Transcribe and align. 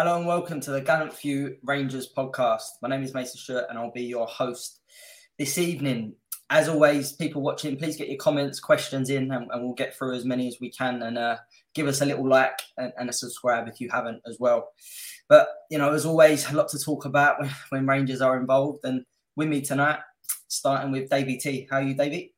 Hello 0.00 0.16
and 0.16 0.28
welcome 0.28 0.60
to 0.60 0.70
the 0.70 0.80
Gallant 0.80 1.12
Few 1.12 1.56
Rangers 1.64 2.08
podcast. 2.16 2.68
My 2.80 2.88
name 2.88 3.02
is 3.02 3.14
Mason 3.14 3.36
Stewart 3.36 3.64
and 3.68 3.76
I'll 3.76 3.90
be 3.90 4.04
your 4.04 4.28
host 4.28 4.80
this 5.40 5.58
evening. 5.58 6.14
As 6.50 6.68
always, 6.68 7.14
people 7.14 7.42
watching, 7.42 7.76
please 7.76 7.96
get 7.96 8.08
your 8.08 8.16
comments, 8.16 8.60
questions 8.60 9.10
in, 9.10 9.32
and, 9.32 9.50
and 9.50 9.64
we'll 9.64 9.74
get 9.74 9.96
through 9.96 10.14
as 10.14 10.24
many 10.24 10.46
as 10.46 10.58
we 10.60 10.70
can. 10.70 11.02
And 11.02 11.18
uh, 11.18 11.38
give 11.74 11.88
us 11.88 12.00
a 12.00 12.04
little 12.04 12.28
like 12.28 12.60
and, 12.76 12.92
and, 12.96 13.10
a 13.10 13.12
subscribe 13.12 13.66
if 13.66 13.80
you 13.80 13.88
haven't 13.90 14.22
as 14.24 14.36
well. 14.38 14.70
But 15.28 15.48
you 15.68 15.78
know, 15.78 15.92
as 15.92 16.06
always, 16.06 16.48
a 16.48 16.54
lot 16.54 16.68
to 16.68 16.78
talk 16.78 17.04
about 17.04 17.40
when, 17.40 17.50
when 17.70 17.86
Rangers 17.88 18.20
are 18.20 18.38
involved. 18.38 18.84
And 18.84 19.04
with 19.34 19.48
me 19.48 19.62
tonight, 19.62 19.98
starting 20.46 20.92
with 20.92 21.10
Davey 21.10 21.38
T. 21.38 21.66
How 21.68 21.78
are 21.78 21.82
you, 21.82 21.94
Davey? 21.94 22.36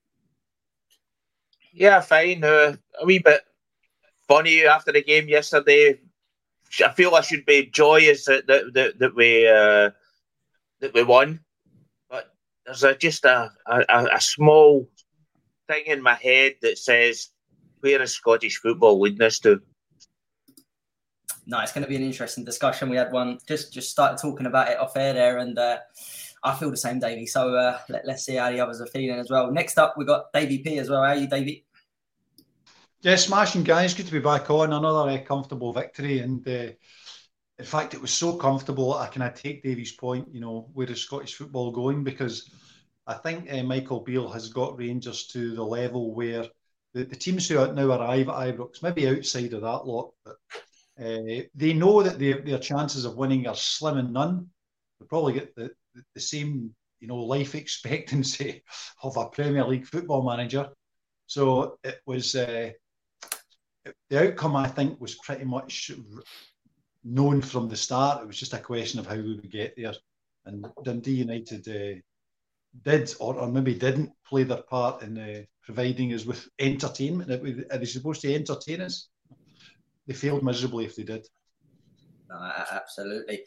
Yeah, 1.75 2.00
fine. 2.00 2.43
Uh, 2.43 2.76
a 2.99 3.04
wee 3.04 3.19
bit 3.19 3.43
funny 4.26 4.65
after 4.65 4.93
the 4.93 5.03
game 5.03 5.28
yesterday. 5.28 6.00
I 6.84 6.92
feel 6.92 7.14
I 7.14 7.20
should 7.20 7.44
be 7.47 7.66
joyous 7.66 8.25
that 8.26 8.47
that, 8.47 8.72
that, 8.75 8.98
that 8.98 9.14
we 9.14 9.48
uh, 9.48 9.91
that 10.81 10.94
we 10.94 11.03
won, 11.03 11.41
but 12.08 12.34
there's 12.64 12.84
a, 12.84 12.94
just 12.94 13.25
a, 13.25 13.50
a, 13.66 14.06
a 14.12 14.20
small 14.20 14.88
thing 15.69 15.84
in 15.86 16.03
my 16.03 16.14
head 16.14 16.54
that 16.62 16.78
says, 16.78 17.31
"Where 17.81 18.00
is 18.00 18.14
Scottish 18.14 18.58
football 18.58 19.00
leading 19.00 19.22
us 19.22 19.41
to?" 19.41 19.60
No, 21.47 21.58
it's 21.60 21.72
going 21.72 21.82
to 21.82 21.88
be 21.88 21.97
an 21.97 22.03
interesting 22.03 22.44
discussion. 22.44 22.88
We 22.88 22.97
had 22.97 23.10
one 23.10 23.38
just 23.48 23.72
just 23.72 23.91
started 23.91 24.19
talking 24.19 24.47
about 24.47 24.69
it 24.69 24.78
off 24.78 24.97
air 24.97 25.12
there, 25.12 25.38
and 25.38 25.58
uh, 25.58 25.78
I 26.42 26.54
feel 26.54 26.70
the 26.70 26.76
same, 26.76 27.00
Davey. 27.00 27.26
So 27.26 27.54
uh, 27.54 27.78
let, 27.88 28.08
us 28.08 28.25
see 28.25 28.37
how 28.37 28.50
the 28.50 28.60
others 28.60 28.81
are 28.81 28.87
feeling 28.87 29.19
as 29.19 29.31
well. 29.31 29.50
Next 29.50 29.78
up, 29.78 29.94
we've 29.97 30.06
got 30.06 30.32
Davey 30.32 30.58
P 30.58 30.78
as 30.78 30.88
well. 30.88 31.02
How 31.02 31.10
are 31.10 31.16
you, 31.16 31.26
Davey? 31.26 31.64
Yeah, 33.03 33.16
smashing 33.16 33.62
guys. 33.65 33.94
Good 33.94 34.06
to 34.06 34.12
be 34.12 34.19
back 34.19 34.50
on. 34.50 34.72
Another 34.72 35.11
uh, 35.11 35.19
comfortable 35.25 35.72
victory, 35.72 36.19
and 36.19 36.47
uh, 36.47 36.72
in 37.59 37.65
fact, 37.65 37.94
it 37.94 38.00
was 38.00 38.12
so 38.12 38.37
comfortable. 38.37 38.93
I 38.94 39.06
can 39.06 39.22
I 39.22 39.31
take 39.31 39.62
Davy's 39.62 39.93
point. 39.93 40.28
You 40.33 40.41
know, 40.41 40.69
where 40.75 40.91
is 40.91 41.00
Scottish 41.00 41.34
football 41.34 41.71
going? 41.72 42.05
Because 42.05 42.50
I 43.06 43.15
think 43.15 43.50
uh, 43.50 43.62
Michael 43.62 44.00
Beale 44.00 44.28
has 44.28 44.49
got 44.49 44.77
Rangers 44.78 45.27
to 45.28 45.55
the 45.55 45.65
level 45.65 46.15
where 46.15 46.44
the, 46.93 47.05
the 47.05 47.16
teams 47.16 47.49
who 47.49 47.55
now 47.72 47.87
arrive 47.88 48.28
at 48.28 48.34
Ibrox, 48.56 48.83
maybe 48.83 49.09
outside 49.09 49.55
of 49.55 49.62
that 49.62 49.87
lot, 49.87 50.12
but 50.25 50.37
uh, 51.03 51.43
they 51.55 51.72
know 51.72 52.03
that 52.03 52.19
their, 52.19 52.41
their 52.43 52.59
chances 52.59 53.06
of 53.06 53.17
winning 53.17 53.47
are 53.47 53.56
slim 53.56 53.97
and 53.97 54.12
none. 54.12 54.47
They 55.00 55.06
probably 55.06 55.32
get 55.34 55.55
the, 55.55 55.71
the, 55.94 56.03
the 56.15 56.21
same, 56.21 56.75
you 57.00 57.09
know, 57.09 57.17
life 57.17 57.55
expectancy 57.55 58.62
of 59.03 59.17
a 59.17 59.28
Premier 59.28 59.65
League 59.65 59.87
football 59.87 60.22
manager. 60.22 60.69
So 61.27 61.78
it 61.84 62.00
was 62.06 62.34
uh, 62.34 62.72
the 63.85 64.29
outcome, 64.29 64.57
I 64.57 64.69
think, 64.69 65.01
was 65.01 65.15
pretty 65.17 65.45
much 65.45 65.91
known 67.05 67.41
from 67.41 67.69
the 67.69 67.77
start. 67.77 68.23
It 68.23 68.27
was 68.27 68.39
just 68.39 68.55
a 68.55 68.59
question 68.59 69.01
of 69.01 69.07
how 69.07 69.17
we 69.17 69.37
would 69.37 69.51
get 69.51 69.75
there. 69.77 69.95
And 70.47 70.67
Dundee 70.85 71.13
United 71.13 71.69
uh, 71.69 72.01
did, 72.83 73.15
or, 73.21 73.37
or 73.37 73.49
maybe 73.49 73.75
didn't, 73.75 74.11
play 74.27 74.45
their 74.45 74.63
part 74.63 75.03
in 75.03 75.19
uh, 75.19 75.43
providing 75.63 76.13
us 76.13 76.25
with 76.25 76.49
entertainment. 76.59 77.31
Are 77.31 77.79
they 77.79 77.85
supposed 77.85 78.23
to 78.23 78.35
entertain 78.35 78.81
us? 78.83 79.09
They 80.07 80.15
failed 80.15 80.43
miserably 80.43 80.87
if 80.87 80.97
they 80.97 81.05
did. 81.05 81.27
No, 82.29 82.53
absolutely. 82.73 83.43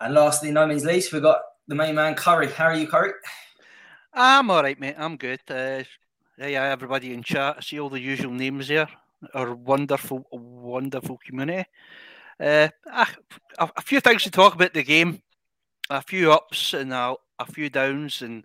And 0.00 0.14
lastly, 0.14 0.50
no 0.50 0.66
means 0.66 0.84
least, 0.84 1.12
we've 1.12 1.22
got 1.22 1.40
the 1.68 1.74
main 1.74 1.94
man, 1.94 2.14
Curry. 2.14 2.50
How 2.50 2.66
are 2.66 2.76
you, 2.76 2.86
Curry? 2.86 3.12
I'm 4.12 4.50
all 4.50 4.62
right, 4.62 4.78
mate. 4.78 4.94
I'm 4.98 5.16
good. 5.16 5.40
Uh, 5.48 5.82
yeah, 6.38 6.64
everybody 6.64 7.12
in 7.12 7.22
chat. 7.22 7.56
I 7.58 7.60
see 7.60 7.80
all 7.80 7.88
the 7.88 8.00
usual 8.00 8.32
names 8.32 8.68
there 8.68 8.88
our 9.34 9.54
wonderful, 9.54 10.26
wonderful 10.30 11.18
community. 11.24 11.68
Uh, 12.38 12.68
a, 12.92 13.06
a, 13.58 13.82
few 13.82 14.00
things 14.00 14.22
to 14.22 14.30
talk 14.30 14.54
about 14.54 14.74
the 14.74 14.82
game, 14.82 15.22
a 15.88 16.02
few 16.02 16.32
ups 16.32 16.74
and 16.74 16.92
a, 16.92 17.14
a 17.38 17.46
few 17.46 17.70
downs, 17.70 18.20
and 18.20 18.44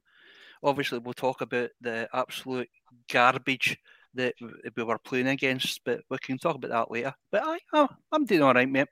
obviously 0.64 1.00
we'll 1.00 1.14
talk 1.14 1.42
about 1.42 1.70
the 1.82 2.08
absolute 2.14 2.70
garbage 3.12 3.78
that 4.14 4.34
we 4.76 4.84
were 4.84 5.00
playing 5.00 5.28
against, 5.28 5.82
but 5.86 6.02
we 6.10 6.18
can 6.20 6.38
talk 6.38 6.56
about 6.56 6.72
that 6.72 6.92
later. 6.92 7.14
But 7.32 7.44
I, 7.46 7.60
oh, 7.74 7.90
I'm 8.12 8.26
doing 8.26 8.42
all 8.42 8.54
right, 8.54 8.70
mate. 8.70 8.88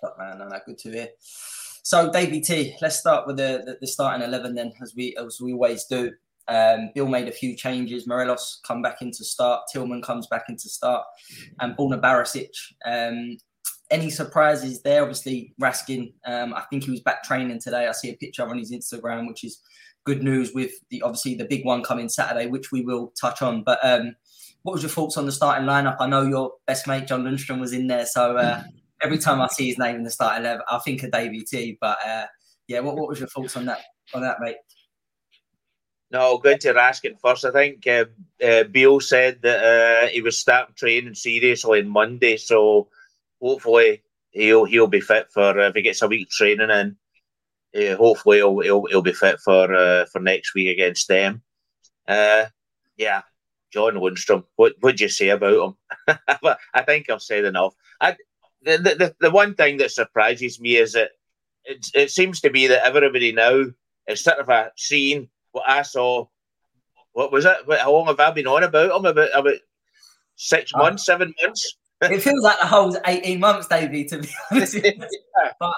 Top 0.00 0.16
man, 0.18 0.38
no, 0.38 0.58
good 0.66 0.78
to 0.78 0.90
hear. 0.90 1.08
So, 1.20 2.10
Davey 2.10 2.40
T, 2.40 2.76
let's 2.82 2.98
start 2.98 3.26
with 3.26 3.36
the, 3.36 3.62
the, 3.64 3.78
the 3.80 3.86
starting 3.86 4.26
eleven 4.26 4.54
then, 4.54 4.72
as 4.82 4.94
we 4.96 5.16
as 5.16 5.40
we 5.40 5.52
always 5.52 5.84
do. 5.84 6.12
Um, 6.48 6.90
Beale 6.94 7.08
made 7.08 7.28
a 7.28 7.32
few 7.32 7.56
changes. 7.56 8.06
Morelos 8.06 8.60
come 8.66 8.82
back 8.82 9.02
into 9.02 9.24
start. 9.24 9.62
Tillman 9.72 10.02
comes 10.02 10.26
back 10.28 10.44
into 10.48 10.68
start, 10.68 11.04
and 11.60 11.76
Borna 11.76 12.00
Barisic. 12.00 12.50
Um, 12.84 13.36
any 13.90 14.10
surprises 14.10 14.82
there? 14.82 15.02
Obviously, 15.02 15.54
Raskin. 15.60 16.12
Um, 16.26 16.54
I 16.54 16.62
think 16.70 16.84
he 16.84 16.90
was 16.90 17.00
back 17.00 17.22
training 17.22 17.60
today. 17.60 17.86
I 17.86 17.92
see 17.92 18.10
a 18.10 18.16
picture 18.16 18.48
on 18.48 18.58
his 18.58 18.72
Instagram, 18.72 19.28
which 19.28 19.44
is 19.44 19.60
good 20.04 20.22
news. 20.22 20.52
With 20.54 20.72
the 20.90 21.02
obviously 21.02 21.34
the 21.34 21.44
big 21.44 21.64
one 21.64 21.82
coming 21.82 22.08
Saturday, 22.08 22.46
which 22.46 22.72
we 22.72 22.82
will 22.82 23.12
touch 23.20 23.42
on. 23.42 23.62
But 23.62 23.78
um, 23.82 24.14
what 24.62 24.72
was 24.72 24.82
your 24.82 24.90
thoughts 24.90 25.16
on 25.16 25.26
the 25.26 25.32
starting 25.32 25.66
lineup? 25.66 25.96
I 26.00 26.06
know 26.08 26.22
your 26.22 26.52
best 26.66 26.88
mate 26.88 27.06
John 27.06 27.24
Lundstram 27.24 27.60
was 27.60 27.72
in 27.72 27.86
there, 27.86 28.06
so 28.06 28.36
uh, 28.36 28.62
every 29.02 29.18
time 29.18 29.40
I 29.40 29.46
see 29.48 29.68
his 29.68 29.78
name 29.78 29.96
in 29.96 30.02
the 30.02 30.10
starting 30.10 30.44
eleven, 30.44 30.62
I 30.68 30.78
think 30.78 31.02
of 31.02 31.12
Davey 31.12 31.42
T. 31.42 31.78
But 31.80 31.98
uh, 32.06 32.26
yeah, 32.66 32.80
what, 32.80 32.96
what 32.96 33.08
was 33.08 33.20
your 33.20 33.28
thoughts 33.28 33.56
on 33.56 33.66
that 33.66 33.80
on 34.14 34.22
that, 34.22 34.38
mate? 34.40 34.56
No, 36.16 36.38
going 36.38 36.58
to 36.60 36.72
Raskin 36.72 37.20
first. 37.20 37.44
I 37.44 37.50
think 37.50 37.86
uh, 37.86 38.06
uh, 38.42 39.00
said 39.00 39.42
that 39.42 40.04
uh, 40.04 40.08
he 40.08 40.22
was 40.22 40.38
starting 40.38 40.74
training 40.74 41.14
seriously 41.14 41.80
on 41.80 41.88
Monday, 41.88 42.38
so 42.38 42.88
hopefully 43.38 44.02
he'll 44.30 44.64
he'll 44.64 44.86
be 44.86 45.02
fit 45.02 45.26
for 45.30 45.60
uh, 45.60 45.68
if 45.68 45.74
he 45.74 45.82
gets 45.82 46.00
a 46.00 46.08
week 46.08 46.30
training 46.30 46.70
in. 46.70 46.96
Uh, 47.76 47.96
hopefully 47.96 48.38
he'll, 48.38 48.60
he'll, 48.60 48.86
he'll 48.86 49.02
be 49.02 49.12
fit 49.12 49.38
for 49.40 49.74
uh, 49.74 50.06
for 50.06 50.20
next 50.20 50.54
week 50.54 50.68
against 50.68 51.06
them. 51.06 51.42
yeah, 52.08 53.20
John 53.70 53.96
Lundstram. 53.96 54.44
What 54.56 54.72
would 54.80 54.98
you 54.98 55.10
say 55.10 55.28
about 55.28 55.76
him? 56.08 56.16
I 56.72 56.82
think 56.82 57.10
I've 57.10 57.20
said 57.20 57.44
enough. 57.44 57.74
I, 58.00 58.16
the, 58.62 58.78
the 58.78 59.14
the 59.20 59.30
one 59.30 59.54
thing 59.54 59.76
that 59.78 59.90
surprises 59.90 60.58
me 60.58 60.76
is 60.76 60.94
that 60.94 61.10
it, 61.66 61.90
it 61.94 62.10
seems 62.10 62.40
to 62.40 62.48
be 62.48 62.68
that 62.68 62.86
everybody 62.86 63.32
now 63.32 63.66
is 64.08 64.24
sort 64.24 64.38
of 64.38 64.48
a 64.48 64.72
seeing 64.76 65.28
what 65.56 65.68
I 65.68 65.82
saw. 65.82 66.26
What 67.12 67.32
was 67.32 67.46
it? 67.46 67.56
How 67.80 67.92
long 67.92 68.06
have 68.06 68.20
I 68.20 68.30
been 68.30 68.46
on 68.46 68.62
about 68.62 68.94
him? 68.94 69.06
About 69.06 69.30
about 69.34 69.58
six 70.36 70.72
uh, 70.74 70.78
months, 70.78 71.06
seven 71.06 71.34
months. 71.42 71.76
it 72.02 72.20
feels 72.20 72.42
like 72.42 72.60
the 72.60 72.66
whole 72.66 72.94
eighteen 73.06 73.40
months, 73.40 73.66
Davey. 73.68 74.04
To 74.04 74.18
be 74.18 74.28
honest, 74.50 74.76
but 75.58 75.72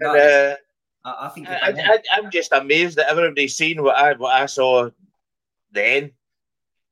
and, 0.00 0.08
uh, 0.08 0.56
I, 1.04 1.26
I 1.26 1.28
think 1.30 1.48
I, 1.48 1.98
am 2.18 2.30
just 2.30 2.52
amazed 2.52 2.98
that 2.98 3.10
everybody's 3.10 3.56
seen 3.56 3.82
what 3.82 3.96
I 3.96 4.12
what 4.12 4.34
I 4.34 4.46
saw 4.46 4.90
then. 5.72 6.12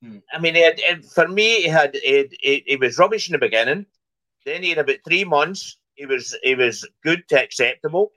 Hmm. 0.03 0.19
I 0.33 0.39
mean, 0.39 0.57
it, 0.57 0.81
it, 0.83 1.05
for 1.05 1.29
me, 1.29 1.63
he 1.63 1.69
had 1.69 1.95
it, 1.95 2.33
it, 2.43 2.65
it 2.67 2.81
was 2.81 2.99
rubbish 2.99 3.29
in 3.29 3.33
the 3.33 3.39
beginning. 3.39 3.85
Then 4.47 4.63
he 4.63 4.71
had 4.71 4.79
about 4.79 5.05
three 5.07 5.25
months. 5.25 5.77
He 5.95 6.07
was 6.07 6.35
he 6.43 6.55
was 6.55 6.89
good 7.05 7.29
to 7.29 7.43
acceptable, 7.43 8.13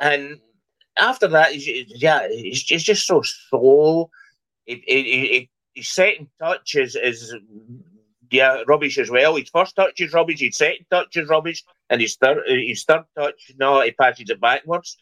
and 0.00 0.40
after 1.00 1.28
that, 1.28 1.52
he's, 1.52 1.86
yeah, 2.00 2.28
he's, 2.28 2.62
he's 2.62 2.84
just 2.84 3.06
so 3.06 3.22
slow. 3.22 4.10
He, 4.66 4.82
he, 4.86 5.02
he, 5.02 5.50
his 5.74 5.88
second 5.88 6.28
touch 6.38 6.74
is, 6.74 6.96
is 6.96 7.34
yeah 8.30 8.62
rubbish 8.66 8.98
as 8.98 9.10
well. 9.10 9.36
His 9.36 9.50
first 9.50 9.76
touch 9.76 10.00
is 10.00 10.12
rubbish. 10.12 10.40
His 10.40 10.56
second 10.56 10.86
touch 10.90 11.16
is 11.16 11.28
rubbish, 11.28 11.64
and 11.88 12.00
his 12.00 12.16
third 12.16 12.42
his 12.46 12.84
third 12.84 13.04
touch, 13.18 13.50
no, 13.58 13.80
he 13.80 13.92
passes 13.92 14.30
it 14.30 14.40
backwards, 14.40 14.96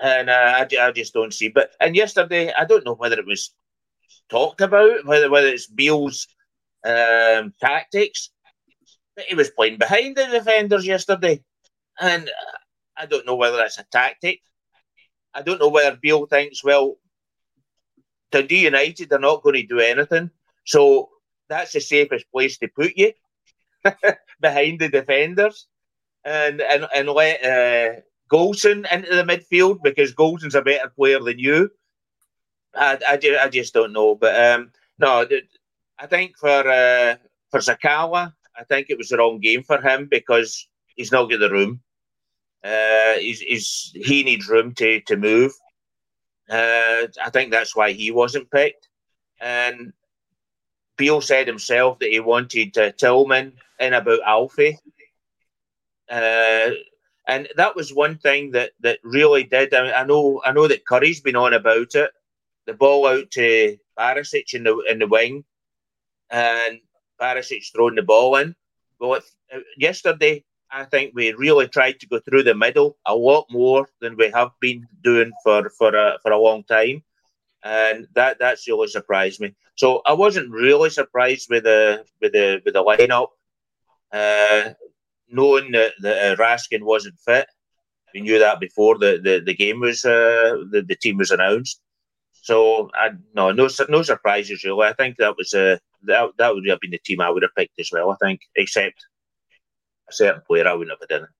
and 0.00 0.28
uh, 0.28 0.54
I, 0.58 0.68
I 0.80 0.92
just 0.92 1.14
don't 1.14 1.32
see. 1.32 1.48
But 1.48 1.70
and 1.80 1.96
yesterday, 1.96 2.52
I 2.52 2.64
don't 2.64 2.84
know 2.84 2.94
whether 2.94 3.18
it 3.18 3.26
was 3.26 3.54
talked 4.28 4.60
about, 4.60 5.06
whether 5.06 5.30
whether 5.30 5.48
it's 5.48 5.66
Beale's 5.66 6.26
um, 6.84 7.52
tactics. 7.60 8.30
But 9.14 9.26
he 9.26 9.34
was 9.34 9.50
playing 9.50 9.78
behind 9.78 10.16
the 10.16 10.26
defenders 10.26 10.86
yesterday, 10.86 11.42
and 12.00 12.30
I 12.96 13.06
don't 13.06 13.26
know 13.26 13.36
whether 13.36 13.58
that's 13.58 13.78
a 13.78 13.86
tactic. 13.92 14.40
I 15.34 15.42
don't 15.42 15.60
know 15.60 15.68
whether 15.68 15.96
Beale 15.96 16.26
thinks, 16.26 16.62
well, 16.62 16.96
Dundee 18.30 18.64
United 18.64 19.10
they 19.10 19.16
are 19.16 19.18
not 19.18 19.42
going 19.42 19.56
to 19.56 19.66
do 19.66 19.80
anything, 19.80 20.30
so 20.64 21.10
that's 21.48 21.72
the 21.72 21.80
safest 21.80 22.30
place 22.32 22.58
to 22.58 22.68
put 22.68 22.92
you 22.96 23.12
behind 24.40 24.80
the 24.80 24.88
defenders, 24.88 25.66
and 26.24 26.60
and 26.60 26.86
and 26.94 27.08
let 27.08 27.44
uh, 27.44 28.00
Goldson 28.32 28.90
into 28.90 29.14
the 29.14 29.24
midfield 29.24 29.82
because 29.82 30.14
Goldson's 30.14 30.54
a 30.54 30.62
better 30.62 30.88
player 30.88 31.20
than 31.20 31.38
you. 31.38 31.70
I, 32.74 32.98
I, 33.06 33.38
I 33.42 33.48
just 33.48 33.74
don't 33.74 33.92
know. 33.92 34.14
But 34.14 34.40
um, 34.40 34.72
no, 34.98 35.26
I 35.98 36.06
think 36.06 36.38
for 36.38 36.48
uh, 36.48 37.16
for 37.50 37.60
Sakala, 37.60 38.32
I 38.58 38.64
think 38.64 38.86
it 38.88 38.98
was 38.98 39.10
the 39.10 39.18
wrong 39.18 39.40
game 39.40 39.62
for 39.62 39.80
him 39.80 40.08
because 40.10 40.66
he's 40.96 41.12
not 41.12 41.30
got 41.30 41.40
the 41.40 41.50
room. 41.50 41.80
Uh, 42.64 43.14
he's 43.18 43.92
he 43.94 44.22
needs 44.22 44.48
room 44.48 44.72
to 44.74 45.00
to 45.02 45.16
move. 45.16 45.52
Uh, 46.48 47.06
I 47.22 47.30
think 47.32 47.50
that's 47.50 47.74
why 47.74 47.92
he 47.92 48.10
wasn't 48.10 48.50
picked. 48.50 48.88
And 49.40 49.92
Beale 50.96 51.20
said 51.20 51.46
himself 51.46 51.98
that 51.98 52.10
he 52.10 52.20
wanted 52.20 52.76
uh, 52.76 52.92
Tillman 52.92 53.54
in 53.80 53.94
about 53.94 54.20
Alfie. 54.24 54.78
Uh, 56.08 56.70
and 57.26 57.48
that 57.56 57.74
was 57.74 57.94
one 57.94 58.18
thing 58.18 58.50
that, 58.52 58.72
that 58.80 58.98
really 59.02 59.44
did. 59.44 59.72
I, 59.72 59.82
mean, 59.82 59.92
I 59.96 60.04
know 60.04 60.42
I 60.44 60.52
know 60.52 60.68
that 60.68 60.86
Curry's 60.86 61.20
been 61.20 61.36
on 61.36 61.54
about 61.54 61.94
it, 61.94 62.10
the 62.66 62.74
ball 62.74 63.06
out 63.06 63.30
to 63.32 63.78
Barisic 63.98 64.54
in 64.54 64.64
the 64.64 64.78
in 64.90 64.98
the 64.98 65.06
wing, 65.06 65.44
and 66.30 66.80
Barisic 67.20 67.64
throwing 67.72 67.94
the 67.94 68.02
ball 68.02 68.36
in. 68.36 68.54
Well, 68.98 69.14
if, 69.14 69.24
uh, 69.54 69.60
yesterday 69.76 70.44
I 70.72 70.84
think 70.84 71.12
we 71.14 71.32
really 71.32 71.68
tried 71.68 72.00
to 72.00 72.08
go 72.08 72.18
through 72.20 72.44
the 72.44 72.54
middle 72.54 72.96
a 73.06 73.14
lot 73.14 73.46
more 73.50 73.86
than 74.00 74.16
we 74.16 74.30
have 74.30 74.50
been 74.60 74.86
doing 75.02 75.32
for 75.44 75.68
for 75.70 75.94
a, 75.94 76.18
for 76.22 76.32
a 76.32 76.38
long 76.38 76.64
time, 76.64 77.02
and 77.62 78.08
that 78.14 78.38
that's 78.38 78.66
really 78.66 78.88
surprised 78.88 79.40
me. 79.40 79.54
So 79.76 80.00
I 80.06 80.14
wasn't 80.14 80.50
really 80.50 80.90
surprised 80.90 81.48
with 81.50 81.64
the 81.64 82.04
with 82.22 82.32
the 82.32 82.62
with 82.64 82.74
the 82.74 82.82
lineup, 82.82 83.28
uh, 84.12 84.70
knowing 85.28 85.72
that, 85.72 85.92
that 86.00 86.32
uh, 86.32 86.42
Raskin 86.42 86.82
wasn't 86.82 87.18
fit. 87.20 87.46
We 88.14 88.20
knew 88.20 88.38
that 88.38 88.60
before 88.60 88.98
the, 88.98 89.18
the, 89.22 89.42
the 89.44 89.54
game 89.54 89.80
was 89.80 90.04
uh, 90.04 90.64
the, 90.70 90.84
the 90.86 90.96
team 90.96 91.18
was 91.18 91.30
announced. 91.30 91.80
So 92.32 92.90
I 92.94 93.10
no 93.34 93.52
no 93.52 93.68
no 93.88 94.02
surprises 94.02 94.64
really. 94.64 94.86
I 94.86 94.94
think 94.94 95.16
that 95.18 95.36
was 95.36 95.52
uh, 95.52 95.76
that 96.04 96.30
that 96.38 96.54
would 96.54 96.66
have 96.68 96.80
been 96.80 96.90
the 96.90 96.98
team 96.98 97.20
I 97.20 97.30
would 97.30 97.42
have 97.42 97.54
picked 97.56 97.78
as 97.78 97.90
well. 97.92 98.10
I 98.10 98.16
think, 98.24 98.40
except 98.56 99.06
a 100.12 100.16
certain 100.16 100.42
player 100.46 100.68
I 100.68 100.74
wouldn't 100.74 100.98
have 100.98 101.08
done 101.08 101.24
it. 101.24 101.30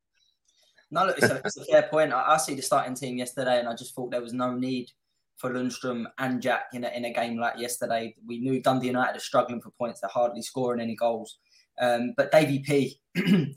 No, 0.90 1.06
look, 1.06 1.18
it's 1.18 1.30
a, 1.30 1.40
it's 1.44 1.56
a 1.56 1.64
fair 1.64 1.84
point. 1.84 2.12
I, 2.12 2.34
I, 2.34 2.36
see 2.36 2.54
the 2.54 2.60
starting 2.60 2.94
team 2.94 3.16
yesterday, 3.16 3.58
and 3.58 3.68
I 3.68 3.74
just 3.74 3.94
thought 3.94 4.10
there 4.10 4.20
was 4.20 4.34
no 4.34 4.54
need 4.54 4.90
for 5.38 5.50
Lundstram 5.50 6.04
and 6.18 6.42
Jack 6.42 6.66
in 6.74 6.84
a, 6.84 6.88
in 6.88 7.06
a 7.06 7.12
game 7.12 7.38
like 7.38 7.58
yesterday. 7.58 8.14
We 8.26 8.40
knew 8.40 8.60
Dundee 8.60 8.88
United 8.88 9.16
are 9.16 9.20
struggling 9.20 9.62
for 9.62 9.70
points; 9.70 10.00
they're 10.00 10.10
hardly 10.10 10.42
scoring 10.42 10.82
any 10.82 10.94
goals. 10.94 11.38
Um, 11.80 12.12
but 12.16 12.30
Davy 12.30 12.58
P, 12.58 13.00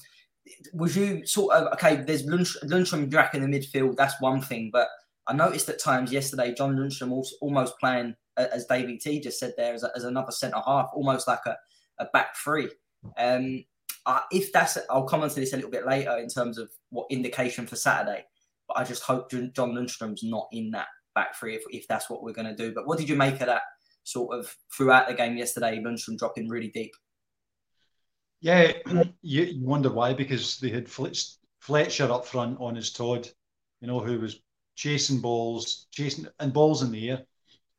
was 0.73 0.95
you 0.95 1.25
sort 1.25 1.55
of 1.55 1.73
okay? 1.73 1.97
There's 1.97 2.25
Lundstram 2.25 2.93
and 2.93 3.11
Jack 3.11 3.35
in 3.35 3.41
the 3.41 3.59
midfield. 3.59 3.97
That's 3.97 4.21
one 4.21 4.41
thing, 4.41 4.69
but 4.71 4.87
I 5.27 5.33
noticed 5.33 5.69
at 5.69 5.79
times 5.79 6.11
yesterday, 6.11 6.53
John 6.53 6.75
Lundstram 6.75 7.11
also, 7.11 7.35
almost 7.41 7.77
playing, 7.79 8.15
as 8.37 8.65
Davy 8.65 8.97
T 8.97 9.19
just 9.19 9.39
said 9.39 9.53
there, 9.57 9.73
as, 9.73 9.83
a, 9.83 9.91
as 9.95 10.03
another 10.03 10.31
centre 10.31 10.61
half, 10.65 10.89
almost 10.93 11.27
like 11.27 11.39
a, 11.47 11.57
a 11.99 12.05
back 12.13 12.35
three. 12.37 12.69
Um, 13.17 13.63
uh, 14.05 14.21
if 14.31 14.51
that's, 14.51 14.77
I'll 14.89 15.05
come 15.05 15.21
on 15.21 15.29
to 15.29 15.35
this 15.35 15.53
a 15.53 15.55
little 15.55 15.71
bit 15.71 15.85
later 15.85 16.17
in 16.17 16.27
terms 16.27 16.57
of 16.57 16.69
what 16.89 17.07
indication 17.09 17.65
for 17.65 17.75
Saturday. 17.75 18.25
But 18.67 18.77
I 18.77 18.83
just 18.83 19.03
hope 19.03 19.31
John 19.31 19.73
Lundstram's 19.73 20.23
not 20.23 20.47
in 20.51 20.71
that 20.71 20.87
back 21.13 21.35
three 21.35 21.55
if, 21.55 21.63
if 21.69 21.87
that's 21.87 22.09
what 22.09 22.23
we're 22.23 22.33
going 22.33 22.47
to 22.47 22.55
do. 22.55 22.73
But 22.73 22.87
what 22.87 22.99
did 22.99 23.09
you 23.09 23.15
make 23.15 23.41
of 23.41 23.47
that 23.47 23.63
sort 24.03 24.37
of 24.37 24.55
throughout 24.75 25.07
the 25.07 25.13
game 25.13 25.37
yesterday? 25.37 25.79
Lundstram 25.79 26.17
dropping 26.17 26.49
really 26.49 26.69
deep. 26.69 26.91
Yeah, 28.41 28.73
you, 29.21 29.43
you 29.43 29.65
wonder 29.65 29.91
why 29.91 30.13
because 30.13 30.59
they 30.59 30.69
had 30.69 30.89
Fletcher 30.89 32.11
up 32.11 32.25
front 32.25 32.57
on 32.59 32.75
his 32.75 32.91
Todd, 32.91 33.27
you 33.81 33.87
know, 33.87 33.99
who 33.99 34.19
was 34.19 34.39
chasing 34.75 35.19
balls, 35.19 35.87
chasing 35.91 36.27
and 36.39 36.53
balls 36.53 36.83
in 36.83 36.91
the 36.91 37.09
air. 37.09 37.23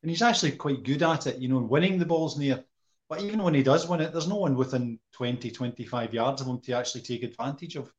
And 0.03 0.11
he's 0.11 0.23
actually 0.23 0.53
quite 0.53 0.83
good 0.83 1.03
at 1.03 1.27
it, 1.27 1.39
you 1.39 1.49
know, 1.49 1.59
winning 1.59 1.99
the 1.99 2.05
balls 2.05 2.37
in 2.37 2.41
the 2.41 2.51
air. 2.53 2.65
But 3.09 3.23
even 3.23 3.43
when 3.43 3.55
he 3.55 3.63
does 3.63 3.89
win 3.89 4.01
it, 4.01 4.13
there's 4.13 4.29
no 4.29 4.37
one 4.37 4.57
within 4.57 4.99
20, 5.13 5.51
25 5.51 6.15
yards 6.15 6.41
of 6.41 6.49
him 6.49 6.61
to 6.63 6.73
actually 6.73 7.03
take 7.03 7.23
advantage 7.23 7.77
of, 7.77 7.93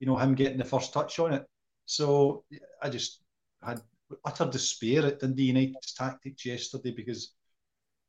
you 0.00 0.06
know, 0.06 0.16
him 0.16 0.34
getting 0.34 0.58
the 0.58 0.64
first 0.64 0.92
touch 0.92 1.18
on 1.18 1.32
it. 1.32 1.46
So 1.86 2.44
I 2.82 2.90
just 2.90 3.22
had 3.62 3.80
utter 4.24 4.46
despair 4.46 5.06
at 5.06 5.20
Dundee 5.20 5.44
United's 5.44 5.94
tactics 5.94 6.44
yesterday 6.44 6.90
because 6.90 7.34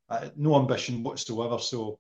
had 0.09 0.37
no 0.37 0.55
ambition 0.55 1.03
whatsoever. 1.03 1.59
So 1.59 1.99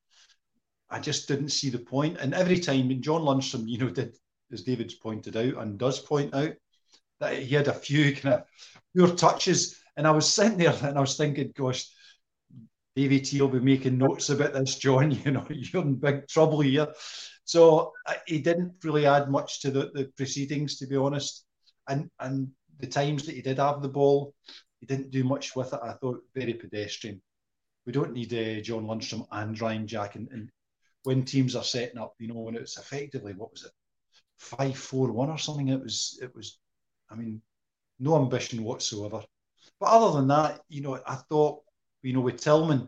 I 0.89 0.99
just 0.99 1.27
didn't 1.27 1.49
see 1.49 1.69
the 1.69 1.79
point. 1.79 2.17
And 2.17 2.33
every 2.33 2.59
time 2.59 2.89
John 3.01 3.21
Lundstram, 3.21 3.67
you 3.67 3.77
know, 3.77 3.89
did 3.89 4.15
as 4.51 4.63
David's 4.63 4.95
pointed 4.95 5.37
out 5.37 5.61
and 5.61 5.77
does 5.77 5.99
point 5.99 6.33
out, 6.33 6.53
that 7.19 7.37
he 7.37 7.55
had 7.55 7.67
a 7.67 7.73
few 7.73 8.15
kind 8.15 8.35
of 8.35 8.43
poor 8.97 9.15
touches. 9.15 9.79
And 9.97 10.07
I 10.07 10.11
was 10.11 10.33
sitting 10.33 10.57
there 10.57 10.75
and 10.81 10.97
I 10.97 11.01
was 11.01 11.17
thinking, 11.17 11.51
gosh, 11.55 11.85
Davy 12.99 13.21
T 13.21 13.39
will 13.39 13.47
be 13.47 13.61
making 13.61 13.97
notes 13.97 14.29
about 14.29 14.51
this, 14.51 14.75
John. 14.77 15.11
You 15.25 15.31
know, 15.31 15.47
you're 15.49 15.83
in 15.83 15.95
big 15.95 16.27
trouble 16.27 16.59
here. 16.59 16.87
So 17.45 17.93
uh, 18.05 18.15
he 18.27 18.39
didn't 18.39 18.73
really 18.83 19.05
add 19.05 19.31
much 19.31 19.61
to 19.61 19.71
the, 19.71 19.89
the 19.93 20.11
proceedings, 20.17 20.77
to 20.79 20.85
be 20.85 20.97
honest. 20.97 21.45
And 21.87 22.09
and 22.19 22.49
the 22.77 22.87
times 22.87 23.25
that 23.25 23.35
he 23.35 23.41
did 23.41 23.57
have 23.57 23.81
the 23.81 23.87
ball, 23.87 24.33
he 24.81 24.85
didn't 24.85 25.11
do 25.11 25.23
much 25.23 25.55
with 25.55 25.71
it. 25.73 25.79
I 25.81 25.93
thought 25.93 26.25
very 26.35 26.53
pedestrian. 26.53 27.21
We 27.85 27.93
don't 27.93 28.11
need 28.11 28.33
uh, 28.33 28.61
John 28.61 28.85
Lundstram 28.85 29.25
and 29.31 29.59
Ryan 29.61 29.87
Jack. 29.87 30.15
And, 30.15 30.27
and 30.33 30.49
when 31.03 31.23
teams 31.23 31.55
are 31.55 31.63
setting 31.63 31.99
up, 31.99 32.15
you 32.19 32.27
know, 32.27 32.41
when 32.41 32.57
it's 32.57 32.77
effectively 32.77 33.31
what 33.31 33.53
was 33.53 33.63
it, 33.63 33.71
five 34.39 34.77
four 34.77 35.09
one 35.13 35.29
or 35.29 35.37
something, 35.37 35.69
it 35.69 35.81
was 35.81 36.19
it 36.21 36.35
was 36.35 36.59
I 37.09 37.15
mean, 37.15 37.41
no 37.97 38.17
ambition 38.17 38.61
whatsoever. 38.61 39.23
But 39.79 39.89
other 39.89 40.17
than 40.17 40.27
that, 40.27 40.59
you 40.67 40.81
know, 40.81 40.99
I 41.07 41.15
thought, 41.15 41.61
you 42.01 42.13
know, 42.13 42.21
with 42.21 42.41
Tillman, 42.41 42.87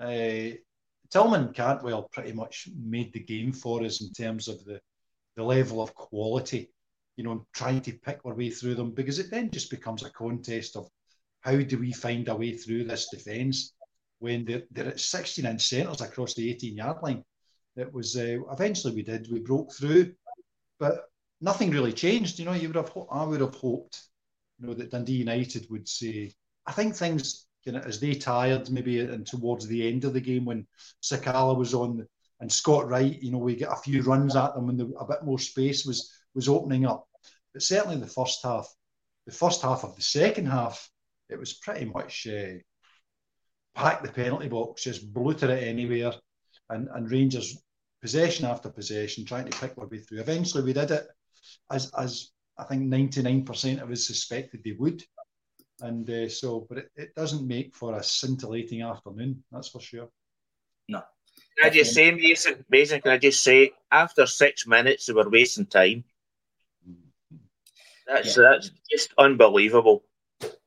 uh, 0.00 0.56
Tillman 1.10 1.52
Cantwell 1.52 2.08
pretty 2.12 2.32
much 2.32 2.68
made 2.76 3.12
the 3.12 3.20
game 3.20 3.52
for 3.52 3.82
us 3.84 4.00
in 4.00 4.12
terms 4.12 4.48
of 4.48 4.64
the, 4.64 4.80
the 5.36 5.42
level 5.42 5.82
of 5.82 5.94
quality, 5.94 6.70
you 7.16 7.24
know, 7.24 7.46
trying 7.52 7.80
to 7.82 7.92
pick 7.92 8.20
our 8.24 8.34
way 8.34 8.50
through 8.50 8.74
them 8.74 8.92
because 8.92 9.18
it 9.18 9.30
then 9.30 9.50
just 9.50 9.70
becomes 9.70 10.02
a 10.02 10.10
contest 10.10 10.76
of 10.76 10.88
how 11.40 11.56
do 11.56 11.78
we 11.78 11.92
find 11.92 12.28
a 12.28 12.36
way 12.36 12.56
through 12.56 12.84
this 12.84 13.08
defence 13.08 13.74
when 14.18 14.44
they're, 14.44 14.62
they're 14.70 14.88
at 14.88 15.00
16 15.00 15.46
inch 15.46 15.62
centres 15.62 16.00
across 16.00 16.34
the 16.34 16.50
18 16.50 16.76
yard 16.76 16.98
line. 17.02 17.24
It 17.76 17.92
was 17.92 18.16
uh, 18.16 18.38
eventually 18.50 18.94
we 18.94 19.02
did, 19.02 19.30
we 19.30 19.38
broke 19.38 19.72
through, 19.72 20.12
but 20.80 21.04
nothing 21.40 21.70
really 21.70 21.92
changed. 21.92 22.38
You 22.38 22.44
know, 22.46 22.52
you 22.52 22.68
would 22.68 22.76
have 22.76 22.92
I 23.10 23.24
would 23.24 23.40
have 23.40 23.54
hoped, 23.54 24.02
you 24.58 24.66
know, 24.66 24.74
that 24.74 24.90
Dundee 24.90 25.12
United 25.12 25.68
would 25.70 25.88
say. 25.88 26.34
I 26.66 26.72
think 26.72 26.94
things 26.94 27.46
kind 27.68 27.82
of 27.82 27.88
as 27.88 28.00
they 28.00 28.14
tired 28.14 28.70
maybe 28.70 29.00
and 29.00 29.26
towards 29.26 29.66
the 29.66 29.86
end 29.86 30.04
of 30.04 30.14
the 30.14 30.20
game 30.20 30.44
when 30.44 30.66
Sakala 31.02 31.56
was 31.56 31.74
on 31.74 32.06
and 32.40 32.50
Scott 32.52 32.88
Wright, 32.88 33.20
you 33.20 33.32
know, 33.32 33.38
we 33.38 33.56
get 33.56 33.72
a 33.72 33.76
few 33.76 34.02
runs 34.02 34.36
at 34.36 34.54
them 34.54 34.68
and 34.68 34.78
the, 34.78 34.86
a 34.98 35.06
bit 35.06 35.24
more 35.24 35.38
space 35.38 35.84
was 35.84 36.12
was 36.34 36.48
opening 36.48 36.86
up. 36.86 37.06
But 37.52 37.62
certainly 37.62 37.96
the 37.96 38.06
first 38.06 38.40
half, 38.44 38.72
the 39.26 39.32
first 39.32 39.62
half 39.62 39.84
of 39.84 39.96
the 39.96 40.02
second 40.02 40.46
half, 40.46 40.88
it 41.28 41.38
was 41.38 41.54
pretty 41.54 41.86
much 41.86 42.26
uh, 42.26 42.58
packed 43.74 44.04
the 44.04 44.12
penalty 44.12 44.48
box, 44.48 44.84
just 44.84 45.12
bloated 45.12 45.50
it 45.50 45.64
anywhere, 45.64 46.12
and 46.70 46.88
and 46.94 47.10
Rangers 47.10 47.60
possession 48.00 48.46
after 48.46 48.70
possession, 48.70 49.24
trying 49.24 49.50
to 49.50 49.58
pick 49.58 49.74
their 49.74 49.86
way 49.86 49.98
through. 49.98 50.20
Eventually, 50.20 50.62
we 50.62 50.72
did 50.72 50.90
it 50.90 51.06
as 51.70 51.90
as 51.98 52.30
I 52.56 52.64
think 52.64 52.82
ninety 52.82 53.22
nine 53.22 53.44
percent 53.44 53.80
of 53.80 53.90
us 53.90 54.06
suspected 54.06 54.62
they 54.64 54.72
would, 54.72 55.02
and 55.80 56.08
uh, 56.10 56.28
so, 56.28 56.66
but 56.68 56.78
it, 56.78 56.90
it 56.96 57.14
doesn't 57.14 57.46
make 57.46 57.74
for 57.74 57.96
a 57.96 58.02
scintillating 58.02 58.82
afternoon, 58.82 59.42
that's 59.50 59.68
for 59.68 59.80
sure. 59.80 60.08
No. 60.88 61.02
Can 61.58 61.70
I 61.70 61.74
just 61.74 61.94
say, 61.94 62.10
Mason, 62.10 62.64
Mason, 62.68 63.00
can 63.00 63.12
I 63.12 63.18
just 63.18 63.42
say, 63.42 63.72
after 63.90 64.26
six 64.26 64.66
minutes, 64.66 65.06
they 65.06 65.12
were 65.12 65.28
wasting 65.28 65.66
time. 65.66 66.04
That's 68.06 68.36
yeah. 68.36 68.44
that's 68.50 68.70
just 68.90 69.12
unbelievable. 69.18 70.04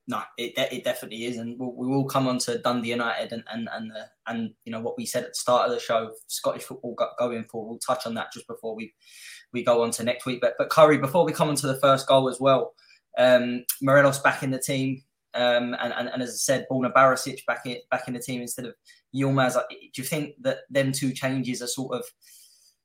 No, 0.08 0.22
it, 0.38 0.54
it 0.58 0.84
definitely 0.84 1.26
is, 1.26 1.38
and 1.38 1.58
we'll, 1.58 1.74
we 1.74 1.88
will 1.88 2.06
come 2.06 2.28
on 2.28 2.38
to 2.40 2.60
Dundee 2.60 2.90
United 2.90 3.32
and 3.32 3.44
and 3.52 3.70
and, 3.72 3.92
the, 3.92 4.06
and 4.28 4.54
you 4.66 4.72
know 4.72 4.82
what 4.82 4.98
we 4.98 5.06
said 5.06 5.24
at 5.24 5.30
the 5.30 5.36
start 5.36 5.68
of 5.68 5.74
the 5.74 5.80
show, 5.80 6.12
Scottish 6.28 6.64
football 6.64 6.96
going 7.18 7.44
for. 7.46 7.68
We'll 7.68 7.80
touch 7.80 8.06
on 8.06 8.14
that 8.16 8.32
just 8.32 8.48
before 8.48 8.76
we 8.76 8.94
we 9.54 9.64
go 9.64 9.84
on 9.84 9.92
to 9.92 10.04
next 10.04 10.26
week. 10.26 10.40
But 10.42 10.56
but 10.58 10.70
Curry, 10.70 10.98
before 10.98 11.26
we 11.26 11.32
come 11.32 11.50
on 11.50 11.56
to 11.56 11.68
the 11.68 11.80
first 11.80 12.08
goal 12.08 12.30
as 12.30 12.40
well, 12.40 12.74
um, 13.18 13.66
Morelos 13.82 14.20
back 14.20 14.44
in 14.44 14.52
the 14.52 14.60
team, 14.60 15.04
um, 15.34 15.76
and, 15.80 15.94
and, 15.94 16.10
and 16.10 16.22
as 16.22 16.30
I 16.30 16.38
said, 16.38 16.68
Borna 16.70 16.92
Barisic 16.94 17.46
back 17.46 17.66
in 17.66 17.78
back 17.90 18.08
in 18.08 18.14
the 18.14 18.20
team 18.20 18.42
instead 18.42 18.66
of 18.66 18.74
Yilmaz. 19.16 19.54
Do 19.70 20.02
you 20.02 20.04
think 20.04 20.36
that 20.42 20.60
them 20.70 20.92
two 20.92 21.14
changes 21.14 21.62
are 21.62 21.68
sort 21.68 21.98
of 21.98 22.06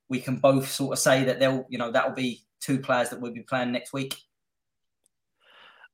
we 0.09 0.19
can 0.19 0.37
both 0.37 0.69
sort 0.69 0.93
of 0.93 0.99
say 0.99 1.23
that 1.25 1.39
they'll 1.39 1.65
you 1.69 1.77
know 1.77 1.91
that'll 1.91 2.15
be 2.15 2.41
two 2.59 2.79
players 2.79 3.09
that 3.09 3.19
we'll 3.19 3.33
be 3.33 3.41
playing 3.41 3.71
next 3.71 3.93
week? 3.93 4.15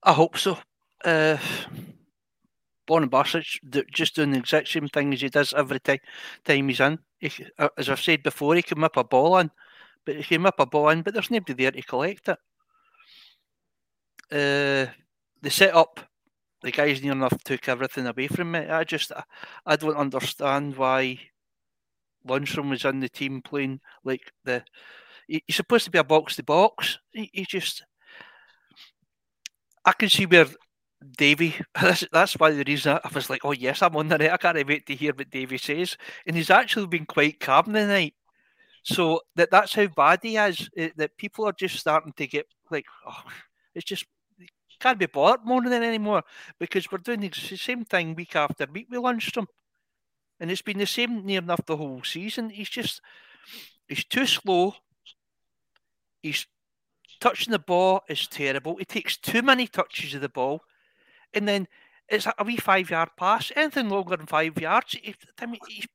I 0.04 0.14
hope 0.14 0.38
so. 0.38 0.58
Uh, 1.04 1.38
Borna 2.88 3.10
Barisic 3.10 3.60
just 3.92 4.16
doing 4.16 4.32
the 4.32 4.40
exact 4.40 4.68
same 4.68 4.88
thing 4.88 5.14
as 5.14 5.22
he 5.22 5.30
does 5.30 5.54
every 5.54 5.80
time 5.80 6.00
time 6.44 6.68
he's 6.68 6.80
in. 6.80 7.00
He, 7.20 7.32
uh, 7.58 7.70
as 7.78 7.90
I've 7.90 8.02
said 8.02 8.24
before, 8.24 8.56
he 8.56 8.62
can 8.62 8.82
whip 8.82 8.98
a 8.98 9.04
ball 9.04 9.38
in, 9.38 9.50
but 10.06 10.18
he 10.18 10.24
can 10.24 10.44
whip 10.44 10.56
a 10.60 10.66
ball 10.66 10.90
in, 10.90 11.02
but 11.02 11.14
there's 11.14 11.32
nobody 11.32 11.54
there 11.64 11.72
to 11.72 11.82
collect 11.82 12.28
it. 12.28 12.38
Uh, 14.32 14.88
the 15.42 15.50
setup, 15.50 16.00
the 16.62 16.72
guys 16.72 17.02
near 17.04 17.12
enough 17.12 17.38
took 17.44 17.68
everything 17.68 18.08
away 18.08 18.28
from 18.28 18.52
me. 18.52 18.60
I 18.60 18.84
just, 18.84 19.12
I, 19.12 19.24
I 19.66 19.76
don't 19.76 19.98
understand 19.98 20.78
why 20.78 21.20
Lundstram 22.28 22.70
was 22.70 22.86
in 22.86 23.00
the 23.00 23.10
team 23.10 23.42
playing 23.42 23.80
like 24.04 24.32
the. 24.46 24.64
He, 25.28 25.44
he's 25.48 25.56
supposed 25.56 25.86
to 25.86 25.92
be 25.92 26.00
a 26.00 26.04
box 26.04 26.36
to 26.36 26.44
box. 26.44 27.00
He, 27.12 27.30
he 27.34 27.46
just 27.46 27.84
I 29.86 29.94
can 29.94 30.10
see 30.10 30.26
where 30.26 30.48
Davy. 31.18 31.56
That's, 31.82 32.06
that's 32.12 32.34
why 32.34 32.52
the 32.52 32.64
reason 32.66 32.98
I 33.04 33.10
was 33.14 33.30
like, 33.30 33.44
oh 33.44 33.52
yes, 33.52 33.82
I'm 33.82 33.96
on 33.98 34.08
the 34.08 34.18
net. 34.18 34.32
I 34.34 34.38
can't 34.38 34.68
wait 34.68 34.86
to 34.86 34.96
hear 34.96 35.14
what 35.14 35.30
Davy 35.30 35.58
says, 35.58 35.98
and 36.26 36.36
he's 36.36 36.50
actually 36.50 36.88
been 36.88 37.06
quite 37.06 37.40
calm 37.40 37.74
tonight. 37.74 38.14
So 38.84 39.22
that 39.36 39.52
that's 39.52 39.76
how 39.76 39.88
bad 39.88 40.20
he 40.24 40.38
is. 40.38 40.70
It, 40.76 40.92
eh, 40.92 40.94
that 40.98 41.18
people 41.18 41.46
are 41.46 41.54
just 41.54 41.78
starting 41.78 42.14
to 42.14 42.28
get 42.28 42.46
like, 42.72 42.86
oh, 43.06 43.24
it's 43.76 43.86
just 43.86 44.06
can't 44.80 45.00
be 45.00 45.06
bothered 45.06 45.46
more 45.46 45.62
than 45.62 45.84
anymore 45.84 46.24
because 46.60 46.92
we're 46.92 46.98
doing 46.98 47.22
the 47.22 47.32
same 47.32 47.86
thing 47.86 48.16
week 48.16 48.36
after 48.36 48.66
week 48.72 48.88
with 48.90 49.00
Lundstram, 49.00 49.46
and 50.40 50.52
it's 50.52 50.62
been 50.62 50.78
the 50.78 50.86
same 50.86 51.26
near 51.26 51.42
enough 51.42 51.66
the 51.66 51.78
whole 51.78 52.04
season. 52.04 52.50
He's 52.50 52.70
just 52.70 53.02
he's 53.88 54.04
too 54.04 54.26
slow. 54.26 54.76
He's 56.22 56.48
touching 57.20 57.52
the 57.52 57.60
ball 57.60 58.02
is 58.10 58.28
terrible. 58.28 58.76
He 58.78 58.86
takes 58.86 59.18
too 59.18 59.42
many 59.42 59.68
touches 59.68 60.14
of 60.14 60.22
the 60.22 60.30
ball, 60.30 60.62
and 61.34 61.48
then 61.48 61.68
it's 62.10 62.28
a 62.38 62.44
wee 62.44 62.58
five 62.58 62.90
yard 62.90 63.10
pass. 63.18 63.52
Anything 63.56 63.90
longer 63.90 64.18
than 64.18 64.28
five 64.28 64.60
yards, 64.60 64.94
he, 64.94 65.16
he, 65.70 65.86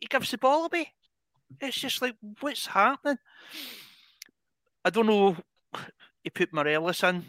he 0.00 0.06
gives 0.06 0.30
the 0.30 0.38
ball 0.38 0.66
away. 0.66 0.92
It's 1.60 1.80
just 1.80 2.02
like 2.02 2.16
what's 2.40 2.66
happening. 2.66 3.18
I 4.84 4.90
don't 4.90 5.06
know. 5.06 5.36
Put 6.30 6.52
Morelos 6.52 7.02
in. 7.02 7.24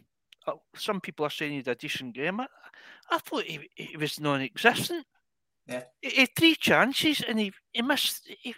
Uh, 0.48 0.54
some 0.76 1.02
people 1.02 1.26
are 1.26 1.30
saying 1.30 1.52
he 1.52 1.58
did 1.62 1.72
a 1.72 1.76
decent 1.76 2.16
game. 2.16 2.40
I, 2.40 2.48
I 3.12 3.18
thought 3.20 3.44
he, 3.44 3.70
he 3.76 3.98
was 3.98 4.20
non-existent. 4.20 5.06
Yeah. 5.68 5.84
He, 6.02 6.10
he 6.10 6.22
had 6.22 6.30
three 6.36 6.56
chances 6.56 7.22
and 7.22 7.40
he, 7.40 7.52
he 7.72 7.82
missed. 7.82 8.28
He, 8.42 8.56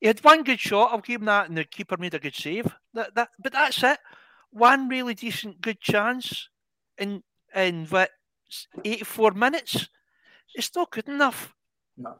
he 0.00 0.06
had 0.06 0.22
one 0.22 0.42
good 0.42 0.60
shot. 0.60 0.92
I'll 0.92 1.00
give 1.00 1.20
him 1.20 1.26
that, 1.26 1.48
and 1.48 1.56
the 1.56 1.64
keeper 1.64 1.96
made 1.96 2.14
a 2.14 2.18
good 2.18 2.34
save. 2.34 2.74
That, 2.92 3.14
that, 3.14 3.28
but 3.38 3.52
that's 3.52 3.82
it. 3.82 3.98
One 4.50 4.88
really 4.88 5.14
decent, 5.14 5.60
good 5.60 5.80
chance 5.80 6.48
in 6.98 7.22
in 7.54 7.86
what 7.86 8.10
eighty 8.84 9.04
four 9.04 9.32
minutes. 9.32 9.88
It's 10.54 10.70
not 10.76 10.90
good 10.90 11.08
enough. 11.08 11.54
No, 11.96 12.16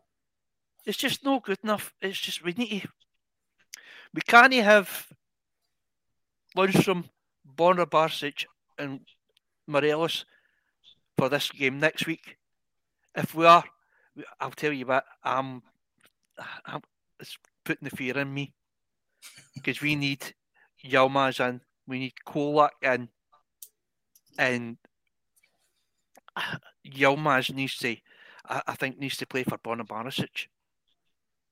it's 0.87 0.99
just 0.99 1.25
not 1.25 1.45
good 1.45 1.59
enough. 1.63 1.93
It's 2.01 2.19
just 2.19 2.43
we 2.43 2.53
need 2.53 2.83
to. 2.83 2.89
We 4.15 4.23
can't 4.23 4.55
have 4.55 5.07
Lundstram, 6.57 7.05
Borna 7.55 7.87
Barisic, 7.87 8.45
and 8.79 9.01
Morelos 9.67 10.25
for 11.17 11.29
this 11.29 11.51
game 11.51 11.79
next 11.79 12.07
week. 12.07 12.37
If 13.15 13.35
we 13.35 13.47
are, 13.47 13.65
I'll 14.41 14.51
tell 14.51 14.73
you 14.73 14.87
what. 14.87 15.05
I'm, 15.23 15.63
I'm 16.67 16.83
it's 17.21 17.39
putting 17.65 17.89
the 17.89 17.97
fear 17.97 18.19
in 18.19 18.33
me 18.33 18.53
because 19.55 19.81
we 19.81 19.95
need 19.97 20.35
Yilmaz 20.85 21.41
in, 21.47 21.61
we 21.87 21.99
need 21.99 22.15
Colak 22.27 22.71
in, 22.83 23.09
and 24.39 24.77
Yilmaz 26.87 27.55
needs 27.55 27.77
to, 27.79 27.97
I, 28.49 28.63
I, 28.67 28.75
think, 28.75 28.99
needs 28.99 29.17
to 29.19 29.27
play 29.27 29.45
for 29.45 29.59
Borna 29.59 29.87
Barisic. 29.87 30.49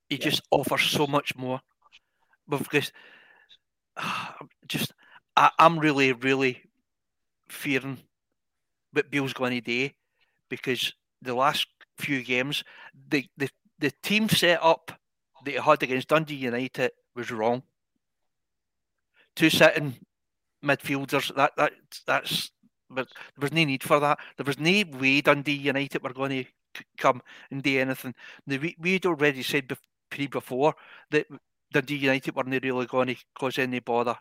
He 0.09 0.17
yeah. 0.17 0.23
just 0.23 0.41
offers 0.51 0.83
so 0.83 1.07
much 1.07 1.35
more. 1.35 1.61
Because 2.47 2.91
just, 4.67 4.93
I, 5.35 5.51
I'm 5.59 5.79
really, 5.79 6.13
really 6.13 6.61
fearing 7.49 7.97
what 8.91 9.09
Beale's 9.09 9.33
going 9.33 9.53
to 9.53 9.61
do 9.61 9.89
because 10.49 10.93
the 11.21 11.33
last 11.33 11.67
few 11.97 12.23
games, 12.23 12.63
the, 13.09 13.25
the, 13.37 13.49
the 13.79 13.91
team 14.03 14.29
set 14.29 14.59
up 14.61 14.91
that 15.45 15.51
he 15.51 15.57
had 15.57 15.83
against 15.83 16.07
Dundee 16.09 16.35
United 16.35 16.91
was 17.15 17.31
wrong. 17.31 17.63
Two 19.35 19.49
sitting 19.49 19.95
midfielders, 20.63 21.33
that 21.35 21.53
that 21.57 21.73
that's 22.05 22.51
but 22.89 23.07
there 23.07 23.41
was 23.41 23.51
no 23.51 23.63
need 23.63 23.83
for 23.83 23.99
that. 23.99 24.19
There 24.37 24.45
was 24.45 24.59
no 24.59 24.83
way 24.99 25.21
Dundee 25.21 25.53
United 25.53 26.03
were 26.03 26.13
going 26.13 26.43
to 26.43 26.83
come 26.97 27.21
and 27.51 27.63
do 27.63 27.79
anything. 27.79 28.13
We 28.47 28.75
we'd 28.79 29.05
already 29.05 29.43
said 29.43 29.71
pre 30.09 30.27
before 30.27 30.75
that 31.11 31.27
Dundee 31.71 31.95
United 31.95 32.35
weren't 32.35 32.63
really 32.63 32.85
going 32.85 33.07
to 33.07 33.15
cause 33.37 33.57
any 33.57 33.79
bother. 33.79 34.15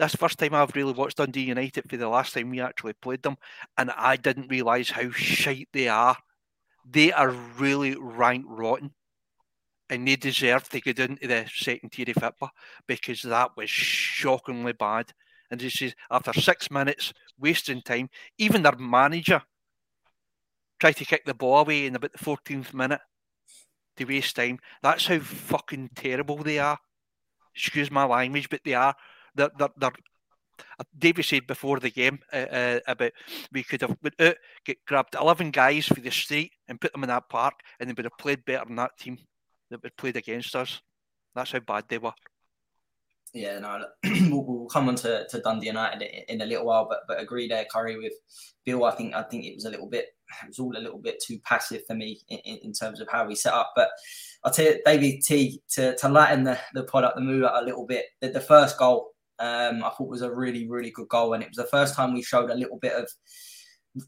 The 0.00 0.08
first 0.08 0.38
time 0.38 0.54
I've 0.54 0.74
really 0.74 0.94
watched 0.94 1.18
Dundee 1.18 1.42
United 1.42 1.84
for 1.90 1.98
the 1.98 2.08
last 2.08 2.32
time 2.32 2.48
we 2.48 2.58
actually 2.58 2.94
played 2.94 3.22
them, 3.22 3.36
and 3.76 3.90
I 3.90 4.16
didn't 4.16 4.48
realise 4.48 4.90
how 4.90 5.10
shite 5.10 5.68
they 5.74 5.88
are. 5.88 6.16
They 6.90 7.12
are 7.12 7.28
really 7.28 7.94
rank 8.00 8.46
rotten 8.48 8.94
and 9.90 10.08
they 10.08 10.16
deserve 10.16 10.70
to 10.70 10.80
get 10.80 10.98
into 10.98 11.26
the 11.26 11.44
second 11.54 11.90
tier 11.90 12.06
of 12.08 12.14
football 12.14 12.50
because 12.88 13.20
that 13.22 13.54
was 13.58 13.68
shockingly 13.68 14.72
bad. 14.72 15.12
And 15.50 15.60
this 15.60 15.82
is 15.82 15.94
after 16.10 16.32
six 16.32 16.70
minutes 16.70 17.12
wasting 17.38 17.82
time, 17.82 18.08
even 18.38 18.62
their 18.62 18.76
manager 18.76 19.42
tried 20.78 20.96
to 20.96 21.04
kick 21.04 21.26
the 21.26 21.34
ball 21.34 21.58
away 21.58 21.84
in 21.84 21.96
about 21.96 22.12
the 22.12 22.24
14th 22.24 22.72
minute 22.72 23.00
to 23.98 24.04
waste 24.06 24.36
time. 24.36 24.60
That's 24.82 25.06
how 25.08 25.18
fucking 25.18 25.90
terrible 25.94 26.38
they 26.38 26.58
are. 26.58 26.78
Excuse 27.54 27.90
my 27.90 28.06
language, 28.06 28.48
but 28.48 28.60
they 28.64 28.72
are. 28.72 28.94
They're, 29.34 29.50
they're, 29.58 29.68
they're 29.76 29.92
David 30.96 31.24
said 31.24 31.46
before 31.46 31.80
the 31.80 31.90
game 31.90 32.18
uh, 32.32 32.36
uh, 32.36 32.80
about 32.86 33.12
we 33.52 33.62
could 33.62 33.80
have 33.80 33.96
uh, 34.18 34.32
get 34.64 34.84
grabbed 34.86 35.14
11 35.14 35.50
guys 35.50 35.86
for 35.86 36.00
the 36.00 36.10
street 36.10 36.52
and 36.68 36.80
put 36.80 36.92
them 36.92 37.04
in 37.04 37.08
that 37.08 37.28
park 37.28 37.54
and 37.78 37.88
they 37.88 37.94
would 37.94 38.04
have 38.04 38.18
played 38.18 38.44
better 38.44 38.64
than 38.66 38.76
that 38.76 38.96
team 38.98 39.18
that 39.70 39.82
would 39.82 39.96
played 39.96 40.16
against 40.16 40.54
us. 40.56 40.80
That's 41.34 41.52
how 41.52 41.60
bad 41.60 41.84
they 41.88 41.98
were. 41.98 42.12
Yeah, 43.32 43.60
no, 43.60 43.84
we'll, 44.04 44.44
we'll, 44.44 44.66
come 44.66 44.88
on 44.88 44.96
to, 44.96 45.24
to 45.28 45.40
Dundee 45.40 45.68
United 45.68 46.02
in 46.28 46.40
a 46.40 46.44
little 46.44 46.66
while, 46.66 46.88
but 46.88 47.02
but 47.06 47.20
agree 47.20 47.46
there, 47.46 47.64
Curry 47.70 47.96
with 47.96 48.14
Beale. 48.64 48.82
I 48.82 48.90
think 48.90 49.14
I 49.14 49.22
think 49.22 49.44
it 49.44 49.54
was 49.54 49.66
a 49.66 49.70
little 49.70 49.86
bit, 49.86 50.06
it 50.42 50.48
was 50.48 50.58
all 50.58 50.76
a 50.76 50.80
little 50.80 50.98
bit 50.98 51.22
too 51.24 51.38
passive 51.44 51.82
for 51.86 51.94
me 51.94 52.20
in, 52.28 52.38
in 52.64 52.72
terms 52.72 53.00
of 53.00 53.08
how 53.08 53.24
we 53.26 53.36
set 53.36 53.54
up. 53.54 53.72
But 53.76 53.90
I'll 54.42 54.50
tell 54.50 54.64
you, 54.64 54.82
David 54.84 55.22
T 55.22 55.62
to 55.74 55.96
to 55.96 56.08
lighten 56.08 56.42
the 56.42 56.58
the 56.74 56.82
pod 56.82 57.04
up 57.04 57.14
the 57.14 57.20
mood 57.20 57.44
a 57.44 57.62
little 57.62 57.86
bit. 57.86 58.06
The, 58.20 58.30
the 58.30 58.40
first 58.40 58.76
goal, 58.76 59.12
um, 59.40 59.82
I 59.84 59.90
thought 59.90 60.08
was 60.08 60.22
a 60.22 60.34
really 60.34 60.68
really 60.68 60.90
good 60.90 61.08
goal, 61.08 61.34
and 61.34 61.42
it 61.42 61.48
was 61.48 61.56
the 61.56 61.64
first 61.64 61.94
time 61.94 62.14
we 62.14 62.22
showed 62.22 62.50
a 62.50 62.54
little 62.54 62.78
bit 62.78 62.92
of 62.92 63.08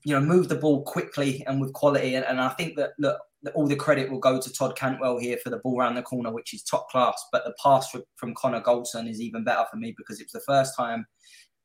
you 0.04 0.14
know, 0.14 0.20
move 0.20 0.48
the 0.48 0.54
ball 0.54 0.82
quickly 0.84 1.44
and 1.46 1.60
with 1.60 1.72
quality. 1.72 2.14
And, 2.14 2.24
and 2.24 2.40
I 2.40 2.50
think 2.50 2.76
that 2.76 2.90
look, 2.98 3.18
all 3.54 3.66
the 3.66 3.76
credit 3.76 4.10
will 4.10 4.20
go 4.20 4.40
to 4.40 4.52
Todd 4.52 4.76
Cantwell 4.76 5.18
here 5.18 5.36
for 5.42 5.50
the 5.50 5.58
ball 5.58 5.80
around 5.80 5.96
the 5.96 6.02
corner, 6.02 6.32
which 6.32 6.54
is 6.54 6.62
top 6.62 6.88
class. 6.90 7.20
But 7.32 7.44
the 7.44 7.54
pass 7.62 7.94
from 8.16 8.34
Connor 8.34 8.60
Goldson 8.60 9.08
is 9.08 9.20
even 9.20 9.44
better 9.44 9.64
for 9.70 9.76
me 9.76 9.94
because 9.96 10.20
it 10.20 10.26
was 10.26 10.32
the 10.32 10.52
first 10.52 10.76
time 10.76 11.06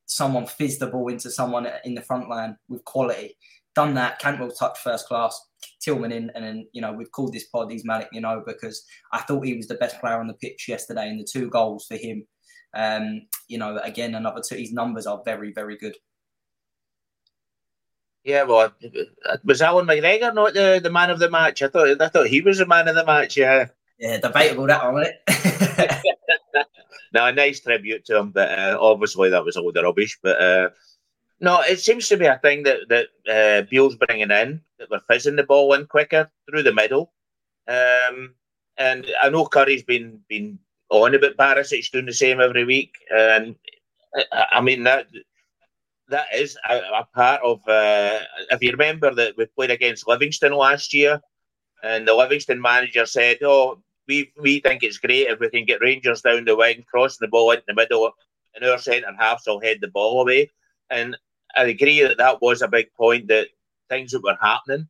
someone 0.06 0.46
fizzed 0.46 0.80
the 0.80 0.86
ball 0.86 1.08
into 1.08 1.30
someone 1.30 1.68
in 1.84 1.94
the 1.94 2.02
front 2.02 2.28
line 2.28 2.56
with 2.68 2.84
quality. 2.84 3.36
Done 3.74 3.94
that, 3.94 4.18
Cantwell 4.18 4.50
touched 4.50 4.78
first 4.78 5.06
class, 5.06 5.38
Tillman 5.80 6.10
in, 6.10 6.30
and 6.34 6.44
then 6.44 6.66
you 6.72 6.80
know 6.80 6.92
we've 6.92 7.12
called 7.12 7.32
this 7.32 7.46
pod 7.46 7.70
he's 7.70 7.84
Malik, 7.84 8.08
you 8.10 8.20
know, 8.20 8.42
because 8.44 8.82
I 9.12 9.20
thought 9.20 9.44
he 9.44 9.54
was 9.54 9.68
the 9.68 9.76
best 9.76 10.00
player 10.00 10.18
on 10.18 10.26
the 10.26 10.34
pitch 10.34 10.66
yesterday, 10.66 11.08
and 11.08 11.20
the 11.20 11.28
two 11.30 11.48
goals 11.48 11.86
for 11.86 11.96
him. 11.96 12.26
Um, 12.74 13.26
you 13.48 13.58
know, 13.58 13.78
again, 13.78 14.14
another 14.14 14.42
two. 14.46 14.56
His 14.56 14.72
numbers 14.72 15.06
are 15.06 15.22
very, 15.24 15.52
very 15.52 15.76
good. 15.76 15.96
Yeah, 18.24 18.42
well, 18.42 18.74
was 19.44 19.62
Allan 19.62 19.86
McGregor 19.86 20.34
not 20.34 20.52
the, 20.52 20.80
the 20.82 20.90
man 20.90 21.10
of 21.10 21.18
the 21.18 21.30
match? 21.30 21.62
I 21.62 21.68
thought 21.68 22.00
I 22.00 22.08
thought 22.08 22.26
he 22.26 22.40
was 22.40 22.58
the 22.58 22.66
man 22.66 22.88
of 22.88 22.94
the 22.94 23.06
match. 23.06 23.36
Yeah. 23.36 23.68
Yeah, 23.98 24.18
debatable 24.18 24.66
that 24.66 24.84
one, 24.84 24.94
wasn't 24.94 25.16
it? 25.26 26.02
no, 27.14 27.26
a 27.26 27.32
nice 27.32 27.60
tribute 27.60 28.04
to 28.04 28.18
him, 28.18 28.30
but 28.30 28.58
uh, 28.58 28.78
obviously 28.80 29.30
that 29.30 29.44
was 29.44 29.56
all 29.56 29.72
the 29.72 29.82
rubbish. 29.82 30.18
But 30.22 30.40
uh, 30.40 30.70
no, 31.40 31.60
it 31.62 31.80
seems 31.80 32.08
to 32.08 32.16
be 32.16 32.26
a 32.26 32.38
thing 32.38 32.64
that 32.64 32.80
that 32.88 33.06
uh, 33.28 33.66
Beale's 33.70 33.96
bringing 33.96 34.30
in 34.30 34.60
that 34.78 34.90
we're 34.90 35.00
fizzing 35.00 35.36
the 35.36 35.42
ball 35.42 35.72
in 35.74 35.86
quicker 35.86 36.30
through 36.48 36.62
the 36.62 36.74
middle. 36.74 37.12
Um, 37.66 38.34
and 38.76 39.06
I 39.22 39.30
know 39.30 39.46
Curry's 39.46 39.82
been 39.82 40.20
been 40.28 40.58
on 40.90 41.14
about 41.14 41.36
Barisic 41.36 41.90
doing 41.90 42.06
the 42.06 42.12
same 42.12 42.40
every 42.40 42.64
week, 42.64 42.94
and 43.10 43.54
I, 44.52 44.60
mean 44.60 44.84
that 44.84 45.06
that 46.08 46.26
is 46.34 46.56
a, 46.68 46.76
a 46.76 47.08
part 47.14 47.42
of. 47.42 47.60
Uh, 47.68 48.20
if 48.50 48.62
you 48.62 48.70
remember 48.70 49.14
that 49.14 49.36
we 49.36 49.46
played 49.46 49.70
against 49.70 50.08
Livingston 50.08 50.52
last 50.52 50.94
year, 50.94 51.20
and 51.82 52.06
the 52.06 52.14
Livingston 52.14 52.60
manager 52.60 53.06
said, 53.06 53.38
"Oh, 53.42 53.82
we 54.06 54.32
we 54.40 54.60
think 54.60 54.82
it's 54.82 54.98
great 54.98 55.28
if 55.28 55.40
we 55.40 55.50
can 55.50 55.64
get 55.64 55.80
Rangers 55.80 56.22
down 56.22 56.44
the 56.44 56.56
wing, 56.56 56.84
crossing 56.90 57.18
the 57.20 57.28
ball 57.28 57.50
into 57.50 57.64
the 57.68 57.74
middle, 57.74 58.10
and 58.54 58.64
our 58.64 58.78
centre 58.78 59.12
halves 59.18 59.44
will 59.46 59.60
head 59.60 59.78
the 59.80 59.88
ball 59.88 60.22
away." 60.22 60.50
And 60.90 61.16
I 61.54 61.64
agree 61.64 62.02
that 62.02 62.18
that 62.18 62.40
was 62.40 62.62
a 62.62 62.68
big 62.68 62.92
point 62.94 63.28
that 63.28 63.48
things 63.88 64.12
that 64.12 64.22
were 64.22 64.38
happening. 64.40 64.88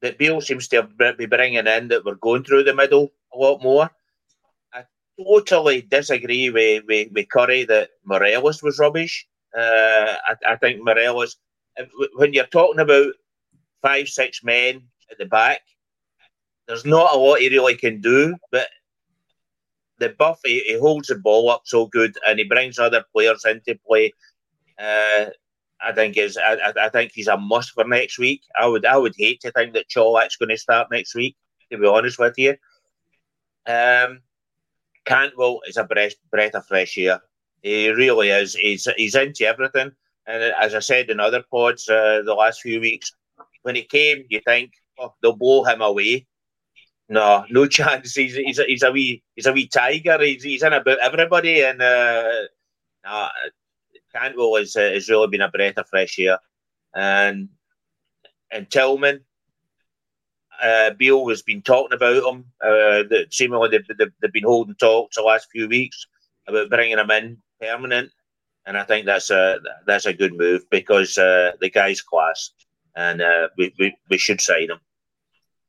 That 0.00 0.18
Beale 0.18 0.40
seems 0.40 0.68
to 0.68 0.82
be 1.16 1.26
bringing 1.26 1.66
in 1.66 1.88
that 1.88 2.04
we're 2.04 2.16
going 2.16 2.44
through 2.44 2.64
the 2.64 2.74
middle 2.74 3.12
a 3.32 3.38
lot 3.38 3.62
more. 3.62 3.90
Totally 5.18 5.82
disagree 5.82 6.50
with, 6.50 6.84
with, 6.88 7.12
with 7.12 7.28
Curry 7.28 7.64
that 7.64 7.90
Morelos 8.04 8.62
was 8.62 8.78
rubbish. 8.78 9.26
Uh, 9.56 10.16
I, 10.26 10.34
I, 10.48 10.56
think 10.56 10.82
Morelos, 10.82 11.36
when 12.16 12.32
you're 12.32 12.46
talking 12.46 12.80
about 12.80 13.12
five, 13.82 14.08
six 14.08 14.42
men 14.42 14.82
at 15.10 15.18
the 15.18 15.26
back, 15.26 15.60
there's 16.66 16.84
not 16.84 17.14
a 17.14 17.18
lot 17.18 17.38
he 17.38 17.48
really 17.48 17.76
can 17.76 18.00
do, 18.00 18.36
but 18.50 18.66
the 19.98 20.08
buff, 20.08 20.40
he, 20.44 20.60
he 20.60 20.78
holds 20.78 21.08
the 21.08 21.14
ball 21.14 21.50
up 21.50 21.62
so 21.64 21.86
good 21.86 22.16
and 22.26 22.38
he 22.38 22.44
brings 22.44 22.78
other 22.78 23.04
players 23.12 23.44
into 23.44 23.78
play. 23.86 24.12
Uh, 24.78 25.26
I 25.80 25.92
think 25.92 26.16
is 26.16 26.36
I, 26.36 26.72
I 26.80 26.88
think 26.88 27.12
he's 27.12 27.28
a 27.28 27.36
must 27.36 27.72
for 27.72 27.84
next 27.84 28.18
week. 28.18 28.42
I 28.58 28.66
would 28.66 28.86
I 28.86 28.96
would 28.96 29.14
hate 29.16 29.40
to 29.42 29.52
think 29.52 29.74
that 29.74 29.90
Colak's 29.94 30.36
going 30.36 30.48
to 30.48 30.56
start 30.56 30.88
next 30.90 31.14
week. 31.14 31.36
To 31.70 31.78
be 31.78 31.86
honest 31.86 32.18
with 32.18 32.34
you, 32.38 32.56
um, 33.66 34.20
Cantwell 35.04 35.60
is 35.66 35.76
a 35.76 35.84
breath 35.84 36.14
breath 36.30 36.54
of 36.54 36.66
fresh 36.66 36.96
air. 36.98 37.20
He 37.62 37.88
really 37.90 38.30
is. 38.30 38.54
He's 38.54 38.88
he's 38.96 39.14
into 39.14 39.46
everything. 39.46 39.92
And 40.26 40.42
as 40.42 40.74
I 40.74 40.80
said 40.80 41.10
in 41.10 41.20
other 41.20 41.42
pods 41.50 41.88
uh, 41.88 42.22
the 42.24 42.34
last 42.34 42.62
few 42.62 42.80
weeks, 42.80 43.12
when 43.62 43.74
he 43.74 43.82
came, 43.82 44.24
you 44.28 44.40
think 44.46 44.72
oh, 44.98 45.14
they'll 45.22 45.36
blow 45.36 45.64
him 45.64 45.82
away. 45.82 46.26
No, 47.08 47.44
no 47.50 47.66
chance. 47.78 48.14
He's 48.14 48.34
he's 48.34 48.58
a, 48.58 48.64
he's 48.64 48.82
a 48.82 48.92
wee 48.92 49.22
he's 49.36 49.46
a 49.46 49.52
wee 49.52 49.68
tiger. 49.68 50.18
He's, 50.20 50.42
he's 50.42 50.62
in 50.62 50.72
about 50.72 50.98
everybody, 50.98 51.62
and 51.62 51.80
uh, 51.80 52.30
nah, 53.04 53.28
Cantwell 54.14 54.56
has 54.56 54.76
uh, 54.76 54.90
has 54.92 55.08
really 55.08 55.28
been 55.28 55.42
a 55.42 55.50
breath 55.50 55.78
of 55.78 55.88
fresh 55.88 56.18
air, 56.18 56.38
and 56.94 57.48
and 58.50 58.70
Tillman. 58.70 59.24
Uh, 60.64 60.90
Beale 60.98 61.28
has 61.28 61.42
been 61.42 61.60
talking 61.60 61.94
about 61.94 62.24
him. 62.24 62.46
Uh, 62.62 63.04
that 63.10 63.26
seemingly 63.30 63.68
they've, 63.68 63.86
they've, 63.98 64.12
they've 64.20 64.32
been 64.32 64.44
holding 64.44 64.74
talks 64.76 65.16
the 65.16 65.22
last 65.22 65.48
few 65.52 65.68
weeks 65.68 66.06
about 66.48 66.70
bringing 66.70 66.98
him 66.98 67.10
in 67.10 67.36
permanent, 67.60 68.10
and 68.64 68.78
I 68.78 68.84
think 68.84 69.04
that's 69.04 69.30
a 69.30 69.58
that's 69.86 70.06
a 70.06 70.14
good 70.14 70.32
move 70.32 70.62
because 70.70 71.18
uh, 71.18 71.52
the 71.60 71.68
guy's 71.68 72.00
class, 72.00 72.50
and 72.96 73.20
uh, 73.20 73.48
we, 73.58 73.74
we 73.78 73.94
we 74.08 74.18
should 74.18 74.40
sign 74.40 74.70
him. 74.70 74.80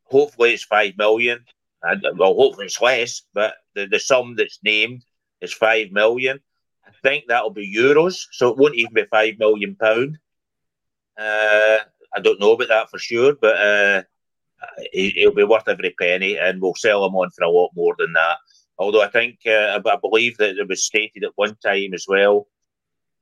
Hopefully, 0.05 0.53
it's 0.53 0.63
five 0.63 0.97
million. 0.97 1.43
And, 1.83 2.03
well, 2.17 2.33
hopefully 2.33 2.65
it's 2.65 2.81
less, 2.81 3.21
but 3.33 3.53
the, 3.75 3.85
the 3.85 3.99
sum 3.99 4.35
that's 4.35 4.59
named 4.63 5.03
is 5.41 5.53
five 5.53 5.91
million. 5.91 6.39
I 6.87 6.91
think 7.03 7.25
that'll 7.27 7.51
be 7.51 7.71
euros, 7.71 8.25
so 8.31 8.49
it 8.49 8.57
won't 8.57 8.75
even 8.75 8.93
be 8.93 9.05
five 9.11 9.37
million 9.37 9.75
pound. 9.75 10.17
Uh, 11.17 11.79
I 12.15 12.19
don't 12.23 12.39
know 12.39 12.53
about 12.53 12.69
that 12.69 12.89
for 12.89 12.97
sure, 12.97 13.35
but 13.39 13.55
uh, 13.57 14.03
he'll 14.91 15.33
be 15.33 15.43
worth 15.43 15.67
every 15.67 15.95
penny, 15.99 16.37
and 16.37 16.61
we'll 16.61 16.75
sell 16.75 17.05
him 17.05 17.15
on 17.15 17.29
for 17.31 17.43
a 17.43 17.49
lot 17.49 17.71
more 17.75 17.95
than 17.97 18.13
that. 18.13 18.37
Although 18.77 19.03
I 19.03 19.07
think, 19.07 19.39
uh, 19.45 19.79
I 19.85 19.97
believe 20.01 20.37
that 20.37 20.57
it 20.57 20.67
was 20.67 20.83
stated 20.83 21.23
at 21.23 21.31
one 21.35 21.55
time 21.63 21.93
as 21.93 22.05
well 22.07 22.47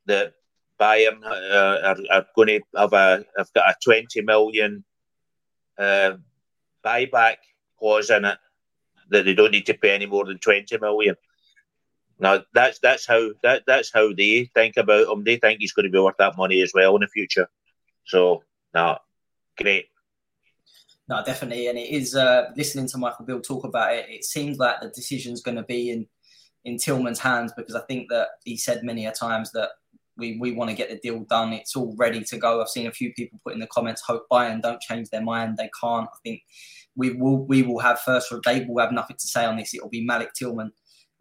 that 0.05 0.33
Bayern 0.79 1.23
uh, 1.23 1.87
are, 1.87 1.97
are, 2.11 2.25
going 2.35 2.47
to 2.47 2.61
have 2.75 2.93
a 2.93 3.25
have 3.37 3.53
got 3.53 3.69
a 3.69 3.75
twenty 3.83 4.21
million 4.21 4.83
uh, 5.77 6.13
buyback 6.83 7.37
clause 7.77 8.09
in 8.09 8.25
it 8.25 8.37
that 9.09 9.25
they 9.25 9.33
don't 9.33 9.51
need 9.51 9.67
to 9.67 9.73
pay 9.75 9.91
any 9.91 10.07
more 10.07 10.25
than 10.25 10.39
twenty 10.39 10.77
million. 10.77 11.15
Now 12.19 12.43
that's 12.53 12.79
that's 12.79 13.05
how 13.07 13.31
that 13.43 13.63
that's 13.67 13.91
how 13.93 14.13
they 14.13 14.49
think 14.53 14.77
about 14.77 15.07
him. 15.07 15.23
They 15.23 15.37
think 15.37 15.59
he's 15.59 15.73
going 15.73 15.85
to 15.85 15.91
be 15.91 15.99
worth 15.99 16.17
that 16.17 16.37
money 16.37 16.61
as 16.61 16.71
well 16.73 16.95
in 16.95 17.01
the 17.01 17.07
future. 17.07 17.47
So, 18.05 18.43
no, 18.73 18.97
great. 19.57 19.87
No, 21.09 21.21
definitely, 21.25 21.67
and 21.67 21.77
it 21.77 21.89
is. 21.89 22.15
Uh, 22.15 22.51
listening 22.55 22.87
to 22.87 22.97
Michael 22.97 23.25
Beale 23.25 23.41
talk 23.41 23.65
about 23.65 23.93
it, 23.93 24.05
it 24.09 24.23
seems 24.23 24.57
like 24.57 24.79
the 24.79 24.89
decision's 24.89 25.41
going 25.41 25.57
to 25.57 25.63
be 25.63 25.89
in 25.91 26.07
in 26.63 26.77
Tillman's 26.77 27.19
hands 27.19 27.51
because 27.57 27.75
I 27.75 27.81
think 27.81 28.09
that 28.09 28.29
he 28.45 28.55
said 28.55 28.83
many 28.83 29.05
a 29.05 29.11
times 29.11 29.51
that 29.51 29.69
we 30.17 30.37
we 30.39 30.53
want 30.53 30.69
to 30.69 30.75
get 30.75 30.89
the 30.89 30.97
deal 30.97 31.19
done. 31.25 31.51
It's 31.53 31.75
all 31.75 31.93
ready 31.97 32.23
to 32.23 32.37
go. 32.37 32.61
I've 32.61 32.69
seen 32.69 32.87
a 32.87 32.91
few 32.91 33.13
people 33.13 33.39
put 33.43 33.53
in 33.53 33.59
the 33.59 33.67
comments, 33.67 34.01
hope 34.01 34.27
Bayern 34.31 34.61
don't 34.61 34.79
change 34.79 35.09
their 35.09 35.21
mind. 35.21 35.57
They 35.57 35.69
can't. 35.81 36.07
I 36.07 36.17
think 36.23 36.41
we 36.95 37.11
will 37.11 37.45
we 37.45 37.63
will 37.63 37.79
have 37.79 37.99
first. 37.99 38.33
They 38.45 38.65
will 38.65 38.81
have 38.81 38.93
nothing 38.93 39.17
to 39.17 39.27
say 39.27 39.45
on 39.45 39.57
this. 39.57 39.73
It 39.73 39.81
will 39.81 39.89
be 39.89 40.05
Malik 40.05 40.33
Tillman. 40.33 40.71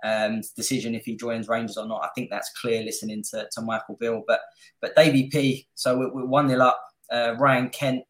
Um, 0.05 0.41
decision 0.57 0.97
if 0.97 1.05
he 1.05 1.17
joins 1.17 1.49
Rangers 1.49 1.77
or 1.77 1.87
not. 1.87 2.05
I 2.05 2.09
think 2.17 2.29
that's 2.29 2.51
clear 2.61 2.83
listening 2.83 3.23
to, 3.31 3.49
to 3.53 3.63
Michael 3.63 3.97
Beale. 3.99 4.23
But 4.27 4.41
but 4.81 4.95
Davy 4.95 5.29
P. 5.29 5.67
So 5.75 5.99
we're, 5.99 6.13
we're 6.13 6.27
one 6.27 6.49
0 6.49 6.61
up. 6.61 6.81
Uh, 7.11 7.35
Ryan 7.39 7.69
Kent 7.69 8.05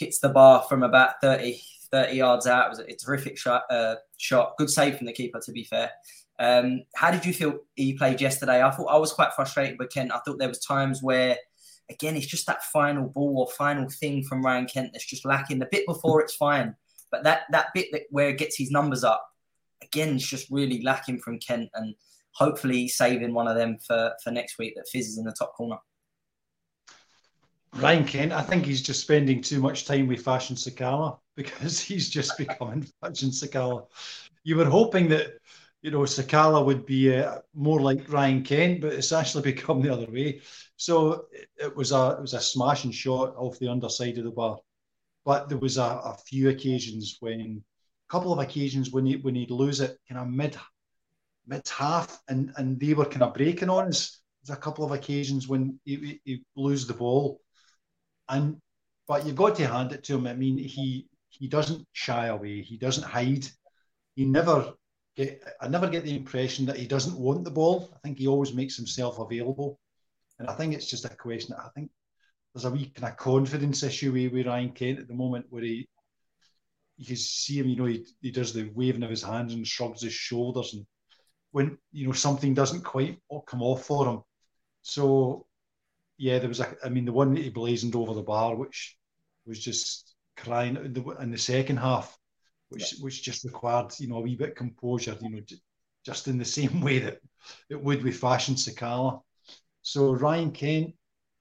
hits 0.00 0.18
the 0.18 0.30
bar 0.30 0.64
from 0.68 0.82
about 0.82 1.20
30, 1.20 1.60
30 1.92 2.16
yards 2.16 2.46
out. 2.46 2.66
It 2.66 2.70
was 2.70 2.78
a 2.80 3.06
terrific 3.06 3.38
shot. 3.38 3.62
Uh, 3.70 3.96
shot. 4.16 4.56
Good 4.56 4.70
save 4.70 4.96
from 4.96 5.06
the 5.06 5.12
keeper, 5.12 5.40
to 5.44 5.52
be 5.52 5.64
fair. 5.64 5.90
Um, 6.40 6.82
how 6.96 7.10
did 7.10 7.26
you 7.26 7.34
feel 7.34 7.58
he 7.76 7.92
played 7.92 8.20
yesterday? 8.20 8.62
I 8.62 8.70
thought 8.70 8.86
I 8.86 8.96
was 8.96 9.12
quite 9.12 9.34
frustrated 9.34 9.78
with 9.78 9.90
Kent. 9.90 10.10
I 10.12 10.20
thought 10.20 10.38
there 10.38 10.48
was 10.48 10.58
times 10.58 11.02
where, 11.02 11.36
again, 11.90 12.16
it's 12.16 12.26
just 12.26 12.46
that 12.46 12.64
final 12.64 13.08
ball 13.08 13.40
or 13.40 13.54
final 13.54 13.90
thing 13.90 14.24
from 14.24 14.42
Ryan 14.42 14.66
Kent 14.66 14.90
that's 14.92 15.06
just 15.06 15.26
lacking. 15.26 15.58
The 15.58 15.68
bit 15.70 15.86
before 15.86 16.22
it's 16.22 16.34
fine, 16.34 16.74
but 17.12 17.24
that 17.24 17.42
that 17.50 17.66
bit 17.74 17.88
that 17.92 18.02
where 18.08 18.30
it 18.30 18.38
gets 18.38 18.56
his 18.56 18.70
numbers 18.70 19.04
up, 19.04 19.22
again, 19.82 20.16
it's 20.16 20.26
just 20.26 20.50
really 20.50 20.80
lacking 20.80 21.18
from 21.18 21.38
Kent. 21.40 21.68
And 21.74 21.94
hopefully, 22.32 22.88
saving 22.88 23.34
one 23.34 23.46
of 23.46 23.56
them 23.56 23.76
for 23.86 24.14
for 24.24 24.30
next 24.30 24.58
week 24.58 24.72
that 24.76 24.88
fizzes 24.88 25.18
in 25.18 25.24
the 25.24 25.36
top 25.38 25.52
corner. 25.52 25.76
Ryan 27.76 28.04
Kent, 28.04 28.32
I 28.32 28.42
think 28.42 28.66
he's 28.66 28.82
just 28.82 29.00
spending 29.00 29.40
too 29.40 29.60
much 29.60 29.84
time 29.84 30.06
with 30.08 30.24
Fashion 30.24 30.56
Sakala 30.56 31.18
because 31.36 31.80
he's 31.80 32.08
just 32.08 32.36
becoming 32.36 32.82
Fashion 33.00 33.30
Sakala. 33.30 33.86
You 34.42 34.56
were 34.56 34.66
hoping 34.66 35.08
that, 35.10 35.38
you 35.82 35.90
know, 35.90 36.00
Sakala 36.00 36.64
would 36.64 36.84
be 36.84 37.14
uh, 37.14 37.38
more 37.54 37.80
like 37.80 38.12
Ryan 38.12 38.42
Kent, 38.42 38.80
but 38.80 38.92
it's 38.92 39.12
actually 39.12 39.42
become 39.52 39.80
the 39.80 39.92
other 39.92 40.10
way. 40.10 40.40
So 40.76 41.26
it 41.56 41.74
was 41.76 41.92
a 41.92 42.16
it 42.18 42.20
was 42.20 42.34
a 42.34 42.40
smashing 42.40 42.90
shot 42.90 43.34
off 43.36 43.58
the 43.58 43.68
underside 43.68 44.18
of 44.18 44.24
the 44.24 44.30
bar, 44.30 44.58
but 45.24 45.48
there 45.48 45.58
was 45.58 45.76
a, 45.78 45.82
a 45.82 46.16
few 46.26 46.48
occasions 46.48 47.18
when, 47.20 47.62
a 48.08 48.12
couple 48.12 48.32
of 48.32 48.38
occasions 48.40 48.90
when 48.90 49.06
he 49.06 49.16
when 49.16 49.34
he'd 49.34 49.50
lose 49.50 49.80
it 49.80 49.98
kind 50.08 50.20
of 50.20 50.28
mid 50.28 50.56
mid 51.46 51.68
half, 51.68 52.20
and 52.28 52.52
and 52.56 52.80
they 52.80 52.94
were 52.94 53.04
kind 53.04 53.22
of 53.22 53.34
breaking 53.34 53.70
on 53.70 53.88
us. 53.88 54.20
There's 54.42 54.56
a 54.56 54.60
couple 54.60 54.86
of 54.86 54.92
occasions 54.92 55.48
when 55.48 55.78
he, 55.84 55.96
he, 55.96 56.20
he 56.24 56.44
lose 56.56 56.86
the 56.86 56.94
ball 56.94 57.40
and 58.30 58.56
but 59.06 59.26
you've 59.26 59.36
got 59.36 59.56
to 59.56 59.66
hand 59.66 59.92
it 59.92 60.04
to 60.04 60.14
him. 60.14 60.26
I 60.26 60.34
mean, 60.34 60.56
he 60.56 61.06
he 61.28 61.48
doesn't 61.48 61.86
shy 61.92 62.26
away. 62.26 62.62
He 62.62 62.76
doesn't 62.76 63.04
hide. 63.04 63.46
He 64.14 64.24
never 64.24 64.72
get. 65.16 65.42
I 65.60 65.68
never 65.68 65.88
get 65.88 66.04
the 66.04 66.16
impression 66.16 66.66
that 66.66 66.78
he 66.78 66.86
doesn't 66.86 67.18
want 67.18 67.44
the 67.44 67.50
ball. 67.50 67.90
I 67.94 67.98
think 67.98 68.18
he 68.18 68.28
always 68.28 68.54
makes 68.54 68.76
himself 68.76 69.18
available, 69.18 69.78
and 70.38 70.48
I 70.48 70.54
think 70.54 70.74
it's 70.74 70.90
just 70.90 71.04
a 71.04 71.10
question. 71.10 71.54
I 71.58 71.68
think 71.74 71.90
there's 72.54 72.64
a 72.64 72.70
wee 72.70 72.92
kind 72.94 73.12
of 73.12 73.18
confidence 73.18 73.82
issue 73.82 74.12
with, 74.12 74.46
Ryan 74.46 74.70
Kent 74.70 75.00
at 75.00 75.08
the 75.08 75.14
moment 75.14 75.46
where 75.50 75.62
he 75.62 75.88
you 76.96 77.06
can 77.06 77.16
see 77.16 77.58
him, 77.58 77.68
you 77.68 77.76
know, 77.76 77.86
he, 77.86 78.04
he 78.20 78.30
does 78.30 78.52
the 78.52 78.70
waving 78.74 79.02
of 79.02 79.08
his 79.08 79.22
hands 79.22 79.54
and 79.54 79.66
shrugs 79.66 80.02
his 80.02 80.12
shoulders 80.12 80.74
and 80.74 80.84
when 81.50 81.78
you 81.92 82.06
know 82.06 82.12
something 82.12 82.52
doesn't 82.52 82.82
quite 82.84 83.18
come 83.46 83.62
off 83.62 83.86
for 83.86 84.06
him. 84.06 84.20
So 84.82 85.46
yeah, 86.20 86.38
there 86.38 86.50
was 86.50 86.60
a 86.60 86.76
I 86.84 86.90
mean 86.90 87.06
the 87.06 87.14
one 87.14 87.32
that 87.32 87.42
he 87.42 87.48
blazoned 87.48 87.96
over 87.96 88.12
the 88.12 88.22
bar, 88.22 88.54
which 88.54 88.94
was 89.46 89.58
just 89.58 90.14
crying 90.36 90.76
in 90.76 90.92
the, 90.92 91.02
in 91.18 91.30
the 91.30 91.38
second 91.38 91.78
half, 91.78 92.14
which 92.68 92.92
yeah. 92.92 92.98
which 93.02 93.22
just 93.22 93.42
required, 93.42 93.90
you 93.98 94.08
know, 94.08 94.18
a 94.18 94.20
wee 94.20 94.36
bit 94.36 94.50
of 94.50 94.54
composure, 94.54 95.16
you 95.22 95.30
know, 95.30 95.40
just 96.04 96.28
in 96.28 96.36
the 96.36 96.44
same 96.44 96.80
way 96.86 96.98
that 96.98 97.20
it 97.70 97.82
would 97.82 98.04
with 98.04 98.18
Fashion 98.18 98.54
Sakala. 98.54 99.22
So 99.80 100.12
Ryan 100.12 100.52
Kent, 100.52 100.94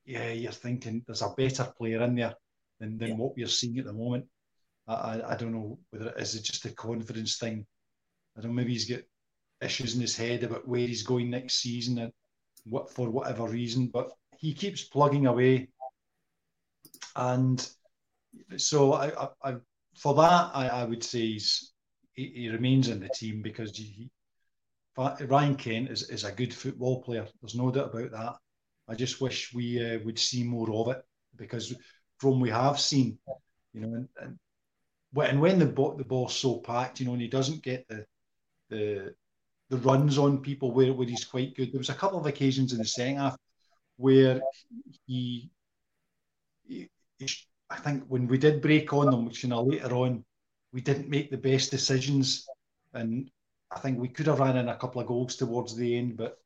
yeah, 0.06 0.32
you're 0.32 0.54
thinking 0.54 1.04
there's 1.06 1.24
a 1.24 1.34
better 1.36 1.66
player 1.78 2.02
in 2.04 2.16
there 2.16 2.36
than, 2.80 2.98
than 2.98 3.10
yeah. 3.10 3.16
what 3.16 3.36
we're 3.36 3.48
seeing 3.48 3.80
at 3.80 3.86
the 3.86 3.92
moment. 3.92 4.28
I, 4.88 4.94
I, 4.94 5.32
I 5.34 5.36
don't 5.36 5.52
know 5.52 5.78
whether 5.90 6.12
it 6.12 6.22
is 6.22 6.42
just 6.42 6.64
a 6.64 6.72
confidence 6.72 7.38
thing. 7.38 7.66
I 8.38 8.42
don't 8.42 8.52
know, 8.52 8.56
maybe 8.56 8.72
he's 8.72 8.90
got 8.90 9.02
issues 9.62 9.96
in 9.96 10.00
his 10.00 10.16
head 10.16 10.44
about 10.44 10.66
where 10.66 10.88
he's 10.88 11.04
going 11.04 11.30
next 11.30 11.56
season 11.56 11.98
and 11.98 12.14
what 12.64 12.90
for 12.90 13.10
whatever 13.10 13.46
reason, 13.46 13.88
but 13.88 14.10
he 14.40 14.54
keeps 14.54 14.84
plugging 14.84 15.28
away. 15.28 15.68
And 17.16 17.70
so 18.58 18.94
I, 18.94 19.08
I, 19.08 19.28
I 19.44 19.56
for 19.98 20.16
that, 20.16 20.52
I, 20.54 20.70
I 20.70 20.84
would 20.86 21.04
say 21.04 21.20
he's, 21.20 21.74
he, 22.14 22.32
he, 22.34 22.50
remains 22.50 22.88
in 22.88 23.02
the 23.02 23.10
team 23.10 23.42
because 23.42 23.78
he, 23.78 24.10
Ryan 24.98 25.56
Kent 25.56 25.92
is, 25.92 26.10
is 26.10 26.24
a 26.24 26.32
good 26.32 26.54
football 26.54 27.02
player. 27.02 27.28
There's 27.42 27.56
no 27.56 27.70
doubt 27.70 27.94
about 27.94 28.12
that. 28.12 28.36
I 28.88 28.96
just 28.96 29.20
wish 29.20 29.54
we 29.54 29.84
uh, 29.84 30.00
would 30.06 30.18
see 30.18 30.44
more 30.44 30.72
of 30.74 30.96
it 30.96 31.04
because 31.36 31.76
from 32.18 32.40
we 32.40 32.50
have 32.50 32.80
seen, 32.80 33.18
you 33.74 33.82
know, 33.82 33.94
and, 33.94 34.08
and 34.22 34.40
when 35.12 35.40
when 35.40 35.60
the 35.60 35.66
ball 35.66 35.96
the 35.96 36.04
ball's 36.04 36.36
so 36.36 36.58
packed, 36.58 37.00
you 37.00 37.06
know, 37.06 37.14
and 37.14 37.22
he 37.22 37.28
doesn't 37.28 37.64
get 37.64 37.88
the 37.88 38.06
the 38.70 39.14
the 39.70 39.78
runs 39.78 40.18
on 40.18 40.42
people 40.42 40.74
where, 40.74 40.94
where 40.94 41.08
he's 41.08 41.24
quite 41.26 41.56
good. 41.56 41.72
There 41.72 41.80
was 41.80 41.90
a 41.90 41.94
couple 41.94 42.20
of 42.20 42.26
occasions 42.26 42.74
in 42.74 42.80
the 42.80 42.86
second 42.86 43.18
half 43.18 43.38
where 44.00 44.42
he, 45.06 45.52
he, 46.66 46.90
he 47.18 47.28
I 47.70 47.78
think 47.78 48.06
when 48.08 48.28
we 48.28 48.38
did 48.38 48.62
break 48.62 48.94
on 48.94 49.12
them, 49.12 49.26
which 49.26 49.44
you 49.44 49.50
know 49.50 49.62
later 49.62 49.94
on, 49.94 50.24
we 50.72 50.82
didn't 50.82 51.10
make 51.10 51.30
the 51.30 51.38
best 51.38 51.70
decisions, 51.70 52.48
and 52.94 53.30
I 53.72 53.80
think 53.80 54.00
we 54.00 54.08
could 54.08 54.28
have 54.28 54.40
ran 54.40 54.58
in 54.58 54.70
a 54.70 54.78
couple 54.78 55.02
of 55.02 55.08
goals 55.08 55.36
towards 55.36 55.76
the 55.76 55.98
end, 55.98 56.18
but 56.18 56.38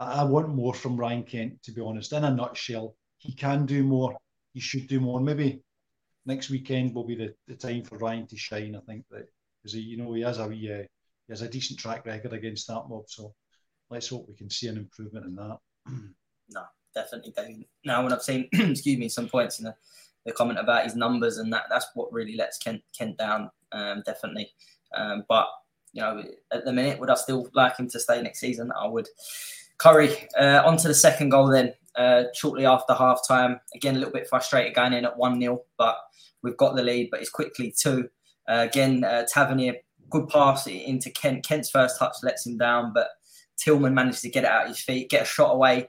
I 0.00 0.24
want 0.24 0.48
more 0.48 0.74
from 0.74 0.96
Ryan 0.96 1.22
Kent, 1.22 1.62
to 1.62 1.72
be 1.72 1.80
honest. 1.80 2.12
In 2.12 2.24
a 2.24 2.30
nutshell, 2.30 2.96
he 3.18 3.32
can 3.32 3.64
do 3.64 3.82
more. 3.82 4.16
He 4.52 4.60
should 4.60 4.88
do 4.88 5.00
more. 5.00 5.20
Maybe 5.20 5.62
next 6.26 6.50
weekend 6.50 6.94
will 6.94 7.06
be 7.06 7.14
the, 7.14 7.34
the 7.46 7.54
time 7.54 7.84
for 7.84 7.98
Ryan 7.98 8.26
to 8.26 8.36
shine. 8.36 8.74
I 8.74 8.80
think 8.80 9.04
that 9.10 9.28
because 9.62 9.76
you 9.76 9.96
know, 9.96 10.12
he 10.12 10.22
has 10.22 10.38
a 10.38 10.44
uh, 10.44 10.48
he 10.48 11.30
has 11.30 11.42
a 11.42 11.48
decent 11.48 11.78
track 11.78 12.04
record 12.04 12.32
against 12.32 12.66
that 12.66 12.88
mob. 12.88 13.04
So 13.08 13.32
let's 13.90 14.08
hope 14.08 14.26
we 14.28 14.34
can 14.34 14.50
see 14.50 14.66
an 14.66 14.76
improvement 14.76 15.26
in 15.26 15.36
that. 15.36 15.58
no, 16.50 16.64
definitely 16.96 17.32
don't. 17.36 17.64
Now, 17.84 18.02
when 18.02 18.12
I've 18.12 18.22
seen, 18.22 18.48
excuse 18.52 18.98
me, 18.98 19.08
some 19.08 19.28
points 19.28 19.60
in 19.60 19.66
the, 19.66 19.74
the 20.24 20.32
comment 20.32 20.58
about 20.58 20.84
his 20.84 20.96
numbers 20.96 21.38
and 21.38 21.52
that, 21.52 21.64
that's 21.70 21.86
what 21.94 22.12
really 22.12 22.34
lets 22.34 22.58
Kent 22.58 22.82
Kent 22.96 23.18
down. 23.18 23.50
Um, 23.70 24.02
definitely. 24.04 24.50
Um, 24.96 25.24
but 25.28 25.46
you 25.92 26.02
know, 26.02 26.22
at 26.52 26.64
the 26.64 26.72
minute, 26.72 26.98
would 26.98 27.10
I 27.10 27.14
still 27.14 27.48
like 27.54 27.76
him 27.76 27.88
to 27.90 28.00
stay 28.00 28.20
next 28.20 28.40
season? 28.40 28.72
I 28.78 28.88
would. 28.88 29.08
Curry, 29.78 30.28
uh, 30.38 30.62
on 30.64 30.78
to 30.78 30.88
the 30.88 30.94
second 30.94 31.28
goal 31.28 31.48
then. 31.48 31.74
Uh, 31.94 32.24
shortly 32.34 32.66
after 32.66 32.92
half 32.92 33.26
time, 33.26 33.58
again, 33.74 33.94
a 33.94 33.98
little 33.98 34.12
bit 34.12 34.28
frustrated 34.28 34.74
going 34.74 34.92
in 34.92 35.06
at 35.06 35.16
1 35.16 35.40
0, 35.40 35.62
but 35.78 35.96
we've 36.42 36.56
got 36.58 36.76
the 36.76 36.82
lead, 36.82 37.08
but 37.10 37.20
it's 37.20 37.30
quickly 37.30 37.74
2. 37.74 38.06
Uh, 38.48 38.66
again, 38.68 39.02
uh, 39.02 39.24
Tavernier, 39.26 39.76
good 40.10 40.28
pass 40.28 40.66
into 40.66 41.10
Kent. 41.10 41.46
Kent's 41.46 41.70
first 41.70 41.98
touch 41.98 42.16
lets 42.22 42.46
him 42.46 42.58
down, 42.58 42.92
but 42.92 43.08
Tillman 43.56 43.94
manages 43.94 44.20
to 44.22 44.28
get 44.28 44.44
it 44.44 44.50
out 44.50 44.64
of 44.64 44.68
his 44.68 44.80
feet, 44.80 45.08
get 45.08 45.22
a 45.22 45.26
shot 45.26 45.54
away. 45.54 45.88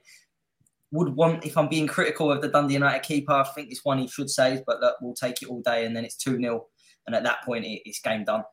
Would 0.91 1.15
want, 1.15 1.45
if 1.45 1.57
I'm 1.57 1.67
being 1.67 1.87
critical 1.87 2.31
of 2.31 2.41
the 2.41 2.47
Dundee 2.47 2.75
United 2.75 3.03
keeper, 3.03 3.33
I 3.33 3.43
think 3.43 3.69
this 3.69 3.83
one 3.83 3.99
he 3.99 4.07
should 4.07 4.29
save, 4.29 4.61
but 4.65 4.79
look, 4.79 4.95
we'll 5.01 5.13
take 5.13 5.41
it 5.41 5.49
all 5.49 5.61
day, 5.61 5.85
and 5.85 5.95
then 5.95 6.05
it's 6.05 6.15
2 6.15 6.37
0. 6.37 6.65
And 7.05 7.15
at 7.15 7.23
that 7.23 7.43
point, 7.43 7.65
it, 7.65 7.81
it's 7.85 7.99
game 7.99 8.23
done. 8.23 8.43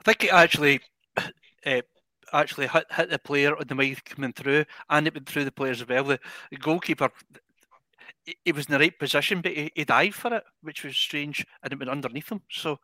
I 0.00 0.02
think 0.04 0.24
it 0.24 0.32
actually 0.32 0.80
uh, 1.66 1.82
actually 2.32 2.68
hit, 2.68 2.86
hit 2.90 3.10
the 3.10 3.18
player 3.18 3.56
on 3.56 3.66
the 3.66 3.76
way 3.76 3.94
coming 4.04 4.32
through, 4.32 4.64
and 4.88 5.06
it 5.06 5.14
went 5.14 5.28
through 5.28 5.44
the 5.44 5.52
players 5.52 5.82
as 5.82 5.88
well. 5.88 6.04
The, 6.04 6.20
the 6.50 6.56
goalkeeper, 6.56 7.10
he 8.44 8.52
was 8.52 8.66
in 8.66 8.72
the 8.72 8.78
right 8.78 8.98
position, 8.98 9.40
but 9.40 9.52
he, 9.52 9.70
he, 9.74 9.84
dived 9.84 10.14
for 10.14 10.34
it, 10.34 10.44
which 10.62 10.84
was 10.84 10.96
strange, 10.96 11.44
and 11.62 11.72
it 11.72 11.78
went 11.78 11.90
underneath 11.90 12.30
him. 12.30 12.42
So, 12.50 12.78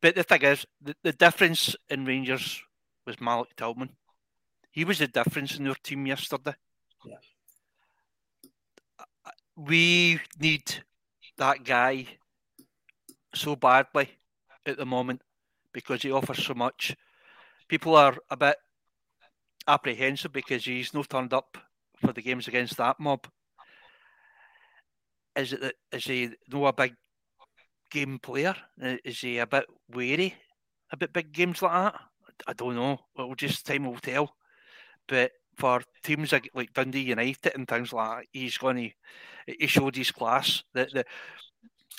but 0.00 0.14
the 0.14 0.22
thing 0.22 0.42
is, 0.42 0.66
the, 0.80 0.94
the 1.02 1.12
difference 1.12 1.74
in 1.88 2.04
Rangers 2.04 2.62
was 3.06 3.20
Malik 3.20 3.56
Tillman. 3.56 3.90
He 4.70 4.84
was 4.84 4.98
the 4.98 5.08
difference 5.08 5.56
in 5.56 5.64
their 5.64 5.74
team 5.74 6.06
yesterday. 6.06 6.54
Yeah. 7.04 7.16
We 9.56 10.20
need 10.38 10.82
that 11.36 11.64
guy 11.64 12.06
so 13.34 13.56
badly 13.56 14.10
at 14.66 14.76
the 14.76 14.86
moment 14.86 15.22
because 15.72 16.02
he 16.02 16.10
offers 16.10 16.44
so 16.44 16.54
much. 16.54 16.96
People 17.68 17.96
are 17.96 18.16
a 18.30 18.36
bit 18.36 18.56
apprehensive 19.66 20.32
because 20.32 20.64
he's 20.64 20.94
not 20.94 21.08
turned 21.08 21.32
up 21.32 21.58
for 21.98 22.12
the 22.12 22.22
games 22.22 22.48
against 22.48 22.76
that 22.76 22.98
mob. 23.00 23.26
Is 25.36 25.52
it 25.52 25.60
that 25.60 25.74
is 25.92 26.04
he 26.04 26.30
no 26.52 26.66
a 26.66 26.72
big 26.72 26.94
game 27.90 28.18
player? 28.18 28.54
Uh, 28.82 28.96
is 29.04 29.20
he 29.20 29.38
a 29.38 29.46
bit 29.46 29.66
wary 29.88 30.34
about 30.92 31.12
big 31.12 31.32
games 31.32 31.62
like 31.62 31.72
that? 31.72 32.00
I 32.46 32.52
don't 32.52 32.76
know. 32.76 32.98
Well, 33.16 33.34
just 33.34 33.66
time 33.66 33.86
will 33.86 33.98
tell. 33.98 34.34
But 35.08 35.32
for 35.56 35.82
teams 36.02 36.32
like, 36.32 36.50
like 36.54 36.72
Dundee 36.72 37.00
United 37.00 37.54
and 37.54 37.66
things 37.66 37.92
like 37.92 38.18
that, 38.18 38.26
he's 38.32 38.58
going 38.58 38.76
to. 38.76 39.54
He 39.58 39.66
showed 39.66 39.96
his 39.96 40.10
class. 40.10 40.62
The 40.72 40.88
the 40.92 41.04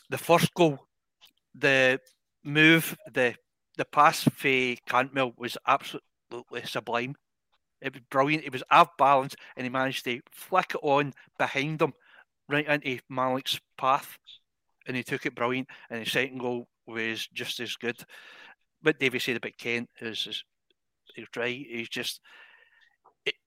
the 0.09 0.17
first 0.17 0.53
goal, 0.53 0.79
the 1.53 1.99
move, 2.43 2.97
the 3.11 3.35
the 3.77 3.85
pass 3.85 4.23
for 4.23 4.75
Cantwell 4.87 5.33
was 5.37 5.57
absolutely 5.67 6.63
sublime. 6.65 7.15
It 7.81 7.93
was 7.93 8.03
brilliant. 8.09 8.45
It 8.45 8.53
was 8.53 8.63
off 8.71 8.97
balance, 8.97 9.35
and 9.55 9.65
he 9.65 9.69
managed 9.69 10.05
to 10.05 10.21
flick 10.31 10.71
it 10.73 10.79
on 10.81 11.13
behind 11.37 11.81
him, 11.81 11.93
right 12.49 12.65
into 12.65 12.99
Malik's 13.09 13.59
path, 13.77 14.17
and 14.87 14.95
he 14.95 15.03
took 15.03 15.25
it 15.25 15.35
brilliant. 15.35 15.67
And 15.89 16.03
the 16.03 16.09
second 16.09 16.39
goal 16.39 16.67
was 16.87 17.27
just 17.27 17.59
as 17.59 17.75
good. 17.75 17.97
But 18.81 18.99
David 18.99 19.21
said 19.21 19.35
about 19.35 19.57
Kent 19.57 19.89
is, 19.99 20.25
is 20.27 20.43
he's 21.15 21.27
right. 21.35 21.65
He's 21.69 21.89
just 21.89 22.21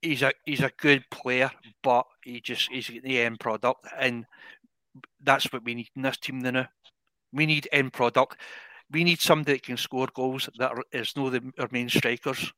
he's 0.02 0.22
a 0.22 0.32
he's 0.44 0.60
a 0.60 0.72
good 0.76 1.04
player, 1.10 1.50
but 1.82 2.06
he 2.24 2.40
just 2.40 2.70
he's 2.70 2.90
the 3.02 3.20
end 3.20 3.40
product, 3.40 3.86
and 3.98 4.26
that's 5.22 5.52
what 5.52 5.64
we 5.64 5.74
need 5.74 5.88
in 5.96 6.02
this 6.02 6.18
team 6.18 6.40
now. 6.40 6.68
We 7.32 7.46
need 7.46 7.68
end 7.72 7.92
product 7.92 8.36
we 8.90 9.04
need 9.04 9.20
somebody 9.20 9.54
that 9.54 9.62
can 9.62 9.76
score 9.76 10.08
goals 10.14 10.48
that 10.58 10.70
are, 10.70 10.82
is 10.92 11.14
no 11.16 11.30
the, 11.30 11.42
our 11.58 11.68
main 11.70 11.88
strikers. 11.88 12.52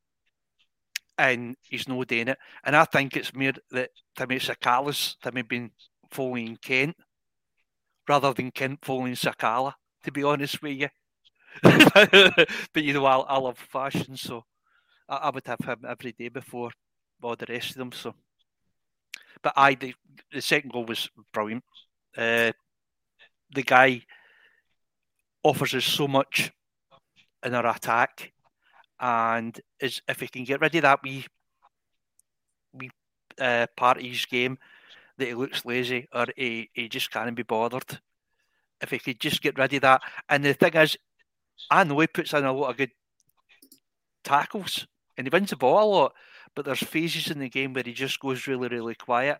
And 1.19 1.57
he's 1.63 1.87
no 1.87 2.03
doing 2.05 2.29
it. 2.29 2.39
And 2.65 2.75
I 2.75 2.85
think 2.85 3.17
it's 3.17 3.35
more 3.35 3.53
that 3.73 3.91
Timmy 4.17 4.39
Sakala's 4.39 5.17
Timmy 5.23 5.43
been 5.43 5.71
following 6.11 6.57
Kent 6.63 6.97
rather 8.09 8.33
than 8.33 8.51
Kent 8.51 8.79
following 8.83 9.15
Sakala, 9.15 9.75
to 10.05 10.13
be 10.13 10.23
honest 10.23 10.63
with 10.63 10.79
you. 10.79 10.89
but 11.63 12.83
you 12.83 12.93
know, 12.95 13.05
I, 13.05 13.19
I 13.19 13.39
love 13.39 13.59
fashion, 13.59 14.17
so 14.17 14.45
I, 15.09 15.17
I, 15.17 15.31
would 15.31 15.47
have 15.47 15.59
him 15.59 15.81
every 15.87 16.13
day 16.13 16.29
before 16.29 16.71
all 17.23 17.37
the 17.37 17.47
rest 17.49 17.71
of 17.71 17.77
them. 17.77 17.93
So, 17.93 18.15
but 19.43 19.53
I 19.57 19.75
the, 19.75 19.95
the 20.33 20.43
second 20.43 20.73
goal 20.73 20.85
was 20.85 21.09
brilliant. 21.33 21.65
Uh, 22.17 22.53
the 23.55 23.63
guy 23.63 24.03
offers 25.43 25.75
us 25.75 25.85
so 25.85 26.07
much 26.07 26.53
in 27.45 27.55
our 27.55 27.67
attack, 27.67 28.33
and 28.99 29.59
is 29.81 30.03
if 30.09 30.21
we 30.21 30.29
can 30.29 30.45
get 30.45 30.61
rid 30.61 30.75
of 30.75 30.83
that 30.83 31.01
we 31.03 31.27
we 32.73 32.91
uh, 33.41 33.67
part 33.77 33.99
of 33.99 34.05
his 34.05 34.27
game 34.27 34.59
that 35.19 35.29
he 35.29 35.35
looks 35.35 35.65
lazy 35.65 36.09
or 36.13 36.27
he, 36.37 36.71
he 36.73 36.89
just 36.89 37.11
can't 37.11 37.35
be 37.35 37.43
bothered. 37.43 38.01
If 38.81 38.91
he 38.91 38.99
could 38.99 39.21
just 39.21 39.43
get 39.43 39.59
rid 39.59 39.75
of 39.75 39.83
that, 39.83 40.03
and 40.29 40.45
the 40.45 40.55
thing 40.55 40.75
is, 40.75 40.97
I 41.71 41.85
know 41.85 41.99
he 42.01 42.07
puts 42.07 42.33
in 42.33 42.45
a 42.45 42.53
lot 42.53 42.71
of 42.71 42.77
good 42.79 42.93
tackles 44.25 44.87
and 45.17 45.27
he 45.27 45.31
wins 45.31 45.51
the 45.51 45.57
ball 45.57 45.85
a 45.85 45.87
lot, 45.91 46.15
but 46.55 46.65
there's 46.65 46.81
phases 46.83 47.31
in 47.31 47.39
the 47.39 47.49
game 47.49 47.73
where 47.73 47.85
he 47.85 47.93
just 47.93 48.21
goes 48.21 48.47
really, 48.47 48.69
really 48.69 48.95
quiet 48.95 49.39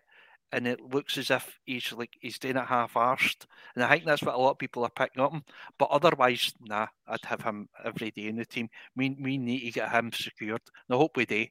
and 0.51 0.67
it 0.67 0.81
looks 0.81 1.17
as 1.17 1.31
if 1.31 1.59
he's 1.65 1.93
like 1.93 2.17
he's 2.19 2.39
doing 2.39 2.57
it 2.57 2.65
half-arsed. 2.65 3.45
And 3.75 3.83
I 3.83 3.89
think 3.89 4.05
that's 4.05 4.23
what 4.23 4.35
a 4.35 4.37
lot 4.37 4.51
of 4.51 4.57
people 4.57 4.83
are 4.83 4.89
picking 4.89 5.23
up. 5.23 5.33
But 5.77 5.89
otherwise, 5.91 6.53
nah, 6.59 6.87
I'd 7.07 7.25
have 7.25 7.41
him 7.41 7.69
every 7.83 8.11
day 8.11 8.27
in 8.27 8.35
the 8.35 8.45
team. 8.45 8.69
We 8.95 9.15
we 9.19 9.37
need 9.37 9.61
to 9.61 9.71
get 9.71 9.91
him 9.91 10.11
secured. 10.11 10.61
I 10.89 10.95
hope 10.95 11.15
we 11.15 11.25
do. 11.25 11.45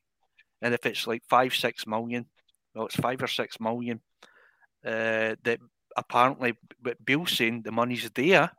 And 0.62 0.74
if 0.74 0.84
it's 0.84 1.06
like 1.06 1.22
five, 1.28 1.54
six 1.54 1.86
million, 1.86 2.26
well, 2.74 2.86
it's 2.86 2.96
five 2.96 3.22
or 3.22 3.26
six 3.26 3.58
million 3.58 4.00
uh, 4.84 5.36
that 5.44 5.58
apparently, 5.96 6.54
what 6.82 7.04
Beale's 7.04 7.32
saying, 7.32 7.62
the 7.62 7.72
money's 7.72 8.10
there. 8.10 8.50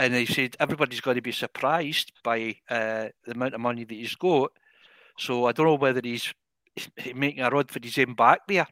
And 0.00 0.14
he 0.14 0.26
said 0.26 0.56
everybody's 0.60 1.00
going 1.00 1.16
to 1.16 1.22
be 1.22 1.32
surprised 1.32 2.12
by 2.22 2.56
uh, 2.70 3.08
the 3.24 3.32
amount 3.32 3.54
of 3.54 3.60
money 3.60 3.84
that 3.84 3.94
he's 3.94 4.14
got. 4.14 4.52
So 5.18 5.46
I 5.46 5.52
don't 5.52 5.66
know 5.66 5.74
whether 5.74 6.00
he's 6.02 6.32
making 7.14 7.42
a 7.42 7.50
rod 7.50 7.70
for 7.70 7.80
his 7.82 7.98
own 7.98 8.14
back 8.14 8.40
there 8.46 8.66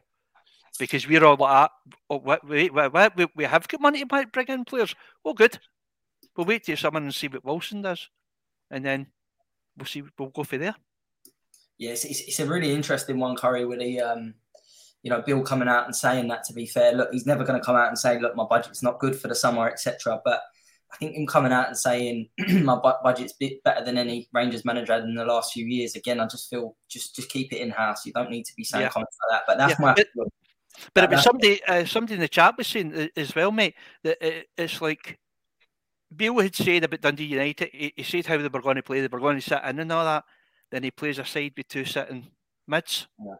because 0.79 1.07
we're 1.07 1.23
all 1.25 1.35
like, 1.35 1.69
oh, 2.09 2.17
wait, 2.17 2.73
wait, 2.73 2.93
wait, 2.93 3.29
we 3.35 3.43
have 3.43 3.67
got 3.67 3.81
money 3.81 4.03
to 4.03 4.27
bring 4.31 4.47
in 4.47 4.65
players. 4.65 4.95
Well, 5.23 5.33
good. 5.33 5.59
We'll 6.35 6.45
wait 6.45 6.63
till 6.63 6.77
someone 6.77 7.03
and 7.03 7.15
see 7.15 7.27
what 7.27 7.43
Wilson 7.43 7.81
does, 7.81 8.09
and 8.69 8.85
then 8.85 9.07
we'll 9.75 9.85
see. 9.85 10.03
We'll 10.17 10.29
go 10.29 10.43
for 10.43 10.57
there. 10.57 10.75
Yes, 11.79 12.05
yeah, 12.05 12.11
it's, 12.11 12.21
it's, 12.21 12.39
a 12.39 12.45
really 12.45 12.73
interesting 12.73 13.19
one, 13.19 13.35
Curry, 13.35 13.65
with 13.65 13.79
the 13.79 13.99
um, 14.01 14.35
you 15.01 15.09
know, 15.09 15.21
Beale 15.21 15.41
coming 15.41 15.67
out 15.67 15.85
and 15.85 15.95
saying 15.95 16.27
that. 16.27 16.43
To 16.45 16.53
be 16.53 16.67
fair, 16.67 16.93
look, 16.93 17.09
he's 17.11 17.25
never 17.25 17.43
going 17.43 17.59
to 17.59 17.65
come 17.65 17.75
out 17.75 17.87
and 17.87 17.97
say, 17.97 18.19
look, 18.19 18.35
my 18.35 18.45
budget's 18.45 18.83
not 18.83 18.99
good 18.99 19.15
for 19.15 19.27
the 19.27 19.35
summer, 19.35 19.67
etc. 19.67 20.21
But 20.23 20.41
I 20.91 20.97
think 20.97 21.15
him 21.15 21.27
coming 21.27 21.51
out 21.51 21.67
and 21.67 21.77
saying 21.77 22.29
my 22.63 22.79
budget's 23.03 23.33
bit 23.33 23.63
better 23.63 23.83
than 23.83 23.97
any 23.97 24.29
Rangers 24.33 24.63
manager 24.63 24.93
had 24.93 25.03
in 25.03 25.15
the 25.15 25.25
last 25.25 25.53
few 25.53 25.65
years. 25.65 25.95
Again, 25.95 26.19
I 26.19 26.27
just 26.27 26.49
feel 26.49 26.75
just 26.87 27.15
just 27.15 27.29
keep 27.29 27.51
it 27.51 27.61
in 27.61 27.69
house. 27.71 28.05
You 28.05 28.13
don't 28.13 28.31
need 28.31 28.45
to 28.45 28.55
be 28.55 28.63
saying 28.63 28.83
yeah. 28.83 28.89
comments 28.89 29.17
like 29.29 29.39
that. 29.39 29.43
But 29.47 29.57
that's 29.57 29.79
yeah, 29.79 29.85
my. 29.85 29.93
But, 29.93 30.27
but 30.93 31.03
it 31.03 31.09
was 31.09 31.23
somebody 31.23 31.63
uh, 31.65 31.85
somebody 31.85 32.13
in 32.15 32.19
the 32.21 32.27
chat 32.27 32.57
was 32.57 32.67
saying 32.67 32.95
uh, 32.95 33.07
as 33.17 33.35
well, 33.35 33.51
mate, 33.51 33.75
that 34.03 34.17
it's 34.57 34.81
like 34.81 35.19
Beale 36.15 36.39
had 36.39 36.55
said 36.55 36.83
about 36.83 37.01
Dundee 37.01 37.25
United, 37.25 37.69
he, 37.71 37.93
he, 37.95 38.03
said 38.03 38.25
how 38.25 38.37
they 38.37 38.47
were 38.47 38.61
going 38.61 38.75
to 38.75 38.83
play, 38.83 39.01
they 39.01 39.07
were 39.07 39.19
going 39.19 39.37
to 39.37 39.41
sit 39.41 39.61
in 39.63 39.79
and 39.79 39.91
all 39.91 40.05
that. 40.05 40.23
Then 40.71 40.83
he 40.83 40.91
plays 40.91 41.19
a 41.19 41.25
side 41.25 41.53
with 41.55 41.67
two 41.67 41.85
sitting 41.85 42.27
mids. 42.67 43.07
Yeah. 43.19 43.35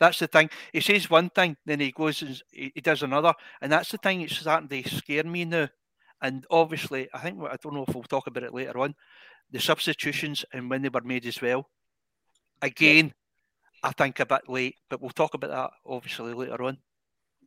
That's 0.00 0.18
the 0.18 0.26
thing. 0.26 0.50
He 0.72 0.80
says 0.80 1.08
one 1.08 1.30
thing, 1.30 1.56
then 1.64 1.80
he 1.80 1.92
goes 1.92 2.22
and 2.22 2.40
he, 2.50 2.72
he 2.74 2.80
does 2.80 3.02
another, 3.02 3.32
and 3.60 3.70
that's 3.70 3.90
the 3.90 3.98
thing 3.98 4.20
It's 4.20 4.36
starting 4.36 4.68
to 4.68 4.88
scare 4.88 5.24
me 5.24 5.44
now. 5.44 5.68
And 6.24 6.44
obviously, 6.50 7.08
I 7.14 7.20
think 7.20 7.40
I 7.40 7.56
don't 7.62 7.74
know 7.74 7.84
if 7.86 7.94
we'll 7.94 8.02
talk 8.02 8.26
about 8.26 8.42
it 8.42 8.52
later 8.52 8.80
on. 8.80 8.96
The 9.52 9.60
substitutions 9.60 10.44
and 10.52 10.68
when 10.68 10.82
they 10.82 10.88
were 10.88 11.02
made 11.02 11.26
as 11.26 11.40
well. 11.40 11.68
Again. 12.60 13.14
I 13.84 13.92
think 13.92 14.18
a 14.18 14.24
bit 14.24 14.48
late, 14.48 14.76
but 14.88 15.02
we'll 15.02 15.10
talk 15.10 15.34
about 15.34 15.50
that 15.50 15.70
obviously 15.84 16.32
later 16.32 16.62
on. 16.62 16.78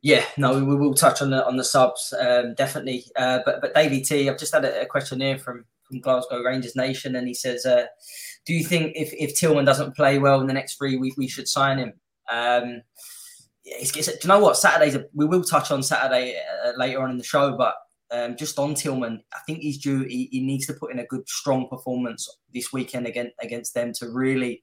Yeah, 0.02 0.24
no, 0.36 0.64
we 0.64 0.76
will 0.76 0.94
touch 0.94 1.20
on 1.20 1.30
the 1.30 1.44
on 1.44 1.56
the 1.56 1.64
subs 1.64 2.14
um, 2.16 2.54
definitely. 2.54 3.04
Uh, 3.16 3.40
but 3.44 3.60
but 3.60 3.74
Davey 3.74 4.00
T, 4.02 4.30
I've 4.30 4.38
just 4.38 4.54
had 4.54 4.64
a, 4.64 4.82
a 4.82 4.86
question 4.86 5.20
here 5.20 5.36
from 5.36 5.64
from 5.82 5.98
Glasgow 5.98 6.40
Rangers 6.40 6.76
Nation, 6.76 7.16
and 7.16 7.26
he 7.26 7.34
says, 7.34 7.66
uh, 7.66 7.86
"Do 8.46 8.54
you 8.54 8.62
think 8.62 8.92
if 8.94 9.12
if 9.14 9.34
Tillman 9.34 9.64
doesn't 9.64 9.96
play 9.96 10.20
well 10.20 10.40
in 10.40 10.46
the 10.46 10.52
next 10.52 10.76
three 10.76 10.96
weeks, 10.96 11.16
we 11.16 11.26
should 11.26 11.48
sign 11.48 11.78
him?" 11.78 11.92
Um, 12.30 12.82
it's, 13.64 13.96
it's, 13.96 14.06
do 14.06 14.18
you 14.22 14.28
know 14.28 14.38
what? 14.38 14.56
Saturday's 14.56 14.94
a, 14.94 15.06
we 15.12 15.26
will 15.26 15.42
touch 15.42 15.72
on 15.72 15.82
Saturday 15.82 16.40
uh, 16.64 16.72
later 16.76 17.02
on 17.02 17.10
in 17.10 17.18
the 17.18 17.24
show, 17.24 17.56
but 17.56 17.74
um, 18.10 18.36
just 18.36 18.58
on 18.58 18.74
Tillman, 18.74 19.22
I 19.34 19.38
think 19.46 19.60
he's 19.60 19.78
due. 19.78 20.02
He, 20.02 20.28
he, 20.32 20.40
needs 20.40 20.66
to 20.66 20.74
put 20.74 20.92
in 20.92 20.98
a 20.98 21.06
good, 21.06 21.28
strong 21.28 21.68
performance 21.68 22.28
this 22.54 22.72
weekend 22.72 23.06
against 23.06 23.34
against 23.42 23.74
them 23.74 23.92
to 23.98 24.08
really, 24.08 24.62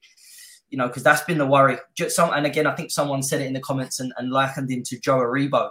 you 0.69 0.77
know, 0.77 0.87
because 0.87 1.03
that's 1.03 1.23
been 1.23 1.37
the 1.37 1.45
worry. 1.45 1.77
Just 1.95 2.15
some, 2.15 2.31
and 2.33 2.45
again, 2.45 2.65
I 2.65 2.75
think 2.75 2.91
someone 2.91 3.21
said 3.21 3.41
it 3.41 3.47
in 3.47 3.53
the 3.53 3.59
comments 3.59 3.99
and, 3.99 4.11
and 4.17 4.31
likened 4.31 4.71
him 4.71 4.83
to 4.83 4.99
Joe 4.99 5.19
Aribo. 5.19 5.69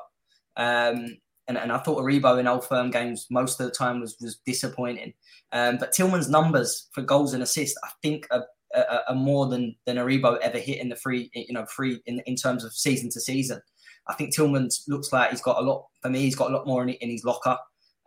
Um, 0.56 1.16
and, 1.46 1.58
and 1.58 1.72
I 1.72 1.78
thought 1.78 2.02
Aribo 2.02 2.38
in 2.38 2.46
old 2.46 2.64
firm 2.64 2.90
games 2.90 3.26
most 3.30 3.60
of 3.60 3.66
the 3.66 3.72
time 3.72 4.00
was 4.00 4.16
was 4.20 4.38
disappointing. 4.46 5.12
Um, 5.52 5.76
but 5.78 5.92
Tillman's 5.92 6.28
numbers 6.28 6.88
for 6.92 7.02
goals 7.02 7.34
and 7.34 7.42
assists, 7.42 7.78
I 7.84 7.90
think, 8.02 8.26
are, 8.30 8.46
are, 8.74 9.02
are 9.08 9.14
more 9.14 9.46
than 9.46 9.74
than 9.84 9.96
Aribo 9.96 10.38
ever 10.38 10.58
hit 10.58 10.80
in 10.80 10.88
the 10.88 10.96
free, 10.96 11.28
you 11.34 11.52
know, 11.52 11.66
free 11.66 12.00
in, 12.06 12.20
in 12.26 12.37
terms 12.37 12.64
of 12.64 12.72
season 12.72 13.10
to 13.10 13.20
season. 13.20 13.60
I 14.06 14.14
think 14.14 14.34
Tillman 14.34 14.68
looks 14.88 15.12
like 15.12 15.30
he's 15.30 15.40
got 15.40 15.58
a 15.58 15.66
lot. 15.66 15.86
For 16.02 16.10
me, 16.10 16.20
he's 16.20 16.36
got 16.36 16.50
a 16.50 16.54
lot 16.54 16.66
more 16.66 16.82
in, 16.82 16.90
in 16.90 17.10
his 17.10 17.24
locker. 17.24 17.56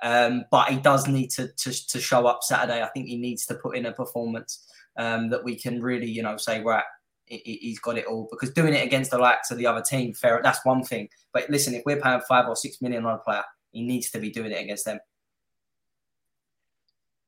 Um, 0.03 0.45
but 0.51 0.69
he 0.69 0.77
does 0.77 1.07
need 1.07 1.31
to, 1.31 1.47
to, 1.47 1.87
to 1.87 1.99
show 1.99 2.27
up 2.27 2.43
Saturday. 2.43 2.83
I 2.83 2.87
think 2.89 3.07
he 3.07 3.17
needs 3.17 3.45
to 3.47 3.55
put 3.55 3.75
in 3.75 3.87
a 3.87 3.91
performance 3.91 4.67
um, 4.95 5.29
that 5.31 5.43
we 5.43 5.55
can 5.55 5.81
really, 5.81 6.07
you 6.07 6.21
know, 6.21 6.37
say 6.37 6.61
right, 6.61 6.83
he's 7.25 7.79
got 7.79 7.97
it 7.97 8.05
all. 8.05 8.27
Because 8.29 8.51
doing 8.51 8.75
it 8.75 8.85
against 8.85 9.09
the 9.09 9.17
likes 9.17 9.49
of 9.49 9.57
the 9.57 9.65
other 9.65 9.81
team, 9.81 10.13
fair, 10.13 10.39
that's 10.43 10.63
one 10.63 10.83
thing. 10.83 11.09
But 11.33 11.49
listen, 11.49 11.73
if 11.73 11.81
we're 11.83 11.99
paying 11.99 12.21
five 12.29 12.47
or 12.47 12.55
six 12.55 12.79
million 12.79 13.05
on 13.05 13.15
a 13.15 13.17
player, 13.17 13.43
he 13.71 13.81
needs 13.81 14.11
to 14.11 14.19
be 14.19 14.29
doing 14.29 14.51
it 14.51 14.61
against 14.61 14.85
them. 14.85 14.99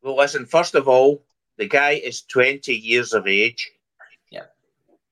Well, 0.04 0.16
listen. 0.16 0.46
First 0.46 0.76
of 0.76 0.88
all, 0.88 1.26
the 1.58 1.68
guy 1.68 1.92
is 1.92 2.22
twenty 2.22 2.74
years 2.74 3.14
of 3.14 3.28
age 3.28 3.70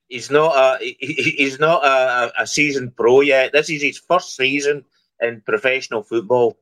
he's 0.07 0.31
not 0.31 0.55
a 0.55 0.95
he's 0.99 1.59
not 1.59 1.85
a, 1.85 2.41
a 2.41 2.47
seasoned 2.47 2.95
pro 2.95 3.21
yet. 3.21 3.51
This 3.51 3.69
is 3.69 3.81
his 3.81 3.97
first 3.97 4.35
season 4.35 4.85
in 5.21 5.41
professional 5.41 6.03
football. 6.03 6.57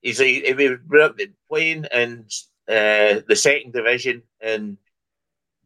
He's 0.00 0.18
he, 0.18 0.40
he 0.40 1.26
playing 1.48 1.86
in 1.92 2.26
uh, 2.68 3.20
the 3.26 3.36
second 3.36 3.72
division 3.72 4.22
in 4.40 4.78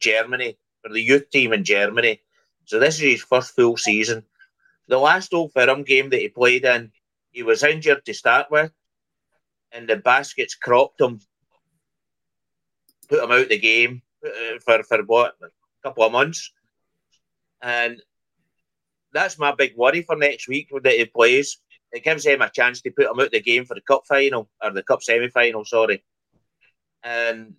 Germany 0.00 0.59
for 0.82 0.92
the 0.92 1.00
youth 1.00 1.30
team 1.30 1.52
in 1.52 1.64
Germany. 1.64 2.20
So 2.64 2.78
this 2.78 2.96
is 2.96 3.02
his 3.02 3.22
first 3.22 3.54
full 3.54 3.76
season. 3.76 4.24
The 4.88 4.98
last 4.98 5.32
Old 5.35 5.52
Firm 5.52 5.82
game 5.82 6.11
that 6.11 6.20
he 6.20 6.28
played 6.28 6.64
in, 6.64 6.92
he 7.32 7.42
was 7.42 7.62
injured 7.62 8.04
to 8.04 8.14
start 8.14 8.50
with, 8.50 8.70
and 9.72 9.88
the 9.88 9.96
baskets 9.96 10.54
cropped 10.54 11.00
him, 11.00 11.20
put 13.09 13.22
him 13.22 13.32
out 13.32 13.48
the 13.48 13.59
game 13.59 14.02
uh, 14.24 14.59
for 14.64 14.82
for 14.85 15.02
what 15.04 15.37
a 15.42 15.48
couple 15.82 16.04
of 16.04 16.12
months. 16.12 16.52
And 17.62 18.01
that's 19.12 19.38
my 19.38 19.55
big 19.55 19.75
worry 19.77 20.03
for 20.03 20.16
next 20.16 20.49
week 20.49 20.71
that 20.83 20.92
he 20.92 21.05
plays. 21.07 21.59
It 21.92 22.05
gives 22.05 22.27
him 22.27 22.42
a 22.42 22.51
chance 22.51 22.83
to 22.83 22.90
put 22.90 23.07
him 23.07 23.21
out 23.21 23.31
the 23.31 23.40
game 23.40 23.64
for 23.64 23.75
the 23.75 23.81
cup 23.81 24.03
final 24.07 24.51
or 24.62 24.73
the 24.73 24.83
cup 24.83 25.03
semi 25.03 25.29
final, 25.29 25.64
sorry. 25.64 26.05
And 27.03 27.55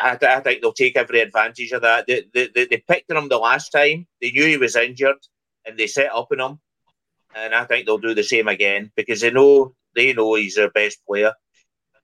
I, 0.00 0.18
I, 0.20 0.40
think 0.40 0.60
they'll 0.60 0.72
take 0.72 0.96
every 0.96 1.20
advantage 1.20 1.72
of 1.72 1.82
that. 1.82 2.06
They, 2.06 2.24
they, 2.32 2.48
they, 2.54 2.84
picked 2.86 3.10
him 3.10 3.28
the 3.28 3.38
last 3.38 3.70
time. 3.70 4.06
They 4.20 4.30
knew 4.30 4.46
he 4.46 4.58
was 4.58 4.76
injured 4.76 5.16
and 5.66 5.78
they 5.78 5.86
set 5.86 6.12
up 6.12 6.28
on 6.30 6.40
him. 6.40 6.60
And 7.34 7.54
I 7.54 7.64
think 7.64 7.86
they'll 7.86 7.98
do 7.98 8.14
the 8.14 8.22
same 8.22 8.48
again 8.48 8.92
because 8.94 9.20
they 9.22 9.30
know 9.30 9.74
they 9.94 10.12
know 10.12 10.34
he's 10.34 10.56
their 10.56 10.70
best 10.70 10.98
player. 11.06 11.32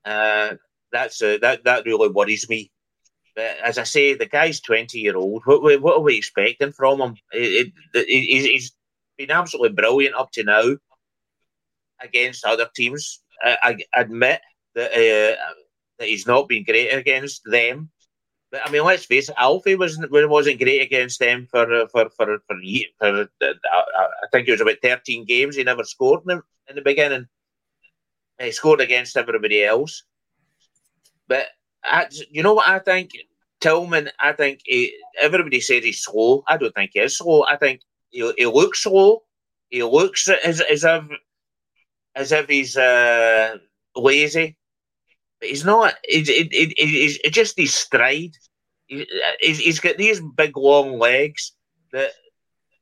Uh, 0.04 0.54
that's 0.92 1.20
uh, 1.20 1.38
that 1.42 1.64
that 1.64 1.84
really 1.84 2.08
worries 2.08 2.48
me 2.48 2.70
as 3.36 3.78
I 3.78 3.84
say, 3.84 4.14
the 4.14 4.26
guy's 4.26 4.60
20 4.60 4.98
year 4.98 5.16
old. 5.16 5.42
What, 5.44 5.82
what 5.82 5.96
are 5.96 6.00
we 6.00 6.16
expecting 6.16 6.72
from 6.72 7.00
him? 7.00 7.16
He's 7.32 8.72
been 9.18 9.30
absolutely 9.30 9.74
brilliant 9.74 10.14
up 10.14 10.30
to 10.32 10.44
now 10.44 10.76
against 12.00 12.44
other 12.44 12.68
teams. 12.74 13.22
I, 13.42 13.56
I 13.94 14.00
admit 14.00 14.40
that, 14.74 14.92
uh, 14.92 15.36
that 15.98 16.08
he's 16.08 16.26
not 16.26 16.48
been 16.48 16.64
great 16.64 16.88
against 16.88 17.42
them. 17.44 17.90
But 18.50 18.62
I 18.64 18.70
mean, 18.70 18.84
let's 18.84 19.04
face 19.04 19.28
it, 19.28 19.34
Alfie 19.38 19.74
wasn't 19.74 20.10
wasn't 20.10 20.60
great 20.60 20.80
against 20.80 21.18
them 21.18 21.48
for 21.50 21.88
for 21.88 22.08
for 22.10 22.38
for, 22.46 22.58
for, 22.98 23.10
uh, 23.10 23.24
I 23.42 24.26
think 24.30 24.46
it 24.46 24.52
was 24.52 24.60
about 24.60 24.76
thirteen 24.80 25.24
games. 25.24 25.56
He 25.56 25.64
never 25.64 25.82
scored 25.82 26.20
in 26.22 26.36
the, 26.36 26.42
in 26.68 26.76
the 26.76 26.82
beginning. 26.82 27.26
He 28.40 28.52
scored 28.52 28.80
against 28.80 29.16
everybody 29.16 29.64
else. 29.64 30.04
But 31.26 31.48
I, 31.86 32.06
you 32.30 32.42
know 32.42 32.54
what 32.54 32.68
I 32.68 32.78
think? 32.78 33.10
Tillman, 33.60 34.10
I 34.20 34.32
think 34.32 34.60
he, 34.64 34.94
everybody 35.20 35.60
said 35.60 35.82
he's 35.82 36.02
slow. 36.02 36.44
I 36.46 36.56
don't 36.56 36.74
think 36.74 36.90
he 36.92 37.00
is 37.00 37.16
slow. 37.16 37.44
I 37.44 37.56
think 37.56 37.80
he, 38.10 38.30
he 38.36 38.46
looks 38.46 38.82
slow. 38.82 39.22
He 39.70 39.82
looks 39.82 40.28
as, 40.28 40.60
as 40.60 40.84
if 40.84 41.04
as 42.14 42.32
if 42.32 42.48
he's 42.48 42.76
uh, 42.76 43.56
lazy, 43.94 44.56
but 45.40 45.48
he's 45.48 45.64
not. 45.64 45.94
He's, 46.06 46.28
he, 46.28 46.72
he's, 46.76 47.16
he's 47.16 47.32
just 47.32 47.58
his 47.58 47.74
stride. 47.74 48.36
He, 48.86 49.06
he's, 49.40 49.58
he's 49.58 49.80
got 49.80 49.96
these 49.96 50.20
big 50.36 50.56
long 50.56 50.98
legs 50.98 51.52
that 51.92 52.10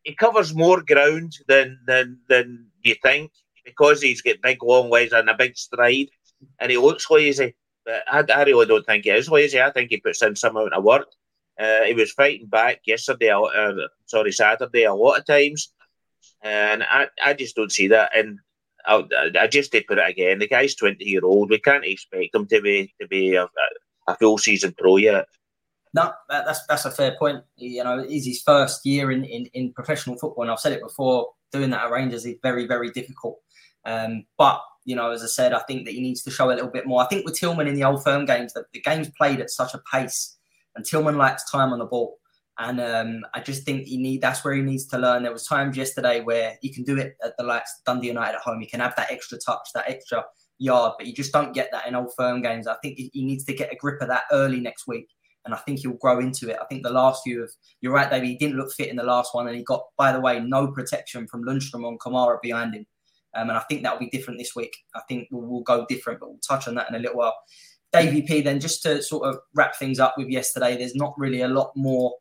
he 0.02 0.14
covers 0.14 0.54
more 0.54 0.82
ground 0.82 1.32
than 1.48 1.78
than 1.86 2.20
than 2.28 2.66
you 2.82 2.94
think 3.02 3.32
because 3.64 4.02
he's 4.02 4.22
got 4.22 4.42
big 4.42 4.62
long 4.62 4.90
legs 4.90 5.12
and 5.12 5.30
a 5.30 5.34
big 5.34 5.56
stride, 5.56 6.10
and 6.58 6.70
he 6.70 6.78
looks 6.78 7.10
lazy. 7.10 7.54
But 7.84 8.02
I, 8.10 8.24
I 8.32 8.44
really 8.44 8.66
don't 8.66 8.84
think 8.84 9.04
he 9.04 9.10
is 9.10 9.30
lazy. 9.30 9.60
I 9.60 9.70
think 9.70 9.90
he 9.90 9.98
puts 9.98 10.22
in 10.22 10.36
some 10.36 10.56
amount 10.56 10.74
of 10.74 10.84
work. 10.84 11.08
Uh, 11.58 11.82
he 11.82 11.94
was 11.94 12.12
fighting 12.12 12.46
back 12.46 12.80
yesterday, 12.86 13.30
uh, 13.30 13.72
sorry, 14.06 14.32
Saturday, 14.32 14.84
a 14.84 14.94
lot 14.94 15.18
of 15.18 15.26
times. 15.26 15.72
And 16.42 16.82
I, 16.82 17.08
I 17.24 17.34
just 17.34 17.54
don't 17.54 17.70
see 17.70 17.88
that. 17.88 18.10
And 18.16 18.40
I, 18.86 19.30
I 19.38 19.46
just 19.46 19.72
did 19.72 19.86
put 19.86 19.98
it 19.98 20.08
again. 20.08 20.38
The 20.38 20.48
guy's 20.48 20.74
20 20.74 21.04
year 21.04 21.24
old. 21.24 21.50
We 21.50 21.58
can't 21.58 21.84
expect 21.84 22.34
him 22.34 22.46
to 22.46 22.60
be 22.60 22.92
to 23.00 23.06
be 23.06 23.34
a, 23.34 23.48
a 24.08 24.16
full 24.16 24.38
season 24.38 24.74
pro 24.76 24.96
yet. 24.96 25.26
No, 25.94 26.12
that's 26.28 26.66
that's 26.66 26.84
a 26.86 26.90
fair 26.90 27.16
point. 27.18 27.44
You 27.56 27.84
know, 27.84 28.00
it's 28.00 28.26
his 28.26 28.42
first 28.42 28.84
year 28.84 29.12
in, 29.12 29.24
in, 29.24 29.46
in 29.54 29.72
professional 29.72 30.16
football, 30.16 30.42
and 30.42 30.50
I've 30.50 30.58
said 30.58 30.72
it 30.72 30.82
before. 30.82 31.28
Doing 31.52 31.70
that 31.70 31.84
at 31.84 31.92
Rangers 31.92 32.26
is 32.26 32.34
very 32.42 32.66
very 32.66 32.90
difficult. 32.90 33.38
Um, 33.84 34.24
but 34.38 34.60
you 34.84 34.94
know, 34.94 35.10
as 35.10 35.22
I 35.22 35.26
said, 35.26 35.52
I 35.52 35.60
think 35.60 35.86
that 35.86 35.94
he 35.94 36.00
needs 36.00 36.22
to 36.22 36.30
show 36.30 36.50
a 36.50 36.54
little 36.54 36.70
bit 36.70 36.86
more. 36.86 37.02
I 37.02 37.06
think 37.06 37.24
with 37.24 37.38
Tillman 37.38 37.66
in 37.66 37.74
the 37.74 37.84
old 37.84 38.04
firm 38.04 38.26
games, 38.26 38.52
that 38.52 38.66
the 38.72 38.80
game's 38.80 39.10
played 39.16 39.40
at 39.40 39.50
such 39.50 39.74
a 39.74 39.82
pace, 39.90 40.36
and 40.76 40.84
Tillman 40.84 41.16
likes 41.16 41.50
time 41.50 41.72
on 41.72 41.78
the 41.78 41.86
ball. 41.86 42.18
And 42.58 42.80
um, 42.80 43.26
I 43.34 43.40
just 43.40 43.64
think 43.64 43.86
he 43.86 43.96
need 43.96 44.20
that's 44.20 44.44
where 44.44 44.54
he 44.54 44.62
needs 44.62 44.86
to 44.88 44.98
learn. 44.98 45.22
There 45.22 45.32
was 45.32 45.46
times 45.46 45.76
yesterday 45.76 46.20
where 46.20 46.56
he 46.60 46.72
can 46.72 46.84
do 46.84 46.96
it 46.98 47.16
at 47.24 47.36
the 47.36 47.44
likes 47.44 47.80
Dundee 47.84 48.08
United 48.08 48.36
at 48.36 48.42
home. 48.42 48.60
He 48.60 48.66
can 48.66 48.80
have 48.80 48.94
that 48.96 49.10
extra 49.10 49.38
touch, 49.38 49.68
that 49.74 49.88
extra 49.88 50.24
yard, 50.58 50.92
but 50.96 51.06
you 51.06 51.12
just 51.12 51.32
don't 51.32 51.52
get 51.52 51.70
that 51.72 51.86
in 51.86 51.94
old 51.96 52.12
firm 52.16 52.42
games. 52.42 52.66
I 52.66 52.76
think 52.76 52.96
he 52.96 53.24
needs 53.24 53.44
to 53.44 53.54
get 53.54 53.72
a 53.72 53.76
grip 53.76 54.00
of 54.00 54.08
that 54.08 54.24
early 54.30 54.60
next 54.60 54.86
week. 54.86 55.08
And 55.44 55.52
I 55.52 55.58
think 55.58 55.80
he'll 55.80 55.92
grow 55.92 56.20
into 56.20 56.48
it. 56.48 56.56
I 56.60 56.64
think 56.66 56.84
the 56.84 56.92
last 56.92 57.22
few 57.22 57.42
of 57.42 57.50
you're 57.80 57.92
right, 57.92 58.08
David. 58.08 58.28
He 58.28 58.36
didn't 58.36 58.56
look 58.56 58.72
fit 58.72 58.88
in 58.88 58.96
the 58.96 59.02
last 59.02 59.34
one, 59.34 59.46
and 59.46 59.56
he 59.56 59.62
got, 59.62 59.82
by 59.98 60.10
the 60.10 60.20
way, 60.20 60.40
no 60.40 60.68
protection 60.68 61.26
from 61.26 61.44
Lundstram 61.44 61.86
on 61.86 61.98
Kamara 61.98 62.40
behind 62.40 62.74
him. 62.74 62.86
Um, 63.34 63.48
and 63.48 63.58
I 63.58 63.62
think 63.68 63.82
that'll 63.82 63.98
be 63.98 64.10
different 64.10 64.38
this 64.38 64.54
week. 64.54 64.76
I 64.94 65.00
think 65.08 65.28
we'll, 65.30 65.42
we'll, 65.42 65.62
go 65.62 65.86
different, 65.88 66.20
but 66.20 66.28
we'll 66.28 66.38
touch 66.38 66.68
on 66.68 66.74
that 66.76 66.88
in 66.88 66.94
a 66.94 66.98
little 66.98 67.18
while. 67.18 67.36
Davy 67.92 68.22
P, 68.22 68.40
then 68.40 68.60
just 68.60 68.82
to 68.82 69.02
sort 69.02 69.28
of 69.28 69.38
wrap 69.54 69.76
things 69.76 70.00
up 70.00 70.14
with 70.16 70.28
yesterday, 70.28 70.76
there's 70.76 70.96
not 70.96 71.14
really 71.16 71.42
a 71.42 71.48
lot 71.48 71.72
more 71.76 72.12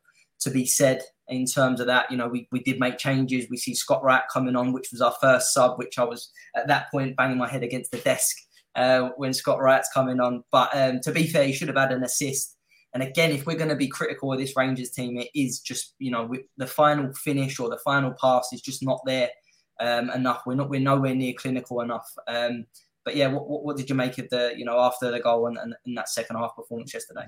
to 0.42 0.52
be 0.52 0.66
said 0.66 1.02
in 1.28 1.46
terms 1.46 1.80
of 1.80 1.88
that. 1.88 2.12
You 2.12 2.18
know, 2.18 2.28
we, 2.28 2.48
we 2.52 2.62
did 2.62 2.80
make 2.80 2.98
changes. 2.98 3.48
We 3.50 3.58
see 3.58 3.74
Scott 3.74 4.04
Wright 4.04 4.22
coming 4.32 4.56
on, 4.56 4.72
which 4.72 4.92
was 4.92 5.02
our 5.02 5.16
first 5.20 5.54
sub, 5.54 5.78
which 5.78 5.98
I 5.98 6.04
was 6.04 6.32
at 6.56 6.68
that 6.68 6.92
point 6.92 7.16
banging 7.16 7.38
my 7.38 7.50
head 7.50 7.64
against 7.64 7.92
the 7.92 7.98
desk 7.98 8.36
uh, 8.76 9.10
when 9.18 9.34
Scott 9.34 9.60
Wright's 9.60 9.90
coming 9.94 10.20
on. 10.20 10.44
But 10.52 10.70
um, 10.76 11.00
to 11.02 11.12
be 11.12 11.28
fair, 11.28 11.46
he 11.46 11.54
should 11.54 11.70
have 11.70 11.78
had 11.78 11.92
an 11.92 12.04
assist. 12.04 12.56
And 12.94 13.02
again, 13.02 13.32
if 13.32 13.48
we're 13.48 13.58
going 13.58 13.70
to 13.70 13.76
be 13.76 13.88
critical 13.88 14.32
of 14.32 14.40
this 14.40 14.56
Rangers 14.56 14.92
team, 14.92 15.18
it 15.18 15.30
is 15.34 15.60
just 15.60 15.96
you 15.98 16.12
know 16.12 16.32
the 16.58 16.68
final 16.68 17.12
finish 17.14 17.60
or 17.60 17.70
the 17.70 17.80
final 17.84 18.14
pass 18.22 18.50
is 18.54 18.62
just 18.62 18.84
not 18.84 19.00
there 19.06 19.30
um, 19.80 20.10
enough. 20.12 20.44
We're 20.46 20.56
not 20.56 20.70
we're 20.70 20.80
nowhere 20.80 21.16
near 21.16 21.34
clinical 21.34 21.82
enough. 21.82 22.10
Um, 22.28 22.66
but 23.06 23.16
yeah, 23.16 23.28
what, 23.28 23.50
what, 23.50 23.64
what, 23.66 23.78
did 23.78 23.90
you 23.90 23.96
make 23.96 24.18
of 24.18 24.30
the 24.30 24.54
you 24.56 24.66
know 24.66 24.80
after 24.80 25.12
the 25.12 25.20
goal 25.20 25.48
and, 25.48 25.58
and, 25.58 25.76
and 25.86 25.98
that 25.98 26.10
second 26.10 26.38
half 26.38 26.56
performance 26.56 26.94
yesterday? 26.94 27.26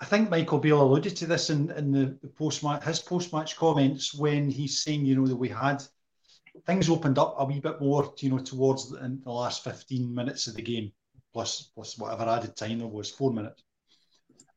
I 0.00 0.04
think 0.06 0.30
Michael 0.30 0.58
Beale 0.58 0.82
alluded 0.82 1.14
to 1.16 1.26
this 1.26 1.50
in, 1.50 1.70
in 1.72 1.92
the, 1.92 2.18
the 2.22 2.28
post 2.28 2.62
match 2.62 2.84
his 2.84 3.00
post 3.00 3.32
match 3.32 3.56
comments 3.56 4.14
when 4.14 4.50
he's 4.50 4.82
saying 4.82 5.04
you 5.04 5.16
know 5.16 5.26
that 5.26 5.36
we 5.36 5.48
had 5.48 5.82
things 6.66 6.88
opened 6.88 7.18
up 7.18 7.34
a 7.38 7.44
wee 7.44 7.60
bit 7.60 7.80
more 7.80 8.12
you 8.18 8.30
know 8.30 8.38
towards 8.38 8.90
the, 8.90 9.20
the 9.24 9.30
last 9.30 9.64
fifteen 9.64 10.14
minutes 10.14 10.46
of 10.46 10.54
the 10.54 10.62
game 10.62 10.92
plus 11.32 11.70
plus 11.74 11.98
whatever 11.98 12.28
added 12.28 12.56
time 12.56 12.78
there 12.78 12.88
was 12.88 13.10
four 13.10 13.32
minutes 13.32 13.62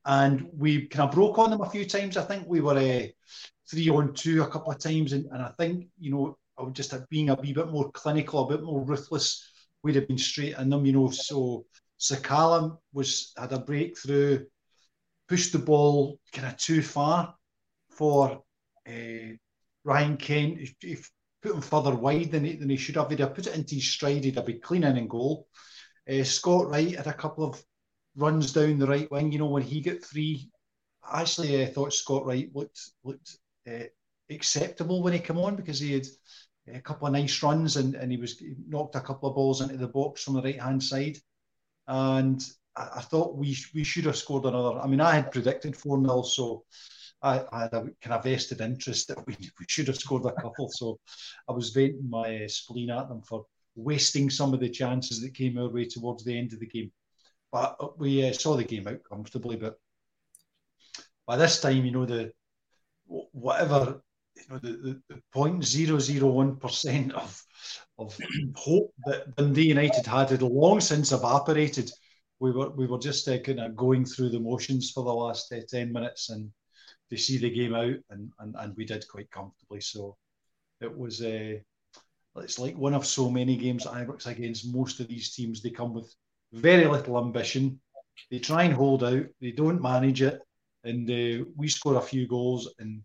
and 0.06 0.48
we 0.58 0.88
kind 0.88 1.10
of 1.10 1.15
broke 1.15 1.38
on 1.39 1.50
them 1.50 1.62
a 1.62 1.69
few 1.69 1.86
times. 1.86 2.17
I 2.17 2.24
think 2.24 2.46
we 2.48 2.60
were 2.60 2.78
uh, 2.78 3.08
three 3.69 3.89
on 3.89 4.13
two 4.13 4.43
a 4.43 4.48
couple 4.48 4.72
of 4.72 4.80
times, 4.80 5.13
and, 5.13 5.26
and 5.32 5.41
I 5.41 5.52
think 5.58 5.88
you 6.00 6.12
know 6.12 6.38
I 6.58 6.63
would 6.63 6.76
just 6.76 6.94
being 7.10 7.30
a 7.30 7.36
wee 7.36 7.54
bit 7.54 7.70
more 7.70 7.92
clinical, 7.92 8.44
a 8.44 8.50
bit 8.50 8.63
more 8.63 8.84
ruthless, 8.84 9.50
we'd 9.84 9.96
have 9.96 10.08
been 10.08 10.18
straight 10.18 10.58
in 10.58 10.70
them, 10.70 10.86
you 10.86 10.94
know. 10.94 11.10
So 11.10 11.66
Sakala 12.00 12.78
was 12.94 13.34
had 13.38 13.54
a 13.54 13.60
breakthrough, 13.60 14.46
pushed 15.28 15.54
the 15.54 15.60
ball 15.60 16.20
kind 16.32 16.48
of 16.48 16.58
too 16.58 16.82
far 16.82 17.36
for 17.89 18.44
uh, 18.88 19.36
Ryan 19.84 20.18
Kent. 20.18 20.60
If, 20.60 20.76
if 20.82 21.12
put 21.42 21.56
him 21.56 21.62
further 21.62 21.96
wide 21.96 22.32
than 22.32 22.46
he, 22.46 22.56
than 22.56 22.70
he 22.70 22.78
should 22.78 22.96
have, 22.96 23.10
he'd 23.10 23.20
have 23.20 23.36
put 23.36 23.48
it 23.48 23.56
into 23.56 23.76
his 23.76 23.89
stride. 23.89 24.24
He'd 24.24 24.36
have 24.36 24.46
been 24.46 24.62
clean 24.62 24.84
in 24.84 24.98
and 24.98 25.10
goal. 25.10 25.48
Uh, 26.10 26.24
Scott 26.24 26.70
Wright 26.70 26.96
had 26.96 27.08
a 27.08 27.13
couple 27.13 27.46
of 27.46 27.63
runs 28.16 28.54
down 28.54 28.80
the 28.80 28.88
right 28.88 29.10
wing. 29.12 29.32
You 29.32 29.39
know 29.39 29.48
when 29.48 29.63
he 29.63 29.82
got 29.82 30.04
three, 30.04 30.50
actually 31.12 31.62
I 31.62 31.68
thought 31.68 31.94
Scott 31.94 32.26
Wright 32.26 32.50
looked 32.54 32.80
looked 33.04 33.38
uh, 33.68 33.86
acceptable 34.34 35.02
when 35.02 35.13
he 35.13 35.19
came 35.19 35.38
on 35.38 35.56
because 35.56 35.80
he 35.80 35.93
had 35.93 36.08
a 36.74 36.82
couple 36.82 37.08
of 37.08 37.13
nice 37.13 37.41
runs 37.43 37.76
and, 37.78 37.96
and 37.96 38.12
he 38.12 38.17
was 38.17 38.39
he 38.39 38.56
knocked 38.67 38.96
a 38.96 39.02
couple 39.02 39.30
of 39.30 39.36
balls 39.36 39.62
into 39.62 39.78
the 39.78 39.88
box 39.88 40.24
from 40.24 40.36
the 40.36 40.41
right 40.41 40.62
hand 40.62 40.82
side. 40.82 41.17
And 41.88 42.41
I, 42.76 42.89
I, 42.96 43.02
thought 43.02 43.36
we 43.36 43.58
we 43.74 43.84
should 43.84 44.06
have 44.06 44.15
scored 44.15 44.46
another. 44.46 44.80
I 44.80 44.88
mean, 44.88 45.02
I 45.02 45.15
had 45.15 45.32
predicted 45.32 45.76
4 45.76 46.02
0, 46.02 46.22
so 46.24 46.63
I, 47.22 47.43
I, 47.52 47.62
had 47.63 47.74
a 47.74 47.82
kind 48.02 48.13
of 48.13 48.24
vested 48.24 48.62
interest 48.62 49.10
that 49.10 49.26
we, 49.28 49.36
we 49.60 49.65
should 49.67 49.88
have 49.88 49.98
scored 49.98 50.26
a 50.26 50.41
couple. 50.41 50.69
So 50.69 51.00
I 51.48 51.52
was 51.52 51.72
venting 51.72 52.10
my 52.10 52.46
uh, 52.46 52.48
spleen 52.48 52.91
at 52.91 53.10
them 53.10 53.22
for 53.22 53.46
wasting 53.76 54.30
some 54.30 54.54
of 54.54 54.60
the 54.60 54.69
chances 54.69 55.22
that 55.22 55.34
came 55.34 55.58
our 55.58 55.69
way 55.69 55.86
towards 55.86 56.24
the 56.24 56.38
end 56.38 56.54
of 56.54 56.60
the 56.60 56.67
game. 56.67 56.91
But 57.52 58.00
we 58.00 58.28
uh, 58.28 58.34
saw 58.34 58.56
the 58.56 58.63
game 58.63 58.88
out 58.88 59.02
comfortably. 59.10 59.58
But 59.58 59.76
by 61.28 61.38
this 61.38 61.60
time, 61.62 61.86
you 61.86 61.91
know, 61.91 62.06
the 62.06 62.32
whatever 63.06 64.02
you 64.36 64.43
know, 64.50 64.60
the, 64.60 64.72
the, 64.72 65.02
the 65.10 65.22
0.001 65.36 66.60
percent 66.60 67.13
of 67.13 67.43
of 68.00 68.17
hope 68.56 68.93
that 69.06 69.36
Dundee 69.36 69.67
United 69.67 70.06
had 70.06 70.30
had 70.30 70.41
long 70.41 70.82
since 70.82 71.12
evaporated. 71.12 71.91
We 72.39 72.52
were 72.52 72.69
we 72.72 72.88
were 72.88 73.00
just 73.00 73.28
uh, 73.28 73.39
kind 73.39 73.60
of 73.60 73.76
going 73.76 74.06
through 74.06 74.30
the 74.30 74.39
motions 74.39 74.91
for 74.91 75.04
the 75.04 75.13
last 75.13 75.52
uh, 75.54 75.62
ten 75.67 75.93
minutes, 75.93 76.30
and 76.30 76.52
to 77.10 77.17
see 77.17 77.38
the 77.38 77.50
game 77.50 77.76
out, 77.76 77.96
and, 78.10 78.32
and 78.39 78.56
and 78.58 78.76
we 78.76 78.86
did 78.86 79.08
quite 79.08 79.30
comfortably. 79.32 79.82
So 79.82 80.17
it 80.82 80.96
was 80.98 81.22
uh, 81.22 81.56
it's 82.38 82.60
like 82.60 82.76
one 82.76 82.93
of 82.93 83.06
so 83.06 83.30
many 83.30 83.58
games 83.58 83.86
at 83.86 83.93
Ibrox 83.93 84.28
against 84.28 84.74
most 84.74 85.00
of 85.00 85.08
these 85.08 85.34
teams. 85.34 85.62
They 85.62 85.69
come 85.69 85.93
with 85.93 86.13
very 86.52 86.86
little 86.86 87.17
ambition. 87.17 87.80
They 88.30 88.39
try 88.39 88.63
and 88.63 88.74
hold 88.74 89.04
out. 89.04 89.26
They 89.41 89.52
don't 89.52 89.82
manage 89.82 90.22
it, 90.22 90.39
and 90.84 91.10
uh, 91.10 91.46
we 91.56 91.67
score 91.67 91.98
a 91.98 92.02
few 92.02 92.28
goals, 92.28 92.74
and 92.80 93.02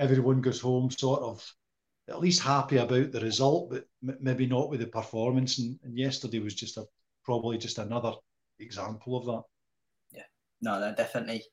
everyone 0.00 0.40
goes 0.40 0.60
home 0.60 0.90
sort 0.90 1.22
of 1.22 1.46
at 2.08 2.20
least 2.20 2.42
happy 2.42 2.78
about 2.78 3.12
the 3.12 3.20
result, 3.20 3.70
but 3.70 3.84
m- 4.02 4.16
maybe 4.20 4.46
not 4.46 4.70
with 4.70 4.80
the 4.80 4.86
performance. 4.86 5.58
And, 5.58 5.78
and, 5.84 5.96
yesterday 5.96 6.40
was 6.40 6.54
just 6.54 6.78
a 6.78 6.84
probably 7.24 7.58
just 7.58 7.78
another 7.78 8.14
example 8.58 9.16
of 9.16 9.26
that. 9.26 9.42
Yeah, 10.12 10.22
no, 10.62 10.80
no, 10.80 10.94
definitely. 10.94 11.44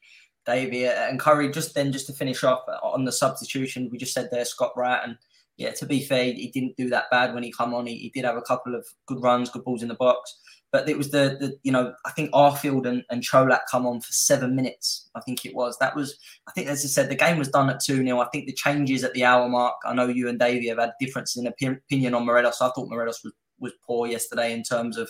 Davey 0.46 0.88
uh, 0.88 1.10
and 1.10 1.20
Curry. 1.20 1.52
Just 1.52 1.76
then, 1.76 1.92
just 1.92 2.08
to 2.08 2.14
finish 2.14 2.44
off 2.44 2.62
uh, 2.68 2.80
on 2.82 3.04
the 3.04 3.12
substitution, 3.12 3.90
we 3.92 3.98
just 3.98 4.14
said 4.14 4.30
there 4.32 4.46
Scott 4.46 4.72
Wright, 4.78 5.02
and 5.04 5.18
yeah, 5.58 5.72
to 5.72 5.86
be 5.86 6.04
fair, 6.04 6.24
he 6.24 6.50
didn't 6.54 6.78
do 6.78 6.90
that 6.90 7.12
bad 7.12 7.34
when 7.34 7.44
he 7.44 7.52
come 7.52 7.74
on. 7.74 7.86
He, 7.86 7.98
he 7.98 8.10
did 8.10 8.26
have 8.26 8.38
a 8.38 8.42
couple 8.42 8.74
of 8.74 8.88
good 9.08 9.22
runs, 9.22 9.50
good 9.50 9.66
balls 9.66 9.82
in 9.82 9.90
the 9.90 9.96
box. 9.96 10.40
But 10.72 10.90
it 10.90 10.98
was 10.98 11.12
the, 11.12 11.38
the 11.40 11.58
you 11.64 11.72
know, 11.72 11.94
I 12.06 12.12
think 12.12 12.32
Arfield 12.32 12.88
and, 12.88 13.04
and 13.10 13.24
Colak 13.24 13.62
come 13.72 13.86
on 13.86 14.02
for 14.02 14.12
seven 14.12 14.56
minutes. 14.56 15.10
I 15.16 15.22
think 15.22 15.46
it 15.46 15.56
was. 15.56 15.78
That 15.80 15.96
was, 15.96 16.20
I 16.48 16.52
think, 16.52 16.68
as 16.68 16.84
I 16.84 16.88
said, 16.88 17.10
the 17.10 17.16
game 17.16 17.38
was 17.38 17.48
done 17.48 17.70
at 17.70 17.80
2 17.80 18.04
0. 18.04 18.20
I 18.20 18.28
think 18.28 18.48
the 18.48 18.54
changes 18.54 19.04
at 19.04 19.14
the 19.14 19.24
hour 19.24 19.48
mark, 19.48 19.76
I 19.86 19.94
know 19.94 20.08
you 20.08 20.28
and 20.28 20.38
Davey 20.38 20.68
have 20.68 20.80
had 20.80 20.92
differences 21.00 21.42
in 21.42 21.48
opinion 21.48 22.14
on 22.14 22.26
Morelos. 22.26 22.62
I 22.62 22.70
thought 22.70 22.90
Morelos 22.90 23.24
was, 23.24 23.34
was 23.60 23.74
poor 23.86 24.08
yesterday 24.08 24.54
in 24.54 24.64
terms 24.64 24.98
of 24.98 25.10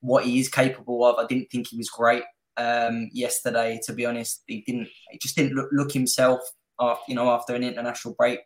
what 0.00 0.24
he 0.24 0.38
is 0.38 0.48
capable 0.48 1.04
of. 1.04 1.16
I 1.18 1.26
didn't 1.26 1.50
think 1.50 1.68
he 1.68 1.78
was 1.78 1.88
great 1.88 2.24
um, 2.58 3.08
yesterday, 3.12 3.80
to 3.86 3.94
be 3.94 4.04
honest. 4.04 4.42
He 4.46 4.62
didn't, 4.66 4.88
he 5.10 5.18
just 5.18 5.34
didn't 5.34 5.54
look, 5.54 5.70
look 5.72 5.92
himself, 5.92 6.40
after, 6.78 7.04
you 7.08 7.14
know, 7.14 7.30
after 7.30 7.54
an 7.54 7.64
international 7.64 8.14
break 8.14 8.40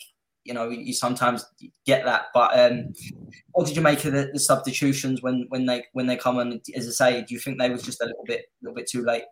you 0.49 0.55
know 0.55 0.71
you 0.71 0.95
sometimes 0.95 1.45
get 1.85 2.05
that. 2.07 2.27
But 2.33 2.59
um, 2.59 2.95
what 3.53 3.67
did 3.67 3.77
you 3.77 3.83
make 3.83 4.03
of 4.07 4.13
the, 4.13 4.31
the, 4.33 4.41
substitutions 4.41 5.23
when 5.23 5.45
when 5.51 5.67
they 5.67 5.85
when 5.93 6.07
they 6.07 6.17
come 6.17 6.39
and 6.39 6.61
as 6.75 6.89
I 6.89 6.91
say, 6.91 7.23
do 7.23 7.35
you 7.35 7.41
think 7.41 7.59
they 7.59 7.69
was 7.69 7.83
just 7.83 8.01
a 8.01 8.07
little 8.07 8.25
bit 8.25 8.41
a 8.41 8.65
little 8.65 8.75
bit 8.75 8.89
too 8.89 9.05
late? 9.05 9.25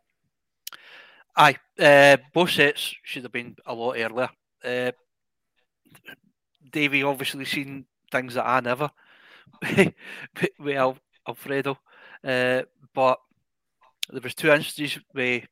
Aye, 1.34 1.56
uh, 1.78 2.18
both 2.34 2.50
sets 2.50 2.94
should 3.02 3.22
have 3.22 3.32
been 3.32 3.56
a 3.64 3.74
lot 3.74 3.96
earlier. 3.98 4.28
Uh, 4.62 4.92
Davey 6.70 7.02
obviously 7.02 7.46
seen 7.46 7.86
things 8.12 8.34
that 8.34 8.46
I 8.46 8.60
never 8.60 8.90
with 10.58 10.98
Alfredo, 11.26 11.78
uh, 12.24 12.62
but 12.94 13.18
there 14.10 14.20
was 14.22 14.34
two 14.34 14.50
instances 14.50 15.02
with 15.14 15.44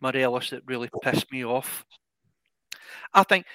Morelos 0.00 0.50
that 0.50 0.62
really 0.66 0.90
pissed 1.02 1.30
me 1.32 1.44
off. 1.44 1.84
I 3.12 3.24
think 3.24 3.46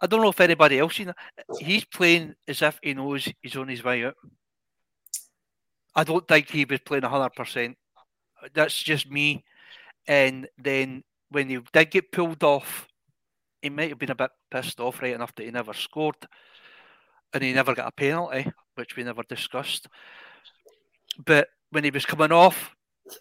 I 0.00 0.06
don't 0.06 0.20
know 0.20 0.28
if 0.28 0.40
anybody 0.40 0.78
else 0.78 0.96
seen 0.96 1.08
it. 1.08 1.16
He's 1.58 1.84
playing 1.84 2.34
as 2.46 2.62
if 2.62 2.78
he 2.82 2.94
knows 2.94 3.28
he's 3.40 3.56
on 3.56 3.68
his 3.68 3.82
way 3.82 4.04
out. 4.04 4.14
I 5.94 6.04
don't 6.04 6.28
think 6.28 6.50
he 6.50 6.66
was 6.66 6.80
playing 6.80 7.04
hundred 7.04 7.30
percent. 7.30 7.78
That's 8.52 8.82
just 8.82 9.10
me. 9.10 9.44
And 10.06 10.46
then 10.58 11.02
when 11.30 11.48
he 11.48 11.58
did 11.72 11.90
get 11.90 12.12
pulled 12.12 12.44
off, 12.44 12.86
he 13.62 13.70
might 13.70 13.88
have 13.88 13.98
been 13.98 14.10
a 14.10 14.14
bit 14.14 14.30
pissed 14.50 14.78
off 14.78 15.00
right 15.00 15.14
enough 15.14 15.34
that 15.34 15.44
he 15.44 15.50
never 15.50 15.72
scored, 15.72 16.16
and 17.32 17.42
he 17.42 17.54
never 17.54 17.74
got 17.74 17.88
a 17.88 17.92
penalty, 17.92 18.52
which 18.74 18.96
we 18.96 19.02
never 19.02 19.22
discussed. 19.22 19.88
But 21.24 21.48
when 21.70 21.82
he 21.82 21.90
was 21.90 22.04
coming 22.04 22.30
off, 22.30 22.76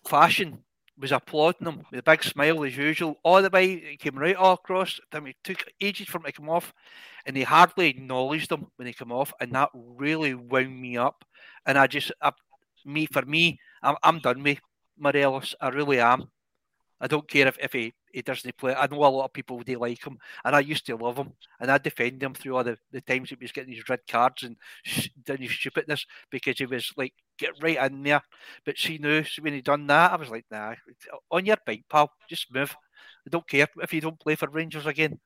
fashion 0.05 0.64
was 0.97 1.11
applauding 1.11 1.67
him 1.67 1.83
with 1.91 1.99
a 1.99 2.03
big 2.03 2.23
smile 2.23 2.63
as 2.63 2.77
usual. 2.77 3.17
All 3.23 3.41
the 3.41 3.49
way 3.49 3.79
he 3.91 3.97
came 3.97 4.17
right 4.17 4.35
all 4.35 4.53
across. 4.53 4.99
Then 5.11 5.27
it 5.27 5.35
took 5.43 5.65
ages 5.81 6.07
for 6.07 6.17
him 6.17 6.23
to 6.23 6.31
come 6.31 6.49
off, 6.49 6.73
and 7.25 7.35
he 7.35 7.43
hardly 7.43 7.89
acknowledged 7.89 8.51
him 8.51 8.67
when 8.77 8.87
he 8.87 8.93
came 8.93 9.11
off, 9.11 9.33
and 9.39 9.51
that 9.53 9.69
really 9.73 10.33
wound 10.33 10.79
me 10.79 10.97
up. 10.97 11.25
And 11.65 11.77
I 11.77 11.87
just, 11.87 12.11
I, 12.21 12.31
me 12.85 13.05
for 13.07 13.23
me, 13.23 13.59
I'm, 13.81 13.95
I'm 14.03 14.19
done 14.19 14.43
with 14.43 14.59
Morelos. 14.97 15.55
I 15.59 15.69
really 15.69 15.99
am. 15.99 16.29
I 17.01 17.07
don't 17.07 17.27
care 17.27 17.47
if, 17.47 17.57
if 17.59 17.73
he, 17.73 17.93
he 18.13 18.21
doesn't 18.21 18.57
play. 18.57 18.73
I 18.73 18.87
know 18.87 19.03
a 19.03 19.07
lot 19.07 19.25
of 19.25 19.33
people 19.33 19.61
they 19.65 19.75
like 19.75 20.05
him, 20.05 20.17
and 20.43 20.55
I 20.55 20.61
used 20.61 20.85
to 20.85 20.95
love 20.95 21.17
him, 21.17 21.33
and 21.59 21.69
I 21.69 21.77
defend 21.77 22.23
him 22.23 22.33
through 22.33 22.55
all 22.55 22.63
the, 22.63 22.77
the 22.91 23.01
times 23.01 23.29
he 23.29 23.37
was 23.39 23.51
getting 23.51 23.73
his 23.73 23.87
red 23.89 23.99
cards 24.09 24.43
and 24.43 24.55
sh- 24.83 25.09
doing 25.25 25.41
his 25.41 25.51
stupidness 25.51 26.05
because 26.31 26.57
he 26.57 26.65
was 26.65 26.91
like 26.95 27.13
get 27.37 27.61
right 27.61 27.91
in 27.91 28.03
there. 28.03 28.21
But 28.65 28.77
she 28.77 28.97
knew 28.97 29.23
so 29.23 29.41
when 29.41 29.53
he 29.53 29.61
done 29.61 29.87
that, 29.87 30.13
I 30.13 30.15
was 30.15 30.29
like, 30.29 30.45
nah, 30.49 30.75
on 31.31 31.45
your 31.45 31.57
bike, 31.65 31.83
pal, 31.89 32.11
just 32.29 32.53
move. 32.53 32.75
I 33.27 33.29
don't 33.29 33.47
care 33.47 33.67
if 33.81 33.93
you 33.93 34.01
don't 34.01 34.19
play 34.19 34.35
for 34.35 34.49
Rangers 34.49 34.85
again. 34.85 35.19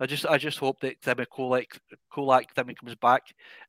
I 0.00 0.06
just 0.06 0.26
I 0.26 0.36
just 0.38 0.58
hope 0.58 0.80
that 0.80 1.00
Timmy 1.00 1.24
Colak 1.26 1.78
Colak 2.12 2.46
Timmy 2.54 2.74
comes 2.74 2.96
back 2.96 3.22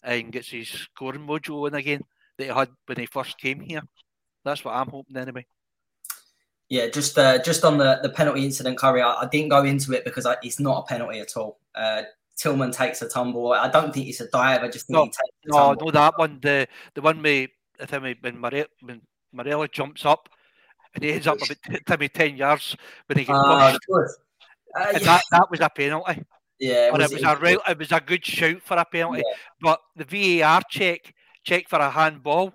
and 0.04 0.32
gets 0.32 0.50
his 0.50 0.68
scoring 0.68 1.26
mojo 1.28 1.68
in 1.68 1.76
again 1.76 2.02
that 2.38 2.46
he 2.46 2.50
had 2.50 2.70
when 2.88 2.98
he 2.98 3.06
first 3.06 3.38
came 3.38 3.60
here. 3.62 3.82
That's 4.44 4.66
what 4.66 4.74
I'm 4.76 4.90
hoping 4.90 5.18
anyway. 5.18 5.46
Yeah, 6.74 6.88
just 6.88 7.20
uh, 7.20 7.38
just 7.38 7.64
on 7.64 7.78
the, 7.78 8.00
the 8.02 8.10
penalty 8.10 8.44
incident, 8.44 8.80
Curry, 8.80 9.04
I, 9.04 9.14
I 9.14 9.28
didn't 9.28 9.50
go 9.50 9.64
into 9.64 9.94
it 9.94 10.04
because 10.04 10.26
I, 10.26 10.38
it's 10.42 10.60
not 10.60 10.80
a 10.80 10.88
penalty 10.88 11.20
at 11.20 11.38
all. 11.38 11.60
Uh, 11.76 12.02
Tillman 12.36 12.72
takes 12.72 13.00
a 13.04 13.08
tumble. 13.08 13.54
I 13.54 13.70
don't 13.70 13.94
think 13.94 14.08
it's 14.08 14.22
a 14.22 14.28
dive. 14.28 14.64
I 14.64 14.70
just 14.70 14.88
think 14.88 14.96
no, 14.96 15.04
he 15.04 15.10
takes 15.10 15.20
a 15.46 15.50
no, 15.50 15.58
tumble. 15.58 15.86
no, 15.86 15.92
that 15.92 16.18
one, 16.18 16.40
the 16.42 16.68
the 16.96 17.02
one 17.04 17.22
with 17.22 17.52
I 17.80 17.86
think 17.86 18.18
when 18.22 18.42
Mare- 18.42 18.66
when 18.82 19.70
jumps 19.72 20.04
up 20.04 20.30
and 20.96 21.04
he 21.04 21.12
ends 21.12 21.28
up 21.28 21.38
about 21.44 21.86
Timmy 21.86 22.10
ten 22.10 22.38
yards 22.38 22.76
when 23.06 23.20
he 23.20 23.26
gets 23.26 23.38
Ah, 23.40 23.78
pushed. 23.88 24.16
Uh, 24.76 24.88
yeah, 24.94 24.98
that, 24.98 25.24
that 25.30 25.52
was 25.52 25.60
a 25.60 25.70
penalty. 25.70 26.26
yeah, 26.58 26.90
Or 26.92 27.00
it 27.00 27.12
was 27.12 27.22
a 27.22 27.36
real, 27.36 27.60
it 27.70 27.78
was 27.78 27.92
a 27.92 28.02
good 28.02 28.26
shout 28.26 28.64
for 28.64 28.78
a 28.78 28.86
penalty. 28.86 29.22
Yeah. 29.24 29.36
But 29.62 29.80
the 29.96 30.40
VAR 30.42 30.64
check 30.68 31.14
checked 31.44 31.70
for 31.70 31.78
a 31.78 31.92
handball, 31.92 32.52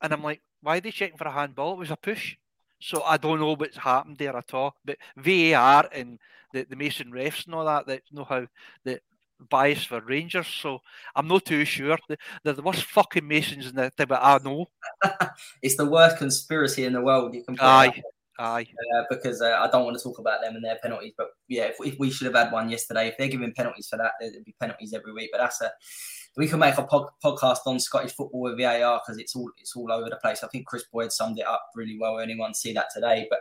and 0.00 0.12
I'm 0.12 0.24
like, 0.24 0.40
why 0.60 0.78
are 0.78 0.80
they 0.80 0.90
checking 0.90 1.18
for 1.18 1.28
a 1.28 1.32
handball? 1.32 1.74
It 1.74 1.78
was 1.78 1.92
a 1.92 1.96
push. 1.96 2.34
So 2.82 3.02
I 3.04 3.16
don't 3.16 3.38
know 3.38 3.54
what's 3.54 3.76
happened 3.76 4.18
there 4.18 4.36
at 4.36 4.52
all. 4.52 4.74
But 4.84 4.98
VAR 5.16 5.88
and 5.92 6.18
the, 6.52 6.64
the 6.68 6.76
Mason 6.76 7.12
refs 7.12 7.46
and 7.46 7.54
all 7.54 7.64
that 7.64 7.86
that 7.86 8.02
know 8.10 8.24
how 8.24 8.46
the 8.84 9.00
bias 9.48 9.84
for 9.84 10.00
Rangers. 10.00 10.48
So 10.48 10.80
I'm 11.14 11.28
not 11.28 11.44
too 11.44 11.64
sure. 11.64 11.96
The- 12.08 12.18
They're 12.42 12.54
the 12.54 12.62
worst 12.62 12.84
fucking 12.84 13.26
Masons 13.26 13.66
in 13.68 13.76
the 13.76 13.90
thing, 13.90 14.06
but 14.08 14.20
I 14.22 14.38
know. 14.44 14.66
it's 15.62 15.76
the 15.76 15.86
worst 15.86 16.18
conspiracy 16.18 16.84
in 16.84 16.92
the 16.92 17.00
world. 17.00 17.34
You 17.34 17.44
can 17.44 17.56
Aye, 17.60 18.02
aye. 18.38 18.66
uh, 18.96 19.04
because 19.10 19.40
uh, 19.40 19.58
I 19.60 19.70
don't 19.70 19.84
want 19.84 19.96
to 19.96 20.02
talk 20.02 20.18
about 20.18 20.42
them 20.42 20.56
and 20.56 20.64
their 20.64 20.78
penalties. 20.82 21.14
But 21.16 21.28
yeah, 21.48 21.64
if, 21.64 21.76
if 21.80 21.98
we 22.00 22.10
should 22.10 22.26
have 22.26 22.34
had 22.34 22.52
one 22.52 22.68
yesterday, 22.68 23.08
if 23.08 23.16
they're 23.16 23.28
giving 23.28 23.52
penalties 23.54 23.88
for 23.88 23.96
that, 23.96 24.12
there'd 24.20 24.44
be 24.44 24.54
penalties 24.60 24.92
every 24.92 25.12
week. 25.12 25.30
But 25.32 25.38
that's 25.38 25.60
a 25.60 25.70
we 26.36 26.48
can 26.48 26.58
make 26.58 26.78
a 26.78 26.82
pod, 26.84 27.08
podcast 27.22 27.58
on 27.66 27.78
Scottish 27.78 28.12
football 28.12 28.40
with 28.40 28.58
VAR 28.58 29.00
because 29.04 29.18
it's 29.18 29.36
all 29.36 29.50
it's 29.58 29.76
all 29.76 29.92
over 29.92 30.08
the 30.08 30.16
place. 30.16 30.42
I 30.42 30.48
think 30.48 30.66
Kris 30.66 30.84
Boyd 30.92 31.12
summed 31.12 31.38
it 31.38 31.46
up 31.46 31.62
really 31.74 31.98
well. 32.00 32.18
Anyone 32.18 32.54
see 32.54 32.72
that 32.72 32.86
today? 32.94 33.26
But 33.28 33.40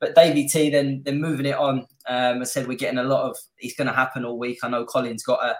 but 0.00 0.14
Davey 0.14 0.48
T 0.48 0.70
then 0.70 1.02
then 1.04 1.20
moving 1.20 1.46
it 1.46 1.56
on. 1.56 1.86
Um, 2.08 2.40
I 2.40 2.44
said 2.44 2.66
we're 2.66 2.78
getting 2.78 2.98
a 2.98 3.04
lot 3.04 3.28
of. 3.28 3.36
It's 3.58 3.76
going 3.76 3.88
to 3.88 3.94
happen 3.94 4.24
all 4.24 4.38
week. 4.38 4.58
I 4.62 4.68
know 4.68 4.84
Colin's 4.84 5.22
got 5.22 5.44
a 5.44 5.56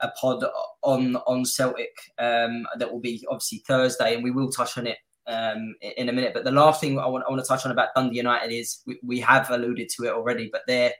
a 0.00 0.10
pod 0.10 0.44
on 0.82 1.16
on 1.16 1.44
Celtic 1.44 1.96
um, 2.18 2.66
that 2.78 2.92
will 2.92 3.00
be 3.00 3.26
obviously 3.30 3.62
Thursday, 3.66 4.14
and 4.14 4.22
we 4.22 4.30
will 4.30 4.50
touch 4.50 4.78
on 4.78 4.86
it 4.86 4.98
um, 5.26 5.74
in 5.80 6.08
a 6.08 6.12
minute. 6.12 6.34
But 6.34 6.44
the 6.44 6.50
last 6.50 6.80
thing 6.80 6.98
I 6.98 7.06
want, 7.06 7.24
I 7.26 7.30
want 7.30 7.42
to 7.42 7.48
touch 7.48 7.64
on 7.64 7.72
about 7.72 7.94
Dundee 7.94 8.16
United 8.16 8.52
is 8.52 8.82
we, 8.86 8.98
we 9.02 9.20
have 9.20 9.50
alluded 9.50 9.88
to 9.96 10.04
it 10.04 10.12
already, 10.12 10.48
but 10.52 10.62
their 10.66 10.92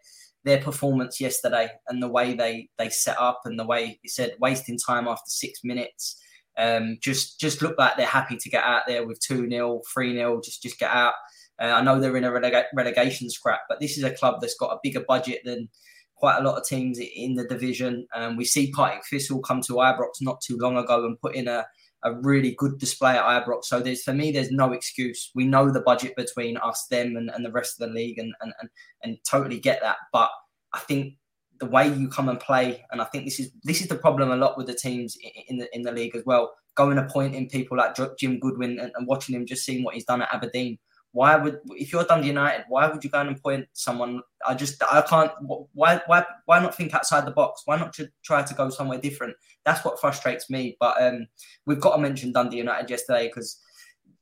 their 0.47 0.63
performance 0.63 1.21
yesterday 1.21 1.69
and 1.89 2.01
the 2.01 2.09
way 2.09 2.33
they 2.33 2.69
they 2.79 2.89
set 2.89 3.21
up 3.21 3.41
and 3.45 3.59
the 3.59 3.67
way 3.67 3.99
you 4.03 4.09
said 4.09 4.37
wasting 4.41 4.79
time 4.79 5.09
after 5.09 5.29
six 5.29 5.65
minutes. 5.65 6.23
Um, 6.57 6.99
just 7.03 7.39
just 7.39 7.61
look 7.61 7.77
like 7.77 7.97
they're 7.97 8.07
happy 8.07 8.37
to 8.37 8.49
get 8.49 8.65
out 8.65 8.83
there 8.87 9.07
with 9.07 9.21
2 9.21 9.51
0, 9.51 9.83
3 9.93 10.15
0, 10.15 10.41
just 10.41 10.63
just 10.63 10.79
get 10.79 10.91
out. 10.91 11.15
Uh, 11.61 11.73
I 11.75 11.83
know 11.83 11.99
they're 11.99 12.17
in 12.17 12.25
a 12.25 12.31
relega- 12.31 12.73
relegation 12.75 13.29
scrap, 13.29 13.61
but 13.69 13.81
this 13.81 13.99
is 13.99 14.05
a 14.05 14.13
club 14.13 14.41
that's 14.41 14.57
got 14.57 14.73
a 14.73 14.79
bigger 14.83 15.05
budget 15.07 15.41
than 15.45 15.69
quite 16.15 16.39
a 16.39 16.43
lot 16.43 16.57
of 16.57 16.67
teams 16.67 16.99
in 16.99 17.35
the 17.35 17.45
division. 17.45 18.07
Um, 18.15 18.37
we 18.37 18.45
see 18.45 18.71
Partick 18.71 19.05
Thistle 19.11 19.41
come 19.41 19.61
to 19.63 19.75
Ibrox 19.75 20.23
not 20.23 20.41
too 20.41 20.57
long 20.59 20.77
ago 20.77 21.05
and 21.05 21.21
put 21.21 21.35
in 21.35 21.49
a, 21.49 21.67
a 22.05 22.15
really 22.15 22.55
good 22.57 22.79
display 22.79 23.17
at 23.17 23.25
Ibrox. 23.25 23.65
So 23.65 23.81
there's 23.81 24.03
for 24.03 24.13
me, 24.13 24.33
there's 24.33 24.51
no 24.51 24.73
excuse. 24.73 25.31
We 25.35 25.47
know 25.47 25.71
the 25.71 25.81
budget 25.81 26.15
between 26.17 26.57
us, 26.59 26.87
them, 26.91 27.17
and, 27.17 27.31
and 27.31 27.45
the 27.45 27.53
rest 27.53 27.81
of 27.81 27.89
the 27.89 27.95
league, 27.95 28.19
and, 28.19 28.35
and 28.41 28.53
and 28.61 28.71
and 29.03 29.19
totally 29.29 29.59
get 29.59 29.81
that. 29.83 29.97
But 30.13 30.31
I 30.73 30.81
think 30.81 31.15
the 31.59 31.67
way 31.67 31.89
you 31.89 32.09
come 32.09 32.29
and 32.29 32.39
play, 32.39 32.85
and 32.91 33.01
I 33.01 33.05
think 33.05 33.25
this 33.25 33.41
is 33.41 33.51
this 33.63 33.81
is 33.81 33.89
the 33.89 33.97
problem 33.97 34.31
a 34.31 34.37
lot 34.37 34.57
with 34.57 34.67
the 34.67 34.75
teams 34.75 35.17
in 35.49 35.59
the 35.59 35.75
in 35.75 35.83
the 35.83 35.93
league 35.93 36.15
as 36.15 36.25
well. 36.25 36.53
Going 36.75 36.99
appointing 36.99 37.49
people 37.49 37.79
like 37.79 37.97
Jim 38.19 38.39
Goodwin 38.39 38.79
and, 38.79 38.93
and 38.95 39.07
watching 39.07 39.35
him 39.35 39.47
just 39.47 39.65
seeing 39.65 39.83
what 39.83 39.95
he's 39.95 40.05
done 40.05 40.23
at 40.23 40.33
Aberdeen. 40.33 40.79
Why 41.13 41.37
would 41.37 41.61
if 41.71 41.93
you're 41.93 42.05
Dundee 42.05 42.29
United, 42.29 42.67
why 42.69 42.89
would 42.89 43.03
you 43.03 43.09
go 43.09 43.21
and 43.21 43.31
appoint 43.31 43.67
someone? 43.73 44.21
I 44.47 44.55
just 44.55 44.83
I 44.83 45.01
can't. 45.03 45.33
Why 45.73 46.01
why 46.07 46.25
why 46.45 46.61
not 46.61 46.75
think 46.75 46.95
outside 46.95 47.27
the 47.27 47.31
box? 47.31 47.63
Why 47.65 47.79
not 47.79 47.95
to 47.95 48.09
try 48.23 48.43
to 48.43 48.55
go 48.55 48.69
somewhere 48.69 48.99
different? 48.99 49.35
That's 49.65 49.85
what 49.85 50.01
frustrates 50.01 50.51
me. 50.51 50.77
But 50.79 51.01
um, 51.03 51.27
we've 51.65 51.81
got 51.81 51.97
to 51.97 52.03
mention 52.03 52.33
Dundee 52.33 52.59
United 52.59 52.91
yesterday 52.91 53.29
because 53.29 53.59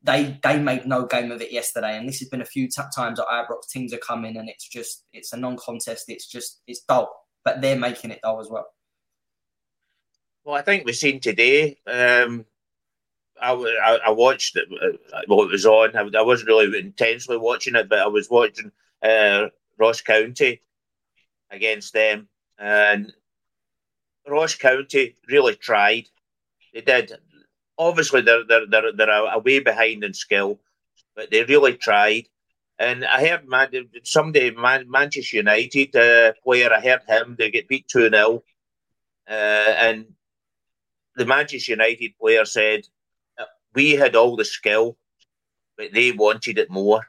they 0.05 0.39
they 0.43 0.61
made 0.61 0.87
no 0.87 1.07
game 1.07 1.33
of 1.33 1.41
it 1.41 1.51
yesterday, 1.51 1.97
and 1.97 2.07
this 2.07 2.21
has 2.21 2.29
been 2.29 2.43
a 2.43 2.47
few 2.47 2.69
t- 2.69 2.83
times 2.95 3.19
at 3.19 3.27
Ibrox. 3.27 3.69
Teams 3.71 3.93
are 3.93 3.99
coming, 3.99 4.37
and 4.37 4.49
it's 4.49 4.69
just 4.69 5.05
it's 5.13 5.33
a 5.33 5.37
non-contest. 5.37 6.05
It's 6.09 6.29
just 6.29 6.61
it's 6.67 6.81
dull, 6.81 7.11
but 7.45 7.61
they're 7.61 7.79
making 7.79 8.11
it 8.11 8.21
dull 8.23 8.41
as 8.41 8.49
well. 8.51 8.67
Well, 10.45 10.55
I 10.55 10.63
think 10.63 10.85
we've 10.85 10.95
seen 10.95 11.21
today. 11.21 11.79
Um, 11.87 12.45
I, 13.41 13.53
I, 13.53 13.99
I 14.07 14.11
watched 14.11 14.57
it, 14.57 14.69
uh, 14.73 15.21
well, 15.29 15.43
it 15.43 15.51
was 15.51 15.67
on. 15.67 15.97
I, 15.97 16.19
I 16.19 16.23
wasn't 16.23 16.49
really 16.49 16.79
intensely 16.79 17.37
watching 17.37 17.75
it, 17.75 17.89
but 17.89 17.99
I 17.99 18.07
was 18.07 18.31
watching 18.31 18.71
uh, 19.03 19.49
Ross 19.79 20.01
County 20.01 20.63
against 21.51 21.93
them. 21.93 22.29
And 22.59 23.13
Ross 24.27 24.55
County 24.55 25.17
really 25.29 25.55
tried. 25.55 26.09
They 26.73 26.81
did. 26.81 27.13
Obviously, 27.77 28.21
they're, 28.23 28.45
they're, 28.45 28.67
they're, 28.67 28.93
they're 28.93 29.11
a, 29.11 29.39
way 29.39 29.59
behind 29.59 30.05
in 30.05 30.15
skill, 30.15 30.61
but 31.17 31.31
they 31.31 31.45
really 31.45 31.77
tried. 31.77 32.29
And 32.79 33.05
I 33.05 33.27
heard 33.27 33.49
man, 33.49 33.69
somebody, 34.03 34.51
man, 34.51 34.91
Manchester 34.91 35.37
United 35.39 35.95
uh, 35.95 36.33
player, 36.43 36.73
I 36.73 36.81
heard 36.81 37.03
him, 37.07 37.37
they 37.39 37.51
get 37.51 37.69
beat 37.69 37.87
2 37.89 38.11
0. 38.11 38.43
Uh, 39.29 39.33
and 39.33 40.07
the 41.17 41.27
Manchester 41.27 41.73
United 41.73 42.19
player 42.19 42.45
said, 42.45 42.87
We 43.75 43.93
had 43.93 44.17
all 44.17 44.37
the 44.37 44.45
skill, 44.45 44.97
but 45.77 45.93
they 45.93 46.13
wanted 46.13 46.59
it 46.59 46.71
more. 46.71 47.07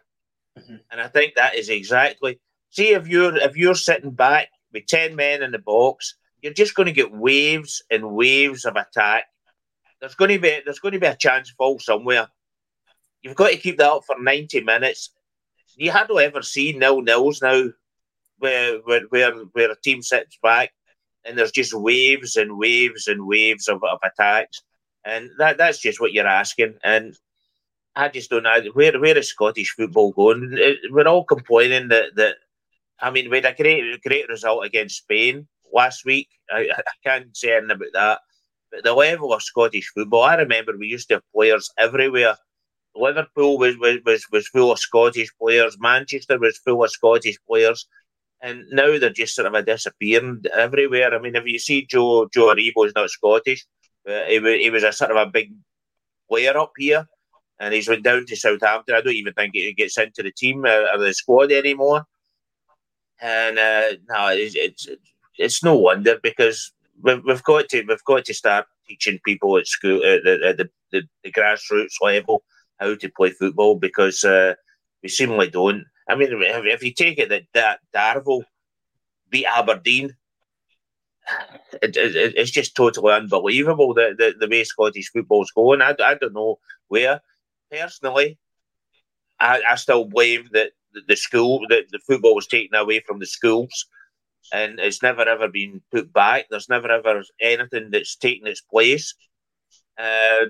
Mhm. 0.58 0.82
And 0.92 1.02
I 1.02 1.08
think 1.08 1.36
that 1.36 1.56
is 1.56 1.70
exactly. 1.70 2.40
See, 2.70 2.90
if 2.90 3.08
you're 3.08 3.36
if 3.38 3.56
you're 3.56 3.76
sitting 3.76 4.12
back 4.12 4.50
with 4.72 4.86
ten 4.88 5.16
men 5.16 5.44
in 5.44 5.52
the 5.52 5.60
box, 5.60 6.16
you're 6.42 6.54
just 6.54 6.76
going 6.76 6.88
to 6.88 6.92
get 6.92 7.12
waves 7.12 7.84
and 7.90 8.16
waves 8.16 8.66
of 8.66 8.76
attack. 8.76 9.26
There's 10.00 10.16
going 10.16 10.32
to 10.32 10.40
be 10.40 10.62
there's 10.64 10.80
going 10.80 10.94
to 10.94 11.00
be 11.00 11.08
a 11.08 11.16
chance 11.16 11.50
fall 11.52 11.80
somewhere. 11.80 12.28
You've 13.22 13.36
got 13.36 13.52
to 13.52 13.58
keep 13.58 13.78
that 13.78 13.92
up 13.92 14.04
for 14.06 14.20
ninety 14.20 14.62
minutes. 14.62 15.12
You 15.76 15.92
hardly 15.92 16.26
ever 16.26 16.42
see 16.42 16.74
nil 16.74 17.02
nils 17.02 17.42
now, 17.42 17.70
where 18.38 18.78
where 18.80 19.02
where, 19.10 19.34
where 19.54 19.72
a 19.72 19.82
team 19.82 20.02
sits 20.02 20.38
back 20.42 20.74
and 21.26 21.38
there's 21.38 21.52
just 21.52 21.74
waves 21.74 22.36
and 22.36 22.58
waves 22.58 23.08
and 23.08 23.26
waves 23.26 23.68
of, 23.68 23.84
of 23.84 24.00
attacks, 24.04 24.62
and 25.06 25.30
that 25.38 25.58
that's 25.58 25.80
just 25.80 26.02
what 26.02 26.12
you're 26.12 26.28
asking. 26.28 26.76
And 26.84 27.16
I 27.96 28.10
just 28.10 28.30
don't 28.30 28.44
know 28.44 28.60
where 28.74 29.00
where 29.00 29.18
is 29.18 29.30
Scottish 29.30 29.72
football 29.72 30.12
going. 30.12 30.58
We're 30.90 31.08
all 31.08 31.24
complaining 31.24 31.90
that 31.90 32.16
that 32.16 32.36
I 33.00 33.12
mean 33.12 33.30
we 33.30 33.38
had 33.38 33.46
a 33.46 33.54
great 33.54 34.02
great 34.04 34.28
result 34.28 34.66
against 34.66 34.98
Spain 34.98 35.48
last 35.72 36.06
week. 36.06 36.30
I, 36.50 36.70
I 36.76 36.82
can't 37.04 37.38
say 37.38 37.56
anything 37.56 37.72
about 37.72 37.94
that. 37.94 38.20
But 38.72 38.84
the 38.84 38.94
level 38.94 39.34
of 39.34 39.44
Scottish 39.44 39.92
football, 39.94 40.24
I 40.24 40.36
remember 40.36 40.76
we 40.78 40.88
used 40.88 41.08
to 41.10 41.16
have 41.16 41.32
players 41.34 41.70
everywhere. 41.78 42.36
Liverpool 42.96 43.58
was 43.58 43.78
was, 43.78 44.00
was, 44.06 44.26
was 44.32 44.48
full 44.48 44.72
of 44.72 44.80
Scottish 44.80 45.30
players. 45.40 45.78
Manchester 45.80 46.40
was 46.40 46.58
full 46.58 46.84
of 46.84 46.92
Scottish 46.92 47.38
players. 47.48 47.88
And 48.42 48.66
now 48.72 49.00
they're 49.00 49.10
just 49.10 49.36
sort 49.36 49.54
of 49.54 49.66
disappearing 49.66 50.44
everywhere. 50.54 51.14
I 51.14 51.20
mean, 51.20 51.36
if 51.36 51.46
you 51.46 51.60
see 51.60 51.86
Joe 51.86 52.28
Joe 52.34 52.54
Aribo 52.54 52.86
is 52.86 52.94
not 52.96 53.10
Scottish, 53.10 53.66
he, 54.06 54.64
he 54.64 54.70
was 54.70 54.84
a 54.84 54.92
sort 54.92 55.12
of 55.12 55.18
a 55.18 55.30
big 55.30 55.54
player 56.30 56.58
up 56.58 56.74
here, 56.78 57.08
and 57.60 57.74
he's 57.74 57.90
went 57.90 58.04
down 58.04 58.26
to 58.26 58.36
Southampton. 58.36 58.96
I 58.96 59.02
don't 59.02 59.14
even 59.14 59.34
think 59.34 59.52
he 59.54 59.74
gets 59.74 59.98
into 59.98 60.24
the 60.24 60.32
team 60.32 60.66
uh, 60.66 60.86
or 60.94 61.00
the 61.00 61.14
squad 61.14 61.52
anymore. 61.52 62.06
And 63.22 63.58
uh, 63.58 63.94
no, 64.10 64.28
it's, 64.30 64.56
it's 64.56 64.88
it's 65.38 65.64
no 65.64 65.76
wonder 65.76 66.20
because 66.22 66.74
we've, 67.02 67.24
we've 67.24 67.44
got 67.44 67.70
to 67.70 67.84
we've 67.84 68.04
got 68.04 68.26
to 68.26 68.34
start 68.34 68.66
teaching 68.88 69.20
people 69.26 69.58
at 69.58 69.68
school 69.68 70.04
at 70.04 70.24
the, 70.24 70.40
at 70.46 70.58
the, 70.58 70.70
the, 70.92 71.04
the 71.24 71.32
grassroots 71.32 72.02
level 72.02 72.44
how 72.80 72.94
to 72.96 73.10
play 73.10 73.32
football 73.32 73.76
because 73.76 74.24
uh, 74.24 74.54
we 75.02 75.10
seemingly 75.10 75.50
don't. 75.50 75.86
I 76.10 76.16
mean, 76.16 76.30
if, 76.32 76.66
if 76.66 76.84
you 76.84 76.94
take 76.94 77.18
it 77.18 77.30
that, 77.30 77.44
that 77.54 77.80
Darvel 77.94 78.44
beat 79.30 79.46
Aberdeen, 79.46 80.16
it, 81.82 81.96
it, 81.98 82.34
it's 82.36 82.52
just 82.52 82.76
totally 82.76 83.14
unbelievable 83.14 83.94
the, 83.94 84.16
the, 84.18 84.36
the 84.40 84.50
way 84.50 84.64
Scottish 84.64 85.12
football's 85.12 85.52
going. 85.52 85.82
I, 85.82 85.96
I 86.04 86.16
don't 86.16 86.34
know 86.34 86.60
where. 86.88 87.22
Personally, 87.72 88.38
I, 89.40 89.62
I 89.68 89.76
still 89.76 90.06
blame 90.06 90.50
that 90.54 90.72
the, 91.08 91.16
school, 91.16 91.66
that 91.70 91.86
the 91.92 92.00
football 92.00 92.36
was 92.36 92.48
taken 92.48 92.76
away 92.76 93.02
from 93.06 93.20
the 93.20 93.26
schools 93.26 93.88
and 94.54 94.80
it's 94.80 95.02
never 95.02 95.24
ever 95.24 95.48
been 95.48 95.82
put 95.92 96.12
back. 96.14 96.46
There's 96.50 96.70
never 96.70 96.90
ever 96.90 97.24
anything 97.42 97.90
that's 97.92 98.16
taken 98.16 98.48
its 98.48 98.62
place. 98.62 99.14
Uh, 99.98 100.46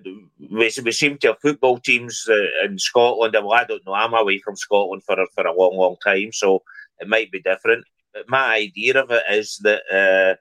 we, 0.51 0.71
we 0.83 0.91
seem 0.91 1.17
to 1.19 1.27
have 1.27 1.39
football 1.41 1.79
teams 1.79 2.27
uh, 2.29 2.65
in 2.65 2.79
Scotland. 2.79 3.33
Well, 3.33 3.53
I 3.53 3.63
don't 3.63 3.85
know. 3.85 3.93
I'm 3.93 4.13
away 4.13 4.39
from 4.39 4.55
Scotland 4.55 5.03
for 5.03 5.15
for 5.33 5.45
a 5.45 5.53
long, 5.53 5.77
long 5.77 5.95
time, 6.03 6.31
so 6.31 6.63
it 6.99 7.07
might 7.07 7.31
be 7.31 7.41
different. 7.41 7.85
But 8.13 8.27
my 8.27 8.55
idea 8.55 9.01
of 9.01 9.11
it 9.11 9.23
is 9.29 9.59
that 9.63 9.81
uh, 9.91 10.35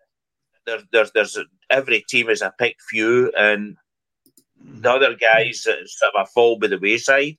there, 0.66 0.80
there's 0.92 1.12
there's 1.12 1.38
every 1.70 2.04
team 2.08 2.28
is 2.28 2.42
a 2.42 2.52
picked 2.58 2.82
few, 2.82 3.32
and 3.36 3.76
the 4.56 4.90
other 4.90 5.14
guys 5.14 5.62
sort 5.62 6.14
of 6.18 6.28
fall 6.30 6.58
by 6.58 6.68
the 6.68 6.78
wayside. 6.78 7.36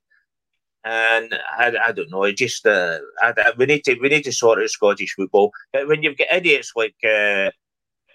And 0.83 1.33
I, 1.57 1.73
I 1.83 1.91
don't 1.93 2.11
know. 2.11 2.23
It 2.23 2.37
just 2.37 2.65
uh, 2.67 2.99
I, 3.21 3.33
I, 3.35 3.53
we 3.57 3.65
need 3.65 3.83
to 3.85 3.97
we 4.01 4.09
need 4.09 4.23
to 4.25 4.31
sort 4.31 4.59
out 4.59 4.69
Scottish 4.69 5.15
football. 5.15 5.51
But 5.73 5.87
when 5.87 6.03
you've 6.03 6.17
got 6.17 6.31
idiots 6.31 6.73
like 6.75 6.95
uh, 7.03 7.49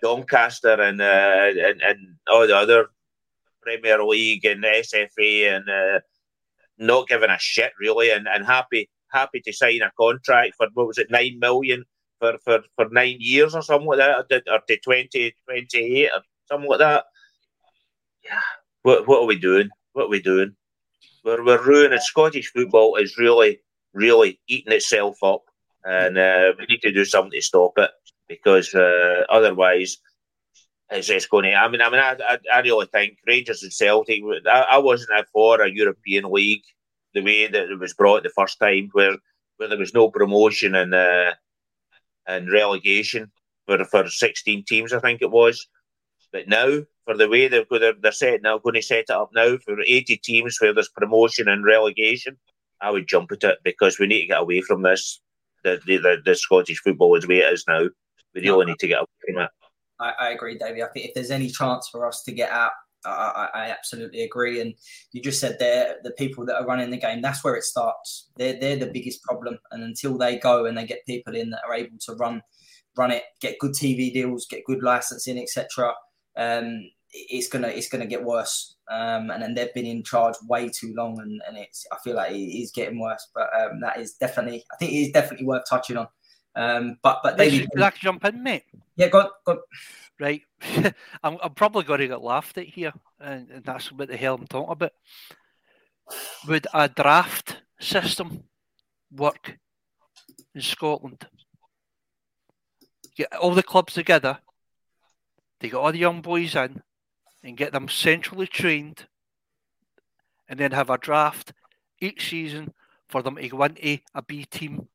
Doncaster 0.02 0.80
and, 0.80 1.00
uh, 1.00 1.50
and 1.68 1.82
and 1.82 1.98
all 2.30 2.46
the 2.46 2.56
other 2.56 2.86
Premier 3.62 4.02
League 4.04 4.44
and 4.44 4.62
SFA 4.62 5.56
and 5.56 5.68
uh, 5.68 6.00
not 6.78 7.08
giving 7.08 7.30
a 7.30 7.38
shit 7.38 7.72
really, 7.80 8.10
and, 8.10 8.28
and 8.28 8.46
happy 8.46 8.88
happy 9.12 9.40
to 9.40 9.52
sign 9.52 9.82
a 9.82 9.90
contract 9.98 10.54
for 10.56 10.68
what 10.74 10.86
was 10.86 10.98
it 10.98 11.10
nine 11.10 11.38
million 11.40 11.84
for, 12.20 12.38
for, 12.44 12.60
for 12.76 12.88
nine 12.90 13.16
years 13.18 13.54
or 13.54 13.62
something 13.62 13.88
like 13.88 13.98
that, 13.98 14.42
or 14.48 14.60
to 14.68 14.78
20, 14.78 15.34
28 15.46 16.10
or 16.14 16.20
something 16.48 16.70
like 16.70 16.78
that. 16.78 17.04
Yeah, 18.24 18.40
what 18.82 19.08
what 19.08 19.22
are 19.22 19.26
we 19.26 19.38
doing? 19.38 19.70
What 19.94 20.04
are 20.04 20.10
we 20.10 20.20
doing? 20.20 20.54
We're 21.24 21.44
we're 21.44 21.64
ruining 21.64 21.98
Scottish 21.98 22.52
football 22.52 22.96
is 22.96 23.18
really 23.18 23.60
really 23.94 24.38
eating 24.46 24.72
itself 24.72 25.16
up, 25.22 25.42
and 25.84 26.18
uh, 26.18 26.52
we 26.58 26.66
need 26.66 26.82
to 26.82 26.92
do 26.92 27.04
something 27.04 27.32
to 27.32 27.40
stop 27.42 27.78
it 27.78 27.90
because 28.28 28.74
uh, 28.74 29.24
otherwise 29.30 29.96
it's 30.90 31.06
just 31.06 31.30
going 31.30 31.44
to. 31.44 31.54
I 31.54 31.68
mean, 31.68 31.80
I 31.80 31.90
mean, 31.90 32.00
I, 32.00 32.16
I, 32.20 32.38
I 32.52 32.60
really 32.60 32.86
think 32.86 33.18
Rangers 33.26 33.62
and 33.62 33.72
Celtic. 33.72 34.20
I, 34.46 34.66
I 34.72 34.78
wasn't 34.78 35.26
for 35.32 35.62
a 35.62 35.70
European 35.70 36.30
league 36.30 36.64
the 37.14 37.22
way 37.22 37.46
that 37.46 37.70
it 37.70 37.78
was 37.78 37.94
brought 37.94 38.22
the 38.22 38.30
first 38.30 38.58
time, 38.58 38.90
where 38.92 39.16
where 39.56 39.68
there 39.68 39.78
was 39.78 39.94
no 39.94 40.10
promotion 40.10 40.74
and 40.74 40.94
uh, 40.94 41.32
and 42.26 42.52
relegation 42.52 43.30
for 43.66 43.84
for 43.84 44.08
sixteen 44.08 44.64
teams, 44.64 44.92
I 44.92 45.00
think 45.00 45.22
it 45.22 45.30
was. 45.30 45.66
But 46.32 46.48
now, 46.48 46.80
for 47.04 47.16
the 47.16 47.28
way 47.28 47.48
they're 47.48 47.64
they're, 47.70 47.94
they're 48.00 48.12
set 48.12 48.42
now, 48.42 48.58
going 48.58 48.76
to 48.76 48.82
set 48.82 48.98
it 48.98 49.10
up 49.10 49.30
now 49.34 49.56
for 49.58 49.80
eighty 49.82 50.16
teams 50.16 50.58
where 50.60 50.72
there's 50.72 50.90
promotion 50.96 51.48
and 51.48 51.64
relegation, 51.64 52.38
I 52.80 52.90
would 52.90 53.08
jump 53.08 53.32
at 53.32 53.44
it 53.44 53.58
because 53.64 53.98
we 53.98 54.06
need 54.06 54.22
to 54.22 54.26
get 54.28 54.42
away 54.42 54.60
from 54.60 54.82
this. 54.82 55.20
The 55.64 55.80
the, 55.86 55.96
the, 55.98 56.22
the 56.24 56.34
Scottish 56.34 56.80
football 56.80 57.14
is 57.16 57.24
the 57.24 57.28
way 57.28 57.38
it 57.38 57.52
is 57.52 57.64
now. 57.66 57.88
We 58.34 58.42
really 58.42 58.66
need 58.66 58.78
to 58.78 58.86
get 58.86 58.98
away 58.98 59.06
from 59.34 59.42
it. 59.42 59.50
I, 59.98 60.12
I 60.18 60.30
agree, 60.30 60.56
David. 60.56 60.82
I 60.82 60.88
think 60.88 61.06
if 61.06 61.14
there's 61.14 61.30
any 61.30 61.48
chance 61.48 61.88
for 61.90 62.06
us 62.06 62.22
to 62.22 62.32
get 62.32 62.50
out, 62.50 62.70
I, 63.04 63.48
I, 63.54 63.70
absolutely 63.70 64.22
agree. 64.22 64.60
And 64.60 64.74
you 65.12 65.22
just 65.22 65.40
said 65.40 65.56
there, 65.58 65.96
the 66.04 66.10
people 66.12 66.44
that 66.46 66.56
are 66.56 66.66
running 66.66 66.90
the 66.90 66.98
game, 66.98 67.22
that's 67.22 67.42
where 67.42 67.54
it 67.54 67.64
starts. 67.64 68.28
They're, 68.36 68.58
they're 68.60 68.76
the 68.76 68.90
biggest 68.92 69.22
problem. 69.22 69.58
And 69.70 69.82
until 69.82 70.18
they 70.18 70.38
go 70.38 70.66
and 70.66 70.76
they 70.76 70.84
get 70.84 71.06
people 71.06 71.34
in 71.34 71.50
that 71.50 71.62
are 71.66 71.74
able 71.74 71.96
to 71.98 72.14
run 72.14 72.42
run 72.96 73.10
it, 73.10 73.22
get 73.40 73.58
good 73.58 73.72
TV 73.72 74.12
deals, 74.12 74.46
get 74.46 74.64
good 74.66 74.82
licensing, 74.82 75.38
etc., 75.38 75.94
um, 76.36 76.82
it's 77.12 77.48
gonna 77.48 77.68
it's 77.68 77.88
gonna 77.88 78.06
get 78.06 78.24
worse. 78.24 78.76
Um, 78.90 79.30
and 79.30 79.42
then 79.42 79.54
they've 79.54 79.74
been 79.74 79.86
in 79.86 80.04
charge 80.04 80.34
way 80.48 80.68
too 80.68 80.92
long, 80.96 81.20
and, 81.20 81.40
and 81.48 81.58
it's 81.58 81.86
I 81.92 81.96
feel 82.04 82.16
like 82.16 82.32
it 82.32 82.38
is 82.38 82.70
getting 82.70 83.00
worse. 83.00 83.28
But 83.34 83.48
um, 83.58 83.80
that 83.80 83.98
is 83.98 84.14
definitely 84.14 84.64
I 84.72 84.76
think 84.76 84.92
it 84.92 84.96
is 84.96 85.12
definitely 85.12 85.46
worth 85.46 85.64
touching 85.68 85.96
on. 85.96 86.06
Um, 86.54 86.98
but 87.02 87.20
but 87.22 87.36
David, 87.36 87.70
could 87.70 87.82
I 87.82 87.90
jump 87.90 88.24
in, 88.24 88.42
mate? 88.42 88.64
Yeah, 88.96 89.08
go 89.08 89.20
on, 89.20 89.28
go 89.44 89.52
on. 89.52 89.58
Right, 90.18 90.42
I'm, 91.22 91.38
I'm 91.42 91.54
probably 91.54 91.84
going 91.84 92.00
to 92.00 92.08
get 92.08 92.22
laughed 92.22 92.58
at 92.58 92.66
here, 92.66 92.92
and, 93.20 93.50
and 93.50 93.64
that's 93.64 93.90
what 93.92 94.08
the 94.08 94.16
hell 94.16 94.34
I'm 94.34 94.46
talking 94.46 94.72
about. 94.72 94.92
Would 96.48 96.66
a 96.74 96.88
draft 96.88 97.62
system 97.78 98.44
work 99.14 99.58
in 100.54 100.60
Scotland? 100.60 101.26
Get 103.16 103.34
all 103.36 103.54
the 103.54 103.62
clubs 103.62 103.94
together, 103.94 104.38
they 105.60 105.68
get 105.68 105.76
all 105.76 105.92
the 105.92 105.98
young 105.98 106.20
boys 106.20 106.54
in, 106.54 106.82
and 107.44 107.56
get 107.56 107.72
them 107.72 107.88
centrally 107.88 108.46
trained, 108.46 109.06
and 110.48 110.58
then 110.58 110.72
have 110.72 110.90
a 110.90 110.98
draft 110.98 111.52
each 112.00 112.30
season 112.30 112.74
for 113.08 113.22
them 113.22 113.36
to 113.36 113.48
go 113.48 113.62
into 113.62 114.00
a 114.14 114.22
B 114.22 114.44
team 114.44 114.88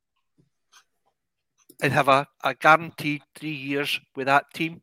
and 1.80 1.92
have 1.92 2.08
a, 2.08 2.26
a 2.42 2.54
guaranteed 2.54 3.22
three 3.34 3.54
years 3.54 4.00
with 4.14 4.26
that 4.26 4.46
team. 4.54 4.82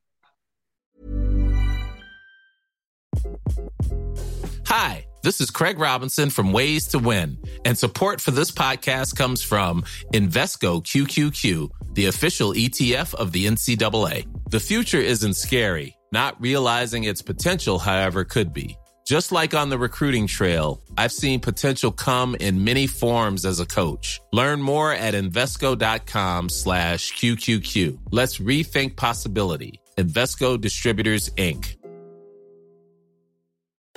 Hi, 4.67 5.05
this 5.23 5.39
is 5.39 5.51
Craig 5.51 5.77
Robinson 5.77 6.29
from 6.29 6.51
Ways 6.51 6.87
to 6.87 6.99
Win, 6.99 7.37
and 7.63 7.77
support 7.77 8.19
for 8.19 8.31
this 8.31 8.51
podcast 8.51 9.15
comes 9.15 9.43
from 9.43 9.83
Invesco 10.13 10.83
QQQ, 10.83 11.69
the 11.93 12.07
official 12.07 12.53
ETF 12.53 13.13
of 13.13 13.31
the 13.31 13.45
NCAA. 13.45 14.25
The 14.49 14.59
future 14.59 14.99
isn't 14.99 15.35
scary, 15.35 15.95
not 16.11 16.41
realizing 16.41 17.03
its 17.03 17.21
potential, 17.21 17.79
however, 17.79 18.23
could 18.23 18.51
be. 18.51 18.77
Just 19.13 19.31
like 19.31 19.53
on 19.53 19.69
the 19.69 19.77
recruiting 19.77 20.25
trail, 20.25 20.81
I've 20.97 21.11
seen 21.11 21.39
potential 21.39 21.91
come 21.91 22.35
in 22.39 22.63
many 22.63 22.87
forms 22.87 23.45
as 23.45 23.59
a 23.59 23.65
coach. 23.67 24.19
Learn 24.31 24.59
more 24.59 24.91
at 24.91 25.13
Invesco.com 25.13 26.49
slash 26.49 27.13
QQQ. 27.13 27.99
Let's 28.09 28.39
rethink 28.39 28.95
possibility. 28.95 29.79
Invesco 29.99 30.59
Distributors, 30.59 31.29
Inc. 31.37 31.75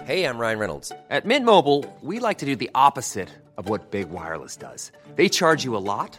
Hey, 0.05 0.25
I'm 0.25 0.37
Ryan 0.37 0.59
Reynolds. 0.59 0.93
At 1.09 1.25
Mint 1.25 1.47
Mobile, 1.47 1.87
we 2.03 2.19
like 2.19 2.37
to 2.41 2.45
do 2.45 2.55
the 2.55 2.69
opposite 2.75 3.31
of 3.57 3.71
what 3.71 3.91
Big 3.91 4.11
Wireless 4.11 4.57
does. 4.57 4.93
They 5.15 5.31
charge 5.31 5.65
you 5.65 5.75
a 5.79 5.85
lot, 5.93 6.19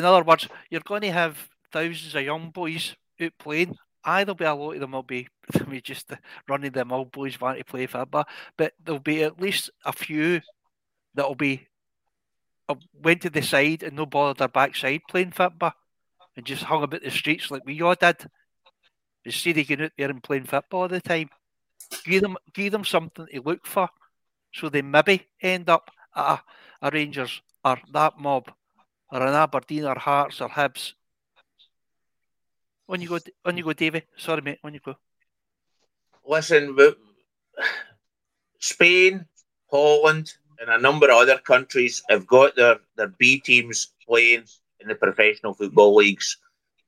in 0.00 0.06
other 0.06 0.24
words, 0.24 0.48
you're 0.70 0.80
going 0.80 1.02
to 1.02 1.12
have 1.12 1.50
thousands 1.70 2.14
of 2.14 2.22
young 2.22 2.50
boys 2.50 2.96
out 3.20 3.32
playing. 3.38 3.76
Either 4.02 4.34
be 4.34 4.46
a 4.46 4.54
lot 4.54 4.72
of 4.72 4.80
them 4.80 4.92
will 4.92 5.02
be, 5.02 5.28
be 5.70 5.82
just 5.82 6.10
running 6.48 6.72
them 6.72 6.90
old 6.90 7.12
boys 7.12 7.38
wanting 7.38 7.62
to 7.62 7.70
play 7.70 7.86
football, 7.86 8.24
but 8.56 8.72
there'll 8.82 8.98
be 8.98 9.22
at 9.22 9.38
least 9.38 9.68
a 9.84 9.92
few 9.92 10.40
that'll 11.14 11.34
be 11.34 11.68
uh, 12.70 12.76
went 13.02 13.20
to 13.20 13.28
the 13.28 13.42
side 13.42 13.82
and 13.82 13.94
no 13.94 14.06
bothered 14.06 14.38
their 14.38 14.48
backside 14.48 15.02
playing 15.06 15.32
football 15.32 15.74
and 16.34 16.46
just 16.46 16.62
hung 16.62 16.82
about 16.82 17.02
the 17.02 17.10
streets 17.10 17.50
like 17.50 17.66
we 17.66 17.82
all 17.82 17.94
did. 17.94 18.16
Instead 19.26 19.58
of 19.58 19.66
getting 19.66 19.84
out 19.84 19.92
there 19.98 20.08
and 20.08 20.22
playing 20.22 20.44
football 20.44 20.82
all 20.82 20.88
the 20.88 21.00
time. 21.00 21.28
Give 22.06 22.22
them 22.22 22.38
give 22.54 22.72
them 22.72 22.86
something 22.86 23.26
to 23.26 23.42
look 23.42 23.66
for 23.66 23.90
so 24.54 24.70
they 24.70 24.80
maybe 24.80 25.26
end 25.42 25.68
up 25.68 25.90
at 26.16 26.40
a, 26.80 26.86
a 26.86 26.90
Rangers 26.90 27.42
or 27.62 27.78
that 27.92 28.18
mob 28.18 28.50
or 29.12 29.22
an 29.22 29.34
Aberdeen 29.34 29.84
or 29.84 29.98
Hearts 29.98 30.40
or 30.40 30.48
Hibs. 30.48 30.94
When 32.86 33.00
you 33.00 33.08
go, 33.08 33.18
when 33.42 33.56
you 33.56 33.64
go, 33.64 33.72
Davy. 33.72 34.02
Sorry, 34.16 34.42
mate. 34.42 34.58
When 34.62 34.74
you 34.74 34.80
go. 34.80 34.96
Listen, 36.26 36.76
Spain, 38.58 39.26
Holland, 39.70 40.32
and 40.60 40.70
a 40.70 40.78
number 40.78 41.06
of 41.10 41.16
other 41.16 41.38
countries 41.38 42.02
have 42.08 42.26
got 42.26 42.56
their, 42.56 42.76
their 42.96 43.08
B 43.08 43.40
teams 43.40 43.92
playing 44.06 44.44
in 44.80 44.88
the 44.88 44.94
professional 44.94 45.54
football 45.54 45.94
leagues. 45.94 46.36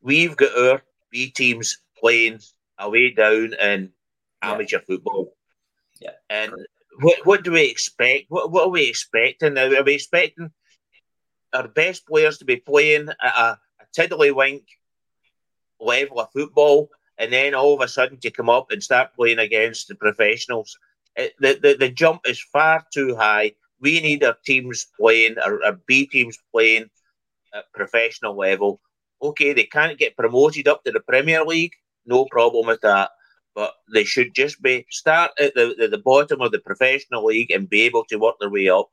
We've 0.01 0.37
got 0.37 0.57
our 0.57 0.83
B 1.11 1.31
teams 1.31 1.79
playing 1.99 2.41
away 2.79 3.11
down 3.11 3.55
in 3.55 3.91
yeah. 4.43 4.53
amateur 4.53 4.81
football. 4.81 5.35
Yeah. 6.01 6.11
And 6.29 6.53
what 7.01 7.25
what 7.25 7.45
do 7.45 7.53
we 7.53 7.71
expect? 7.71 8.27
What 8.29 8.51
what 8.51 8.67
are 8.67 8.71
we 8.71 8.89
expecting? 8.89 9.55
now? 9.55 9.73
Are 9.73 9.85
we 9.85 9.95
expecting 9.95 10.51
our 11.53 11.69
best 11.69 12.07
players 12.07 12.39
to 12.39 12.45
be 12.45 12.57
playing 12.57 13.09
at 13.09 13.35
a, 13.37 13.59
a 13.81 13.87
tiddlywink 13.97 14.63
level 15.81 16.21
of 16.21 16.33
football, 16.33 16.91
and 17.19 17.33
then 17.33 17.55
all 17.55 17.75
of 17.75 17.81
a 17.81 17.89
sudden 17.89 18.19
to 18.19 18.31
come 18.31 18.49
up 18.49 18.71
and 18.71 18.83
start 18.83 19.15
playing 19.15 19.39
against 19.39 19.89
the 19.89 19.95
professionals. 19.95 20.79
It, 21.17 21.35
the, 21.41 21.59
the 21.61 21.77
the 21.79 21.89
jump 21.91 22.23
is 22.27 22.41
far 22.41 22.85
too 22.93 23.17
high. 23.17 23.53
We 23.81 24.01
need 24.01 24.25
our 24.25 24.37
teams 24.47 24.87
playing, 24.99 25.39
our, 25.39 25.63
our 25.65 25.79
B 25.87 26.07
teams 26.07 26.39
playing 26.53 26.89
at 27.53 27.73
professional 27.75 28.37
level. 28.37 28.81
Okay, 29.21 29.53
they 29.53 29.65
can't 29.65 29.99
get 29.99 30.17
promoted 30.17 30.69
up 30.69 30.85
to 30.85 30.91
the 30.91 31.01
Premier 31.01 31.45
League, 31.45 31.75
no 32.07 32.25
problem 32.27 32.67
with 32.67 32.81
that. 32.81 33.11
But 33.55 33.75
they 33.93 34.05
should 34.05 34.35
just 34.35 34.63
be 34.63 34.87
start 34.91 35.33
at 35.39 35.55
the, 35.55 35.75
the, 35.79 35.89
the 35.89 35.99
bottom 35.99 36.41
of 36.41 36.53
the 36.53 36.59
professional 36.61 37.27
league 37.27 37.51
and 37.51 37.69
be 37.69 37.83
able 37.83 38.05
to 38.05 38.17
work 38.17 38.37
their 38.41 38.49
way 38.49 38.69
up 38.69 38.89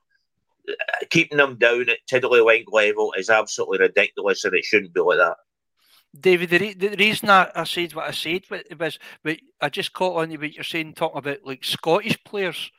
keeping 1.09 1.37
them 1.37 1.57
down 1.57 1.89
at 1.89 1.97
tiddlywink 2.09 2.65
level 2.71 3.13
is 3.17 3.29
absolutely 3.29 3.79
ridiculous, 3.79 4.43
and 4.45 4.53
it 4.53 4.65
shouldn't 4.65 4.93
be 4.93 5.01
like 5.01 5.17
that. 5.17 5.37
David, 6.17 6.49
the, 6.49 6.59
re- 6.59 6.73
the 6.73 6.95
reason 6.97 7.29
I, 7.29 7.51
I 7.55 7.63
said 7.65 7.93
what 7.93 8.07
I 8.07 8.11
said 8.11 8.43
was, 8.79 8.97
but 9.23 9.37
I 9.61 9.69
just 9.69 9.93
caught 9.93 10.21
on 10.21 10.29
to 10.29 10.37
what 10.37 10.53
you're 10.53 10.63
saying, 10.63 10.93
talking 10.93 11.19
about 11.19 11.45
like 11.45 11.63
Scottish 11.63 12.21
players. 12.23 12.71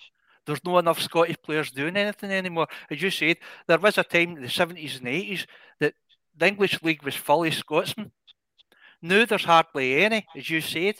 There's 0.47 0.65
not 0.65 0.79
enough 0.79 1.01
Scottish 1.01 1.37
players 1.43 1.71
doing 1.71 1.97
anything 1.97 2.33
anymore. 2.33 2.67
As 2.91 3.01
you 3.01 3.11
said, 3.11 3.37
there 3.69 3.79
was 3.79 3.99
a 3.99 4.05
time 4.05 4.37
in 4.37 4.43
the 4.43 4.49
70s 4.49 4.99
and 4.99 5.07
80s 5.07 5.47
that 5.79 5.95
the 6.37 6.49
English 6.49 6.83
league 6.83 7.05
was 7.05 7.15
fully 7.15 7.51
Scotsmen. 7.51 8.11
Now 9.03 9.25
there's 9.25 9.45
hardly 9.45 10.05
any, 10.05 10.27
as 10.37 10.51
you 10.51 10.61
said. 10.61 10.97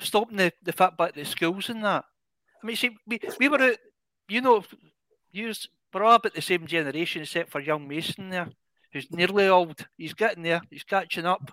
Stopping 0.00 0.38
the, 0.38 0.52
the 0.62 0.72
fact 0.72 0.94
about 0.94 1.14
the 1.14 1.24
schools 1.24 1.68
and 1.68 1.84
that. 1.84 2.04
I 2.62 2.66
mean, 2.66 2.76
see, 2.76 2.96
we, 3.06 3.20
we 3.38 3.48
were 3.48 3.60
out, 3.60 3.76
you 4.32 4.40
know, 4.40 4.64
you 5.30 5.52
we're 5.92 6.04
all 6.04 6.14
about 6.14 6.34
the 6.34 6.40
same 6.40 6.66
generation 6.66 7.22
except 7.22 7.50
for 7.50 7.60
young 7.60 7.86
Mason 7.86 8.30
there 8.30 8.48
who's 8.92 9.10
nearly 9.10 9.48
old. 9.48 9.86
He's 9.96 10.14
getting 10.14 10.42
there. 10.42 10.62
He's 10.70 10.84
catching 10.84 11.26
up. 11.26 11.50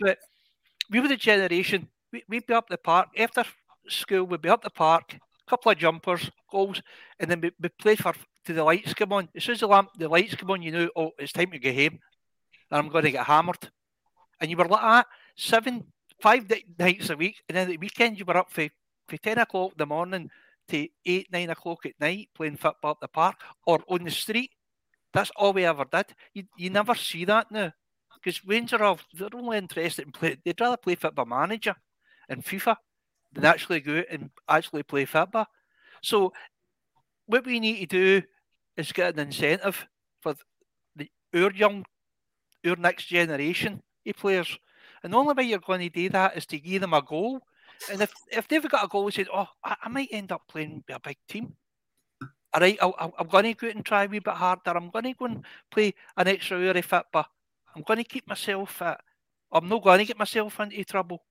but 0.00 0.18
we 0.90 1.00
were 1.00 1.08
the 1.08 1.16
generation. 1.16 1.88
We, 2.12 2.22
we'd 2.28 2.46
be 2.46 2.54
up 2.54 2.68
the 2.68 2.78
park 2.78 3.08
after 3.18 3.44
school. 3.88 4.24
We'd 4.24 4.42
be 4.42 4.48
up 4.48 4.62
the 4.62 4.70
park, 4.70 5.14
a 5.14 5.50
couple 5.50 5.72
of 5.72 5.78
jumpers, 5.78 6.30
goals, 6.50 6.80
and 7.18 7.30
then 7.30 7.40
we'd 7.40 7.54
we 7.60 7.68
play 7.70 7.96
for 7.96 8.14
to 8.44 8.52
the 8.52 8.62
lights 8.62 8.94
come 8.94 9.12
on. 9.12 9.28
As 9.34 9.42
soon 9.42 9.54
as 9.54 9.60
the 9.60 9.66
lamp, 9.66 9.90
the 9.98 10.08
lights 10.08 10.36
come 10.36 10.50
on, 10.52 10.62
you 10.62 10.70
know, 10.70 10.88
oh, 10.94 11.10
it's 11.18 11.32
time 11.32 11.50
to 11.50 11.58
go 11.58 11.72
home, 11.72 11.98
and 12.70 12.78
I'm 12.78 12.88
going 12.88 13.04
to 13.04 13.10
get 13.10 13.26
hammered. 13.26 13.70
And 14.40 14.48
you 14.48 14.56
were 14.56 14.68
like 14.68 14.80
that 14.80 15.06
seven, 15.36 15.84
five 16.20 16.48
nights 16.78 17.10
a 17.10 17.16
week, 17.16 17.42
and 17.48 17.56
then 17.56 17.68
the 17.68 17.78
weekend 17.78 18.18
you 18.18 18.24
were 18.24 18.36
up 18.36 18.52
for 18.52 18.68
for 19.08 19.16
ten 19.16 19.38
o'clock 19.38 19.72
in 19.72 19.78
the 19.78 19.86
morning 19.86 20.30
to 20.68 20.88
eight, 21.04 21.28
nine 21.32 21.50
o'clock 21.50 21.86
at 21.86 22.00
night 22.00 22.28
playing 22.34 22.56
football 22.56 22.92
at 22.92 23.00
the 23.00 23.08
park 23.08 23.36
or 23.66 23.82
on 23.88 24.04
the 24.04 24.10
street 24.10 24.50
that's 25.16 25.30
all 25.34 25.54
we 25.54 25.64
ever 25.64 25.86
did. 25.90 26.14
You, 26.34 26.44
you 26.58 26.68
never 26.68 26.94
see 26.94 27.24
that 27.24 27.50
now. 27.50 27.72
Because 28.14 28.44
Rangers 28.44 28.82
are 28.82 28.98
they're 29.14 29.28
only 29.34 29.56
interested 29.56 30.04
in 30.04 30.12
play. 30.12 30.36
They'd 30.44 30.60
rather 30.60 30.76
play 30.76 30.94
football 30.94 31.24
manager 31.24 31.74
in 32.28 32.42
FIFA 32.42 32.76
than 33.32 33.46
actually 33.46 33.80
go 33.80 33.98
out 33.98 34.04
and 34.10 34.30
actually 34.46 34.82
play 34.82 35.06
football. 35.06 35.46
So 36.02 36.34
what 37.24 37.46
we 37.46 37.60
need 37.60 37.80
to 37.80 37.86
do 37.86 38.26
is 38.76 38.92
get 38.92 39.14
an 39.14 39.20
incentive 39.20 39.86
for 40.20 40.34
the 40.94 41.08
our 41.32 41.50
young, 41.52 41.86
our 42.66 42.76
next 42.76 43.06
generation 43.06 43.82
of 44.06 44.16
players. 44.16 44.58
And 45.02 45.14
the 45.14 45.16
only 45.16 45.32
way 45.32 45.44
you're 45.44 45.60
going 45.60 45.80
to 45.80 45.88
do 45.88 46.10
that 46.10 46.36
is 46.36 46.44
to 46.46 46.58
give 46.58 46.82
them 46.82 46.92
a 46.92 47.00
goal. 47.00 47.40
And 47.90 48.00
if, 48.00 48.12
if 48.30 48.48
they've 48.48 48.68
got 48.68 48.84
a 48.84 48.88
goal, 48.88 49.10
say, 49.10 49.26
"Oh, 49.32 49.48
I, 49.62 49.76
I 49.82 49.88
might 49.88 50.08
end 50.10 50.32
up 50.32 50.42
playing 50.48 50.84
a 50.90 51.00
big 51.00 51.18
team," 51.28 51.54
all 52.56 52.60
right, 52.60 52.78
I, 52.80 53.10
am 53.18 53.26
going 53.28 53.44
to 53.44 53.54
go 53.54 53.66
out 53.66 53.74
and 53.74 53.84
try 53.84 54.04
a 54.04 54.08
wee 54.08 54.18
bit 54.18 54.34
harder. 54.34 54.76
I'm 54.76 54.90
going 54.90 55.04
to 55.04 55.12
go 55.12 55.26
and 55.26 55.44
play 55.70 55.94
an 56.16 56.28
extra 56.28 56.58
hour 56.58 56.70
of 56.70 56.84
football. 56.84 57.26
I'm 57.74 57.82
going 57.82 57.98
to 57.98 58.04
keep 58.04 58.26
myself 58.26 58.70
fit. 58.72 58.96
I'm 59.52 59.68
not 59.68 59.82
going 59.82 59.98
to 59.98 60.04
get 60.06 60.18
myself 60.18 60.58
into 60.60 60.82
trouble. 60.84 61.22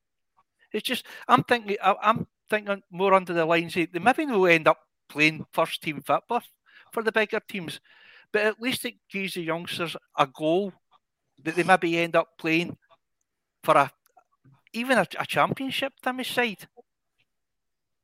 It's 0.71 0.87
just 0.87 1.05
I'm 1.27 1.43
thinking 1.43 1.77
I'm 1.81 2.27
thinking 2.49 2.83
more 2.91 3.13
under 3.13 3.33
the 3.33 3.45
lines 3.45 3.73
they 3.73 3.87
maybe 3.93 4.25
will 4.25 4.47
end 4.47 4.67
up 4.67 4.77
playing 5.09 5.45
first 5.51 5.81
team 5.81 6.01
football 6.01 6.41
for 6.91 7.01
the 7.01 7.11
bigger 7.11 7.39
teams, 7.39 7.79
but 8.31 8.43
at 8.43 8.61
least 8.61 8.85
it 8.85 8.95
gives 9.09 9.33
the 9.33 9.41
youngsters 9.41 9.95
a 10.17 10.27
goal 10.27 10.73
that 11.43 11.55
they 11.55 11.63
maybe 11.63 11.97
end 11.97 12.15
up 12.15 12.37
playing 12.37 12.77
for 13.63 13.75
a 13.75 13.91
even 14.75 14.97
a, 14.97 15.07
a 15.19 15.25
championship 15.25 15.93
team 16.03 16.23
side. 16.23 16.67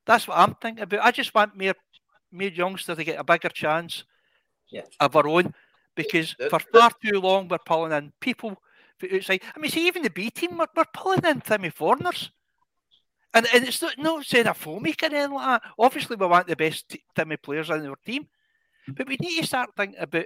That's 0.06 0.28
what 0.28 0.38
I'm 0.38 0.56
thinking 0.56 0.84
about. 0.84 1.06
I 1.06 1.12
just 1.12 1.34
want 1.34 1.58
more 1.58 1.74
made 2.32 2.58
youngsters 2.58 2.98
to 2.98 3.04
get 3.04 3.20
a 3.20 3.24
bigger 3.24 3.50
chance 3.50 4.04
yeah. 4.70 4.84
of 5.00 5.16
our 5.16 5.28
own 5.28 5.54
because 5.96 6.36
for 6.50 6.60
far 6.60 6.92
too 7.04 7.20
long 7.20 7.48
we're 7.48 7.58
pulling 7.60 7.92
in 7.92 8.14
people 8.20 8.58
outside. 9.14 9.42
I 9.56 9.60
mean, 9.60 9.72
see, 9.72 9.88
even 9.88 10.04
the 10.04 10.10
B 10.10 10.30
team, 10.30 10.58
we're, 10.58 10.68
we're 10.76 10.86
pulling 10.94 11.26
in 11.26 11.42
Timmy 11.42 11.70
foreigners. 11.70 12.32
And, 13.34 13.48
and 13.54 13.66
it's 13.66 13.82
not, 13.82 13.98
not 13.98 14.26
saying 14.26 14.48
a 14.48 14.54
xenophobic 14.54 15.04
or 15.04 15.06
anything 15.06 15.34
like 15.34 15.62
that. 15.62 15.72
Obviously, 15.80 16.16
we 16.18 16.26
want 16.26 16.48
the 16.48 16.56
best 16.56 16.90
t- 16.90 17.04
Timmy 17.16 17.38
players 17.38 17.70
in 17.70 17.86
our 17.88 17.96
team. 18.06 18.28
But 18.88 19.08
we 19.08 19.18
need 19.18 19.40
to 19.40 19.48
start 19.48 19.70
thinking 19.76 20.00
about 20.00 20.26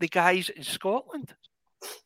the 0.00 0.08
guys 0.08 0.48
in 0.48 0.62
Scotland. 0.62 1.34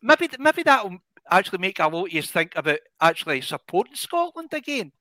Maybe 0.02 0.28
maybe 0.38 0.64
that 0.64 0.84
will 0.84 0.98
actually 1.31 1.59
make 1.59 1.79
a 1.79 1.89
lot 1.89 2.07
of 2.07 2.12
you 2.12 2.22
think 2.22 2.53
about 2.57 2.81
actually 3.01 3.41
supporting 3.41 3.95
Scotland 3.95 4.53
again. 4.53 4.93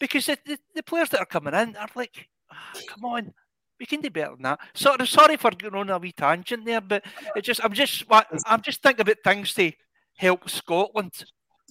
Because 0.00 0.26
the, 0.26 0.38
the, 0.44 0.58
the 0.74 0.82
players 0.82 1.10
that 1.10 1.20
are 1.20 1.26
coming 1.26 1.54
in 1.54 1.76
are 1.76 1.88
like 1.94 2.28
ah, 2.50 2.72
come 2.88 3.04
on. 3.04 3.32
We 3.78 3.86
can 3.86 4.00
do 4.00 4.10
better 4.10 4.32
than 4.32 4.42
that. 4.42 4.60
Sorry, 4.74 5.06
sorry 5.06 5.36
for 5.36 5.50
going 5.50 5.74
on 5.74 5.90
a 5.90 5.98
wee 5.98 6.12
tangent 6.12 6.64
there, 6.64 6.80
but 6.80 7.04
it 7.34 7.42
just 7.42 7.64
I'm 7.64 7.72
just 7.72 8.04
I'm 8.10 8.62
just 8.62 8.82
thinking 8.82 9.02
about 9.02 9.16
things 9.24 9.54
to 9.54 9.72
help 10.16 10.48
Scotland 10.48 11.24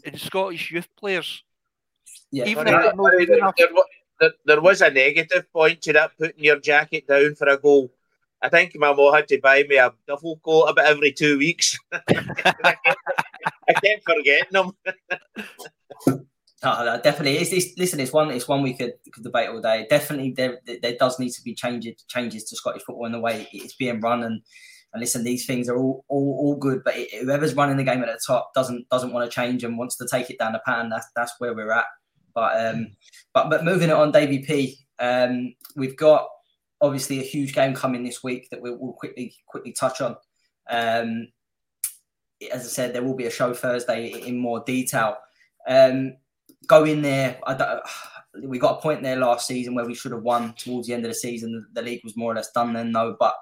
and 0.06 0.20
Scottish 0.20 0.72
youth 0.72 0.90
players. 0.98 1.44
Yeah, 2.32 2.46
Even 2.46 2.68
if 2.68 2.74
there, 2.74 3.68
there, 4.20 4.32
there, 4.46 4.62
was 4.62 4.82
a 4.82 4.90
negative 4.90 5.52
point 5.52 5.82
to 5.84 5.94
that 5.94 6.18
putting 6.18 6.44
your 6.44 6.60
jacket 6.60 7.08
down 7.08 7.36
for 7.36 7.48
a 7.48 7.58
goal. 7.58 7.92
I 8.42 8.50
think 8.50 8.76
my 8.76 8.94
mom 8.94 9.14
had 9.14 9.28
to 9.30 9.40
buy 9.40 9.64
me 9.70 9.78
a 9.78 9.94
duffel 10.08 10.40
coat 10.44 10.64
about 10.64 10.88
every 10.88 11.12
two 11.12 11.38
weeks. 11.38 11.78
I 11.92 12.76
kept 13.84 14.04
forgetting 14.06 14.52
them. 14.52 14.72
Oh, 16.64 17.00
definitely. 17.04 17.38
It's, 17.38 17.52
it's, 17.52 17.76
listen, 17.78 18.00
it's 18.00 18.14
one. 18.14 18.30
It's 18.30 18.48
one 18.48 18.62
we 18.62 18.76
could, 18.76 18.94
could 19.12 19.24
debate 19.24 19.50
all 19.50 19.62
day. 19.62 19.88
Definitely, 19.90 20.34
there 20.34 20.60
there 20.84 20.96
does 21.00 21.18
need 21.18 21.32
to 21.32 21.42
be 21.42 21.56
changes 21.56 22.04
changes 22.08 22.44
to 22.46 22.56
Scottish 22.56 22.84
football 22.84 23.08
in 23.08 23.14
the 23.14 23.20
way 23.20 23.48
it's 23.52 23.74
being 23.74 24.00
run. 24.00 24.22
And, 24.22 24.42
and 24.94 25.02
listen, 25.02 25.24
these 25.24 25.48
things 25.48 25.70
are 25.70 25.78
all 25.78 26.06
all, 26.08 26.38
all 26.40 26.56
good. 26.58 26.84
But 26.84 26.98
it, 26.98 27.24
whoever's 27.24 27.56
running 27.56 27.78
the 27.78 27.84
game 27.84 28.04
at 28.04 28.10
the 28.10 28.22
top 28.28 28.54
doesn't 28.54 28.88
doesn't 28.90 29.12
want 29.12 29.30
to 29.30 29.36
change 29.36 29.64
and 29.64 29.76
wants 29.76 29.96
to 29.96 30.08
take 30.08 30.30
it 30.30 30.38
down 30.38 30.54
the 30.54 30.62
pan. 30.64 30.90
That's 30.90 31.08
that's 31.16 31.34
where 31.40 31.56
we're 31.56 31.72
at. 31.72 31.86
But 32.36 32.64
um, 32.64 32.92
but 33.34 33.50
but 33.50 33.66
moving 33.66 33.90
it 33.90 33.96
on, 33.96 34.12
Davy 34.12 34.40
P. 34.40 34.78
Um, 35.00 35.56
we've 35.76 35.98
got 35.98 36.28
obviously 36.82 37.20
a 37.20 37.24
huge 37.24 37.54
game 37.54 37.74
coming 37.74 38.04
this 38.04 38.24
week 38.24 38.50
that 38.50 38.62
we'll, 38.62 38.78
quickly 38.94 39.36
quickly 39.46 39.72
touch 39.72 40.02
on. 40.02 40.16
Um, 40.70 41.28
as 42.52 42.66
I 42.66 42.70
said, 42.70 42.94
there 42.94 43.04
will 43.04 43.16
be 43.16 43.28
a 43.28 43.32
show 43.32 43.54
Thursday 43.54 44.08
in 44.08 44.40
more 44.40 44.64
detail. 44.66 45.18
Um, 45.68 46.16
go 46.66 46.84
in 46.86 47.02
there. 47.02 47.40
We 48.44 48.60
got 48.60 48.80
a 48.80 48.82
point 48.82 49.04
there 49.04 49.18
last 49.18 49.46
season 49.46 49.76
where 49.76 49.86
we 49.86 49.94
should 49.94 50.14
have 50.14 50.24
won 50.24 50.54
towards 50.54 50.88
the 50.88 50.94
end 50.94 51.06
of 51.06 51.12
the 51.12 51.16
season. 51.16 51.68
The 51.74 51.82
league 51.82 52.02
was 52.04 52.18
more 52.18 52.32
or 52.32 52.36
less 52.36 52.52
done 52.52 52.74
then, 52.74 52.92
though. 52.92 53.16
But 53.20 53.36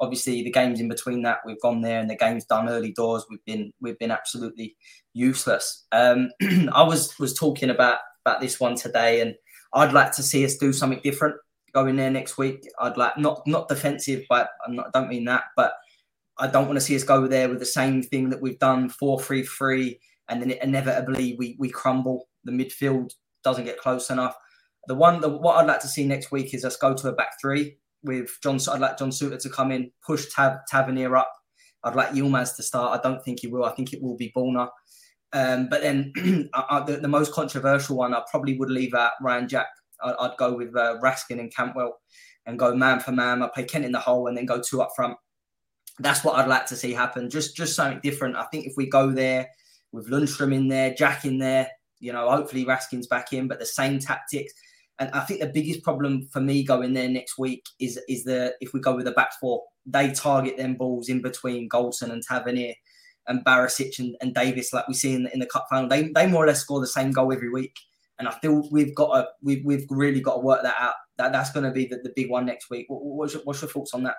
obviously, 0.00 0.42
the 0.42 0.50
games 0.50 0.80
in 0.80 0.88
between 0.88 1.22
that, 1.22 1.38
we've 1.46 1.60
gone 1.60 1.80
there, 1.80 2.00
and 2.00 2.10
the 2.10 2.16
games 2.16 2.44
done 2.44 2.68
early 2.68 2.92
doors. 2.92 3.24
We've 3.30 3.44
been 3.46 3.72
we've 3.80 3.98
been 3.98 4.10
absolutely 4.10 4.76
useless. 5.14 5.86
Um, 5.92 6.30
I 6.72 6.82
was 6.82 7.18
was 7.18 7.34
talking 7.34 7.70
about 7.70 7.98
about 8.26 8.40
this 8.40 8.60
one 8.60 8.74
today, 8.74 9.20
and 9.20 9.34
I'd 9.72 9.94
like 9.94 10.12
to 10.16 10.22
see 10.22 10.44
us 10.44 10.56
do 10.56 10.72
something 10.72 11.00
different 11.02 11.36
going 11.74 11.90
in 11.90 11.96
there 11.96 12.10
next 12.10 12.38
week. 12.38 12.66
I'd 12.80 12.96
like 12.96 13.16
not 13.18 13.42
not 13.46 13.68
defensive, 13.68 14.24
but 14.28 14.50
not, 14.68 14.88
I 14.88 14.98
don't 14.98 15.08
mean 15.08 15.24
that, 15.24 15.44
but 15.56 15.74
I 16.38 16.46
don't 16.46 16.66
want 16.66 16.76
to 16.76 16.80
see 16.80 16.96
us 16.96 17.04
go 17.04 17.26
there 17.26 17.48
with 17.48 17.58
the 17.58 17.66
same 17.66 18.02
thing 18.02 18.30
that 18.30 18.40
we've 18.40 18.58
done 18.58 18.88
four 18.88 19.20
three 19.20 19.44
three, 19.44 20.00
and 20.28 20.42
then 20.42 20.50
inevitably 20.50 21.36
we 21.38 21.56
we 21.58 21.68
crumble 21.68 22.28
the 22.44 22.52
midfield 22.52 23.12
doesn't 23.44 23.64
get 23.64 23.78
close 23.78 24.10
enough. 24.10 24.34
The 24.88 24.94
one, 24.94 25.20
the, 25.20 25.28
what 25.28 25.56
I'd 25.56 25.66
like 25.66 25.80
to 25.80 25.88
see 25.88 26.04
next 26.04 26.32
week 26.32 26.54
is 26.54 26.64
us 26.64 26.76
go 26.76 26.94
to 26.94 27.08
a 27.08 27.12
back 27.12 27.30
three 27.40 27.76
with 28.02 28.30
John. 28.42 28.58
I'd 28.70 28.80
like 28.80 28.98
John 28.98 29.10
Souttar 29.10 29.40
to 29.40 29.50
come 29.50 29.70
in, 29.70 29.90
push 30.04 30.26
Tav, 30.32 30.58
Tavernier 30.68 31.16
up. 31.16 31.32
I'd 31.84 31.94
like 31.94 32.10
Yilmaz 32.10 32.56
to 32.56 32.62
start. 32.62 32.98
I 32.98 33.02
don't 33.02 33.22
think 33.24 33.40
he 33.40 33.48
will. 33.48 33.64
I 33.64 33.72
think 33.72 33.92
it 33.92 34.02
will 34.02 34.16
be 34.16 34.32
Borna. 34.36 34.68
Um, 35.32 35.68
but 35.68 35.82
then 35.82 36.12
I, 36.54 36.82
the, 36.86 36.98
the, 36.98 37.08
most 37.08 37.32
controversial 37.32 37.96
one, 37.96 38.14
I 38.14 38.22
probably 38.30 38.58
would 38.58 38.70
leave 38.70 38.94
out 38.94 39.12
Ryan 39.22 39.48
Jack. 39.48 39.68
I, 40.02 40.28
would 40.28 40.36
go 40.36 40.54
with 40.54 40.74
uh, 40.76 40.98
Raskin 41.02 41.40
and 41.40 41.54
Cantwell 41.54 41.98
and 42.46 42.58
go 42.58 42.74
man 42.74 43.00
for 43.00 43.12
man. 43.12 43.42
I 43.42 43.48
play 43.48 43.64
Kent 43.64 43.84
in 43.84 43.92
the 43.92 44.00
hole 44.00 44.26
and 44.26 44.36
then 44.36 44.46
go 44.46 44.60
two 44.60 44.82
up 44.82 44.90
front. 44.96 45.16
That's 45.98 46.24
what 46.24 46.36
I'd 46.36 46.48
like 46.48 46.66
to 46.66 46.76
see 46.76 46.92
happen. 46.92 47.30
Just 47.30 47.56
just 47.56 47.76
something 47.76 48.00
different. 48.02 48.36
I 48.36 48.44
think 48.44 48.66
if 48.66 48.74
we 48.76 48.88
go 48.88 49.10
there 49.10 49.48
with 49.92 50.10
Lundstram 50.10 50.54
in 50.54 50.68
there, 50.68 50.94
Jack 50.94 51.24
in 51.24 51.38
there, 51.38 51.68
you 52.00 52.12
know, 52.12 52.30
hopefully 52.30 52.64
Raskin's 52.64 53.06
back 53.06 53.32
in, 53.32 53.46
but 53.46 53.58
the 53.58 53.66
same 53.66 53.98
tactics. 53.98 54.52
And 54.98 55.10
I 55.10 55.20
think 55.20 55.40
the 55.40 55.46
biggest 55.46 55.82
problem 55.82 56.28
for 56.32 56.40
me 56.40 56.64
going 56.64 56.92
there 56.92 57.08
next 57.08 57.38
week 57.38 57.64
is 57.80 57.98
is 58.08 58.24
the 58.24 58.54
if 58.60 58.72
we 58.72 58.80
go 58.80 58.94
with 58.96 59.04
the 59.04 59.12
back 59.12 59.32
four, 59.40 59.62
they 59.86 60.10
target 60.12 60.56
them 60.56 60.74
balls 60.74 61.08
in 61.08 61.22
between 61.22 61.68
Goldson 61.68 62.10
and 62.10 62.22
Tavernier 62.22 62.74
and 63.28 63.44
Barisic 63.44 63.98
and, 63.98 64.16
and 64.20 64.34
Davis, 64.34 64.72
like 64.72 64.88
we 64.88 64.94
see 64.94 65.14
in, 65.14 65.28
in 65.32 65.40
the 65.40 65.46
cup 65.46 65.66
final. 65.70 65.88
They, 65.88 66.10
they 66.14 66.26
more 66.26 66.44
or 66.44 66.46
less 66.46 66.60
score 66.60 66.80
the 66.80 66.86
same 66.86 67.12
goal 67.12 67.32
every 67.32 67.50
week. 67.50 67.76
And 68.18 68.28
I 68.28 68.32
feel 68.32 68.68
we've 68.70 68.94
got 68.94 69.14
to 69.14 69.28
we've, 69.42 69.64
we've 69.64 69.86
really 69.90 70.20
got 70.20 70.34
to 70.34 70.40
work 70.40 70.62
that 70.62 70.76
out. 70.78 70.94
That 71.18 71.32
that's 71.32 71.52
going 71.52 71.64
to 71.64 71.72
be 71.72 71.86
the, 71.86 71.96
the 71.96 72.12
big 72.14 72.30
one 72.30 72.46
next 72.46 72.70
week. 72.70 72.86
What, 72.88 73.02
what's, 73.02 73.34
your, 73.34 73.42
what's 73.42 73.62
your 73.62 73.70
thoughts 73.70 73.94
on 73.94 74.04
that? 74.04 74.16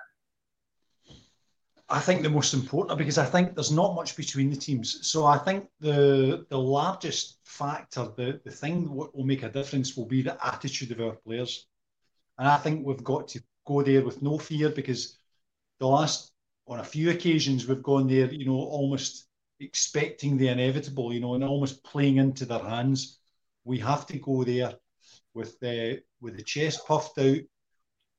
I 1.88 2.00
think 2.00 2.22
the 2.22 2.30
most 2.30 2.54
important 2.54 2.98
because 2.98 3.18
I 3.18 3.26
think 3.26 3.54
there's 3.54 3.70
not 3.70 3.94
much 3.94 4.16
between 4.16 4.50
the 4.50 4.56
teams. 4.56 5.06
So 5.08 5.26
I 5.26 5.38
think 5.38 5.68
the 5.80 6.46
the 6.48 6.58
largest 6.58 7.38
factor, 7.44 8.08
the, 8.16 8.40
the 8.44 8.50
thing 8.50 8.84
that 8.84 8.90
will 8.90 9.24
make 9.24 9.42
a 9.42 9.50
difference 9.50 9.96
will 9.96 10.06
be 10.06 10.22
the 10.22 10.36
attitude 10.44 10.92
of 10.92 11.00
our 11.00 11.16
players. 11.16 11.66
And 12.38 12.48
I 12.48 12.56
think 12.56 12.86
we've 12.86 13.04
got 13.04 13.28
to 13.28 13.42
go 13.66 13.82
there 13.82 14.04
with 14.04 14.22
no 14.22 14.38
fear 14.38 14.70
because 14.70 15.18
the 15.78 15.86
last 15.86 16.32
on 16.66 16.80
a 16.80 16.84
few 16.84 17.10
occasions 17.10 17.66
we've 17.66 17.82
gone 17.82 18.08
there, 18.08 18.32
you 18.32 18.46
know, 18.46 18.54
almost 18.54 19.26
expecting 19.60 20.36
the 20.36 20.48
inevitable, 20.48 21.12
you 21.12 21.20
know, 21.20 21.34
and 21.34 21.44
almost 21.44 21.84
playing 21.84 22.16
into 22.16 22.46
their 22.46 22.60
hands. 22.60 23.18
We 23.64 23.78
have 23.78 24.06
to 24.06 24.18
go 24.18 24.44
there 24.44 24.74
with 25.34 25.58
the 25.60 26.02
with 26.20 26.36
the 26.36 26.42
chest 26.42 26.86
puffed 26.86 27.18
out, 27.18 27.38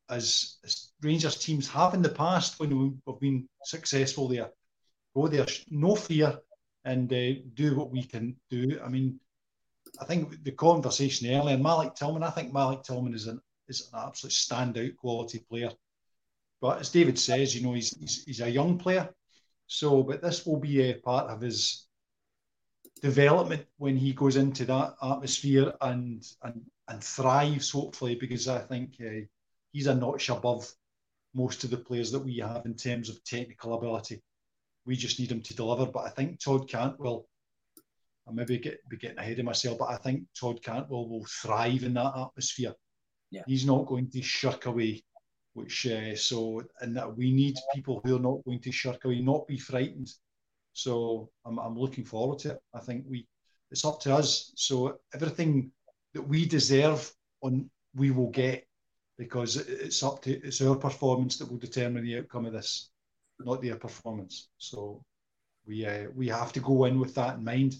as, 0.09 0.57
as 0.63 0.91
Rangers 1.01 1.37
teams 1.37 1.67
have 1.69 1.93
in 1.93 2.01
the 2.01 2.09
past 2.09 2.59
when 2.59 2.77
we've 3.05 3.19
been 3.19 3.47
successful 3.63 4.27
there. 4.27 4.49
Go 5.15 5.27
there, 5.27 5.45
no 5.69 5.95
fear, 5.95 6.39
and 6.83 7.11
uh, 7.11 7.33
do 7.53 7.75
what 7.75 7.91
we 7.91 8.03
can 8.03 8.35
do. 8.49 8.79
I 8.83 8.89
mean, 8.89 9.19
I 9.99 10.05
think 10.05 10.43
the 10.43 10.51
conversation 10.51 11.33
earlier, 11.33 11.57
Malik 11.57 11.95
Tillman, 11.95 12.23
I 12.23 12.31
think 12.31 12.53
Malik 12.53 12.83
Tillman 12.83 13.13
is 13.13 13.27
an 13.27 13.39
is 13.67 13.89
an 13.93 13.99
absolute 14.07 14.33
standout 14.33 14.95
quality 14.97 15.39
player. 15.39 15.71
But 16.61 16.79
as 16.79 16.89
David 16.89 17.17
says, 17.17 17.55
you 17.55 17.63
know, 17.63 17.73
he's, 17.73 17.95
he's, 17.97 18.23
he's 18.23 18.41
a 18.41 18.49
young 18.49 18.77
player. 18.77 19.09
So, 19.67 20.03
but 20.03 20.21
this 20.21 20.45
will 20.45 20.59
be 20.59 20.81
a 20.81 20.93
part 20.93 21.29
of 21.29 21.41
his 21.41 21.84
development 23.05 23.63
when 23.77 23.95
he 23.95 24.13
goes 24.13 24.35
into 24.35 24.65
that 24.65 24.95
atmosphere 24.99 25.71
and 25.81 26.25
and 26.41 26.59
and 26.87 27.03
thrives, 27.03 27.69
hopefully, 27.69 28.15
because 28.15 28.47
I 28.47 28.59
think 28.59 28.95
uh, 28.99 29.25
he's 29.71 29.87
a 29.87 29.93
notch 29.93 30.29
above 30.29 30.71
most 31.33 31.63
of 31.63 31.69
the 31.69 31.77
players 31.77 32.11
that 32.11 32.25
we 32.25 32.37
have 32.37 32.65
in 32.65 32.75
terms 32.75 33.09
of 33.09 33.23
technical 33.23 33.75
ability. 33.75 34.23
We 34.87 34.95
just 34.95 35.19
need 35.19 35.31
him 35.31 35.41
to 35.43 35.55
deliver. 35.55 35.85
But 35.85 36.05
I 36.05 36.09
think 36.09 36.39
Todd 36.39 36.67
Cantwell, 36.67 37.27
I 38.27 38.31
maybe 38.31 38.57
get 38.57 38.79
be 38.89 38.97
getting 38.97 39.19
ahead 39.19 39.39
of 39.39 39.45
myself, 39.45 39.77
but 39.77 39.89
I 39.89 39.97
think 39.97 40.23
Todd 40.39 40.63
Cantwell 40.63 41.07
will 41.07 41.25
thrive 41.25 41.83
in 41.83 41.93
that 41.93 42.13
atmosphere. 42.17 42.73
Yeah. 43.29 43.43
He's 43.45 43.67
not 43.67 43.85
going 43.85 44.09
to 44.11 44.21
shirk 44.23 44.65
away, 44.65 45.03
which 45.53 45.85
uh, 45.85 46.15
so 46.15 46.63
and 46.81 46.97
that 46.97 47.15
we 47.15 47.31
need 47.31 47.55
people 47.75 48.01
who 48.03 48.15
are 48.15 48.27
not 48.29 48.43
going 48.45 48.61
to 48.61 48.71
shirk 48.71 49.05
away, 49.05 49.19
not 49.21 49.47
be 49.47 49.59
frightened. 49.59 50.09
So 50.75 51.29
I'm, 51.45 51.57
I'm 51.57 51.77
looking 51.77 52.03
forward 52.03 52.39
to 52.39 52.51
it. 52.51 52.59
I 52.73 52.79
think 52.79 53.05
we 53.09 53.27
it's 53.71 53.85
up 53.85 53.99
to 54.01 54.13
us. 54.13 54.51
So 54.55 54.99
everything 55.13 55.71
that 56.13 56.21
we 56.21 56.45
deserve 56.45 57.11
on 57.41 57.69
we 57.95 58.11
will 58.11 58.29
get 58.29 58.67
because 59.17 59.55
it's 59.55 60.03
up 60.03 60.21
to 60.23 60.31
it's 60.31 60.61
our 60.61 60.75
performance 60.75 61.37
that 61.37 61.49
will 61.49 61.57
determine 61.57 62.03
the 62.03 62.17
outcome 62.17 62.45
of 62.45 62.53
this, 62.53 62.91
not 63.39 63.61
their 63.61 63.77
performance. 63.77 64.49
So 64.57 65.01
we 65.65 65.85
uh, 65.85 66.07
we 66.13 66.27
have 66.27 66.51
to 66.53 66.59
go 66.59 66.85
in 66.85 66.99
with 66.99 67.15
that 67.15 67.37
in 67.37 67.43
mind. 67.43 67.75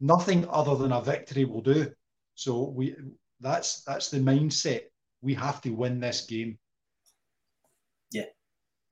Nothing 0.00 0.48
other 0.48 0.74
than 0.74 0.92
a 0.92 1.02
victory 1.02 1.44
will 1.44 1.60
do. 1.60 1.92
So 2.34 2.70
we 2.70 2.96
that's 3.40 3.82
that's 3.84 4.08
the 4.08 4.20
mindset. 4.20 4.84
We 5.20 5.34
have 5.34 5.60
to 5.60 5.70
win 5.70 6.00
this 6.00 6.24
game. 6.24 6.58
Yeah. 8.10 8.30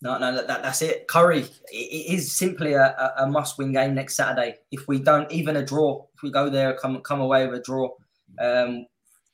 No, 0.03 0.16
no, 0.16 0.34
that, 0.34 0.46
that's 0.46 0.80
it. 0.80 1.07
Curry, 1.09 1.44
it 1.70 2.14
is 2.14 2.32
simply 2.32 2.72
a, 2.72 3.12
a 3.18 3.26
must-win 3.26 3.72
game 3.72 3.94
next 3.94 4.16
Saturday. 4.16 4.57
If 4.70 4.88
we 4.88 4.98
don't, 4.98 5.30
even 5.30 5.57
a 5.57 5.64
draw, 5.64 6.07
if 6.14 6.22
we 6.22 6.30
go 6.30 6.48
there, 6.48 6.74
come 6.74 7.01
come 7.03 7.20
away 7.20 7.46
with 7.46 7.61
a 7.61 7.62
draw, 7.62 7.90
um, 8.38 8.86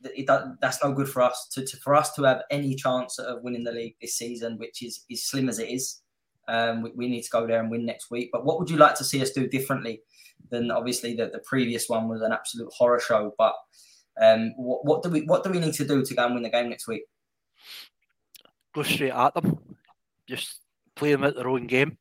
it, 0.02 0.28
that's 0.60 0.82
no 0.82 0.92
good 0.92 1.08
for 1.08 1.22
us. 1.22 1.48
To, 1.52 1.64
to, 1.64 1.76
for 1.78 1.94
us 1.94 2.12
to 2.14 2.24
have 2.24 2.42
any 2.50 2.74
chance 2.74 3.18
of 3.20 3.42
winning 3.42 3.62
the 3.62 3.70
league 3.70 3.94
this 4.00 4.16
season, 4.16 4.58
which 4.58 4.82
is 4.82 5.04
is 5.08 5.24
slim 5.24 5.48
as 5.48 5.60
it 5.60 5.68
is, 5.68 6.00
um, 6.48 6.82
we, 6.82 6.90
we, 6.96 7.08
need 7.08 7.22
to 7.22 7.30
go 7.30 7.46
there 7.46 7.60
and 7.60 7.70
win 7.70 7.86
next 7.86 8.10
week. 8.10 8.30
But 8.32 8.44
what 8.44 8.58
would 8.58 8.68
you 8.68 8.76
like 8.76 8.96
to 8.96 9.04
see 9.04 9.22
us 9.22 9.30
do 9.30 9.46
differently 9.46 10.02
than 10.50 10.72
obviously 10.72 11.14
the, 11.14 11.26
the 11.26 11.40
previous 11.40 11.88
one 11.88 12.08
was 12.08 12.22
an 12.22 12.32
absolute 12.32 12.72
horror 12.72 12.98
show? 12.98 13.32
But 13.38 13.54
um, 14.20 14.52
what, 14.56 14.84
what 14.84 15.02
do 15.04 15.10
we 15.10 15.22
what 15.22 15.44
do 15.44 15.50
we 15.50 15.60
need 15.60 15.74
to 15.74 15.86
do 15.86 16.04
to 16.04 16.14
go 16.14 16.24
and 16.24 16.34
win 16.34 16.42
the 16.42 16.50
game 16.50 16.70
next 16.70 16.88
week? 16.88 17.04
Go 18.74 18.82
straight 18.82 19.12
at 19.12 19.34
them. 19.34 19.75
Just 20.28 20.60
play 20.94 21.12
them 21.12 21.24
at 21.24 21.36
their 21.36 21.48
own 21.48 21.66
game. 21.66 21.98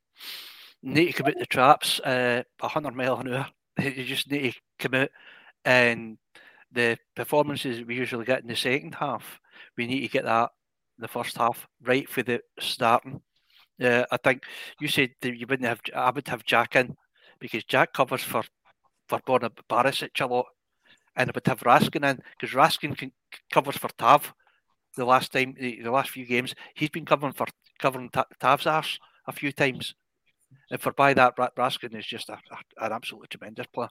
need 0.82 1.07
to 1.07 1.13
come 1.13 1.28
out 1.28 1.39
the 1.39 1.45
traps 1.45 1.99
uh, 2.01 2.43
100 2.59 2.95
mile 2.95 3.17
an 3.17 3.34
hour. 3.34 3.47
You 3.84 4.05
just 4.05 4.32
need 4.32 4.53
to 4.53 4.59
come 4.80 5.01
out 5.01 5.09
and 5.65 6.17
the 6.71 6.97
performances 7.15 7.84
we 7.84 7.95
usually 7.95 8.26
get 8.26 8.41
in 8.41 8.47
the 8.47 8.55
second 8.55 8.95
half, 8.95 9.39
we 9.78 9.88
need 9.88 10.01
to 10.01 10.07
get 10.07 10.26
that 10.26 10.51
in 10.97 11.01
the 11.01 11.07
first 11.07 11.38
half 11.38 11.67
right 11.82 12.07
for 12.07 12.21
the 12.21 12.41
starting. 12.59 13.21
Uh, 13.82 14.05
I 14.11 14.17
think 14.17 14.43
you 14.80 14.88
said 14.88 15.11
that 15.21 15.36
you 15.36 15.47
wouldn't 15.49 15.67
have. 15.67 15.82
I 15.93 16.11
would 16.11 16.28
have 16.28 16.45
Jack 16.45 16.76
in 16.76 16.95
because 17.39 17.63
Jack 17.63 17.93
covers 17.93 18.23
for 18.23 18.43
for 19.07 19.19
Borna 19.19 19.49
Barisic 19.69 20.21
a 20.21 20.26
lot, 20.26 20.45
and 21.15 21.30
I 21.30 21.32
would 21.34 21.47
have 21.47 21.59
Raskin 21.61 22.09
in 22.09 22.21
because 22.39 22.55
Raskin 22.55 22.97
can, 22.97 23.11
covers 23.51 23.78
for 23.78 23.89
Tav. 23.97 24.34
The 24.95 25.05
last 25.05 25.34
time, 25.34 25.55
the, 25.59 25.82
the 25.82 25.91
last 25.91 26.11
few 26.11 26.26
games, 26.26 26.55
he's 26.73 26.89
been 26.89 27.05
covering 27.05 27.34
for 27.34 27.47
covering 27.80 28.09
Tav's 28.39 28.67
arse 28.67 28.99
a 29.28 29.32
few 29.32 29.51
times, 29.51 29.95
and 30.71 30.82
for 30.82 30.91
by 30.93 31.13
that, 31.13 31.36
Raskin 31.38 31.97
is 31.97 32.05
just 32.05 32.30
a, 32.30 32.34
a, 32.34 32.86
an 32.86 32.91
absolutely 32.91 33.28
tremendous 33.30 33.67
player. 33.67 33.89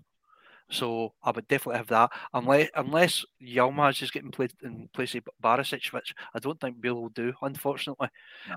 So 0.70 1.12
I 1.22 1.30
would 1.30 1.47
definitely 1.47 1.78
have 1.78 1.89
that, 1.89 2.11
unless 2.32 2.70
unless 2.74 3.24
Yilmaz 3.43 4.03
is 4.03 4.11
getting 4.11 4.30
played 4.30 4.53
in 4.62 4.89
place 4.95 5.14
of 5.14 5.24
Barisic, 5.43 5.93
which 5.93 6.14
I 6.35 6.39
don't 6.39 6.59
think 6.59 6.80
Bill 6.80 6.95
will 6.95 7.11
do, 7.11 7.35
unfortunately, 7.43 8.09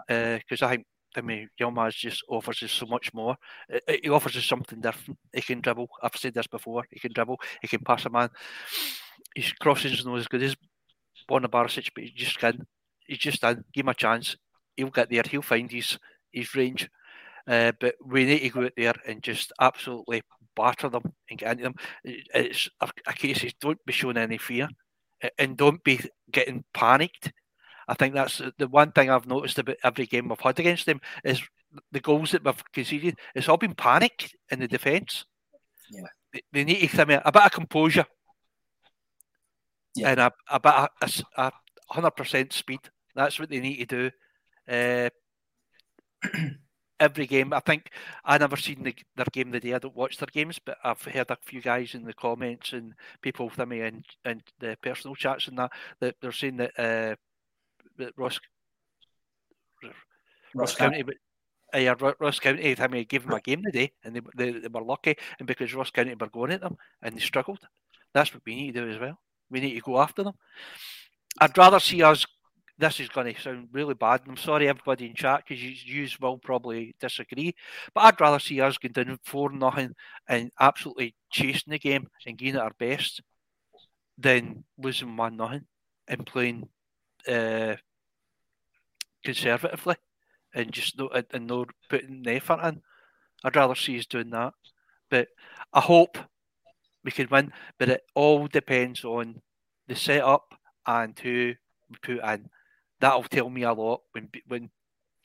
because 0.08 0.62
no. 0.62 0.68
uh, 0.68 0.70
I 0.70 0.76
think 0.76 0.86
I 1.16 1.22
mean 1.22 1.50
Yilmaz 1.60 1.96
just 1.96 2.24
offers 2.30 2.64
us 2.64 2.72
so 2.72 2.86
much 2.86 3.14
more. 3.14 3.36
He 4.02 4.10
offers 4.10 4.38
us 4.38 4.46
something 4.46 4.80
different. 4.80 5.20
He 5.34 5.42
can 5.42 5.62
dribble. 5.62 5.90
I've 6.02 6.16
said 6.16 6.34
this 6.34 6.48
before. 6.48 6.86
He 6.90 7.00
can 7.00 7.12
dribble. 7.12 7.42
He 7.62 7.68
can 7.68 7.84
pass 7.84 8.06
a 8.06 8.10
man. 8.10 8.30
His 9.36 9.52
crossings 9.54 10.06
not 10.06 10.18
as 10.18 10.28
good 10.28 10.44
as 10.44 10.56
Borna 11.30 11.48
Barisic, 11.48 11.90
but 11.94 12.06
he 12.06 12.12
just 12.12 12.40
can. 12.40 12.66
He's 13.06 13.18
just 13.18 13.44
in. 13.44 13.66
Give 13.74 13.84
him 13.84 13.90
a 13.90 13.94
chance. 13.94 14.38
He'll 14.78 14.90
get 14.90 15.10
there. 15.10 15.24
He'll 15.30 15.42
find 15.42 15.70
his 15.70 15.98
his 16.32 16.54
range. 16.56 16.90
Uh, 17.48 17.72
but 17.80 17.96
we 18.06 18.26
need 18.26 18.40
to 18.40 18.50
go 18.50 18.66
out 18.66 18.74
there 18.76 18.94
and 19.08 19.24
just 19.24 19.54
absolutely 19.60 20.22
batter 20.56 20.90
them 20.90 21.14
and 21.30 21.40
get 21.40 21.52
into 21.52 21.64
them. 21.64 21.76
It's 22.04 22.70
a, 22.82 22.90
a 23.06 23.14
case 23.14 23.44
of 23.44 23.58
don't 23.60 23.86
be 23.86 23.94
showing 23.94 24.18
any 24.18 24.38
fear 24.38 24.68
and 25.38 25.56
don't 25.56 25.84
be 25.84 26.00
getting 26.32 26.64
panicked. 26.74 27.32
I 27.88 27.94
think 27.94 28.14
that's 28.14 28.42
the 28.58 28.68
one 28.68 28.92
thing 28.92 29.10
I've 29.10 29.28
noticed 29.28 29.60
about 29.60 29.78
every 29.84 30.06
game 30.08 30.28
we've 30.28 30.40
had 30.40 30.60
against 30.60 30.86
them 30.86 31.00
is 31.24 31.42
the 31.92 32.02
goals 32.02 32.32
that 32.32 32.44
we've 32.44 32.72
conceded. 32.74 33.16
It's 33.34 33.48
all 33.48 33.58
been 33.58 33.76
panic 33.76 34.32
in 34.52 34.60
the 34.60 34.68
defence. 34.68 35.26
Yeah, 35.90 36.08
they, 36.34 36.42
they, 36.52 36.64
need 36.66 36.82
to 36.82 36.88
come 36.88 37.12
in 37.12 37.22
a 37.24 37.32
bit 37.32 37.44
of 37.44 37.52
composure 37.52 38.06
yeah. 39.96 40.10
and 40.10 40.20
a, 40.20 40.32
a 40.50 40.60
bit 40.60 40.74
of 40.74 41.24
a 41.38 41.52
hundred 41.90 42.12
percent 42.12 42.52
speed. 42.52 42.80
That's 43.16 43.40
what 43.40 43.50
they 43.50 43.62
need 43.62 43.78
to 43.78 43.86
do. 43.86 44.12
Uh, 44.68 45.10
every 47.00 47.28
game. 47.28 47.54
I 47.54 47.60
think 47.60 47.92
I 48.26 48.38
never 48.38 48.58
seen 48.58 48.84
the, 48.84 48.96
their 49.16 49.26
game 49.32 49.52
the 49.52 49.60
day. 49.60 49.74
I 49.74 49.80
don't 49.80 49.96
watch 49.96 50.18
their 50.18 50.28
games, 50.32 50.60
but 50.64 50.78
I've 50.84 51.02
heard 51.02 51.30
a 51.32 51.38
few 51.44 51.62
guys 51.62 51.94
in 51.94 52.04
the 52.04 52.14
comments 52.14 52.74
and 52.74 52.94
people 53.22 53.50
with 53.50 53.68
me 53.68 53.82
and 53.82 54.06
and 54.26 54.42
the 54.60 54.78
personal 54.82 55.16
chats 55.16 55.48
and 55.48 55.58
that 55.58 55.72
that 56.00 56.16
they're 56.22 56.32
saying 56.32 56.58
that 56.58 56.72
uh, 56.78 57.16
that 57.98 58.14
Ross 58.18 58.40
Ross, 59.84 59.94
Ross 60.56 60.76
County. 60.76 61.04
But, 61.04 61.16
uh, 61.74 61.80
yeah, 61.80 61.96
Ross 62.20 62.40
County, 62.40 62.76
I 62.80 62.88
mean, 62.88 63.06
gave 63.08 63.24
them 63.24 63.34
a 63.34 63.42
game 63.42 63.62
today, 63.64 63.92
and 64.04 64.16
they, 64.16 64.22
they, 64.36 64.52
they 64.60 64.68
were 64.68 64.82
lucky. 64.82 65.16
And 65.40 65.48
because 65.48 65.74
Ross 65.74 65.92
County 65.92 66.16
were 66.20 66.30
going 66.30 66.52
at 66.52 66.62
them 66.62 66.78
and 67.02 67.16
they 67.16 67.20
struggled, 67.20 67.60
that's 68.14 68.34
what 68.34 68.44
we 68.46 68.56
need 68.56 68.74
to 68.74 68.82
do 68.82 68.90
as 68.90 69.00
well. 69.00 69.20
We 69.50 69.60
need 69.60 69.76
to 69.76 69.82
go 69.82 70.00
after 70.00 70.24
them. 70.24 70.34
I'd 71.40 71.58
rather 71.58 71.80
see 71.80 72.02
us 72.02 72.26
this 72.78 73.00
is 73.00 73.10
going 73.10 73.34
to 73.34 73.42
sound 73.42 73.70
really 73.72 73.96
bad. 73.96 74.22
I'm 74.28 74.38
sorry, 74.38 74.68
everybody 74.68 75.08
in 75.08 75.16
chat, 75.16 75.44
because 75.48 75.62
you 75.62 76.08
will 76.22 76.38
probably 76.38 76.96
disagree. 77.00 77.56
But 77.94 78.02
I'd 78.02 78.22
rather 78.22 78.40
see 78.40 78.62
us 78.62 78.78
going 78.78 78.92
down 78.92 79.20
4 79.24 79.52
nothing 79.52 79.96
and 80.28 80.52
absolutely 80.60 81.16
chasing 81.32 81.72
the 81.72 81.80
game 81.80 82.08
and 82.26 82.42
at 82.42 82.56
our 82.56 82.74
best 82.78 83.22
than 84.18 84.64
losing 84.78 85.16
1 85.16 85.36
nothing 85.36 85.66
and 86.08 86.26
playing 86.26 86.70
uh, 87.28 87.76
conservatively 89.24 89.96
and 90.54 90.72
just 90.72 90.98
no, 90.98 91.10
and 91.10 91.48
no 91.48 91.66
putting 91.90 92.24
the 92.24 92.34
effort 92.34 92.64
in. 92.64 92.82
I'd 93.44 93.56
rather 93.56 93.76
see 93.76 93.98
us 93.98 94.06
doing 94.06 94.30
that. 94.32 94.54
But 95.10 95.30
I 95.74 95.82
hope 95.82 96.18
we 97.04 97.12
can 97.12 97.28
win. 97.32 97.54
But 97.80 97.90
it 97.90 98.02
all 98.14 98.48
depends 98.48 99.04
on 99.04 99.42
the 99.88 99.96
setup 99.96 100.54
and 100.86 101.18
who 101.18 101.54
we 101.90 101.98
put 102.02 102.24
in 102.24 102.50
that'll 103.00 103.24
tell 103.24 103.50
me 103.50 103.64
a 103.64 103.74
lot 103.74 104.02
when 104.12 104.30
when 104.48 104.70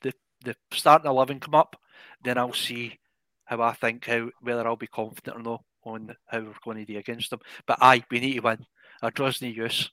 the 0.03 0.12
the 0.45 0.57
starting 0.73 1.11
eleven 1.11 1.41
come 1.41 1.55
up. 1.55 1.77
Then 2.25 2.39
I'll 2.39 2.53
see 2.53 2.99
how 3.45 3.61
I 3.62 3.73
think 3.73 4.07
how 4.07 4.31
whether 4.41 4.66
I'll 4.66 4.77
be 4.77 4.87
confident 4.87 5.37
or 5.37 5.43
not 5.43 5.64
on 5.85 6.14
how 6.27 6.41
we're 6.41 6.55
going 6.64 6.79
to 6.79 6.93
do 6.93 6.99
against 6.99 7.31
them. 7.31 7.41
But 7.66 7.79
I 7.81 8.05
we 8.11 8.20
need 8.20 8.35
to 8.35 8.41
win. 8.41 8.66
A 9.03 9.11
draw's 9.11 9.43
no 9.43 9.49
use. 9.49 9.91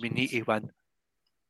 We 0.00 0.08
need 0.08 0.28
to 0.28 0.42
win. 0.42 0.70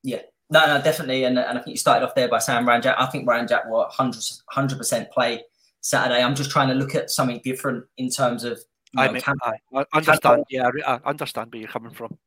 Yeah. 0.03 0.23
No, 0.51 0.66
no, 0.66 0.83
definitely. 0.83 1.25
And, 1.25 1.39
and 1.39 1.59
I 1.59 1.62
think 1.62 1.75
you 1.75 1.77
started 1.77 2.05
off 2.07 2.14
there 2.14 2.29
by 2.29 2.39
saying 2.39 2.66
Ryan 2.66 2.83
Jack. 2.83 2.97
I 2.99 3.07
think 3.07 3.27
Ryan 3.27 3.49
Jack 3.49 3.64
will 3.66 3.89
100 3.97 4.77
percent 4.77 5.11
play 5.11 5.43
Saturday. 5.81 6.23
I'm 6.23 6.35
just 6.35 6.51
trying 6.51 6.68
to 6.68 6.75
look 6.75 6.95
at 6.95 7.11
something 7.11 7.41
different 7.43 7.85
in 7.97 8.11
terms 8.11 8.45
of. 8.45 8.61
I, 8.95 9.11
mean, 9.11 9.23
I, 9.27 9.53
I 9.75 9.85
understand. 9.95 10.45
yeah, 10.51 10.68
I 10.87 11.01
understand 11.07 11.51
where 11.53 11.61
you're 11.61 11.70
coming 11.70 11.93
from. 11.93 12.18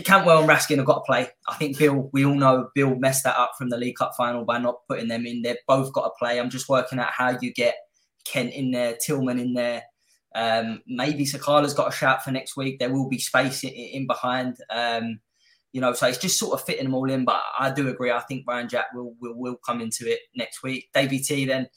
Cantwell 0.00 0.40
and 0.40 0.48
Raskin 0.48 0.76
have 0.76 0.86
got 0.86 1.00
to 1.00 1.06
play. 1.06 1.28
I 1.48 1.54
think 1.54 1.78
Bill, 1.78 2.08
we 2.12 2.24
all 2.24 2.34
know 2.34 2.70
Bill 2.74 2.94
messed 2.96 3.24
that 3.24 3.36
up 3.36 3.52
from 3.58 3.68
the 3.68 3.76
League 3.76 3.96
Cup 3.96 4.12
final 4.16 4.44
by 4.44 4.58
not 4.58 4.86
putting 4.88 5.08
them 5.08 5.26
in. 5.26 5.42
They've 5.42 5.56
both 5.66 5.92
got 5.92 6.04
to 6.04 6.10
play. 6.18 6.38
I'm 6.38 6.50
just 6.50 6.68
working 6.68 6.98
out 6.98 7.10
how 7.12 7.36
you 7.40 7.52
get 7.52 7.76
Kent 8.24 8.52
in 8.52 8.70
there, 8.70 8.96
Tillman 9.04 9.38
in 9.38 9.54
there. 9.54 9.82
Um, 10.34 10.80
maybe 10.86 11.26
Sakala's 11.26 11.74
got 11.74 11.92
a 11.92 11.96
shout 11.96 12.24
for 12.24 12.30
next 12.30 12.56
week. 12.56 12.78
There 12.78 12.92
will 12.92 13.08
be 13.08 13.18
space 13.18 13.64
in, 13.64 13.70
in 13.70 14.06
behind. 14.06 14.56
Um, 14.70 15.20
you 15.72 15.80
know, 15.80 15.92
so 15.92 16.06
it's 16.06 16.18
just 16.18 16.38
sort 16.38 16.58
of 16.58 16.64
fitting 16.64 16.84
them 16.84 16.94
all 16.94 17.10
in. 17.10 17.24
But 17.24 17.40
I 17.58 17.70
do 17.70 17.88
agree. 17.88 18.10
I 18.10 18.20
think 18.20 18.44
Ryan 18.48 18.68
Jack 18.68 18.86
will 18.94 19.14
will, 19.20 19.34
will 19.34 19.56
come 19.66 19.80
into 19.80 20.10
it 20.10 20.20
next 20.34 20.62
week. 20.62 20.88
Davy 20.94 21.18
T 21.18 21.44
then 21.44 21.68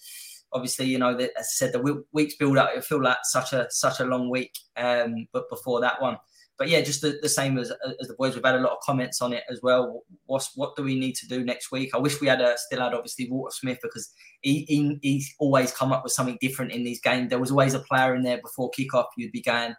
obviously, 0.56 0.86
you 0.86 0.98
know, 0.98 1.16
as 1.16 1.30
I 1.38 1.42
said, 1.42 1.74
the 1.74 2.04
weeks 2.14 2.36
build 2.36 2.58
up. 2.58 2.70
It'll 2.72 2.82
feel 2.82 3.04
like 3.04 3.18
such 3.24 3.54
a 3.54 3.68
such 3.70 4.00
a 4.00 4.06
long 4.06 4.30
week, 4.30 4.58
um, 4.78 5.28
but 5.34 5.50
before 5.50 5.82
that 5.82 6.02
one. 6.02 6.18
But 6.58 6.70
yeah, 6.70 6.82
just 6.82 7.02
the, 7.02 7.20
the 7.22 7.28
same 7.28 7.58
as, 7.58 7.72
as 8.00 8.08
the 8.08 8.14
boys. 8.14 8.34
We've 8.34 8.46
had 8.46 8.56
a 8.56 8.62
lot 8.62 8.72
of 8.72 8.80
comments 8.82 9.22
on 9.22 9.34
it 9.34 9.44
as 9.50 9.60
well. 9.62 10.04
What's 10.26 10.56
what 10.56 10.76
do 10.76 10.84
we 10.84 10.98
need 10.98 11.16
to 11.16 11.28
do 11.28 11.44
next 11.44 11.72
week? 11.72 11.92
I 11.94 11.98
wish 11.98 12.22
we 12.22 12.28
had 12.28 12.40
a, 12.40 12.58
still 12.58 12.80
had 12.80 12.94
obviously 12.94 13.30
Walter 13.30 13.54
Smith 13.54 13.80
because 13.84 14.10
he, 14.42 14.66
he 14.70 14.98
he's 15.02 15.34
always 15.40 15.74
come 15.74 15.92
up 15.92 16.04
with 16.04 16.14
something 16.14 16.38
different 16.40 16.72
in 16.72 16.84
these 16.84 17.02
games. 17.02 17.30
There 17.30 17.40
was 17.40 17.52
always 17.52 17.74
a 17.74 17.80
player 17.80 18.16
in 18.16 18.24
there 18.24 18.40
before 18.42 18.72
kickoff. 18.72 19.08
You'd 19.18 19.34
be 19.34 19.42
going, 19.42 19.76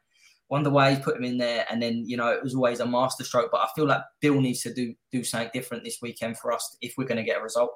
wonder 0.48 0.70
why 0.70 0.94
he 0.94 1.00
put 1.00 1.16
him 1.16 1.24
in 1.24 1.38
there, 1.38 1.66
and 1.70 1.82
then 1.82 2.04
you 2.06 2.16
know 2.16 2.28
it 2.28 2.42
was 2.42 2.54
always 2.54 2.80
a 2.80 2.86
masterstroke. 2.86 3.50
But 3.50 3.62
I 3.62 3.68
feel 3.74 3.86
like 3.86 4.02
Bill 4.20 4.40
needs 4.40 4.62
to 4.62 4.74
do 4.74 4.94
do 5.10 5.24
something 5.24 5.50
different 5.52 5.84
this 5.84 5.98
weekend 6.02 6.38
for 6.38 6.52
us 6.52 6.76
if 6.80 6.94
we're 6.96 7.06
going 7.06 7.16
to 7.16 7.24
get 7.24 7.40
a 7.40 7.42
result. 7.42 7.70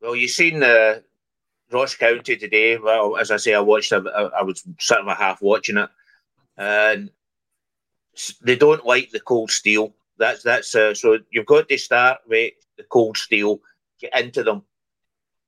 Well, 0.00 0.16
you've 0.16 0.30
seen 0.30 0.62
uh, 0.62 1.00
Ross 1.72 1.94
County 1.94 2.36
today. 2.36 2.78
Well, 2.78 3.16
as 3.16 3.30
I 3.30 3.36
say, 3.36 3.54
I 3.54 3.60
watched. 3.60 3.92
I, 3.92 3.98
I 3.98 4.42
was 4.42 4.62
sort 4.78 5.00
of 5.00 5.16
half 5.16 5.42
watching 5.42 5.76
it, 5.76 5.90
and 6.58 7.10
they 8.42 8.56
don't 8.56 8.84
like 8.84 9.10
the 9.10 9.20
cold 9.20 9.50
steel. 9.50 9.94
That's 10.18 10.42
that's 10.42 10.74
uh, 10.74 10.94
so 10.94 11.18
you've 11.30 11.46
got 11.46 11.68
to 11.68 11.78
start 11.78 12.18
with 12.26 12.52
the 12.76 12.82
cold 12.82 13.16
steel. 13.16 13.60
Get 14.00 14.18
into 14.18 14.42
them, 14.42 14.62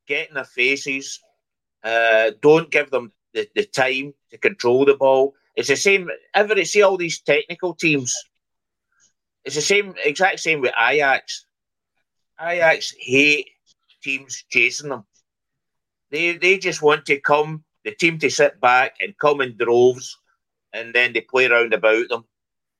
get 0.06 0.28
in 0.28 0.34
their 0.34 0.44
faces. 0.44 1.20
Uh, 1.82 2.30
don't 2.40 2.70
give 2.70 2.90
them 2.90 3.12
the, 3.34 3.48
the 3.54 3.64
time 3.64 4.14
to 4.30 4.38
control 4.38 4.84
the 4.84 4.94
ball. 4.94 5.34
It's 5.56 5.68
the 5.68 5.76
same. 5.76 6.08
Ever 6.34 6.64
see 6.64 6.82
all 6.82 6.96
these 6.96 7.20
technical 7.20 7.74
teams? 7.74 8.14
It's 9.44 9.56
the 9.56 9.62
same, 9.62 9.94
exact 10.04 10.40
same 10.40 10.60
with 10.60 10.72
Ajax. 10.78 11.46
Ajax 12.40 12.94
hate 12.98 13.48
teams 14.02 14.44
chasing 14.50 14.90
them. 14.90 15.04
They 16.10 16.36
they 16.36 16.58
just 16.58 16.82
want 16.82 17.06
to 17.06 17.20
come, 17.20 17.64
the 17.84 17.94
team 17.94 18.18
to 18.18 18.30
sit 18.30 18.60
back 18.60 18.96
and 19.00 19.18
come 19.18 19.40
in 19.40 19.56
droves, 19.56 20.16
and 20.72 20.94
then 20.94 21.12
they 21.12 21.20
play 21.20 21.46
around 21.46 21.74
about 21.74 22.08
them. 22.08 22.24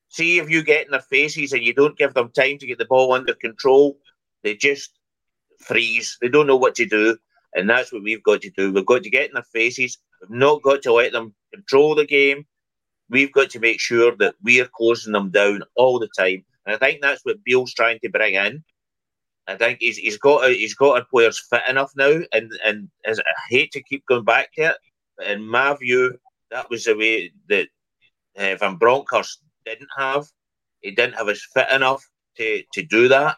See 0.08 0.38
if 0.38 0.50
you 0.50 0.64
get 0.64 0.86
in 0.86 0.90
their 0.90 1.00
faces 1.00 1.52
and 1.52 1.62
you 1.62 1.72
don't 1.72 1.96
give 1.96 2.14
them 2.14 2.30
time 2.30 2.58
to 2.58 2.66
get 2.66 2.78
the 2.78 2.84
ball 2.84 3.12
under 3.12 3.34
control, 3.34 3.98
they 4.42 4.56
just 4.56 4.98
freeze. 5.60 6.18
They 6.20 6.28
don't 6.28 6.46
know 6.46 6.56
what 6.56 6.74
to 6.76 6.86
do, 6.86 7.16
and 7.54 7.68
that's 7.68 7.92
what 7.92 8.02
we've 8.02 8.22
got 8.22 8.40
to 8.42 8.50
do. 8.50 8.72
We've 8.72 8.86
got 8.86 9.02
to 9.04 9.10
get 9.10 9.28
in 9.28 9.34
their 9.34 9.44
faces. 9.44 9.98
We've 10.20 10.38
not 10.38 10.62
got 10.62 10.82
to 10.82 10.92
let 10.92 11.12
them 11.12 11.34
control 11.52 11.94
the 11.94 12.06
game. 12.06 12.46
We've 13.08 13.32
got 13.32 13.50
to 13.50 13.60
make 13.60 13.80
sure 13.80 14.16
that 14.16 14.34
we 14.42 14.60
are 14.60 14.68
closing 14.76 15.12
them 15.12 15.30
down 15.30 15.62
all 15.76 15.98
the 15.98 16.08
time. 16.16 16.44
And 16.66 16.74
I 16.74 16.78
think 16.78 17.00
that's 17.00 17.24
what 17.24 17.44
Bill's 17.44 17.74
trying 17.74 17.98
to 18.00 18.08
bring 18.08 18.34
in. 18.34 18.64
I 19.46 19.56
think 19.56 19.78
he's 19.80 19.96
he's 19.96 20.18
got 20.18 20.48
he's 20.50 20.74
got 20.74 20.98
our 20.98 21.04
players 21.04 21.44
fit 21.50 21.62
enough 21.68 21.92
now, 21.96 22.20
and 22.32 22.52
and 22.64 22.88
as 23.04 23.18
I 23.18 23.24
hate 23.48 23.72
to 23.72 23.82
keep 23.82 24.06
going 24.06 24.24
back 24.24 24.52
to 24.54 24.62
it, 24.62 24.76
but 25.16 25.26
in 25.26 25.42
my 25.42 25.74
view, 25.74 26.18
that 26.50 26.70
was 26.70 26.84
the 26.84 26.96
way 26.96 27.32
that 27.48 27.68
uh, 28.40 28.56
Van 28.56 28.76
Bronckhorst 28.76 29.42
didn't 29.64 29.90
have. 29.96 30.26
He 30.80 30.92
didn't 30.92 31.14
have 31.14 31.28
us 31.28 31.46
fit 31.54 31.70
enough 31.70 32.04
to 32.36 32.62
to 32.72 32.82
do 32.82 33.08
that. 33.08 33.36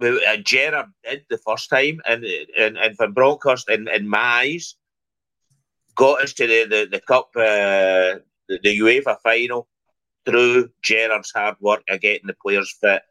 Uh, 0.00 0.36
Gerrard 0.44 0.86
did 1.04 1.24
the 1.28 1.38
first 1.38 1.70
time, 1.70 2.00
and 2.06 2.24
and, 2.56 2.76
and 2.76 2.96
Van 2.98 3.12
Bronckhorst, 3.12 3.68
in, 3.70 3.88
in 3.88 4.08
my 4.08 4.18
eyes, 4.18 4.76
got 5.94 6.22
us 6.22 6.32
to 6.34 6.46
the 6.46 6.64
the, 6.64 6.88
the 6.90 7.00
cup, 7.00 7.30
uh, 7.36 8.20
the, 8.48 8.58
the 8.62 8.78
UEFA 8.78 9.16
final 9.22 9.68
through 10.24 10.68
Gerrard's 10.82 11.32
hard 11.34 11.56
work 11.60 11.82
of 11.88 12.00
getting 12.00 12.26
the 12.26 12.36
players 12.42 12.76
fit. 12.80 13.02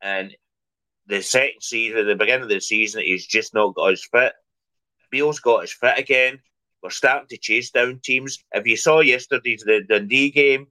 And 0.00 0.36
the 1.06 1.22
second 1.22 1.62
season, 1.62 2.06
the 2.06 2.14
beginning 2.14 2.44
of 2.44 2.48
the 2.48 2.60
season, 2.60 3.02
he's 3.02 3.26
just 3.26 3.54
not 3.54 3.74
got 3.74 3.90
his 3.90 4.06
fit. 4.06 4.34
Beale's 5.10 5.40
got 5.40 5.62
his 5.62 5.72
fit 5.72 5.98
again. 5.98 6.38
We're 6.82 6.90
starting 6.90 7.28
to 7.28 7.38
chase 7.38 7.70
down 7.70 8.00
teams. 8.02 8.38
If 8.52 8.66
you 8.66 8.76
saw 8.76 9.00
yesterday's 9.00 9.62
the 9.64 9.82
Dundee 9.88 10.30
game, 10.30 10.68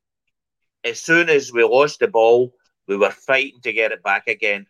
as 0.84 1.02
soon 1.02 1.30
as 1.30 1.52
we 1.52 1.64
lost 1.64 2.00
the 2.00 2.08
ball, 2.08 2.54
we 2.88 2.96
were 2.96 3.12
fighting 3.12 3.60
to 3.64 3.74
get 3.74 3.92
it 3.92 4.04
back 4.04 4.28
again. 4.28 4.68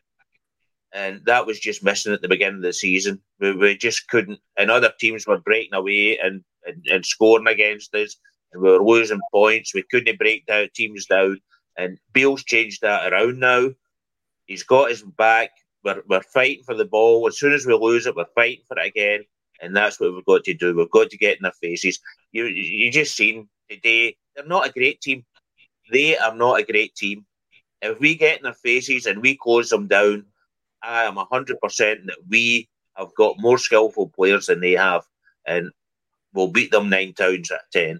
And 0.93 1.23
that 1.25 1.45
was 1.45 1.59
just 1.59 1.83
missing 1.83 2.13
at 2.13 2.21
the 2.21 2.27
beginning 2.27 2.57
of 2.57 2.63
the 2.63 2.73
season. 2.73 3.21
We, 3.39 3.51
we 3.53 3.77
just 3.77 4.07
couldn't, 4.07 4.39
and 4.57 4.71
other 4.71 4.91
teams 4.99 5.27
were 5.27 5.37
breaking 5.37 5.73
away 5.73 6.17
and, 6.17 6.43
and, 6.65 6.83
and 6.89 7.05
scoring 7.05 7.47
against 7.47 7.93
us, 7.93 8.15
and 8.51 8.61
we 8.61 8.71
were 8.71 8.83
losing 8.83 9.19
points. 9.31 9.73
We 9.73 9.83
couldn't 9.91 10.17
break 10.17 10.45
down 10.45 10.69
teams 10.73 11.05
down. 11.05 11.39
And 11.77 11.99
Beale's 12.13 12.43
changed 12.43 12.81
that 12.81 13.11
around 13.11 13.39
now. 13.39 13.69
He's 14.45 14.63
got 14.63 14.89
his 14.89 15.03
back. 15.03 15.51
We're, 15.83 16.01
we're 16.07 16.21
fighting 16.21 16.63
for 16.63 16.73
the 16.73 16.85
ball. 16.85 17.27
As 17.27 17.37
soon 17.37 17.53
as 17.53 17.65
we 17.65 17.73
lose 17.75 18.07
it, 18.07 18.15
we're 18.15 18.25
fighting 18.33 18.63
for 18.67 18.79
it 18.79 18.87
again. 18.87 19.25
And 19.61 19.75
that's 19.75 19.99
what 19.99 20.13
we've 20.13 20.25
got 20.25 20.43
to 20.43 20.53
do. 20.53 20.75
We've 20.75 20.89
got 20.91 21.09
to 21.09 21.17
get 21.17 21.37
in 21.37 21.43
their 21.43 21.51
faces. 21.51 21.99
You 22.31 22.45
you 22.45 22.91
just 22.91 23.15
seen 23.15 23.49
today, 23.69 24.15
they're 24.35 24.45
not 24.45 24.67
a 24.67 24.71
great 24.71 25.01
team. 25.01 25.25
They 25.91 26.17
are 26.17 26.35
not 26.35 26.59
a 26.59 26.63
great 26.63 26.95
team. 26.95 27.25
If 27.81 27.99
we 27.99 28.15
get 28.15 28.37
in 28.37 28.43
their 28.43 28.53
faces 28.53 29.05
and 29.05 29.21
we 29.21 29.37
close 29.37 29.69
them 29.69 29.87
down, 29.87 30.25
I 30.81 31.03
am 31.03 31.15
100% 31.15 31.57
that 31.59 32.17
we 32.29 32.69
have 32.95 33.13
got 33.15 33.39
more 33.39 33.57
skillful 33.57 34.09
players 34.09 34.47
than 34.47 34.59
they 34.59 34.73
have. 34.73 35.03
And 35.45 35.71
we'll 36.33 36.51
beat 36.51 36.71
them 36.71 36.89
nine 36.89 37.13
times 37.13 37.51
out 37.51 37.59
of 37.59 37.71
10. 37.71 37.99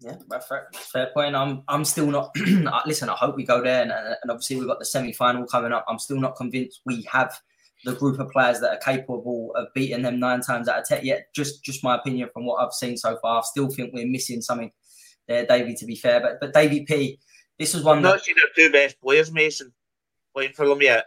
Yeah, 0.00 0.16
fair, 0.48 0.68
fair 0.74 1.10
point. 1.12 1.34
I'm 1.34 1.62
I'm 1.66 1.84
still 1.84 2.06
not. 2.06 2.30
listen, 2.86 3.08
I 3.08 3.14
hope 3.14 3.34
we 3.34 3.44
go 3.44 3.60
there, 3.60 3.82
and, 3.82 3.90
and 3.90 4.30
obviously 4.30 4.56
we've 4.56 4.68
got 4.68 4.78
the 4.78 4.84
semi 4.84 5.12
final 5.12 5.44
coming 5.44 5.72
up. 5.72 5.84
I'm 5.88 5.98
still 5.98 6.20
not 6.20 6.36
convinced 6.36 6.82
we 6.86 7.02
have 7.10 7.36
the 7.84 7.94
group 7.94 8.18
of 8.18 8.30
players 8.30 8.60
that 8.60 8.70
are 8.70 8.78
capable 8.78 9.52
of 9.54 9.68
beating 9.74 10.02
them 10.02 10.18
nine 10.18 10.40
times 10.40 10.68
out 10.68 10.80
of 10.80 10.84
ten. 10.86 11.04
Yet, 11.04 11.28
just 11.34 11.64
just 11.64 11.84
my 11.84 11.96
opinion 11.96 12.28
from 12.32 12.46
what 12.46 12.64
I've 12.64 12.72
seen 12.72 12.96
so 12.96 13.18
far, 13.22 13.38
I 13.38 13.42
still 13.44 13.68
think 13.68 13.92
we're 13.92 14.06
missing 14.06 14.42
something 14.42 14.70
there, 15.26 15.46
Davy. 15.46 15.74
To 15.74 15.86
be 15.86 15.96
fair, 15.96 16.20
but 16.20 16.40
but 16.40 16.52
Davy 16.52 16.84
P, 16.84 17.18
this 17.58 17.74
was 17.74 17.84
one. 17.84 17.98
I've 17.98 18.02
not 18.02 18.22
seen 18.22 18.36
our 18.38 18.48
two 18.54 18.72
best 18.72 19.00
players, 19.00 19.32
Mason, 19.32 19.72
playing 20.34 20.52
for 20.52 20.66
them 20.66 20.82
yet. 20.82 21.06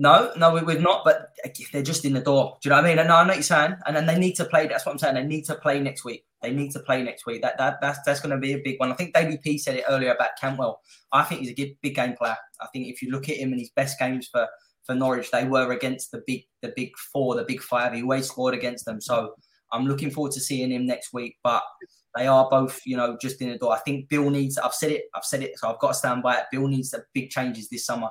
No, 0.00 0.30
no, 0.36 0.54
we, 0.54 0.72
have 0.72 0.80
not. 0.80 1.04
But 1.04 1.30
they're 1.72 1.82
just 1.82 2.04
in 2.04 2.12
the 2.12 2.20
door. 2.20 2.56
Do 2.62 2.68
you 2.68 2.70
know 2.70 2.76
what 2.76 2.84
I 2.84 2.88
mean? 2.88 2.98
And 3.00 3.08
no, 3.08 3.16
I 3.16 3.26
know 3.26 3.32
you're 3.34 3.42
saying. 3.42 3.74
And 3.84 3.96
then 3.96 4.06
they 4.06 4.16
need 4.16 4.34
to 4.34 4.44
play. 4.44 4.68
That's 4.68 4.86
what 4.86 4.92
I'm 4.92 4.98
saying. 4.98 5.16
They 5.16 5.24
need 5.24 5.44
to 5.46 5.56
play 5.56 5.80
next 5.80 6.04
week. 6.04 6.24
They 6.40 6.52
need 6.52 6.70
to 6.72 6.80
play 6.80 7.02
next 7.02 7.26
week. 7.26 7.42
That, 7.42 7.58
that 7.58 7.80
that's 7.80 7.98
that's 8.06 8.20
going 8.20 8.30
to 8.30 8.38
be 8.40 8.52
a 8.52 8.62
big 8.64 8.78
one. 8.78 8.92
I 8.92 8.94
think 8.94 9.12
Davy 9.12 9.38
P 9.38 9.58
said 9.58 9.76
it 9.76 9.84
earlier 9.88 10.12
about 10.12 10.38
Cantwell. 10.40 10.82
I 11.10 11.24
think 11.24 11.40
he's 11.40 11.50
a 11.50 11.54
good, 11.54 11.76
big 11.82 11.96
game 11.96 12.14
player. 12.14 12.36
I 12.60 12.66
think 12.72 12.86
if 12.86 13.02
you 13.02 13.10
look 13.10 13.28
at 13.28 13.38
him 13.38 13.52
in 13.52 13.58
his 13.58 13.70
best 13.70 13.98
games 13.98 14.28
for 14.28 14.46
for 14.88 14.94
Norwich, 14.94 15.30
they 15.30 15.44
were 15.44 15.72
against 15.72 16.10
the 16.10 16.22
big 16.26 16.44
the 16.62 16.72
big 16.74 16.96
four, 17.12 17.36
the 17.36 17.44
big 17.44 17.62
five. 17.62 17.92
He 17.92 18.02
always 18.02 18.26
scored 18.26 18.54
against 18.54 18.86
them. 18.86 19.00
So 19.00 19.34
I'm 19.70 19.86
looking 19.86 20.10
forward 20.10 20.32
to 20.32 20.40
seeing 20.40 20.72
him 20.72 20.86
next 20.86 21.12
week. 21.12 21.36
But 21.44 21.62
they 22.16 22.26
are 22.26 22.48
both, 22.50 22.80
you 22.86 22.96
know, 22.96 23.18
just 23.20 23.40
in 23.42 23.50
the 23.50 23.58
door. 23.58 23.74
I 23.74 23.78
think 23.80 24.08
Bill 24.08 24.30
needs. 24.30 24.56
I've 24.56 24.72
said 24.72 24.92
it. 24.92 25.04
I've 25.14 25.24
said 25.24 25.42
it. 25.42 25.58
So 25.58 25.70
I've 25.70 25.78
got 25.78 25.88
to 25.88 25.94
stand 25.94 26.22
by 26.22 26.38
it. 26.38 26.44
Bill 26.50 26.66
needs 26.66 26.90
the 26.90 27.04
big 27.12 27.28
changes 27.28 27.68
this 27.68 27.84
summer. 27.84 28.08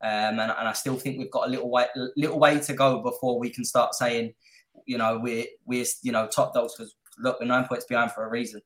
Um, 0.00 0.38
and, 0.38 0.40
and 0.40 0.68
I 0.68 0.72
still 0.72 0.96
think 0.96 1.18
we've 1.18 1.30
got 1.30 1.48
a 1.48 1.50
little 1.50 1.70
way, 1.70 1.86
little 2.16 2.38
way 2.38 2.60
to 2.60 2.72
go 2.72 3.02
before 3.02 3.38
we 3.38 3.50
can 3.50 3.64
start 3.64 3.94
saying, 3.94 4.32
you 4.86 4.98
know, 4.98 5.18
we're 5.18 5.46
we're 5.66 5.86
you 6.02 6.12
know 6.12 6.28
top 6.28 6.54
dogs 6.54 6.74
because 6.76 6.94
look, 7.18 7.40
we're 7.40 7.46
nine 7.46 7.66
points 7.66 7.84
behind 7.86 8.12
for 8.12 8.24
a 8.24 8.30
reason. 8.30 8.60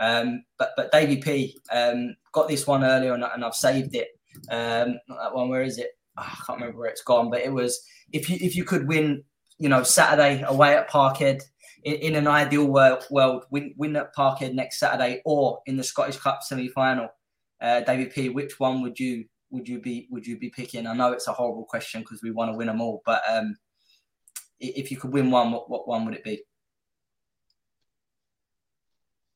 Um, 0.00 0.44
but 0.58 0.72
but 0.76 0.90
Davy 0.90 1.18
P 1.18 1.58
um, 1.72 2.16
got 2.32 2.48
this 2.48 2.66
one 2.66 2.82
earlier 2.82 3.14
and, 3.14 3.22
and 3.22 3.44
I've 3.44 3.54
saved 3.54 3.94
it. 3.94 4.08
Um, 4.50 4.98
that 5.08 5.34
one, 5.34 5.48
where 5.48 5.62
is 5.62 5.78
it? 5.78 5.90
Oh, 6.20 6.26
I 6.26 6.44
can't 6.46 6.60
remember 6.60 6.78
where 6.78 6.90
it's 6.90 7.02
gone, 7.02 7.30
but 7.30 7.40
it 7.40 7.52
was 7.52 7.80
if 8.12 8.28
you 8.28 8.36
if 8.40 8.54
you 8.54 8.64
could 8.64 8.86
win, 8.86 9.24
you 9.58 9.68
know, 9.68 9.82
Saturday 9.82 10.42
away 10.46 10.76
at 10.76 10.90
Parkhead 10.90 11.42
in, 11.84 11.94
in 11.94 12.14
an 12.16 12.26
ideal 12.26 12.66
world, 12.66 13.04
world 13.10 13.44
win 13.50 13.74
win 13.76 13.96
at 13.96 14.14
Parkhead 14.14 14.54
next 14.54 14.78
Saturday 14.78 15.22
or 15.24 15.60
in 15.66 15.76
the 15.76 15.84
Scottish 15.84 16.16
Cup 16.18 16.42
semi 16.42 16.68
final. 16.68 17.08
Uh, 17.60 17.80
David 17.80 18.12
P, 18.12 18.28
which 18.28 18.58
one 18.58 18.82
would 18.82 18.98
you 18.98 19.24
would 19.50 19.68
you 19.68 19.80
be 19.80 20.08
would 20.10 20.26
you 20.26 20.38
be 20.38 20.50
picking? 20.50 20.86
I 20.86 20.94
know 20.94 21.12
it's 21.12 21.28
a 21.28 21.32
horrible 21.32 21.64
question 21.64 22.02
because 22.02 22.22
we 22.22 22.30
want 22.30 22.50
to 22.50 22.56
win 22.56 22.66
them 22.66 22.80
all, 22.80 23.02
but 23.06 23.22
um, 23.30 23.56
if 24.60 24.90
you 24.90 24.96
could 24.98 25.12
win 25.12 25.30
one, 25.30 25.52
what, 25.52 25.70
what 25.70 25.88
one 25.88 26.04
would 26.04 26.14
it 26.14 26.24
be? 26.24 26.42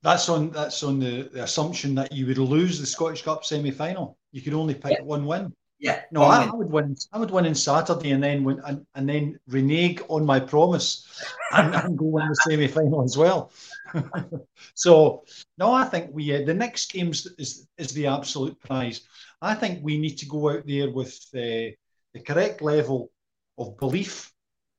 That's 0.03 0.29
on 0.29 0.51
that's 0.51 0.83
on 0.83 1.01
the, 1.01 1.31
the 1.33 1.45
assumption 1.45 1.95
that 1.95 2.13
you 2.13 2.27
would 2.27 2.37
lose 2.37 2.79
the 2.79 2.87
Scottish 2.87 3.23
Cup 3.23 3.45
semi 3.45 3.71
final. 3.71 4.19
You 4.33 4.43
could 4.43 4.53
only 4.53 4.75
pick 4.75 4.99
yeah. 4.99 5.03
one 5.03 5.25
win. 5.25 5.55
Yeah, 5.79 6.03
no, 6.13 6.23
I, 6.23 6.45
I, 6.45 6.55
would 6.55 6.71
win. 6.71 6.97
I 7.13 7.19
would 7.19 7.31
win 7.31 7.47
on 7.47 7.55
Saturday, 7.55 8.13
and 8.13 8.23
then 8.23 8.45
win, 8.45 8.61
and, 8.65 8.87
and 8.95 9.09
then 9.09 9.39
renege 9.49 10.01
on 10.09 10.25
my 10.25 10.39
promise, 10.39 11.07
and, 11.53 11.75
and 11.75 11.99
go 11.99 12.07
win 12.07 12.29
the 12.29 12.35
semi 12.37 12.69
final 12.69 13.03
as 13.03 13.19
well. 13.19 13.51
so 14.75 15.25
no, 15.59 15.73
I 15.73 15.85
think 15.85 16.11
we 16.13 16.35
uh, 16.35 16.45
the 16.45 16.55
next 16.55 16.93
games 16.93 17.27
is 17.39 17.67
is 17.77 17.93
the 17.93 18.07
absolute 18.07 18.59
prize. 18.61 19.01
I 19.43 19.55
think 19.55 19.81
we 19.83 19.99
need 19.99 20.17
to 20.19 20.27
go 20.27 20.51
out 20.51 20.67
there 20.67 20.91
with 20.91 21.19
uh, 21.35 21.75
the 22.15 22.21
correct 22.25 22.63
level 22.63 23.11
of 23.59 23.77
belief, 23.77 24.33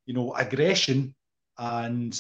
you 0.06 0.14
know, 0.14 0.34
aggression 0.34 1.14
and 1.58 2.20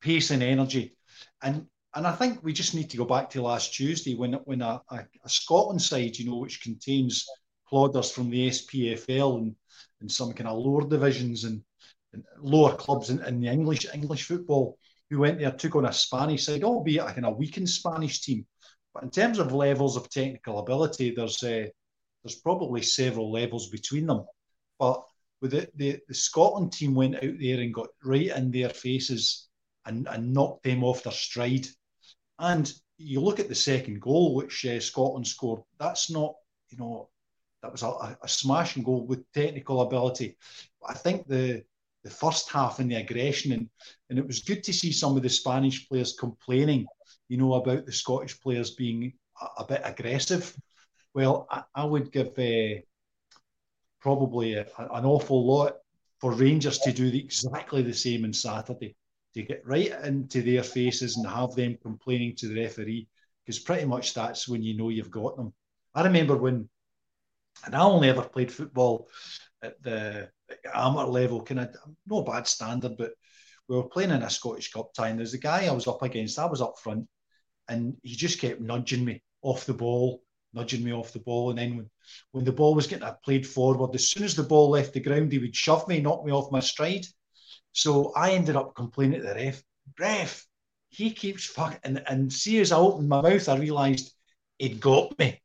pace 0.00 0.30
and 0.30 0.42
energy, 0.42 0.96
and 1.42 1.66
and 1.94 2.06
I 2.06 2.12
think 2.12 2.42
we 2.42 2.52
just 2.52 2.74
need 2.74 2.88
to 2.90 2.96
go 2.96 3.04
back 3.04 3.30
to 3.30 3.42
last 3.42 3.74
Tuesday 3.74 4.14
when 4.14 4.32
when 4.44 4.62
a, 4.62 4.80
a, 4.90 5.04
a 5.24 5.28
Scotland 5.28 5.82
side, 5.82 6.18
you 6.18 6.30
know, 6.30 6.38
which 6.38 6.62
contains 6.62 7.26
plodders 7.70 8.12
from 8.12 8.30
the 8.30 8.48
SPFL 8.48 9.38
and, 9.38 9.54
and 10.00 10.10
some 10.10 10.32
kind 10.32 10.48
of 10.48 10.58
lower 10.58 10.88
divisions 10.88 11.44
and, 11.44 11.62
and 12.12 12.24
lower 12.40 12.74
clubs 12.74 13.10
in, 13.10 13.22
in, 13.24 13.40
the 13.40 13.48
English 13.48 13.86
English 13.94 14.24
football 14.24 14.78
who 15.10 15.18
went 15.18 15.38
there, 15.38 15.50
took 15.50 15.76
on 15.76 15.86
a 15.86 15.92
Spanish 15.92 16.46
side, 16.46 16.64
albeit 16.64 17.02
a 17.02 17.12
kind 17.12 17.26
of 17.26 17.36
weakened 17.36 17.68
Spanish 17.68 18.20
team. 18.20 18.46
But 18.94 19.02
in 19.02 19.10
terms 19.10 19.38
of 19.38 19.52
levels 19.52 19.96
of 19.96 20.08
technical 20.08 20.58
ability, 20.58 21.14
there's 21.14 21.42
uh, 21.42 21.66
there's 22.22 22.40
probably 22.42 22.82
several 22.82 23.30
levels 23.32 23.68
between 23.68 24.06
them. 24.06 24.24
But 24.78 25.02
with 25.40 25.52
the, 25.52 25.68
the, 25.76 25.98
the 26.06 26.14
Scotland 26.14 26.72
team 26.72 26.94
went 26.94 27.16
out 27.16 27.38
there 27.40 27.60
and 27.60 27.74
got 27.74 27.88
right 28.04 28.28
in 28.36 28.50
their 28.50 28.68
faces 28.68 29.48
and, 29.86 30.06
and 30.08 30.32
knocked 30.32 30.64
them 30.64 30.84
off 30.84 31.02
their 31.02 31.12
stride. 31.12 31.66
And 32.38 32.70
you 32.98 33.20
look 33.20 33.40
at 33.40 33.48
the 33.48 33.54
second 33.54 34.00
goal, 34.00 34.34
which 34.34 34.64
uh, 34.66 34.80
Scotland 34.80 35.26
scored. 35.26 35.62
That's 35.78 36.10
not, 36.10 36.34
you 36.68 36.78
know, 36.78 37.08
that 37.62 37.72
was 37.72 37.82
a, 37.82 38.16
a 38.22 38.28
smash 38.28 38.76
and 38.76 38.84
goal 38.84 39.06
with 39.06 39.30
technical 39.32 39.82
ability. 39.82 40.36
I 40.86 40.94
think 40.94 41.26
the 41.26 41.62
the 42.02 42.10
first 42.10 42.50
half 42.50 42.78
and 42.78 42.90
the 42.90 42.96
aggression 42.96 43.52
and 43.52 43.68
and 44.08 44.18
it 44.18 44.26
was 44.26 44.40
good 44.40 44.64
to 44.64 44.72
see 44.72 44.92
some 44.92 45.16
of 45.16 45.22
the 45.22 45.28
Spanish 45.28 45.88
players 45.88 46.16
complaining, 46.18 46.86
you 47.28 47.36
know, 47.36 47.54
about 47.54 47.84
the 47.84 47.92
Scottish 47.92 48.40
players 48.40 48.70
being 48.70 49.12
a, 49.40 49.62
a 49.62 49.64
bit 49.64 49.82
aggressive. 49.84 50.56
Well, 51.12 51.46
I, 51.50 51.62
I 51.74 51.84
would 51.84 52.10
give 52.12 52.38
uh, 52.38 52.80
probably 54.00 54.54
a, 54.54 54.66
an 54.78 55.04
awful 55.04 55.46
lot 55.46 55.74
for 56.20 56.32
Rangers 56.32 56.78
to 56.78 56.92
do 56.92 57.10
the, 57.10 57.18
exactly 57.18 57.82
the 57.82 57.94
same 57.94 58.24
on 58.24 58.32
Saturday, 58.32 58.94
to 59.34 59.42
get 59.42 59.66
right 59.66 59.92
into 60.04 60.42
their 60.42 60.62
faces 60.62 61.16
and 61.16 61.26
have 61.26 61.54
them 61.54 61.78
complaining 61.82 62.34
to 62.36 62.48
the 62.48 62.60
referee, 62.62 63.08
because 63.44 63.58
pretty 63.58 63.86
much 63.86 64.14
that's 64.14 64.48
when 64.48 64.62
you 64.62 64.76
know 64.76 64.88
you've 64.90 65.10
got 65.10 65.36
them. 65.36 65.52
I 65.94 66.04
remember 66.04 66.36
when 66.36 66.68
and 67.64 67.74
I 67.74 67.80
only 67.80 68.08
ever 68.08 68.22
played 68.22 68.52
football 68.52 69.08
at 69.62 69.82
the 69.82 70.30
amateur 70.74 71.06
level, 71.06 71.42
kind 71.42 71.60
of 71.60 71.76
no 72.06 72.22
bad 72.22 72.46
standard, 72.46 72.96
but 72.96 73.12
we 73.68 73.76
were 73.76 73.88
playing 73.88 74.10
in 74.10 74.22
a 74.22 74.30
Scottish 74.30 74.72
Cup 74.72 74.92
tie. 74.94 75.08
And 75.08 75.18
there's 75.18 75.34
a 75.34 75.38
guy 75.38 75.66
I 75.66 75.72
was 75.72 75.86
up 75.86 76.02
against, 76.02 76.38
I 76.38 76.46
was 76.46 76.60
up 76.60 76.78
front, 76.82 77.06
and 77.68 77.96
he 78.02 78.14
just 78.14 78.40
kept 78.40 78.60
nudging 78.60 79.04
me 79.04 79.22
off 79.42 79.66
the 79.66 79.74
ball, 79.74 80.22
nudging 80.52 80.82
me 80.82 80.92
off 80.92 81.12
the 81.12 81.20
ball. 81.20 81.50
And 81.50 81.58
then 81.58 81.76
when, 81.76 81.90
when 82.32 82.44
the 82.44 82.52
ball 82.52 82.74
was 82.74 82.86
getting 82.86 83.08
played 83.24 83.46
forward, 83.46 83.94
as 83.94 84.08
soon 84.08 84.24
as 84.24 84.34
the 84.34 84.42
ball 84.42 84.70
left 84.70 84.92
the 84.92 85.00
ground, 85.00 85.30
he 85.30 85.38
would 85.38 85.54
shove 85.54 85.86
me, 85.86 86.00
knock 86.00 86.24
me 86.24 86.32
off 86.32 86.50
my 86.50 86.60
stride. 86.60 87.06
So 87.72 88.12
I 88.14 88.32
ended 88.32 88.56
up 88.56 88.74
complaining 88.74 89.20
to 89.20 89.28
the 89.28 89.34
ref, 89.34 89.62
ref, 89.98 90.46
he 90.88 91.12
keeps 91.12 91.46
fucking, 91.46 91.78
and, 91.84 92.02
and 92.08 92.32
see 92.32 92.60
as 92.60 92.72
I 92.72 92.78
opened 92.78 93.08
my 93.08 93.22
mouth, 93.22 93.48
I 93.48 93.56
realised 93.56 94.12
he'd 94.58 94.80
got 94.80 95.16
me. 95.18 95.40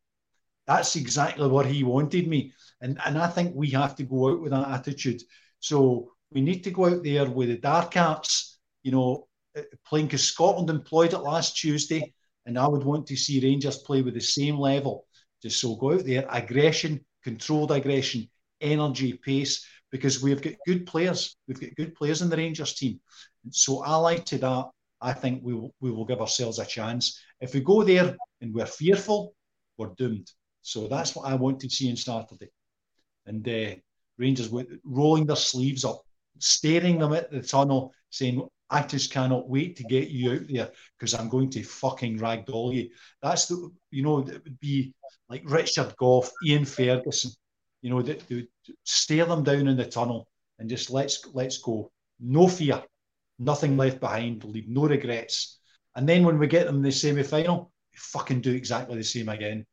That's 0.67 0.95
exactly 0.95 1.47
what 1.47 1.65
he 1.65 1.83
wanted 1.83 2.27
me. 2.27 2.53
And, 2.81 2.99
and 3.05 3.17
I 3.17 3.27
think 3.27 3.55
we 3.55 3.69
have 3.71 3.95
to 3.97 4.03
go 4.03 4.31
out 4.31 4.41
with 4.41 4.51
that 4.51 4.67
attitude. 4.69 5.21
So 5.59 6.11
we 6.31 6.41
need 6.41 6.63
to 6.63 6.71
go 6.71 6.85
out 6.85 7.03
there 7.03 7.29
with 7.29 7.49
the 7.49 7.57
dark 7.57 7.95
arts, 7.97 8.57
you 8.83 8.91
know, 8.91 9.27
uh, 9.57 9.61
playing 9.87 10.07
because 10.07 10.23
Scotland 10.23 10.69
employed 10.69 11.13
it 11.13 11.19
last 11.19 11.57
Tuesday. 11.57 12.13
And 12.45 12.59
I 12.59 12.67
would 12.67 12.83
want 12.83 13.07
to 13.07 13.15
see 13.15 13.41
Rangers 13.41 13.79
play 13.79 14.01
with 14.01 14.13
the 14.13 14.21
same 14.21 14.57
level. 14.57 15.07
Just 15.41 15.59
so 15.59 15.75
go 15.75 15.93
out 15.93 16.05
there, 16.05 16.25
aggression, 16.29 17.03
controlled 17.23 17.71
aggression, 17.71 18.29
energy, 18.61 19.13
pace, 19.13 19.65
because 19.91 20.21
we've 20.21 20.41
got 20.41 20.53
good 20.67 20.85
players. 20.85 21.35
We've 21.47 21.59
got 21.59 21.75
good 21.75 21.95
players 21.95 22.21
in 22.21 22.29
the 22.29 22.37
Rangers 22.37 22.75
team. 22.75 22.99
So 23.49 23.83
allied 23.85 24.25
to 24.27 24.37
that, 24.39 24.65
I 25.01 25.13
think 25.13 25.41
we 25.43 25.53
we 25.79 25.91
will 25.91 26.05
give 26.05 26.21
ourselves 26.21 26.59
a 26.59 26.65
chance. 26.65 27.19
If 27.39 27.53
we 27.53 27.61
go 27.61 27.83
there 27.83 28.15
and 28.41 28.53
we're 28.53 28.65
fearful, 28.65 29.35
we're 29.77 29.93
doomed. 29.97 30.31
So 30.65 30.87
that's 30.87 31.15
what 31.15 31.27
I 31.27 31.35
want 31.35 31.59
to 31.59 31.69
see 31.69 31.91
on 31.91 31.95
Saturday. 31.95 32.49
And 33.27 33.47
uh, 33.47 33.75
Rangers 34.17 34.49
were 34.49 34.65
rolling 34.83 35.27
their 35.27 35.35
sleeves 35.35 35.85
up, 35.85 36.01
staring 36.39 36.97
them 36.97 37.13
at 37.13 37.29
the 37.29 37.43
tunnel, 37.43 37.93
saying, 38.09 38.47
I 38.71 38.81
just 38.81 39.11
cannot 39.11 39.47
wait 39.47 39.75
to 39.75 39.83
get 39.83 40.09
you 40.09 40.31
out 40.31 40.47
there 40.49 40.71
because 40.97 41.13
I'm 41.13 41.29
going 41.29 41.51
to 41.51 41.61
fucking 41.61 42.17
ragdoll 42.17 42.73
you. 42.73 42.89
That's 43.21 43.45
the, 43.45 43.69
you 43.91 44.01
know, 44.01 44.19
it 44.19 44.43
would 44.43 44.59
be 44.59 44.95
like 45.29 45.43
Richard 45.45 45.93
Gough, 45.97 46.31
Ian 46.43 46.65
Ferguson, 46.65 47.29
you 47.83 47.91
know, 47.91 48.01
they, 48.01 48.13
they 48.27 48.47
stare 48.85 49.25
them 49.25 49.43
down 49.43 49.67
in 49.67 49.77
the 49.77 49.85
tunnel 49.85 50.27
and 50.57 50.67
just 50.67 50.89
let's 50.89 51.23
let's 51.35 51.59
go. 51.59 51.91
No 52.19 52.47
fear, 52.47 52.81
nothing 53.37 53.77
left 53.77 53.99
behind, 53.99 54.43
leave 54.45 54.67
no 54.67 54.87
regrets. 54.87 55.59
And 55.95 56.09
then 56.09 56.25
when 56.25 56.39
we 56.39 56.47
get 56.47 56.65
them 56.65 56.77
in 56.77 56.81
the 56.81 56.91
semi 56.91 57.21
final, 57.21 57.71
we 57.93 57.97
fucking 57.99 58.41
do 58.41 58.51
exactly 58.51 58.97
the 58.97 59.03
same 59.03 59.29
again. 59.29 59.67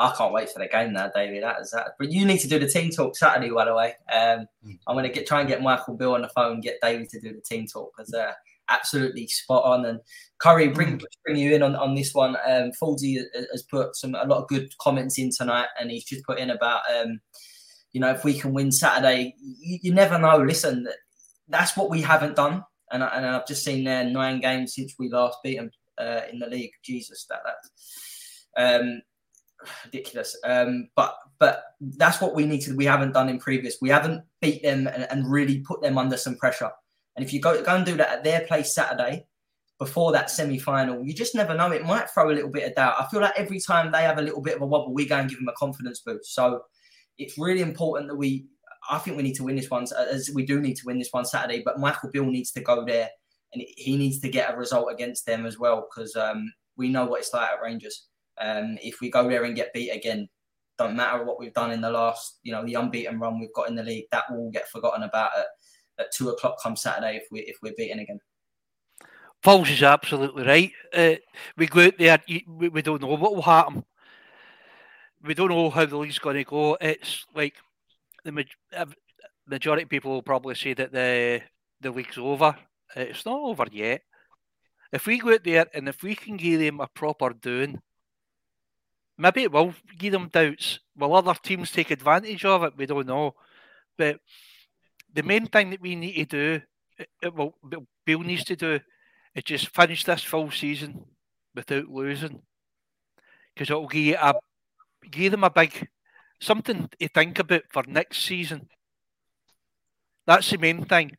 I 0.00 0.14
can't 0.16 0.32
wait 0.32 0.48
for 0.48 0.60
the 0.60 0.66
game 0.66 0.94
now, 0.94 1.10
David. 1.14 1.42
That 1.42 1.60
is 1.60 1.72
that. 1.72 1.88
But 1.98 2.10
you 2.10 2.24
need 2.24 2.38
to 2.38 2.48
do 2.48 2.58
the 2.58 2.66
team 2.66 2.90
talk 2.90 3.14
Saturday, 3.14 3.50
by 3.50 3.66
the 3.66 3.74
way. 3.74 3.94
Um, 4.10 4.46
mm. 4.66 4.78
I'm 4.86 4.94
going 4.96 5.04
to 5.04 5.12
get 5.12 5.26
try 5.26 5.40
and 5.40 5.48
get 5.48 5.62
Michael 5.62 5.94
Beale 5.94 6.14
on 6.14 6.22
the 6.22 6.28
phone, 6.30 6.62
get 6.62 6.78
David 6.82 7.10
to 7.10 7.20
do 7.20 7.34
the 7.34 7.42
team 7.42 7.66
talk 7.66 7.92
because 7.94 8.14
uh, 8.14 8.32
absolutely 8.70 9.26
spot 9.26 9.64
on. 9.64 9.84
And 9.84 10.00
Curry, 10.38 10.68
bring 10.68 10.98
mm. 10.98 11.04
bring 11.26 11.36
you 11.36 11.54
in 11.54 11.62
on, 11.62 11.76
on 11.76 11.94
this 11.94 12.14
one. 12.14 12.36
Um, 12.46 12.72
has 13.52 13.62
put 13.70 13.94
some 13.94 14.14
a 14.14 14.24
lot 14.24 14.40
of 14.40 14.48
good 14.48 14.72
comments 14.78 15.18
in 15.18 15.30
tonight, 15.30 15.68
and 15.78 15.90
he's 15.90 16.04
just 16.04 16.24
put 16.24 16.38
in 16.38 16.48
about 16.48 16.80
um, 16.98 17.20
you 17.92 18.00
know 18.00 18.10
if 18.10 18.24
we 18.24 18.38
can 18.38 18.54
win 18.54 18.72
Saturday, 18.72 19.34
you, 19.38 19.80
you 19.82 19.92
never 19.92 20.18
know. 20.18 20.38
Listen, 20.38 20.88
that's 21.48 21.76
what 21.76 21.90
we 21.90 22.00
haven't 22.00 22.36
done, 22.36 22.64
and, 22.90 23.04
I, 23.04 23.08
and 23.08 23.26
I've 23.26 23.46
just 23.46 23.64
seen 23.64 23.84
there 23.84 24.04
nine 24.04 24.40
games 24.40 24.74
since 24.74 24.94
we 24.98 25.10
last 25.10 25.36
beat 25.44 25.58
them 25.58 25.70
uh, 25.98 26.22
in 26.32 26.38
the 26.38 26.46
league. 26.46 26.72
Jesus, 26.82 27.26
that 27.28 27.40
that. 27.44 28.80
Um, 28.80 29.02
ridiculous. 29.84 30.36
Um, 30.44 30.88
but 30.96 31.16
but 31.38 31.62
that's 31.80 32.20
what 32.20 32.34
we 32.34 32.44
need 32.44 32.60
to. 32.62 32.76
We 32.76 32.84
haven't 32.84 33.12
done 33.12 33.28
in 33.28 33.38
previous. 33.38 33.78
We 33.80 33.88
haven't 33.88 34.22
beat 34.40 34.62
them 34.62 34.86
and, 34.86 35.06
and, 35.10 35.30
really 35.30 35.60
put 35.60 35.80
them 35.80 35.96
under 35.96 36.18
some 36.18 36.36
pressure. 36.36 36.70
And 37.16 37.24
if 37.24 37.32
you 37.32 37.40
go 37.40 37.62
go 37.62 37.74
and 37.74 37.86
do 37.86 37.96
that 37.96 38.10
at 38.10 38.24
their 38.24 38.40
place 38.42 38.74
Saturday 38.74 39.26
before 39.78 40.12
that 40.12 40.30
semi 40.30 40.58
final, 40.58 41.04
you 41.04 41.14
just 41.14 41.34
never 41.34 41.54
know. 41.54 41.72
It 41.72 41.84
might 41.84 42.10
throw 42.10 42.30
a 42.30 42.34
little 42.34 42.50
bit 42.50 42.68
of 42.68 42.74
doubt. 42.74 42.96
I 43.00 43.06
feel 43.06 43.20
like 43.20 43.32
every 43.36 43.60
time 43.60 43.90
they 43.90 44.02
have 44.02 44.18
a 44.18 44.22
little 44.22 44.42
bit 44.42 44.56
of 44.56 44.62
a 44.62 44.66
wobble, 44.66 44.92
we 44.92 45.06
go 45.06 45.16
and 45.16 45.28
give 45.28 45.38
them 45.38 45.48
a 45.48 45.54
confidence 45.54 46.00
boost. 46.00 46.34
So 46.34 46.62
it's 47.18 47.38
really 47.38 47.62
important 47.62 48.08
that 48.08 48.16
we. 48.16 48.46
I 48.90 48.98
think 48.98 49.16
we 49.16 49.22
need 49.22 49.34
to 49.34 49.44
win 49.44 49.56
this 49.56 49.68
one, 49.68 49.86
as 50.10 50.30
we 50.34 50.44
do 50.44 50.58
need 50.58 50.76
to 50.76 50.86
win 50.86 50.98
this 50.98 51.12
one 51.12 51.26
Saturday. 51.26 51.62
But 51.62 51.78
Michael 51.78 52.10
Beale 52.10 52.24
needs 52.24 52.50
to 52.52 52.62
go 52.62 52.84
there, 52.84 53.08
and 53.52 53.62
he 53.76 53.96
needs 53.96 54.20
to 54.20 54.28
get 54.28 54.52
a 54.52 54.56
result 54.56 54.90
against 54.90 55.26
them 55.26 55.44
as 55.44 55.58
well, 55.58 55.86
because 55.88 56.16
um, 56.16 56.50
we 56.76 56.88
know 56.88 57.04
what 57.04 57.20
it's 57.20 57.32
like 57.32 57.50
at 57.50 57.62
Rangers. 57.62 58.06
Um, 58.40 58.78
if 58.82 59.00
we 59.00 59.10
go 59.10 59.28
there 59.28 59.44
and 59.44 59.56
get 59.56 59.72
beat 59.72 59.90
again, 59.90 60.28
don't 60.78 60.96
matter 60.96 61.24
what 61.24 61.38
we've 61.38 61.52
done 61.52 61.72
in 61.72 61.80
the 61.80 61.90
last, 61.90 62.38
you 62.42 62.52
know, 62.52 62.64
the 62.64 62.74
unbeaten 62.74 63.18
run 63.18 63.38
we've 63.38 63.52
got 63.54 63.68
in 63.68 63.74
the 63.74 63.82
league, 63.82 64.06
that 64.12 64.24
will 64.30 64.50
get 64.50 64.68
forgotten 64.68 65.02
about 65.02 65.30
at, 65.38 65.46
at 65.98 66.12
two 66.12 66.30
o'clock 66.30 66.56
come 66.62 66.76
Saturday 66.76 67.16
if 67.16 67.24
we 67.30 67.40
if 67.40 67.58
we're 67.62 67.74
beaten 67.76 67.98
again. 67.98 68.18
Paul's 69.42 69.70
is 69.70 69.82
absolutely 69.82 70.44
right. 70.44 70.72
Uh, 70.92 71.16
we 71.56 71.66
go 71.66 71.86
out 71.86 71.98
there, 71.98 72.18
we, 72.46 72.68
we 72.68 72.82
don't 72.82 73.00
know 73.00 73.08
what 73.08 73.34
will 73.34 73.42
happen. 73.42 73.84
We 75.22 75.34
don't 75.34 75.48
know 75.48 75.70
how 75.70 75.84
the 75.84 75.96
league's 75.96 76.18
going 76.18 76.36
to 76.36 76.44
go. 76.44 76.76
It's 76.80 77.26
like 77.34 77.54
the 78.24 78.46
majority 79.46 79.82
of 79.82 79.88
people 79.88 80.12
will 80.12 80.22
probably 80.22 80.54
say 80.54 80.74
that 80.74 80.92
the 80.92 81.42
the 81.80 81.90
league's 81.90 82.18
over. 82.18 82.56
It's 82.96 83.24
not 83.24 83.40
over 83.40 83.66
yet. 83.70 84.02
If 84.92 85.06
we 85.06 85.18
go 85.18 85.32
out 85.32 85.44
there 85.44 85.66
and 85.72 85.88
if 85.88 86.02
we 86.02 86.14
can 86.14 86.36
give 86.36 86.60
them 86.60 86.80
a 86.80 86.88
proper 86.88 87.32
doing, 87.32 87.80
Maybe 89.20 89.42
it 89.42 89.52
will 89.52 89.74
give 89.98 90.12
them 90.12 90.28
doubts. 90.28 90.80
Will 90.96 91.14
other 91.14 91.34
teams 91.34 91.70
take 91.70 91.90
advantage 91.90 92.42
of 92.46 92.62
it? 92.62 92.72
We 92.74 92.86
don't 92.86 93.06
know. 93.06 93.34
But 93.98 94.18
the 95.12 95.22
main 95.22 95.46
thing 95.46 95.68
that 95.70 95.80
we 95.82 95.94
need 95.94 96.30
to 96.30 96.58
do, 96.58 96.62
uh, 96.98 97.02
uh, 97.02 97.26
it 97.26 97.34
will, 97.34 97.54
Beale 98.06 98.20
needs 98.20 98.44
to 98.44 98.56
do, 98.56 98.80
is 99.34 99.44
just 99.44 99.74
finish 99.74 100.04
this 100.04 100.22
full 100.22 100.50
season 100.50 101.04
without 101.54 101.88
losing. 101.88 102.40
Because 103.54 103.68
it 103.68 103.74
will 103.74 103.88
give, 103.88 104.16
a, 104.18 104.34
give 105.10 105.32
them 105.32 105.44
a 105.44 105.50
big 105.50 105.88
something 106.40 106.88
to 106.98 107.08
think 107.08 107.38
about 107.38 107.64
for 107.70 107.82
next 107.86 108.24
season. 108.24 108.70
That's 110.26 110.48
the 110.48 110.56
main 110.56 110.86
thing. 110.86 111.12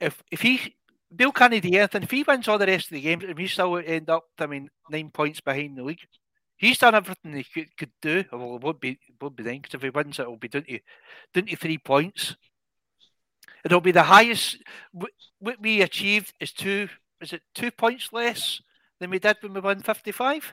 If 0.00 0.24
if 0.28 0.40
he 0.40 0.74
Beale 1.14 1.30
can't 1.30 1.52
do 1.52 1.68
anything, 1.68 2.02
if 2.02 2.10
he 2.10 2.24
wins 2.24 2.48
all 2.48 2.58
the 2.58 2.66
rest 2.66 2.86
of 2.86 2.94
the 2.94 3.00
games, 3.00 3.22
and 3.22 3.38
we 3.38 3.46
still 3.46 3.76
end 3.76 4.10
up, 4.10 4.24
I 4.40 4.46
mean, 4.46 4.70
nine 4.90 5.10
points 5.10 5.40
behind 5.40 5.78
the 5.78 5.84
league, 5.84 6.00
He's 6.56 6.78
done 6.78 6.94
everything 6.94 7.34
he 7.34 7.44
could, 7.44 7.76
could 7.76 7.92
do. 8.00 8.24
Well, 8.32 8.56
it 8.56 8.62
won't 8.62 8.80
be 8.80 8.98
won't 9.20 9.36
be 9.36 9.42
then 9.42 9.58
because 9.58 9.74
if 9.74 9.82
he 9.82 9.90
wins, 9.90 10.18
it 10.18 10.26
will 10.26 10.36
be 10.36 10.48
down 10.48 10.64
to 10.64 10.80
down 11.32 11.46
to 11.46 11.56
three 11.56 11.78
points. 11.78 12.36
It'll 13.64 13.80
be 13.80 13.92
the 13.92 14.02
highest. 14.02 14.58
What 14.92 15.60
we 15.60 15.82
achieved 15.82 16.32
is 16.40 16.52
two. 16.52 16.88
Is 17.20 17.32
it 17.32 17.42
two 17.54 17.70
points 17.70 18.12
less 18.12 18.60
than 19.00 19.10
we 19.10 19.18
did 19.18 19.36
when 19.40 19.54
we 19.54 19.60
won 19.60 19.80
fifty 19.80 20.12
five? 20.12 20.52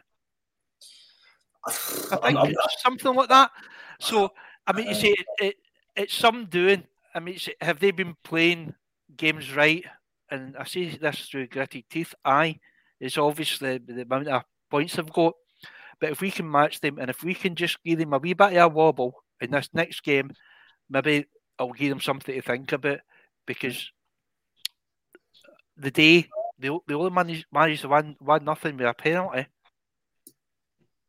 I 1.65 1.71
think 1.71 2.39
I'm, 2.39 2.55
something 2.79 3.13
like 3.13 3.29
that. 3.29 3.51
So 3.99 4.31
I 4.65 4.73
mean, 4.73 4.87
you 4.87 4.95
see, 4.95 5.11
it, 5.11 5.25
it, 5.39 5.55
it's 5.95 6.13
some 6.13 6.45
doing. 6.45 6.83
I 7.13 7.19
mean, 7.19 7.37
have 7.59 7.79
they 7.79 7.91
been 7.91 8.15
playing 8.23 8.73
games 9.15 9.53
right? 9.53 9.85
And 10.29 10.55
I 10.57 10.63
see 10.63 10.89
this 10.89 11.27
through 11.27 11.47
gritty 11.47 11.85
teeth. 11.89 12.15
Aye, 12.23 12.59
it's 12.99 13.17
obviously 13.17 13.77
the 13.79 14.03
amount 14.03 14.29
of 14.29 14.43
points 14.69 14.95
they've 14.95 15.11
got. 15.11 15.33
But 16.01 16.09
if 16.09 16.21
we 16.21 16.31
can 16.31 16.49
match 16.49 16.81
them, 16.81 16.97
and 16.97 17.11
if 17.11 17.23
we 17.23 17.35
can 17.35 17.55
just 17.55 17.81
give 17.83 17.99
them 17.99 18.13
a 18.13 18.17
wee 18.17 18.33
bit 18.33 18.57
of 18.57 18.71
a 18.71 18.75
wobble 18.75 19.23
in 19.39 19.51
this 19.51 19.69
next 19.71 20.03
game, 20.03 20.31
maybe 20.89 21.25
I'll 21.59 21.71
give 21.71 21.89
them 21.89 22.01
something 22.01 22.33
to 22.33 22.41
think 22.41 22.71
about. 22.71 22.99
Because 23.45 23.91
the 25.77 25.91
day 25.91 26.27
they, 26.57 26.69
they 26.87 26.93
only 26.95 27.11
managed, 27.11 27.45
managed 27.53 27.83
to 27.83 27.89
win 27.89 28.15
one 28.19 28.43
nothing 28.43 28.77
with 28.77 28.87
a 28.87 28.93
penalty. 28.93 29.45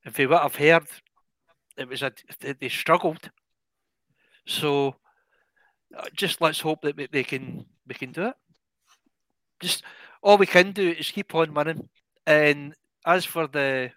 If 0.04 0.14
they 0.14 0.26
would 0.26 0.38
have 0.38 0.56
heard, 0.56 0.84
it 1.76 1.88
was 1.88 2.02
a 2.02 2.12
they 2.40 2.68
struggled. 2.68 3.30
So 4.46 4.96
uh, 5.96 6.04
just 6.14 6.40
let's 6.40 6.60
hope 6.60 6.82
that 6.82 7.12
they 7.12 7.24
can 7.24 7.64
we 7.86 7.94
can 7.94 8.12
do 8.12 8.26
it. 8.26 8.34
Just 9.60 9.84
all 10.22 10.36
we 10.36 10.46
can 10.46 10.72
do 10.72 10.90
is 10.90 11.10
keep 11.10 11.34
on 11.34 11.54
winning. 11.54 11.88
And 12.26 12.74
as 13.06 13.24
for 13.24 13.46
the 13.46 13.92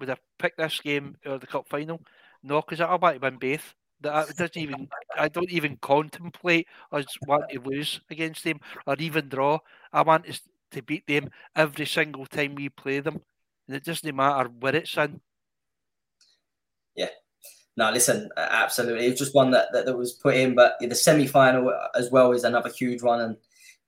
would 0.00 0.08
have 0.08 0.20
picked 0.38 0.58
this 0.58 0.80
game 0.80 1.16
or 1.24 1.38
the 1.38 1.46
cup 1.46 1.68
final? 1.68 2.00
No, 2.42 2.60
because 2.60 2.80
I'll 2.80 2.98
to 2.98 3.18
win 3.18 3.36
both. 3.36 3.74
That 4.00 4.34
doesn't 4.36 4.56
even 4.56 4.88
I 5.16 5.28
don't 5.28 5.50
even 5.50 5.76
contemplate 5.76 6.66
us 6.90 7.04
wanting 7.26 7.62
to 7.62 7.68
lose 7.68 8.00
against 8.10 8.44
them 8.44 8.60
or 8.86 8.96
even 8.98 9.28
draw. 9.28 9.58
I 9.92 10.02
want 10.02 10.26
us 10.26 10.40
to 10.72 10.82
beat 10.82 11.06
them 11.06 11.30
every 11.54 11.86
single 11.86 12.26
time 12.26 12.54
we 12.54 12.70
play 12.70 13.00
them. 13.00 13.20
And 13.68 13.76
it 13.76 13.84
doesn't 13.84 14.16
matter 14.16 14.48
where 14.58 14.74
it's 14.74 14.96
in. 14.96 15.20
Yeah, 16.96 17.10
no, 17.76 17.90
listen, 17.90 18.30
absolutely. 18.36 19.06
It 19.06 19.10
was 19.10 19.18
just 19.18 19.34
one 19.34 19.50
that, 19.52 19.72
that, 19.72 19.86
that 19.86 19.96
was 19.96 20.14
put 20.14 20.34
in, 20.34 20.54
but 20.54 20.76
the 20.80 20.94
semi 20.94 21.26
final 21.26 21.72
as 21.94 22.10
well 22.10 22.32
is 22.32 22.44
another 22.44 22.70
huge 22.70 23.02
one 23.02 23.20
and 23.20 23.36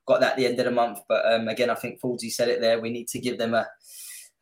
got 0.06 0.20
that 0.20 0.32
at 0.32 0.36
the 0.36 0.46
end 0.46 0.58
of 0.58 0.66
the 0.66 0.70
month. 0.70 1.00
But 1.08 1.24
um, 1.32 1.48
again, 1.48 1.70
I 1.70 1.74
think 1.74 2.00
Fawzy 2.00 2.30
said 2.30 2.48
it 2.48 2.60
there. 2.60 2.80
We 2.80 2.90
need 2.90 3.08
to 3.08 3.18
give 3.18 3.38
them 3.38 3.54
a, 3.54 3.66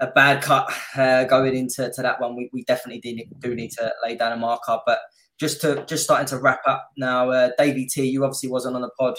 a 0.00 0.08
bad 0.08 0.42
cut 0.42 0.72
uh, 0.96 1.24
going 1.24 1.54
into 1.54 1.90
to 1.90 2.02
that 2.02 2.20
one. 2.20 2.36
We, 2.36 2.50
we 2.52 2.64
definitely 2.64 3.00
do 3.00 3.14
need, 3.16 3.30
do 3.38 3.54
need 3.54 3.70
to 3.72 3.92
lay 4.02 4.16
down 4.16 4.32
a 4.32 4.36
marker. 4.36 4.78
But 4.86 5.00
just 5.38 5.60
to 5.62 5.84
just 5.86 6.04
starting 6.04 6.26
to 6.28 6.38
wrap 6.38 6.60
up 6.66 6.90
now, 6.96 7.30
uh, 7.30 7.50
Davey 7.58 7.86
T, 7.86 8.04
you 8.04 8.24
obviously 8.24 8.48
wasn't 8.48 8.76
on 8.76 8.82
the 8.82 8.90
pod 8.98 9.16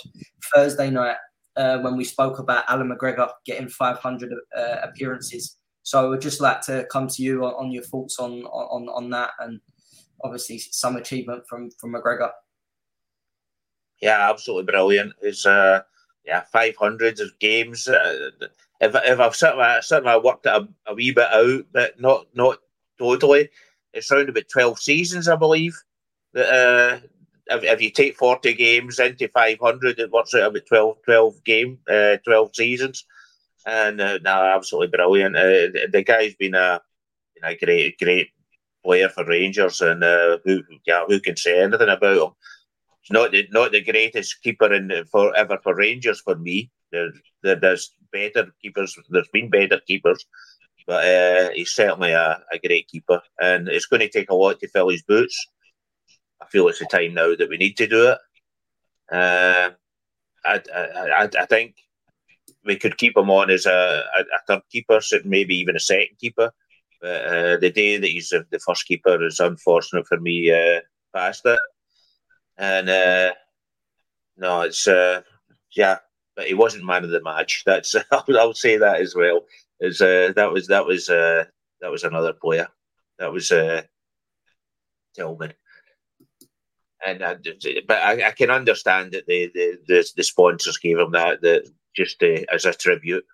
Thursday 0.54 0.90
night 0.90 1.18
uh, 1.56 1.80
when 1.80 1.96
we 1.96 2.04
spoke 2.04 2.40
about 2.40 2.66
Allan 2.68 2.90
McGregor 2.90 3.30
getting 3.46 3.70
500 3.70 4.34
uh, 4.56 4.76
appearances. 4.84 5.58
So 5.84 6.04
I 6.04 6.08
would 6.08 6.22
just 6.22 6.42
like 6.42 6.62
to 6.62 6.86
come 6.92 7.08
to 7.08 7.24
you 7.24 7.46
on, 7.46 7.54
on 7.54 7.72
your 7.72 7.84
thoughts 7.84 8.20
on, 8.20 8.44
on 8.44 8.88
on 8.90 9.10
that 9.12 9.32
and 9.40 9.60
obviously 10.24 10.60
some 10.60 10.96
achievement 10.96 11.44
from 11.48 11.70
from 11.80 11.94
McGregor. 11.94 12.32
Yeah, 14.02 14.30
absolutely 14.30 14.72
brilliant. 14.72 15.14
It's 15.22 15.46
uh, 15.46 15.82
yeah, 16.26 16.44
five 16.52 16.76
hundreds 16.76 17.20
of 17.20 17.38
games. 17.40 17.88
Uh, 17.88 18.30
if 18.82 18.96
if 18.96 19.20
I've 19.20 19.36
certainly 19.36 19.66
certainly 19.82 20.20
worked 20.20 20.48
it 20.48 20.54
a, 20.54 20.68
a, 20.88 20.96
wee 20.96 21.12
bit 21.12 21.32
out, 21.32 21.66
but 21.72 22.02
not 22.02 22.26
not 22.34 22.58
totally. 22.98 23.50
It's 23.94 24.12
around 24.12 24.30
about 24.30 24.50
twelve 24.52 24.80
seasons, 24.80 25.28
I 25.28 25.36
believe. 25.36 25.78
That 26.34 26.50
uh, 26.50 27.00
if, 27.56 27.64
if 27.64 27.82
you 27.82 27.92
take 27.92 28.18
forty 28.18 28.54
games 28.54 29.00
into 29.00 29.28
five 29.30 29.60
hundred, 29.62 30.00
it 30.00 30.12
works 30.12 30.34
out 30.34 30.50
about 30.50 30.66
12, 30.68 30.98
12 31.06 31.44
game, 31.44 31.78
uh, 31.90 32.18
twelve 32.26 32.56
seasons. 32.56 33.06
And 33.68 34.02
uh, 34.02 34.18
no, 34.24 34.32
absolutely 34.32 34.98
brilliant. 34.98 35.36
Uh, 35.36 35.86
the 35.92 36.04
guy's 36.06 36.34
been 36.34 36.56
a, 36.56 36.82
been 37.36 37.52
a 37.52 37.58
great, 37.64 38.00
great 38.00 38.30
player 38.84 39.10
for 39.10 39.24
Rangers, 39.26 39.82
and 39.82 40.04
uh, 40.04 40.40
who 40.44 40.64
yeah, 40.88 41.04
who 41.08 41.20
can 41.20 41.38
say 41.38 41.62
anything 41.62 41.90
about 41.90 42.18
him? 42.18 42.34
He's 43.02 43.12
not 43.12 43.32
the, 43.32 43.48
not 43.52 43.72
the 43.72 43.84
greatest 43.84 44.42
keeper 44.42 44.74
in 44.74 45.06
for 45.12 45.36
ever 45.36 45.60
for 45.62 45.76
Rangers 45.76 46.22
for 46.22 46.36
me. 46.36 46.72
There, 46.92 47.12
there, 47.44 47.56
there's 47.56 47.96
better 48.12 48.52
keepers. 48.62 48.98
There's 49.10 49.30
been 49.32 49.50
better 49.50 49.80
keepers, 49.86 50.26
but 50.88 51.06
uh, 51.06 51.50
he's 51.54 51.72
certainly 51.72 52.12
a, 52.12 52.42
a 52.52 52.60
great 52.60 52.88
keeper, 52.88 53.22
and 53.40 53.68
it's 53.68 53.86
going 53.86 54.02
to 54.02 54.10
take 54.10 54.30
a 54.30 54.36
lot 54.36 54.60
to 54.60 54.68
fill 54.68 54.90
his 54.90 55.04
boots. 55.04 55.38
I 56.42 56.48
feel 56.48 56.68
it's 56.68 56.80
the 56.80 56.86
time 56.86 57.14
now 57.14 57.36
that 57.36 57.50
we 57.50 57.58
need 57.58 57.78
to 57.78 57.88
do 57.88 58.10
it. 58.10 58.18
Uh, 59.12 59.72
I, 60.46 60.62
I, 60.76 61.30
I, 61.40 61.46
think 61.46 61.76
we 62.66 62.78
could 62.78 62.98
keep 62.98 63.16
him 63.16 63.30
on 63.30 63.52
as 63.52 63.66
a, 63.66 64.04
a, 64.18 64.22
a 64.22 64.40
third 64.48 64.62
keeper, 64.72 65.00
maybe 65.26 65.56
even 65.56 65.76
a 65.76 65.80
second 65.80 66.18
keeper. 66.20 66.52
But 67.02 67.26
uh, 67.26 67.58
the 67.58 67.72
day 67.72 67.98
that 67.98 68.08
he's 68.08 68.30
the 68.30 68.60
first 68.66 68.86
keeper 68.86 69.26
is 69.26 69.40
unfortunate 69.40 70.08
for 70.08 70.20
me 70.20 70.52
uh, 70.52 70.82
past 71.14 71.42
it. 71.46 71.60
And 72.58 72.90
uh, 72.90 73.34
no, 74.38 74.62
it's 74.62 74.88
uh, 74.88 75.22
yeah, 75.76 75.98
but 76.42 76.48
he 76.48 76.56
wasn't 76.56 76.84
man 76.84 77.04
of 77.04 77.12
the 77.12 77.22
match. 77.22 77.62
That's 77.68 77.94
I'll, 78.12 78.56
say 78.56 78.78
that 78.78 79.00
as 79.00 79.16
well. 79.16 79.42
Is 79.80 80.02
uh, 80.02 80.34
that 80.36 80.52
was 80.52 80.68
that 80.68 80.88
was 80.88 81.08
uh, 81.08 81.46
that 81.82 81.92
was 81.92 82.04
another 82.04 82.34
player. 82.34 82.68
That 83.20 83.32
was 83.32 83.52
uh, 83.52 83.84
Tillman. 85.16 85.54
And 87.06 87.22
uh, 87.22 87.36
but 87.88 87.98
I, 87.98 88.30
I, 88.30 88.32
can 88.32 88.50
understand 88.50 89.12
that 89.12 89.28
the, 89.28 89.52
the, 89.54 89.78
the 89.88 90.12
the 90.18 90.24
sponsors 90.24 90.80
gave 90.80 90.98
him 90.98 91.12
that 91.12 91.42
that 91.42 91.70
just 91.96 92.24
uh, 92.24 92.42
as 92.52 92.66
a 92.66 92.74
tribute 92.74 93.26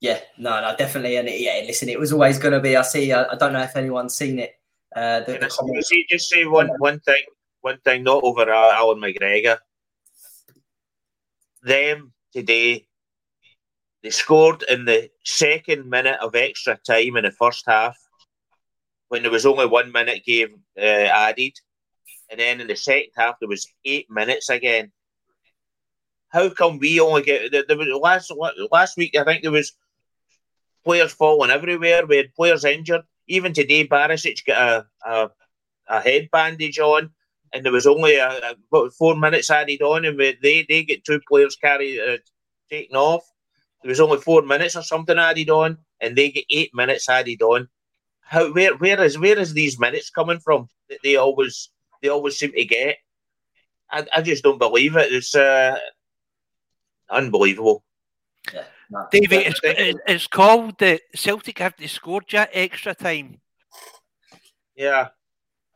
yeah, 0.00 0.18
no, 0.36 0.60
no, 0.60 0.74
definitely. 0.76 1.14
And 1.16 1.28
yeah, 1.28 1.62
listen, 1.64 1.88
it 1.88 2.00
was 2.00 2.12
always 2.12 2.36
going 2.36 2.54
to 2.54 2.58
be. 2.58 2.76
I 2.76 2.82
see. 2.82 3.12
I, 3.12 3.22
I, 3.22 3.36
don't 3.36 3.52
know 3.52 3.62
if 3.62 3.76
anyone's 3.76 4.16
seen 4.16 4.40
it. 4.40 4.56
Uh, 4.96 5.20
the, 5.20 5.38
the. 5.38 5.82
See, 5.82 6.04
just 6.10 6.28
say 6.28 6.44
one 6.44 6.70
one 6.78 6.98
thing. 6.98 7.22
One 7.60 7.78
thing, 7.84 8.02
not 8.02 8.24
over 8.24 8.52
uh, 8.52 8.72
Allan 8.72 9.00
McGregor. 9.00 9.58
Them 11.62 12.12
today, 12.32 12.86
they 14.02 14.10
scored 14.10 14.64
in 14.68 14.84
the 14.84 15.10
second 15.24 15.88
minute 15.88 16.18
of 16.20 16.34
extra 16.34 16.76
time 16.76 17.16
in 17.16 17.24
the 17.24 17.30
first 17.30 17.64
half, 17.66 17.96
when 19.08 19.22
there 19.22 19.30
was 19.30 19.46
only 19.46 19.66
one 19.66 19.92
minute 19.92 20.24
game 20.24 20.62
uh, 20.76 20.80
added, 20.80 21.52
and 22.30 22.40
then 22.40 22.60
in 22.60 22.66
the 22.66 22.76
second 22.76 23.10
half 23.16 23.36
there 23.38 23.48
was 23.48 23.66
eight 23.84 24.10
minutes 24.10 24.48
again. 24.48 24.90
How 26.30 26.48
come 26.48 26.78
we 26.78 26.98
only 26.98 27.22
get 27.22 27.52
there 27.52 27.76
was 27.76 27.88
last 27.88 28.32
last 28.72 28.96
week? 28.96 29.14
I 29.16 29.24
think 29.24 29.42
there 29.42 29.52
was 29.52 29.74
players 30.82 31.12
falling 31.12 31.50
everywhere. 31.50 32.06
We 32.06 32.16
had 32.16 32.34
players 32.34 32.64
injured. 32.64 33.02
Even 33.28 33.52
today, 33.52 33.86
Barisic 33.86 34.44
got 34.46 34.86
a, 35.04 35.08
a, 35.08 35.30
a 35.88 36.00
head 36.00 36.28
bandage 36.32 36.78
on, 36.78 37.10
and 37.52 37.64
there 37.64 37.72
was 37.72 37.86
only 37.86 38.16
a, 38.16 38.54
a 38.72 38.90
four 38.90 39.16
minutes 39.16 39.50
added 39.50 39.82
on, 39.82 40.04
and 40.04 40.16
we, 40.16 40.36
they 40.42 40.64
they 40.68 40.84
get 40.84 41.04
two 41.04 41.20
players 41.28 41.56
carried 41.56 42.00
uh, 42.00 42.18
taken 42.70 42.96
off. 42.96 43.24
There 43.82 43.90
was 43.90 44.00
only 44.00 44.18
four 44.18 44.42
minutes 44.42 44.76
or 44.76 44.82
something 44.82 45.18
added 45.18 45.50
on, 45.50 45.78
and 46.00 46.16
they 46.16 46.30
get 46.30 46.44
eight 46.50 46.74
minutes 46.74 47.08
added 47.08 47.42
on. 47.42 47.68
How 48.20 48.52
where 48.52 48.76
where 48.76 49.02
is 49.02 49.18
where 49.18 49.38
is 49.38 49.52
these 49.52 49.78
minutes 49.78 50.10
coming 50.10 50.40
from 50.40 50.68
that 50.88 50.98
they 51.02 51.16
always 51.16 51.70
they 52.00 52.08
always 52.08 52.38
seem 52.38 52.52
to 52.52 52.64
get? 52.64 52.96
I, 53.90 54.06
I 54.16 54.22
just 54.22 54.42
don't 54.42 54.58
believe 54.58 54.96
it. 54.96 55.12
It's 55.12 55.34
uh, 55.34 55.78
unbelievable. 57.10 57.84
Yeah. 58.52 58.64
David, 59.10 59.54
it's, 59.64 60.00
it's 60.06 60.26
called 60.26 60.78
the 60.78 61.00
Celtic 61.14 61.58
have 61.58 61.76
to 61.76 61.88
score 61.88 62.20
just 62.26 62.50
extra 62.52 62.94
time. 62.94 63.40
Yeah, 64.76 65.08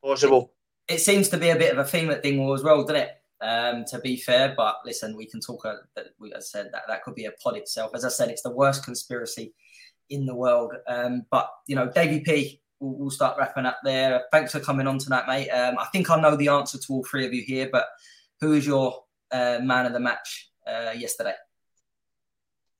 possible. 0.02 0.52
It 0.88 1.00
seems 1.00 1.28
to 1.30 1.36
be 1.36 1.50
a 1.50 1.56
bit 1.56 1.72
of 1.72 1.78
a 1.78 1.84
theme 1.84 2.10
at 2.10 2.22
Dingwall 2.22 2.54
as 2.54 2.62
well, 2.62 2.82
doesn't 2.82 2.96
it? 2.96 3.10
Um, 3.40 3.84
to 3.86 3.98
be 3.98 4.16
fair, 4.16 4.54
but 4.56 4.76
listen, 4.84 5.16
we 5.16 5.26
can 5.26 5.40
talk. 5.40 5.66
Uh, 5.66 5.74
that 5.94 6.06
we 6.18 6.32
I 6.32 6.40
said 6.40 6.70
that 6.72 6.84
that 6.88 7.02
could 7.02 7.14
be 7.14 7.26
a 7.26 7.32
pod 7.32 7.56
itself. 7.56 7.90
As 7.94 8.04
I 8.04 8.08
said, 8.08 8.30
it's 8.30 8.42
the 8.42 8.50
worst 8.50 8.84
conspiracy 8.84 9.52
in 10.08 10.24
the 10.24 10.34
world. 10.34 10.72
Um, 10.88 11.26
but 11.30 11.50
you 11.66 11.76
know, 11.76 11.90
Davy 11.90 12.20
P, 12.20 12.60
we'll, 12.80 12.94
we'll, 12.94 13.10
start 13.10 13.36
wrapping 13.38 13.66
up 13.66 13.78
there. 13.84 14.22
Thanks 14.32 14.52
for 14.52 14.60
coming 14.60 14.86
on 14.86 14.98
tonight, 14.98 15.26
mate. 15.26 15.50
Um, 15.50 15.76
I 15.78 15.84
think 15.86 16.08
I 16.08 16.20
know 16.20 16.36
the 16.36 16.48
answer 16.48 16.78
to 16.78 16.92
all 16.92 17.04
three 17.04 17.26
of 17.26 17.34
you 17.34 17.42
here, 17.42 17.68
but 17.70 17.86
who 18.40 18.52
is 18.52 18.66
your 18.66 19.04
uh, 19.30 19.58
man 19.62 19.86
of 19.86 19.92
the 19.92 20.00
match 20.00 20.50
uh, 20.66 20.92
yesterday? 20.96 21.34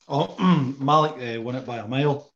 Oh, 0.09 0.37
Malik 0.79 1.15
uh, 1.15 1.43
won 1.43 1.57
it 1.57 1.67
by 1.67 1.79
a 1.79 1.87
mile. 1.87 2.33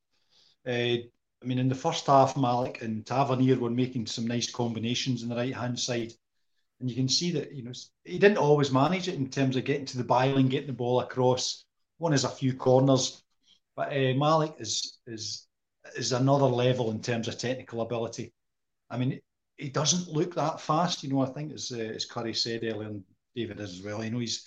I 1.42 1.46
mean, 1.46 1.58
in 1.58 1.68
the 1.68 1.74
first 1.74 2.06
half, 2.06 2.36
Malik 2.36 2.82
and 2.82 3.04
Tavernier 3.06 3.58
were 3.58 3.70
making 3.70 4.06
some 4.06 4.26
nice 4.26 4.50
combinations 4.50 5.22
on 5.22 5.30
the 5.30 5.36
right 5.36 5.54
hand 5.54 5.78
side. 5.78 6.12
And 6.80 6.88
you 6.88 6.96
can 6.96 7.08
see 7.08 7.30
that, 7.32 7.52
you 7.52 7.62
know, 7.62 7.72
he 8.04 8.18
didn't 8.18 8.38
always 8.38 8.72
manage 8.72 9.08
it 9.08 9.14
in 9.14 9.30
terms 9.30 9.56
of 9.56 9.64
getting 9.64 9.86
to 9.86 9.98
the 9.98 10.04
byline, 10.04 10.50
getting 10.50 10.66
the 10.66 10.72
ball 10.72 11.00
across. 11.00 11.64
One 11.98 12.12
is 12.12 12.24
a 12.24 12.28
few 12.28 12.54
corners. 12.54 13.22
But 13.76 13.92
uh, 13.92 14.14
Malik 14.14 14.54
is 14.58 14.98
is 15.06 15.46
is 15.96 16.12
another 16.12 16.46
level 16.46 16.90
in 16.90 17.00
terms 17.00 17.28
of 17.28 17.38
technical 17.38 17.80
ability. 17.80 18.32
I 18.90 18.98
mean, 18.98 19.20
he 19.56 19.70
doesn't 19.70 20.08
look 20.08 20.34
that 20.34 20.60
fast. 20.60 21.02
You 21.02 21.10
know, 21.10 21.20
I 21.20 21.26
think 21.26 21.52
as 21.52 21.72
uh, 21.74 21.78
as 21.78 22.04
Curry 22.04 22.34
said 22.34 22.64
earlier, 22.64 22.88
and 22.88 23.02
David 23.34 23.60
as 23.60 23.82
well. 23.82 24.04
You 24.04 24.10
know, 24.10 24.18
he's 24.18 24.46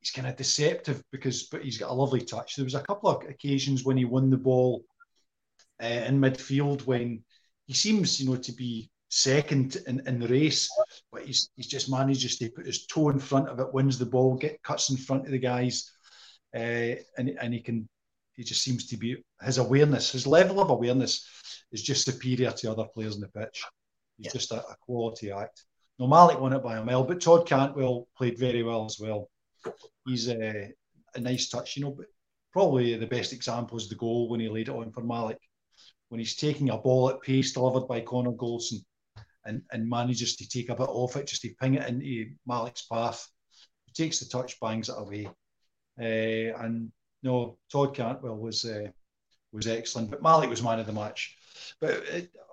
he's 0.00 0.10
kind 0.10 0.28
of 0.28 0.36
deceptive 0.36 1.02
because, 1.10 1.44
but 1.44 1.62
he's 1.62 1.78
got 1.78 1.90
a 1.90 1.94
lovely 1.94 2.20
touch. 2.20 2.56
There 2.56 2.64
was 2.64 2.74
a 2.74 2.82
couple 2.82 3.10
of 3.10 3.28
occasions 3.28 3.84
when 3.84 3.96
he 3.96 4.04
won 4.04 4.30
the 4.30 4.36
ball 4.36 4.84
uh, 5.82 5.86
in 5.86 6.20
midfield 6.20 6.86
when 6.86 7.22
he 7.66 7.74
seems, 7.74 8.20
you 8.20 8.30
know, 8.30 8.36
to 8.36 8.52
be 8.52 8.90
second 9.08 9.76
in, 9.86 10.06
in 10.06 10.18
the 10.18 10.28
race, 10.28 10.68
but 11.12 11.24
he's 11.24 11.50
he's 11.56 11.66
just 11.66 11.90
manages 11.90 12.38
to 12.38 12.50
put 12.50 12.66
his 12.66 12.86
toe 12.86 13.10
in 13.10 13.18
front 13.18 13.48
of 13.48 13.60
it, 13.60 13.72
wins 13.72 13.98
the 13.98 14.06
ball, 14.06 14.36
get 14.36 14.62
cuts 14.62 14.90
in 14.90 14.96
front 14.96 15.24
of 15.24 15.32
the 15.32 15.38
guys, 15.38 15.90
uh, 16.54 16.94
and 17.18 17.30
and 17.40 17.54
he 17.54 17.60
can. 17.60 17.88
He 18.36 18.44
just 18.44 18.62
seems 18.62 18.86
to 18.88 18.98
be 18.98 19.16
his 19.42 19.56
awareness, 19.56 20.12
his 20.12 20.26
level 20.26 20.60
of 20.60 20.68
awareness, 20.68 21.26
is 21.72 21.82
just 21.82 22.04
superior 22.04 22.50
to 22.50 22.70
other 22.70 22.84
players 22.84 23.14
in 23.14 23.22
the 23.22 23.28
pitch. 23.28 23.64
He's 24.18 24.26
yeah. 24.26 24.32
just 24.32 24.52
a, 24.52 24.58
a, 24.58 24.76
quality 24.82 25.30
act. 25.30 25.64
No, 25.98 26.06
Malik 26.06 26.38
won 26.38 26.52
it 26.52 26.62
by 26.62 26.76
a 26.76 26.84
mile, 26.84 27.04
but 27.04 27.22
Todd 27.22 27.46
Cantwell 27.46 28.08
played 28.14 28.38
very 28.38 28.62
well 28.62 28.84
as 28.84 28.98
well. 29.00 29.30
He's 30.04 30.28
a, 30.28 30.70
a 31.14 31.20
nice 31.20 31.48
touch, 31.48 31.76
you 31.76 31.84
know, 31.84 31.92
but 31.92 32.06
probably 32.52 32.94
the 32.96 33.06
best 33.06 33.32
example 33.32 33.78
is 33.78 33.88
the 33.88 33.94
goal 33.94 34.28
when 34.28 34.40
he 34.40 34.48
laid 34.50 34.68
it 34.68 34.74
on 34.74 34.92
for 34.92 35.02
Malik. 35.02 35.38
When 36.08 36.20
he's 36.20 36.36
taking 36.36 36.70
a 36.70 36.78
ball 36.78 37.10
at 37.10 37.20
pace 37.20 37.52
delivered 37.52 37.88
by 37.88 38.00
Connor 38.00 38.32
Goldson 38.32 38.84
and, 39.44 39.62
and 39.72 39.88
manages 39.88 40.36
to 40.36 40.48
take 40.48 40.68
a 40.68 40.76
bit 40.76 40.88
off 40.88 41.16
it, 41.16 41.26
just 41.26 41.42
to 41.42 41.54
ping 41.60 41.74
it 41.74 41.88
into 41.88 42.30
Malik's 42.46 42.82
path. 42.82 43.26
He 43.86 43.92
takes 43.92 44.20
the 44.20 44.26
touch, 44.26 44.60
bangs 44.60 44.88
it 44.88 44.96
away. 44.98 45.28
Uh, 45.98 46.56
and 46.62 46.92
no, 47.22 47.58
Todd 47.70 47.94
Cantwell 47.94 48.36
was 48.36 48.64
uh, 48.64 48.88
was 49.52 49.66
excellent, 49.66 50.10
but 50.10 50.22
Malik 50.22 50.50
was 50.50 50.62
man 50.62 50.78
of 50.78 50.86
the 50.86 50.92
match. 50.92 51.36
But 51.80 52.04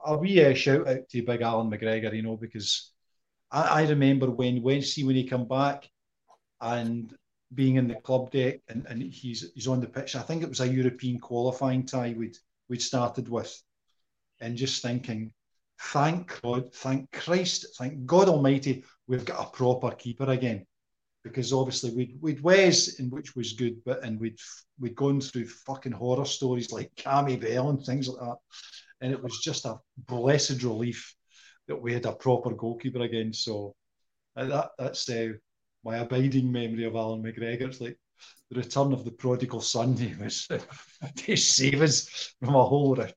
a 0.06 0.18
wee 0.18 0.44
uh, 0.44 0.54
shout 0.54 0.88
out 0.88 1.10
to 1.10 1.24
Big 1.24 1.42
Allan 1.42 1.70
McGregor, 1.70 2.16
you 2.16 2.22
know, 2.24 2.38
because 2.38 2.92
I, 3.52 3.82
I 3.82 3.88
remember 3.88 4.30
when 4.30 4.64
Wednesday 4.64 5.04
when 5.04 5.16
he 5.16 5.26
come 5.26 5.48
back 5.48 5.90
and 6.62 7.14
being 7.54 7.76
in 7.76 7.88
the 7.88 7.96
club 7.96 8.32
deck 8.32 8.62
and, 8.68 8.86
and 8.88 9.02
he's 9.04 9.52
he's 9.54 9.68
on 9.68 9.82
the 9.82 9.88
pitch. 9.88 10.16
I 10.16 10.22
think 10.22 10.42
it 10.44 10.50
was 10.50 10.62
a 10.62 10.68
European 10.68 11.20
qualifying 11.20 11.86
tie 11.86 12.16
we'd 12.18 12.38
we'd 12.70 12.82
started 12.82 13.30
with, 13.30 13.56
and 14.40 14.58
just 14.58 14.82
thinking, 14.82 15.32
thank 15.80 16.42
God, 16.42 16.74
thank 16.74 17.12
Christ, 17.12 17.68
thank 17.78 18.06
God 18.06 18.30
Almighty, 18.30 18.84
we've 19.08 19.26
got 19.26 19.48
a 19.48 19.52
proper 19.52 19.92
keeper 19.92 20.30
again. 20.30 20.66
Because 21.24 21.54
obviously 21.54 21.92
we'd 21.96 22.18
we'd 22.20 22.42
Wes, 22.42 23.00
in 23.00 23.10
which 23.10 23.34
was 23.34 23.54
good, 23.54 23.82
but 23.86 24.04
and 24.04 24.20
we'd 24.20 24.38
we'd 24.78 24.96
gone 24.96 25.22
through 25.22 25.48
fucking 25.48 25.94
horror 25.94 26.26
stories 26.26 26.74
like 26.74 26.92
Cammy 26.96 27.40
Bell 27.40 27.70
and 27.70 27.82
things 27.82 28.10
like 28.10 28.20
that 28.20 28.36
and 29.04 29.12
it 29.12 29.22
was 29.22 29.38
just 29.40 29.66
a 29.66 29.76
blessed 30.08 30.64
relief 30.64 31.14
that 31.68 31.76
we 31.76 31.94
had 31.94 32.06
a 32.06 32.14
proper 32.14 32.52
goalkeeper 32.52 33.02
again. 33.02 33.34
So 33.34 33.76
uh, 34.38 34.46
that 34.46 34.70
that's 34.80 35.10
uh, 35.10 35.34
my 35.84 35.98
abiding 35.98 36.50
memory 36.50 36.86
of 36.86 36.96
Allan 36.96 37.22
McGregor. 37.22 37.68
It's 37.68 37.82
like 37.82 37.98
the 38.54 38.60
return 38.60 38.94
of 38.94 39.04
the 39.04 39.12
prodigal 39.12 39.62
son. 39.62 39.96
He 39.96 40.14
was 40.16 40.48
to 41.18 41.36
save 41.36 41.82
us 41.82 42.34
from 42.40 42.56
a 42.56 42.64
whole 42.64 43.00
of 43.00 43.14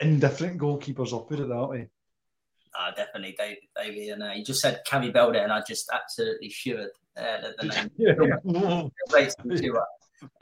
indifferent 0.00 0.58
goalkeepers. 0.58 1.12
I'll 1.12 1.20
put 1.20 1.40
it 1.40 1.48
that 1.48 1.66
way. 1.66 1.88
Uh, 2.78 2.90
definitely, 2.96 3.36
David. 3.38 3.58
David 3.76 4.08
and 4.10 4.22
uh, 4.22 4.30
he 4.30 4.42
just 4.42 4.60
said 4.60 4.80
Cammy 4.88 5.12
Bell 5.12 5.32
there, 5.32 5.44
and 5.44 5.52
I 5.52 5.62
just 5.66 5.90
absolutely 5.92 6.48
shivered 6.48 6.90
uh, 7.16 7.50
the, 7.60 7.68
name. 7.68 7.90
yeah. 7.98 8.14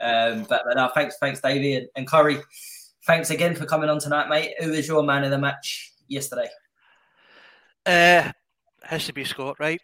um, 0.01 0.45
but, 0.47 0.63
but 0.65 0.75
no, 0.75 0.89
thanks, 0.93 1.17
thanks, 1.19 1.41
Davey 1.41 1.75
and, 1.75 1.87
and 1.95 2.07
Curry 2.07 2.39
thanks 3.05 3.29
again 3.29 3.55
for 3.55 3.65
coming 3.65 3.89
on 3.89 3.99
tonight, 3.99 4.29
mate. 4.29 4.53
Who 4.59 4.71
was 4.71 4.87
your 4.87 5.03
man 5.03 5.23
of 5.23 5.31
the 5.31 5.37
match 5.37 5.93
yesterday? 6.07 6.49
Uh, 7.85 8.31
has 8.83 9.05
to 9.05 9.13
be 9.13 9.23
Scott, 9.23 9.57
right? 9.59 9.81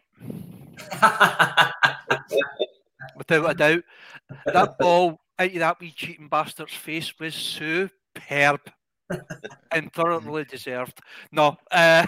Without 3.15 3.51
a 3.51 3.53
doubt. 3.53 3.83
That 4.45 4.77
ball 4.77 5.19
out 5.39 5.47
of 5.47 5.59
that 5.59 5.79
wee 5.79 5.91
cheating 5.91 6.27
bastard's 6.27 6.73
face 6.73 7.13
was 7.19 7.35
superb 7.35 8.61
and 9.71 9.93
thoroughly 9.93 10.45
deserved. 10.45 10.99
No, 11.31 11.57
uh, 11.71 12.05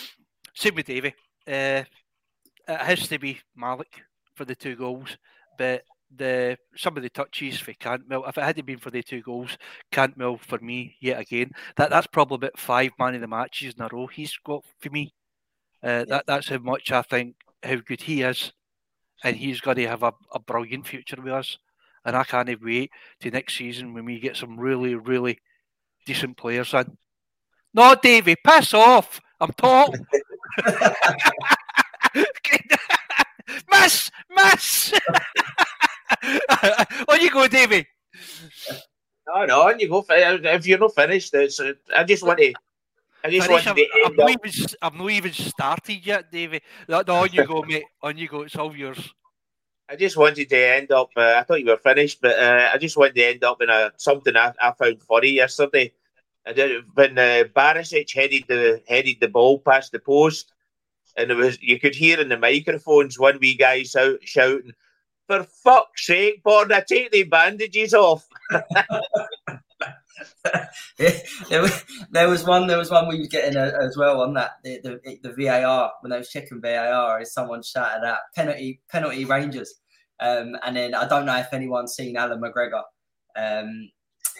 same 0.54 0.74
with 0.74 0.86
Davy. 0.86 1.14
Uh, 1.46 1.82
it 2.68 2.80
has 2.80 3.08
to 3.08 3.18
be 3.18 3.40
Malik 3.54 4.02
for 4.34 4.44
the 4.44 4.54
two 4.54 4.76
goals, 4.76 5.16
but 5.58 5.82
the 6.14 6.56
some 6.76 6.96
of 6.96 7.02
the 7.02 7.10
touches 7.10 7.58
for 7.58 7.72
Cantwell. 7.74 8.24
If 8.26 8.38
it 8.38 8.44
hadn't 8.44 8.66
been 8.66 8.78
for 8.78 8.90
the 8.90 9.02
two 9.02 9.22
goals, 9.22 9.56
Cantwell 9.90 10.36
for 10.36 10.58
me 10.58 10.96
yet 11.00 11.20
again. 11.20 11.50
That 11.76 11.90
that's 11.90 12.06
probably 12.06 12.36
about 12.36 12.58
five 12.58 12.92
man 12.98 13.14
of 13.14 13.20
the 13.20 13.26
matches 13.26 13.74
in 13.74 13.84
a 13.84 13.88
row 13.90 14.06
he's 14.06 14.36
got 14.44 14.64
for 14.78 14.90
me. 14.90 15.14
Uh. 15.82 16.04
That 16.08 16.24
that's 16.26 16.48
how 16.48 16.58
much 16.58 16.92
I 16.92 17.02
think 17.02 17.36
how 17.62 17.76
good 17.76 18.02
he 18.02 18.22
is, 18.22 18.52
and 19.24 19.36
he's 19.36 19.60
going 19.60 19.76
to 19.76 19.88
have 19.88 20.02
a, 20.02 20.12
a 20.32 20.38
brilliant 20.38 20.86
future 20.86 21.20
with 21.20 21.32
us. 21.32 21.58
And 22.04 22.16
I 22.16 22.24
can't 22.24 22.62
wait 22.62 22.90
to 23.20 23.30
next 23.30 23.56
season 23.56 23.92
when 23.92 24.04
we 24.04 24.20
get 24.20 24.36
some 24.36 24.58
really 24.58 24.94
really 24.94 25.40
decent 26.06 26.36
players 26.36 26.72
in. 26.72 26.96
No, 27.74 27.94
Davy, 28.00 28.36
piss 28.44 28.72
off! 28.74 29.20
I'm 29.40 29.52
tall. 29.52 29.92
miss, 33.70 34.10
miss. 34.30 34.92
on 37.08 37.20
you 37.20 37.30
go, 37.30 37.46
Davy. 37.48 37.86
No, 39.26 39.44
no, 39.44 39.68
on 39.68 39.78
you 39.78 39.88
go. 39.88 40.04
If 40.08 40.66
you're 40.66 40.78
not 40.78 40.94
finished, 40.94 41.34
it's, 41.34 41.60
I 41.94 42.04
just 42.04 42.22
want 42.22 42.38
to. 42.38 42.54
I 43.26 43.30
just 43.30 43.48
Finish, 43.48 43.66
want 43.66 43.78
I'm, 43.78 44.12
I'm 44.12 44.16
not 44.16 44.30
even. 44.30 44.66
I'm 44.80 44.98
not 44.98 45.10
even 45.10 45.32
started 45.32 46.06
yet, 46.06 46.30
David. 46.30 46.62
No, 46.88 46.98
on 47.00 47.28
you 47.32 47.44
go, 47.44 47.62
mate. 47.66 47.82
On 48.00 48.16
you 48.16 48.28
go. 48.28 48.42
It's 48.42 48.54
all 48.54 48.74
yours. 48.74 48.98
I 49.88 49.96
just 49.96 50.16
wanted 50.16 50.48
to 50.48 50.56
end 50.56 50.92
up. 50.92 51.10
Uh, 51.16 51.34
I 51.36 51.42
thought 51.42 51.60
you 51.60 51.66
were 51.66 51.76
finished, 51.76 52.20
but 52.20 52.38
uh, 52.38 52.70
I 52.72 52.78
just 52.78 52.96
wanted 52.96 53.16
to 53.16 53.24
end 53.24 53.42
up 53.42 53.60
in 53.60 53.68
a 53.68 53.90
something 53.96 54.36
I, 54.36 54.52
I 54.62 54.72
found 54.72 55.02
funny 55.02 55.30
yesterday. 55.30 55.92
I 56.46 56.52
did, 56.52 56.84
when 56.94 57.18
uh, 57.18 57.44
Barisic 57.56 58.14
headed 58.14 58.44
the 58.46 58.80
headed 58.86 59.16
the 59.20 59.28
ball 59.28 59.58
past 59.58 59.90
the 59.90 59.98
post, 59.98 60.52
and 61.16 61.28
it 61.32 61.34
was 61.34 61.60
you 61.60 61.80
could 61.80 61.96
hear 61.96 62.20
in 62.20 62.28
the 62.28 62.38
microphones 62.38 63.18
one 63.18 63.38
wee 63.40 63.56
guy 63.56 63.82
shout, 63.82 64.20
shouting, 64.22 64.72
for 65.26 65.42
fuck's 65.42 66.06
sake, 66.06 66.44
Borna, 66.44 66.86
take 66.86 67.10
the 67.10 67.24
bandages 67.24 67.92
off. 67.92 68.28
there, 70.98 71.62
was, 71.62 71.84
there 72.10 72.28
was 72.28 72.44
one. 72.44 72.66
There 72.66 72.78
was 72.78 72.90
one 72.90 73.08
we 73.08 73.20
were 73.20 73.26
getting 73.26 73.56
uh, 73.56 73.72
as 73.80 73.96
well 73.96 74.22
on 74.22 74.34
that 74.34 74.52
the, 74.64 74.80
the, 74.82 75.18
the 75.22 75.34
VAR 75.46 75.92
when 76.00 76.10
they 76.10 76.18
was 76.18 76.30
checking 76.30 76.60
VAR. 76.60 77.20
Is 77.20 77.32
someone 77.32 77.62
shouted 77.62 78.06
out 78.06 78.18
penalty 78.34 78.80
penalty 78.90 79.24
Rangers, 79.24 79.74
um, 80.20 80.56
and 80.64 80.76
then 80.76 80.94
I 80.94 81.06
don't 81.06 81.26
know 81.26 81.36
if 81.36 81.52
anyone's 81.52 81.94
seen 81.94 82.16
Allan 82.16 82.40
McGregor 82.40 82.82
um, 83.36 83.90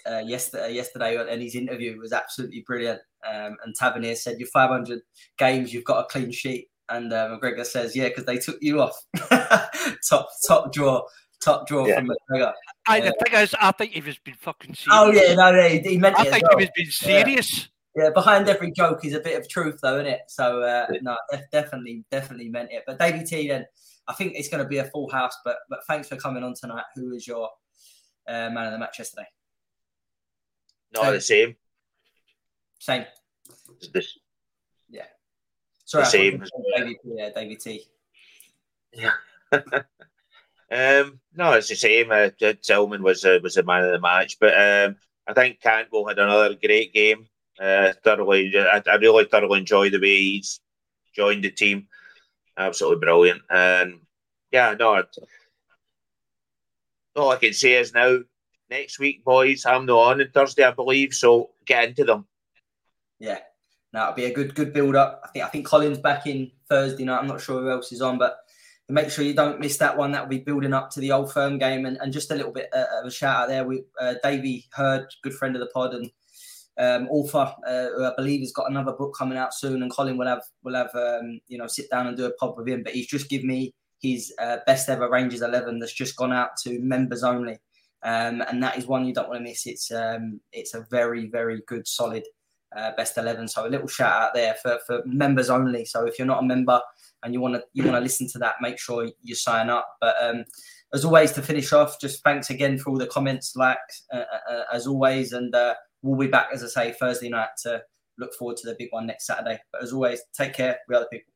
uh, 0.09 0.19
yesterday. 0.19 0.73
Yesterday, 0.73 1.17
and 1.17 1.43
his 1.43 1.55
interview 1.55 1.99
was 1.99 2.13
absolutely 2.13 2.65
brilliant. 2.67 3.01
Um, 3.29 3.57
and 3.65 3.75
Tavernier 3.75 4.15
said, 4.15 4.39
"Your 4.39 4.49
500 4.49 5.01
games, 5.39 5.73
you've 5.73 5.85
got 5.85 6.05
a 6.05 6.09
clean 6.09 6.33
sheet." 6.33 6.69
And 6.89 7.13
uh, 7.13 7.37
McGregor 7.37 7.67
says, 7.67 7.97
"Yeah, 7.97 8.09
because 8.09 8.25
they 8.25 8.39
took 8.39 8.59
you 8.61 8.81
off." 8.81 8.97
top 10.09 10.29
top 10.47 10.73
draw, 10.73 11.03
top 11.43 11.67
draw 11.67 11.87
yeah. 11.87 11.97
from 11.97 12.11
McGregor. 12.11 12.53
I, 12.87 13.01
the 13.01 13.09
uh, 13.09 13.13
thing 13.25 13.41
is, 13.41 13.55
I 13.61 13.73
think 13.73 13.93
he 13.93 14.01
was 14.01 14.19
been 14.19 14.35
fucking 14.35 14.75
serious. 14.75 14.89
Oh 14.91 15.11
yeah, 15.13 15.35
no, 15.35 15.53
no, 15.53 15.69
he, 15.69 15.79
he 15.79 15.99
meant 15.99 16.19
I 16.19 16.23
it. 16.23 16.29
I 16.29 16.31
think 16.31 16.43
well. 16.45 16.59
he 16.59 16.65
was 16.65 16.71
being 16.75 16.91
serious. 16.91 17.69
Yeah. 17.97 18.05
yeah. 18.05 18.11
behind 18.11 18.49
every 18.49 18.73
joke 18.73 19.05
is 19.05 19.15
a 19.15 19.21
bit 19.21 19.39
of 19.39 19.49
truth, 19.49 19.79
though, 19.83 19.97
isn't 19.97 20.07
it? 20.07 20.21
So 20.29 20.63
uh, 20.63 20.87
no, 21.03 21.17
definitely, 21.53 22.05
definitely 22.11 22.49
meant 22.49 22.71
it. 22.73 22.85
But 22.87 22.99
Davey 22.99 23.25
T, 23.25 23.49
then 23.49 23.67
I 24.09 24.15
think 24.15 24.33
it's 24.35 24.49
going 24.49 24.63
to 24.63 24.69
be 24.69 24.79
a 24.79 24.85
full 24.85 25.11
house. 25.11 25.37
But 25.45 25.57
but 25.69 25.81
thanks 25.87 26.09
for 26.09 26.17
coming 26.17 26.43
on 26.43 26.55
tonight. 26.55 26.85
Who 26.95 27.11
was 27.11 27.27
your 27.27 27.49
uh, 28.29 28.51
man 28.51 28.67
of 28.67 28.73
the 28.73 28.79
match 28.79 28.99
yesterday? 28.99 29.27
Not 30.95 31.11
the 31.11 31.21
same. 31.21 31.57
Same. 32.79 33.05
This, 33.93 34.19
Sorry, 35.87 36.03
the 36.03 36.11
same. 36.11 36.45
David, 36.77 36.97
yeah, 37.05 37.31
David 37.35 37.61
T. 37.61 37.85
Yeah. 38.93 39.13
um, 40.71 41.21
no, 41.35 41.53
it's 41.53 41.69
the 41.69 41.77
same. 41.77 42.11
Uh, 42.11 42.31
Tillman 42.63 43.03
was 43.03 43.25
uh, 43.25 43.39
was 43.43 43.55
the 43.55 43.63
man 43.63 43.85
of 43.85 43.93
the 43.93 44.01
match, 44.01 44.39
but 44.41 44.55
um, 44.55 44.97
I 45.27 45.33
think 45.33 45.61
Cantwell 45.61 46.07
had 46.07 46.19
another 46.19 46.55
great 46.55 46.93
game. 46.93 47.29
Uh, 47.59 47.93
thoroughly, 48.05 48.53
I, 48.57 48.83
I 48.87 48.97
really 48.97 49.25
thoroughly 49.27 49.61
enjoyed 49.61 49.93
the 49.93 50.01
way 50.01 50.17
he's 50.17 50.61
joined 51.15 51.45
the 51.45 51.51
team. 51.51 51.87
Absolutely 52.59 53.01
brilliant, 53.01 53.43
and 53.49 54.01
yeah, 54.51 54.75
no. 54.79 55.05
All 57.15 57.31
I 57.31 57.37
can 57.37 57.53
say 57.53 57.75
is 57.75 57.95
now, 57.95 58.19
next 58.69 58.99
week, 58.99 59.25
boys, 59.25 59.65
I'm 59.65 59.87
not 59.87 59.99
on 59.99 60.21
on 60.21 60.29
Thursday, 60.35 60.65
I 60.65 60.73
believe. 60.73 61.15
So 61.15 61.51
get 61.65 61.91
into 61.91 62.05
them. 62.05 62.27
Yeah, 63.21 63.39
now 63.93 64.05
it'll 64.05 64.17
be 64.17 64.25
a 64.25 64.35
good 64.35 64.55
good 64.55 64.73
build 64.73 64.97
up. 64.97 65.23
I 65.25 65.29
think 65.29 65.45
I 65.45 65.49
think 65.49 65.67
Collins 65.67 65.99
back 65.99 66.27
in 66.27 66.51
Thursday 66.69 67.05
night. 67.05 67.21
I'm 67.21 67.29
not 67.29 67.41
sure 67.41 67.61
who 67.61 67.71
else 67.71 67.93
is 67.93 68.03
on, 68.03 68.19
but 68.19 68.41
make 68.89 69.11
sure 69.11 69.25
you 69.25 69.35
don't 69.35 69.61
miss 69.61 69.79
that 69.79 69.97
one. 69.97 70.13
That 70.13 70.23
will 70.23 70.39
be 70.39 70.39
building 70.39 70.73
up 70.73 70.91
to 70.91 71.01
the 71.01 71.13
Old 71.13 71.33
Firm 71.33 71.59
game, 71.59 71.87
and, 71.87 71.97
and 71.99 72.13
just 72.13 72.31
a 72.31 72.35
little 72.35 72.53
bit 72.53 72.69
uh, 72.73 72.85
of 73.01 73.07
a 73.07 73.11
shout 73.11 73.43
out 73.43 73.49
there. 73.49 73.65
We 73.65 73.83
uh, 74.01 74.15
Davey 74.23 74.67
Heard, 74.73 75.07
good 75.23 75.35
friend 75.35 75.57
of 75.57 75.61
the 75.61 75.67
pod, 75.69 75.95
and 75.95 76.11
um, 76.79 77.09
author 77.09 77.53
uh, 77.67 77.89
who 77.97 78.05
I 78.05 78.13
believe 78.17 78.41
has 78.41 78.53
got 78.53 78.71
another 78.71 78.93
book 78.93 79.15
coming 79.17 79.39
out 79.39 79.55
soon, 79.55 79.83
and 79.83 79.91
Colin 79.91 80.17
will 80.17 80.27
have 80.27 80.43
will 80.63 80.75
have 80.75 80.95
um, 80.95 81.41
you 81.49 81.59
know 81.59 81.67
sit 81.67 81.91
down 81.91 82.07
and 82.07 82.17
do 82.17 82.27
a 82.27 82.33
pod 82.35 82.57
with 82.57 82.69
him. 82.69 82.83
But 82.83 82.95
he's 82.95 83.09
just 83.09 83.29
given 83.29 83.49
me 83.49 83.75
his 84.01 84.33
uh, 84.41 84.59
best 84.67 84.89
ever 84.89 85.11
Rangers 85.11 85.43
eleven 85.43 85.79
that's 85.79 85.93
just 85.93 86.17
gone 86.17 86.33
out 86.33 86.57
to 86.65 86.79
members 86.81 87.25
only, 87.25 87.59
um, 88.03 88.43
and 88.43 88.63
that 88.63 88.79
is 88.79 88.87
one 88.87 89.07
you 89.07 89.15
don't 89.15 89.29
want 89.29 89.41
to 89.41 89.45
miss. 89.45 89.67
It's 89.67 89.91
um, 89.91 90.41
it's 90.53 90.75
a 90.75 90.87
very 90.91 91.27
very 91.27 91.63
good 91.67 91.89
solid 91.89 92.25
uh, 92.77 92.93
best 92.97 93.19
eleven. 93.19 93.49
So 93.49 93.67
a 93.67 93.69
little 93.69 93.89
shout 93.89 94.23
out 94.23 94.35
there 94.35 94.55
for 94.63 94.79
for 94.87 95.03
members 95.07 95.51
only. 95.51 95.87
So 95.87 96.07
if 96.07 96.19
you're 96.19 96.27
not 96.27 96.43
a 96.43 96.47
member 96.47 96.81
and 97.23 97.35
you 97.35 97.41
want 97.41 97.55
to 97.55 97.63
you 97.73 97.83
want 97.85 97.97
to 97.97 98.01
listen 98.01 98.29
to 98.31 98.39
that, 98.39 98.57
make 98.61 98.79
sure 98.79 99.09
you 99.23 99.35
sign 99.35 99.71
up. 99.71 99.87
But 100.01 100.17
um, 100.23 100.45
as 100.95 101.05
always, 101.05 101.33
to 101.33 101.43
finish 101.43 101.73
off, 101.73 102.01
just 102.01 102.23
thanks 102.23 102.51
again 102.51 102.79
for 102.79 102.91
all 102.91 102.99
the 102.99 103.07
comments, 103.07 103.57
like 103.57 103.79
uh, 104.13 104.19
uh, 104.19 104.53
uh 104.53 104.65
as 104.73 104.87
always, 104.87 105.33
and 105.33 105.55
uh, 105.55 105.75
we'll 106.03 106.19
be 106.19 106.29
back, 106.31 106.49
as 106.53 106.63
I 106.63 106.69
say, 106.69 106.93
Thursday 106.93 107.29
night 107.29 107.49
to 107.63 107.83
look 108.19 108.35
forward 108.35 108.57
to 108.59 108.69
the 108.69 108.77
big 108.79 108.89
one 108.91 109.07
next 109.07 109.27
Saturday. 109.27 109.59
But 109.73 109.83
as 109.83 109.93
always, 109.93 110.21
take 110.37 110.55
care. 110.55 110.79
We 110.89 110.97
are 110.97 111.01
the 111.01 111.07
people. 111.07 111.36